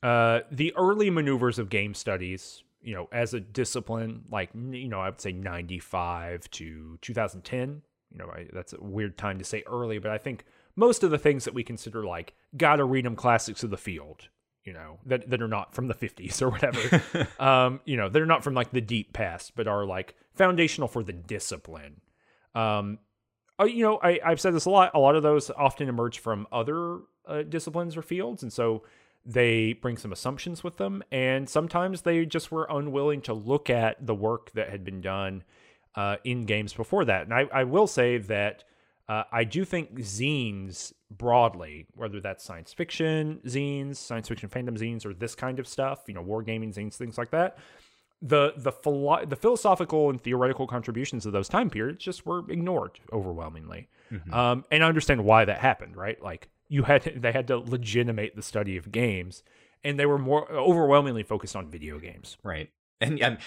uh, 0.02 0.40
the 0.51 0.72
early 0.76 1.10
maneuvers 1.10 1.59
of 1.59 1.68
game 1.68 1.94
studies, 1.94 2.62
you 2.83 2.95
know, 2.95 3.09
as 3.13 3.35
a 3.35 3.41
discipline, 3.41 4.25
like, 4.31 4.51
you 4.55 4.89
know, 4.89 5.01
I 5.01 5.09
would 5.09 5.21
say 5.21 5.33
95 5.33 6.51
to 6.53 6.99
2010. 7.01 7.83
You 8.11 8.19
know, 8.19 8.27
I, 8.27 8.47
that's 8.53 8.73
a 8.73 8.83
weird 8.83 9.17
time 9.17 9.39
to 9.39 9.45
say 9.45 9.63
early, 9.67 9.99
but 9.99 10.11
I 10.11 10.19
think 10.19 10.45
most 10.77 11.03
of 11.03 11.11
the 11.11 11.19
things 11.19 11.45
that 11.45 11.55
we 11.55 11.63
consider 11.63 12.05
like 12.05 12.35
gotta 12.57 12.85
read 12.85 13.05
them 13.05 13.17
classics 13.17 13.63
of 13.63 13.71
the 13.71 13.77
field, 13.77 14.29
you 14.65 14.73
know, 14.73 14.99
that, 15.07 15.31
that 15.31 15.41
are 15.41 15.49
not 15.49 15.75
from 15.75 15.89
the 15.89 15.95
50s 15.95 16.43
or 16.43 16.51
whatever, 16.51 17.29
um, 17.43 17.81
you 17.85 17.97
know, 17.97 18.09
they're 18.09 18.27
not 18.27 18.45
from 18.45 18.55
like 18.55 18.71
the 18.71 18.81
deep 18.81 19.13
past, 19.13 19.53
but 19.55 19.67
are 19.67 19.85
like 19.87 20.15
foundational 20.35 20.89
for 20.89 21.03
the 21.03 21.13
discipline. 21.13 22.01
Um, 22.55 22.99
uh, 23.61 23.65
you 23.65 23.85
know, 23.85 23.99
I, 24.03 24.19
I've 24.25 24.41
said 24.41 24.55
this 24.55 24.65
a 24.65 24.71
lot. 24.71 24.91
A 24.95 24.99
lot 24.99 25.17
of 25.17 25.23
those 25.23 25.51
often 25.51 25.89
emerge 25.89 26.19
from 26.19 26.47
other 26.51 27.01
uh, 27.27 27.43
disciplines 27.43 27.97
or 27.97 28.03
fields, 28.03 28.43
and 28.43 28.53
so 28.53 28.83
they 29.24 29.74
bring 29.74 29.97
some 29.97 30.12
assumptions 30.12 30.65
with 30.65 30.77
them. 30.77 31.03
And 31.12 31.49
sometimes 31.49 32.03
they 32.03 32.24
just 32.27 32.51
were 32.51 32.66
unwilling 32.69 33.20
to 33.23 33.32
look 33.32 33.70
at 33.70 34.05
the 34.05 34.15
work 34.15 34.53
that 34.53 34.70
had 34.70 34.85
been 34.85 35.01
done 35.01 35.44
uh, 35.94 36.16
in 36.24 36.44
games 36.44 36.73
before 36.73 37.05
that. 37.05 37.23
And 37.24 37.35
I, 37.35 37.47
I 37.53 37.65
will 37.65 37.86
say 37.86 38.19
that 38.19 38.65
uh, 39.09 39.24
I 39.31 39.44
do 39.44 39.65
think 39.65 39.94
zines 39.99 40.93
broadly, 41.11 41.86
whether 41.94 42.20
that's 42.20 42.44
science 42.44 42.73
fiction 42.73 43.40
zines, 43.47 43.97
science 43.97 44.28
fiction 44.28 44.49
fandom 44.49 44.78
zines, 44.78 45.05
or 45.05 45.12
this 45.12 45.35
kind 45.35 45.59
of 45.59 45.69
stuff, 45.69 46.01
you 46.07 46.15
know, 46.15 46.23
wargaming 46.24 46.74
zines, 46.74 46.94
things 46.94 47.19
like 47.19 47.31
that, 47.31 47.59
the 48.23 48.55
the 48.57 48.73
philo- 48.73 49.27
the 49.27 49.36
philosophical 49.36 50.09
and 50.09 50.20
theoretical 50.20 50.66
contributions 50.66 51.27
of 51.27 51.32
those 51.32 51.49
time 51.49 51.69
periods 51.69 52.03
just 52.03 52.24
were 52.24 52.49
ignored 52.51 53.01
overwhelmingly. 53.12 53.89
Um, 54.32 54.65
and 54.70 54.85
I 54.85 54.89
understand 54.89 55.24
why 55.24 55.44
that 55.44 55.59
happened, 55.59 55.97
right? 55.97 56.23
Like 56.23 56.49
you 56.73 56.85
had 56.85 57.03
they 57.16 57.32
had 57.32 57.47
to 57.49 57.59
legitimate 57.59 58.35
the 58.35 58.43
study 58.43 58.78
of 58.78 58.90
games, 58.90 59.43
and 59.85 60.01
they 60.01 60.07
were 60.07 60.19
more 60.19 60.51
overwhelmingly 60.51 61.23
focused 61.23 61.55
on 61.55 61.70
video 61.70 61.99
games. 61.99 62.39
Right. 62.43 62.70
And 62.99 63.23
um, 63.23 63.39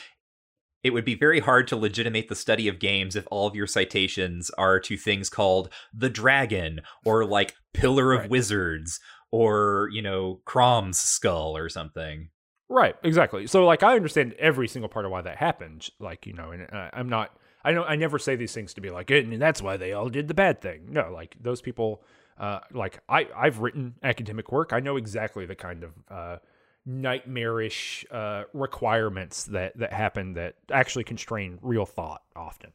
it 0.83 0.91
would 0.91 1.05
be 1.05 1.15
very 1.15 1.39
hard 1.39 1.67
to 1.69 1.75
legitimate 1.75 2.27
the 2.27 2.35
study 2.35 2.67
of 2.67 2.77
games 2.77 3.15
if 3.15 3.25
all 3.31 3.47
of 3.47 3.55
your 3.55 3.65
citations 3.65 4.51
are 4.59 4.79
to 4.81 4.95
things 4.95 5.31
called 5.31 5.69
the 5.91 6.09
dragon 6.09 6.81
or 7.03 7.25
like 7.25 7.55
Pillar 7.73 8.13
of 8.13 8.21
Right. 8.21 8.29
Wizards 8.29 8.99
or, 9.31 9.89
you 9.91 10.03
know, 10.03 10.41
Crom's 10.45 10.99
skull 10.99 11.57
or 11.57 11.67
something. 11.67 12.29
Right, 12.69 12.95
exactly. 13.03 13.47
So 13.47 13.65
like 13.65 13.81
I 13.81 13.95
understand 13.95 14.33
every 14.33 14.67
single 14.67 14.89
part 14.89 15.05
of 15.05 15.11
why 15.11 15.21
that 15.21 15.37
happened. 15.37 15.89
Like 15.99 16.27
you 16.27 16.33
know, 16.33 16.51
and 16.51 16.67
uh, 16.71 16.89
I'm 16.93 17.09
not. 17.09 17.35
I 17.63 17.71
don't. 17.71 17.89
I 17.89 17.95
never 17.95 18.19
say 18.19 18.35
these 18.35 18.53
things 18.53 18.75
to 18.75 18.81
be 18.81 18.91
like, 18.91 19.09
and 19.09 19.41
that's 19.41 19.63
why 19.63 19.77
they 19.77 19.93
all 19.93 20.09
did 20.09 20.27
the 20.27 20.35
bad 20.35 20.61
thing. 20.61 20.89
No, 20.89 21.09
like 21.11 21.35
those 21.41 21.61
people. 21.61 22.03
Uh, 22.37 22.59
like 22.73 22.99
I, 23.07 23.27
I've 23.35 23.59
written 23.59 23.95
academic 24.03 24.51
work. 24.51 24.73
I 24.73 24.79
know 24.79 24.97
exactly 24.97 25.45
the 25.45 25.55
kind 25.55 25.83
of 25.83 25.91
uh, 26.09 26.37
nightmarish 26.85 28.05
uh, 28.11 28.43
requirements 28.53 29.45
that 29.45 29.77
that 29.77 29.93
happen 29.93 30.33
that 30.33 30.55
actually 30.71 31.03
constrain 31.05 31.59
real 31.61 31.85
thought 31.85 32.23
often. 32.35 32.71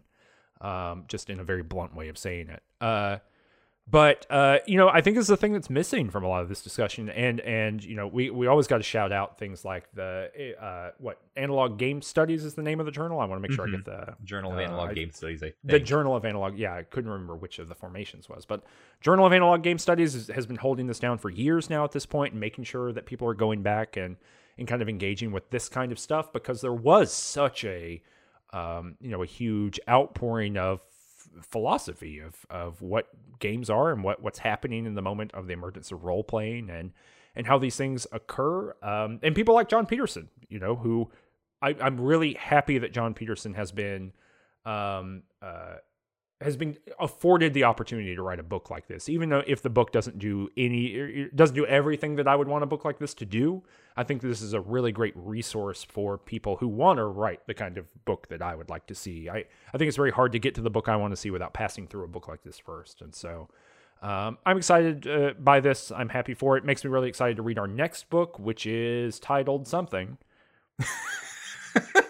Um, 0.60 1.04
just 1.08 1.30
in 1.30 1.40
a 1.40 1.44
very 1.44 1.62
blunt 1.62 1.94
way 1.94 2.08
of 2.08 2.18
saying 2.18 2.50
it. 2.50 2.62
But 3.90 4.26
uh, 4.30 4.58
you 4.66 4.76
know, 4.76 4.88
I 4.88 5.00
think 5.00 5.16
is 5.16 5.26
the 5.26 5.36
thing 5.36 5.52
that's 5.52 5.68
missing 5.68 6.10
from 6.10 6.22
a 6.22 6.28
lot 6.28 6.42
of 6.42 6.48
this 6.48 6.62
discussion, 6.62 7.08
and 7.08 7.40
and 7.40 7.82
you 7.82 7.96
know, 7.96 8.06
we 8.06 8.30
we 8.30 8.46
always 8.46 8.68
got 8.68 8.76
to 8.76 8.84
shout 8.84 9.10
out 9.10 9.38
things 9.38 9.64
like 9.64 9.90
the 9.94 10.54
uh, 10.60 10.90
what 10.98 11.18
analog 11.36 11.76
game 11.76 12.00
studies 12.00 12.44
is 12.44 12.54
the 12.54 12.62
name 12.62 12.78
of 12.78 12.86
the 12.86 12.92
journal. 12.92 13.18
I 13.18 13.24
want 13.24 13.42
to 13.42 13.48
make 13.48 13.56
sure 13.56 13.66
mm-hmm. 13.66 13.76
I 13.76 13.78
get 13.78 13.84
the 13.86 14.24
Journal 14.24 14.52
of 14.52 14.58
uh, 14.58 14.62
Analog 14.62 14.94
Game 14.94 15.10
Studies. 15.10 15.42
The 15.64 15.80
Journal 15.80 16.14
of 16.14 16.24
Analog. 16.24 16.56
Yeah, 16.56 16.74
I 16.74 16.84
couldn't 16.84 17.10
remember 17.10 17.34
which 17.34 17.58
of 17.58 17.68
the 17.68 17.74
formations 17.74 18.28
was, 18.28 18.44
but 18.44 18.62
Journal 19.00 19.26
of 19.26 19.32
Analog 19.32 19.62
Game 19.62 19.78
Studies 19.78 20.14
is, 20.14 20.28
has 20.28 20.46
been 20.46 20.56
holding 20.56 20.86
this 20.86 21.00
down 21.00 21.18
for 21.18 21.28
years 21.28 21.68
now 21.68 21.82
at 21.82 21.90
this 21.90 22.06
point, 22.06 22.32
and 22.32 22.40
making 22.40 22.64
sure 22.64 22.92
that 22.92 23.06
people 23.06 23.26
are 23.28 23.34
going 23.34 23.62
back 23.62 23.96
and 23.96 24.16
and 24.56 24.68
kind 24.68 24.82
of 24.82 24.88
engaging 24.88 25.32
with 25.32 25.50
this 25.50 25.68
kind 25.68 25.90
of 25.90 25.98
stuff 25.98 26.32
because 26.32 26.60
there 26.60 26.74
was 26.74 27.12
such 27.12 27.64
a 27.64 28.00
um, 28.52 28.96
you 29.00 29.10
know 29.10 29.22
a 29.22 29.26
huge 29.26 29.80
outpouring 29.88 30.56
of 30.56 30.80
philosophy 31.42 32.18
of 32.18 32.46
of 32.50 32.82
what 32.82 33.08
games 33.38 33.70
are 33.70 33.92
and 33.92 34.02
what 34.02 34.22
what's 34.22 34.40
happening 34.40 34.86
in 34.86 34.94
the 34.94 35.02
moment 35.02 35.32
of 35.34 35.46
the 35.46 35.52
emergence 35.52 35.90
of 35.92 36.04
role 36.04 36.24
playing 36.24 36.70
and 36.70 36.92
and 37.34 37.46
how 37.46 37.58
these 37.58 37.76
things 37.76 38.06
occur. 38.12 38.74
Um, 38.82 39.20
and 39.22 39.34
people 39.34 39.54
like 39.54 39.68
Jon 39.68 39.86
Peterson, 39.86 40.28
you 40.48 40.58
know, 40.58 40.76
who 40.76 41.10
I, 41.62 41.76
am 41.80 42.00
really 42.00 42.34
happy 42.34 42.78
that 42.78 42.92
Jon 42.92 43.14
Peterson 43.14 43.54
has 43.54 43.70
been 43.72 44.12
um, 44.64 45.22
uh, 45.40 45.76
has 46.40 46.56
been 46.56 46.78
afforded 46.98 47.52
the 47.52 47.64
opportunity 47.64 48.14
to 48.14 48.22
write 48.22 48.38
a 48.38 48.42
book 48.42 48.70
like 48.70 48.88
this. 48.88 49.08
Even 49.08 49.28
though 49.28 49.42
if 49.46 49.60
the 49.62 49.68
book 49.68 49.92
doesn't 49.92 50.18
do 50.18 50.48
any 50.56 51.28
doesn't 51.34 51.54
do 51.54 51.66
everything 51.66 52.16
that 52.16 52.26
i 52.26 52.34
would 52.34 52.48
want 52.48 52.64
a 52.64 52.66
book 52.66 52.84
like 52.84 52.98
this 52.98 53.12
to 53.14 53.26
do 53.26 53.62
i 53.96 54.02
think 54.02 54.22
this 54.22 54.40
is 54.40 54.54
a 54.54 54.60
really 54.60 54.90
great 54.92 55.12
resource 55.16 55.84
for 55.84 56.16
people 56.16 56.56
who 56.56 56.68
want 56.68 56.96
to 56.96 57.04
write 57.04 57.46
the 57.46 57.54
kind 57.54 57.76
of 57.76 57.86
book 58.04 58.28
that 58.28 58.40
i 58.40 58.54
would 58.54 58.70
like 58.70 58.86
to 58.86 58.94
see. 58.94 59.28
I, 59.28 59.44
I 59.72 59.78
think 59.78 59.88
it's 59.88 59.96
very 59.96 60.12
hard 60.12 60.32
to 60.32 60.38
get 60.38 60.54
to 60.54 60.60
the 60.60 60.70
book 60.70 60.88
i 60.88 60.96
want 60.96 61.12
to 61.12 61.16
see 61.16 61.30
without 61.30 61.52
passing 61.52 61.86
through 61.86 62.04
a 62.04 62.08
book 62.08 62.28
like 62.28 62.42
this 62.42 62.58
first. 62.58 63.02
And 63.02 63.14
so 63.14 63.48
um, 64.02 64.38
i'm 64.46 64.56
excited 64.56 65.06
uh, 65.06 65.34
by 65.38 65.60
this. 65.60 65.92
I'm 65.92 66.08
happy 66.08 66.32
for 66.32 66.56
it. 66.56 66.64
it 66.64 66.66
makes 66.66 66.84
me 66.84 66.90
really 66.90 67.08
excited 67.08 67.36
to 67.36 67.42
read 67.42 67.58
our 67.58 67.68
next 67.68 68.08
book 68.08 68.38
which 68.38 68.66
is 68.66 69.20
titled 69.20 69.68
something 69.68 70.16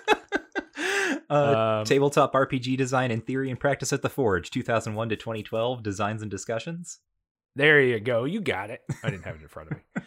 Uh, 1.31 1.79
um, 1.81 1.85
tabletop 1.85 2.33
RPG 2.33 2.77
design 2.77 3.11
in 3.11 3.21
theory 3.21 3.51
and 3.51 3.61
practice 3.61 3.93
at 3.93 4.03
the 4.03 4.09
Forge, 4.09 4.51
2001 4.51 5.09
to 5.11 5.17
2012, 5.17 5.83
designs 5.83 6.23
and 6.23 6.31
discussions. 6.31 6.99
There 7.57 7.81
you 7.81 8.01
go. 8.01 8.25
You 8.25 8.41
got 8.41 8.71
it. 8.71 8.83
I 9.05 9.11
didn't 9.11 9.25
have 9.25 9.37
it 9.37 9.43
in 9.43 9.49
front 9.49 9.71
of 9.71 9.77
me. 9.77 10.03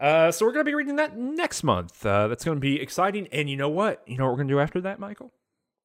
Uh, 0.00 0.32
so 0.32 0.44
we're 0.44 0.52
going 0.52 0.64
to 0.64 0.70
be 0.70 0.74
reading 0.74 0.96
that 0.96 1.16
next 1.16 1.62
month. 1.62 2.04
Uh, 2.04 2.28
that's 2.28 2.44
going 2.44 2.56
to 2.56 2.60
be 2.60 2.80
exciting. 2.80 3.28
And 3.30 3.48
you 3.48 3.56
know 3.56 3.68
what? 3.68 4.02
You 4.06 4.16
know 4.16 4.24
what 4.24 4.30
we're 4.30 4.38
going 4.38 4.48
to 4.48 4.54
do 4.54 4.60
after 4.60 4.80
that, 4.80 4.98
Michael? 4.98 5.32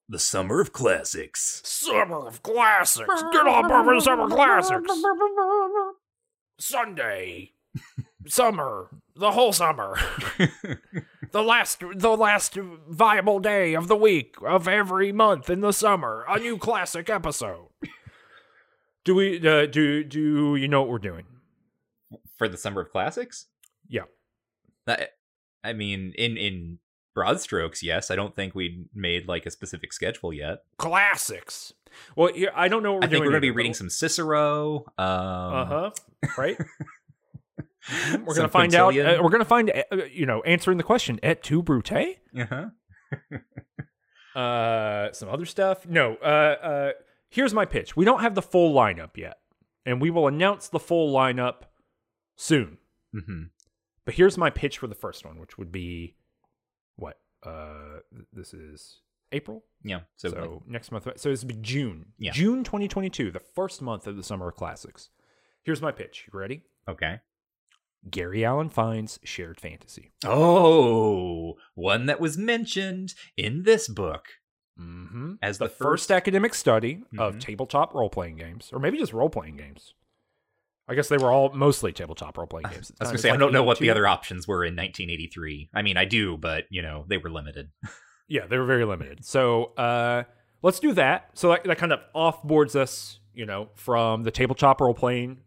The 0.09 0.19
Summer 0.19 0.61
of 0.61 0.71
Classics. 0.71 1.61
Summer 1.65 2.25
of 2.25 2.41
Classics. 2.41 3.23
Get 3.31 3.45
on 3.45 3.67
board 3.67 3.85
with 3.85 3.97
the 3.97 4.01
Summer 4.01 4.27
Classics. 4.27 4.91
Sunday. 6.59 7.51
Summer. 8.27 8.89
The 9.15 9.31
whole 9.31 9.53
summer. 9.53 9.97
the 11.31 11.41
last 11.41 11.83
the 11.95 12.15
last 12.15 12.55
viable 12.87 13.39
day 13.39 13.73
of 13.73 13.87
the 13.87 13.95
week 13.95 14.35
of 14.45 14.67
every 14.67 15.11
month 15.11 15.49
in 15.49 15.61
the 15.61 15.71
summer, 15.71 16.25
a 16.27 16.39
new 16.39 16.57
classic 16.57 17.09
episode. 17.09 17.67
Do 19.03 19.15
we 19.15 19.37
uh, 19.47 19.65
do 19.65 20.03
do 20.03 20.55
you 20.55 20.67
know 20.67 20.81
what 20.81 20.89
we're 20.89 20.99
doing 20.99 21.25
for 22.37 22.47
the 22.47 22.57
summer 22.57 22.81
of 22.81 22.91
classics? 22.91 23.47
Yeah. 23.87 24.03
I, 24.87 25.07
I 25.63 25.73
mean, 25.73 26.13
in 26.17 26.37
in 26.37 26.79
broad 27.15 27.41
strokes, 27.41 27.81
yes. 27.81 28.11
I 28.11 28.15
don't 28.15 28.35
think 28.35 28.53
we 28.53 28.85
made 28.93 29.27
like 29.27 29.45
a 29.45 29.51
specific 29.51 29.93
schedule 29.93 30.31
yet. 30.31 30.59
Classics. 30.77 31.73
Well, 32.15 32.29
I 32.55 32.67
don't 32.67 32.83
know 32.83 32.93
what 32.93 33.01
we're 33.01 33.07
I 33.07 33.09
think 33.09 33.21
we're 33.21 33.31
going 33.31 33.41
to 33.41 33.41
be 33.41 33.51
reading 33.51 33.73
some 33.73 33.89
Cicero. 33.89 34.85
Um... 34.97 35.05
Uh 35.05 35.65
huh. 35.65 35.91
Right. 36.37 36.57
Mm-hmm. 37.87 38.23
We're 38.25 38.35
gonna 38.35 38.49
find 38.49 38.75
out. 38.75 38.97
Uh, 38.97 39.19
we're 39.21 39.29
gonna 39.29 39.45
find 39.45 39.71
uh, 39.71 39.97
you 40.11 40.25
know 40.25 40.41
answering 40.43 40.77
the 40.77 40.83
question 40.83 41.19
et 41.23 41.41
tu 41.41 41.63
Brute. 41.63 41.91
Uh 42.37 42.45
huh. 42.49 42.69
uh, 44.39 45.11
some 45.13 45.29
other 45.29 45.45
stuff. 45.45 45.85
No. 45.87 46.15
Uh, 46.15 46.25
uh, 46.25 46.91
here's 47.29 47.53
my 47.53 47.65
pitch. 47.65 47.95
We 47.95 48.05
don't 48.05 48.21
have 48.21 48.35
the 48.35 48.41
full 48.41 48.73
lineup 48.73 49.15
yet, 49.15 49.37
and 49.85 50.01
we 50.01 50.09
will 50.09 50.27
announce 50.27 50.67
the 50.67 50.79
full 50.79 51.13
lineup 51.13 51.63
soon. 52.35 52.77
Mm-hmm. 53.15 53.43
But 54.05 54.15
here's 54.15 54.37
my 54.37 54.49
pitch 54.49 54.77
for 54.77 54.87
the 54.87 54.95
first 54.95 55.25
one, 55.25 55.39
which 55.39 55.57
would 55.57 55.71
be 55.71 56.15
what? 56.95 57.19
Uh, 57.43 57.99
this 58.33 58.53
is 58.53 59.01
April. 59.31 59.63
Yeah. 59.83 60.01
So, 60.15 60.29
so 60.29 60.39
like, 60.39 60.67
next 60.67 60.91
month. 60.91 61.07
So 61.17 61.29
it's 61.29 61.43
be 61.43 61.55
June. 61.61 62.07
Yeah. 62.17 62.31
June 62.31 62.63
2022, 62.63 63.31
the 63.31 63.39
first 63.39 63.81
month 63.81 64.07
of 64.07 64.15
the 64.15 64.23
Summer 64.23 64.49
of 64.49 64.55
Classics. 64.55 65.09
Here's 65.63 65.81
my 65.81 65.91
pitch. 65.91 66.27
You 66.31 66.39
ready? 66.39 66.63
Okay. 66.87 67.19
Gary 68.09 68.45
Alan 68.45 68.69
Fine's 68.69 69.19
Shared 69.23 69.59
Fantasy. 69.59 70.11
Oh, 70.25 71.55
one 71.75 72.05
that 72.05 72.19
was 72.19 72.37
mentioned 72.37 73.13
in 73.35 73.63
this 73.63 73.87
book. 73.87 74.27
Mm-hmm. 74.79 75.33
As 75.41 75.57
the, 75.57 75.65
the 75.65 75.69
first... 75.69 75.81
first... 75.81 76.11
academic 76.11 76.53
study 76.53 76.95
mm-hmm. 76.95 77.19
of 77.19 77.39
tabletop 77.39 77.93
role 77.93 78.09
playing 78.09 78.37
games, 78.37 78.69
or 78.71 78.79
maybe 78.79 78.97
just 78.97 79.13
role 79.13 79.29
playing 79.29 79.57
games. 79.57 79.93
I 80.89 80.95
guess 80.95 81.09
they 81.09 81.17
were 81.17 81.31
all 81.31 81.51
mostly 81.53 81.91
tabletop 81.91 82.37
role 82.37 82.47
playing 82.47 82.69
games. 82.69 82.91
I 82.99 83.03
was 83.03 83.09
going 83.09 83.17
to 83.17 83.21
say, 83.21 83.29
like 83.29 83.37
I 83.37 83.39
don't 83.39 83.51
know 83.51 83.63
what 83.63 83.79
the 83.79 83.89
other 83.89 84.07
options 84.07 84.47
were 84.47 84.63
in 84.63 84.73
1983. 84.75 85.71
I 85.73 85.81
mean, 85.81 85.97
I 85.97 86.05
do, 86.05 86.37
but, 86.37 86.63
you 86.69 86.81
know, 86.81 87.03
they 87.09 87.17
were 87.17 87.29
limited. 87.29 87.71
yeah, 88.29 88.47
they 88.47 88.57
were 88.57 88.65
very 88.65 88.85
limited. 88.85 89.25
So 89.25 89.73
uh, 89.75 90.23
let's 90.61 90.79
do 90.79 90.93
that. 90.93 91.31
So 91.33 91.49
that, 91.49 91.65
that 91.65 91.77
kind 91.77 91.91
of 91.91 91.99
offboards 92.15 92.75
us, 92.75 93.19
you 93.33 93.45
know, 93.45 93.69
from 93.75 94.23
the 94.23 94.31
tabletop 94.31 94.79
role 94.79 94.93
playing 94.93 95.41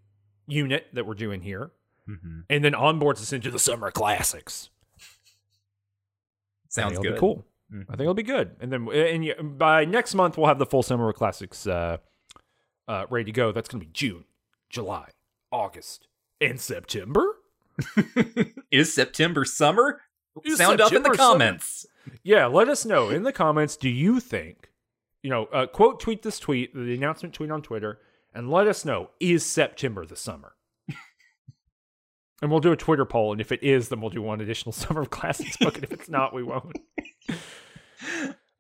unit 0.47 0.89
that 0.93 1.07
we're 1.07 1.15
doing 1.15 1.41
here 1.41 1.71
mm-hmm. 2.11 2.41
and 2.49 2.65
then 2.65 2.73
onboards 2.73 3.21
us 3.21 3.33
into 3.33 3.51
the 3.51 3.59
summer 3.59 3.91
classics. 3.91 4.71
Sounds 6.69 6.99
good. 6.99 7.19
cool. 7.19 7.45
Mm-hmm. 7.73 7.83
I 7.91 7.93
think 7.93 8.01
it'll 8.01 8.15
be 8.15 8.23
good. 8.23 8.57
And 8.61 8.73
then 8.73 8.89
and 8.89 9.59
by 9.59 9.85
next 9.85 10.15
month 10.15 10.37
we'll 10.37 10.47
have 10.47 10.59
the 10.59 10.67
full 10.67 10.83
summer 10.83 11.13
classics 11.13 11.67
uh, 11.67 11.99
uh, 12.89 13.07
ready 13.11 13.27
to 13.27 13.33
go. 13.33 13.53
That's 13.53 13.69
going 13.69 13.81
to 13.81 13.87
be 13.87 13.93
June, 13.93 14.25
July, 14.69 15.11
August, 15.53 16.09
and 16.41 16.61
September. 16.61 17.37
Is 18.71 18.95
September 18.95 19.45
summer? 19.45 20.01
Is 20.45 20.59
Sound 20.59 20.79
September 20.79 20.85
up 20.85 20.93
in 20.93 21.03
the 21.03 21.17
comments. 21.17 21.87
Summer? 22.05 22.19
Yeah, 22.23 22.47
let 22.47 22.69
us 22.69 22.85
know 22.85 23.11
in 23.11 23.23
the 23.23 23.33
comments. 23.33 23.77
Do 23.77 23.89
you 23.89 24.21
think, 24.21 24.71
you 25.23 25.31
know, 25.31 25.47
uh, 25.47 25.67
quote 25.67 26.01
tweet 26.01 26.23
this 26.23 26.39
tweet, 26.39 26.75
the 26.75 26.95
announcement 26.95 27.35
tweet 27.35 27.51
on 27.51 27.63
Twitter, 27.63 27.99
and 28.35 28.51
let 28.51 28.67
us 28.67 28.85
know: 28.85 29.11
Is 29.19 29.45
September 29.45 30.07
the 30.07 30.17
summer? 30.17 30.55
And 32.43 32.51
we'll 32.51 32.61
do 32.61 32.73
a 32.73 32.77
Twitter 32.77 33.05
poll, 33.05 33.33
and 33.33 33.41
if 33.41 33.53
it 33.53 33.63
is, 33.63 33.91
then 33.91 34.01
we'll 34.01 34.11
do 34.11 34.23
one 34.23 34.41
additional 34.41 34.73
Summer 34.73 35.03
of 35.03 35.11
Classics 35.11 35.57
book, 35.59 35.75
and 35.75 35.85
if 35.85 35.93
it's 35.93 36.09
not, 36.09 36.35
we 36.35 36.43
won't. 36.43 36.79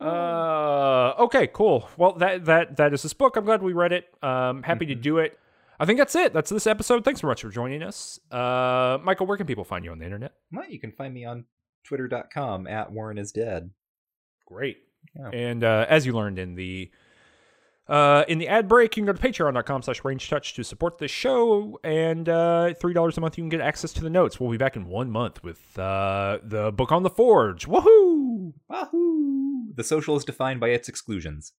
Uh, 0.00 1.12
okay, 1.18 1.46
cool. 1.46 1.86
Well, 1.98 2.14
that 2.14 2.46
that 2.46 2.78
that 2.78 2.94
is 2.94 3.02
this 3.02 3.12
book. 3.12 3.36
I'm 3.36 3.44
glad 3.44 3.62
we 3.62 3.74
read 3.74 3.92
it. 3.92 4.06
Um, 4.22 4.62
happy 4.62 4.86
mm-hmm. 4.86 4.94
to 4.94 4.94
do 4.94 5.18
it. 5.18 5.38
I 5.78 5.84
think 5.84 5.98
that's 5.98 6.14
it. 6.14 6.32
That's 6.32 6.50
this 6.50 6.66
episode. 6.66 7.04
Thanks 7.04 7.20
so 7.20 7.26
much 7.26 7.42
for 7.42 7.50
joining 7.50 7.82
us. 7.82 8.18
Uh, 8.30 8.98
Michael, 9.02 9.26
where 9.26 9.36
can 9.36 9.46
people 9.46 9.64
find 9.64 9.84
you 9.84 9.90
on 9.92 9.98
the 9.98 10.04
internet? 10.04 10.32
Well, 10.52 10.68
you 10.68 10.78
can 10.78 10.92
find 10.92 11.12
me 11.12 11.24
on 11.24 11.44
twitter.com 11.84 12.66
at 12.66 12.92
Warren 12.92 13.18
is 13.18 13.32
dead. 13.32 13.70
Great. 14.46 14.78
Yeah. 15.18 15.30
And 15.30 15.64
uh, 15.64 15.86
as 15.88 16.04
you 16.04 16.12
learned 16.12 16.38
in 16.38 16.54
the 16.54 16.90
uh, 17.90 18.24
in 18.28 18.38
the 18.38 18.46
ad 18.46 18.68
break, 18.68 18.96
you 18.96 19.04
can 19.04 19.12
go 19.12 19.18
to 19.18 19.28
patreon.com 19.28 19.82
slash 19.82 20.00
rangedtouch 20.02 20.54
to 20.54 20.62
support 20.62 20.98
the 20.98 21.08
show. 21.08 21.78
And 21.82 22.28
uh, 22.28 22.74
$3 22.80 23.16
a 23.16 23.20
month, 23.20 23.36
you 23.36 23.42
can 23.42 23.48
get 23.48 23.60
access 23.60 23.92
to 23.94 24.02
the 24.02 24.10
notes. 24.10 24.38
We'll 24.38 24.50
be 24.50 24.56
back 24.56 24.76
in 24.76 24.86
one 24.86 25.10
month 25.10 25.42
with 25.42 25.76
uh, 25.76 26.38
the 26.42 26.70
book 26.70 26.92
on 26.92 27.02
the 27.02 27.10
forge. 27.10 27.66
Woohoo! 27.66 28.52
Wahoo! 28.68 29.72
The 29.74 29.84
social 29.84 30.16
is 30.16 30.24
defined 30.24 30.60
by 30.60 30.68
its 30.68 30.88
exclusions. 30.88 31.52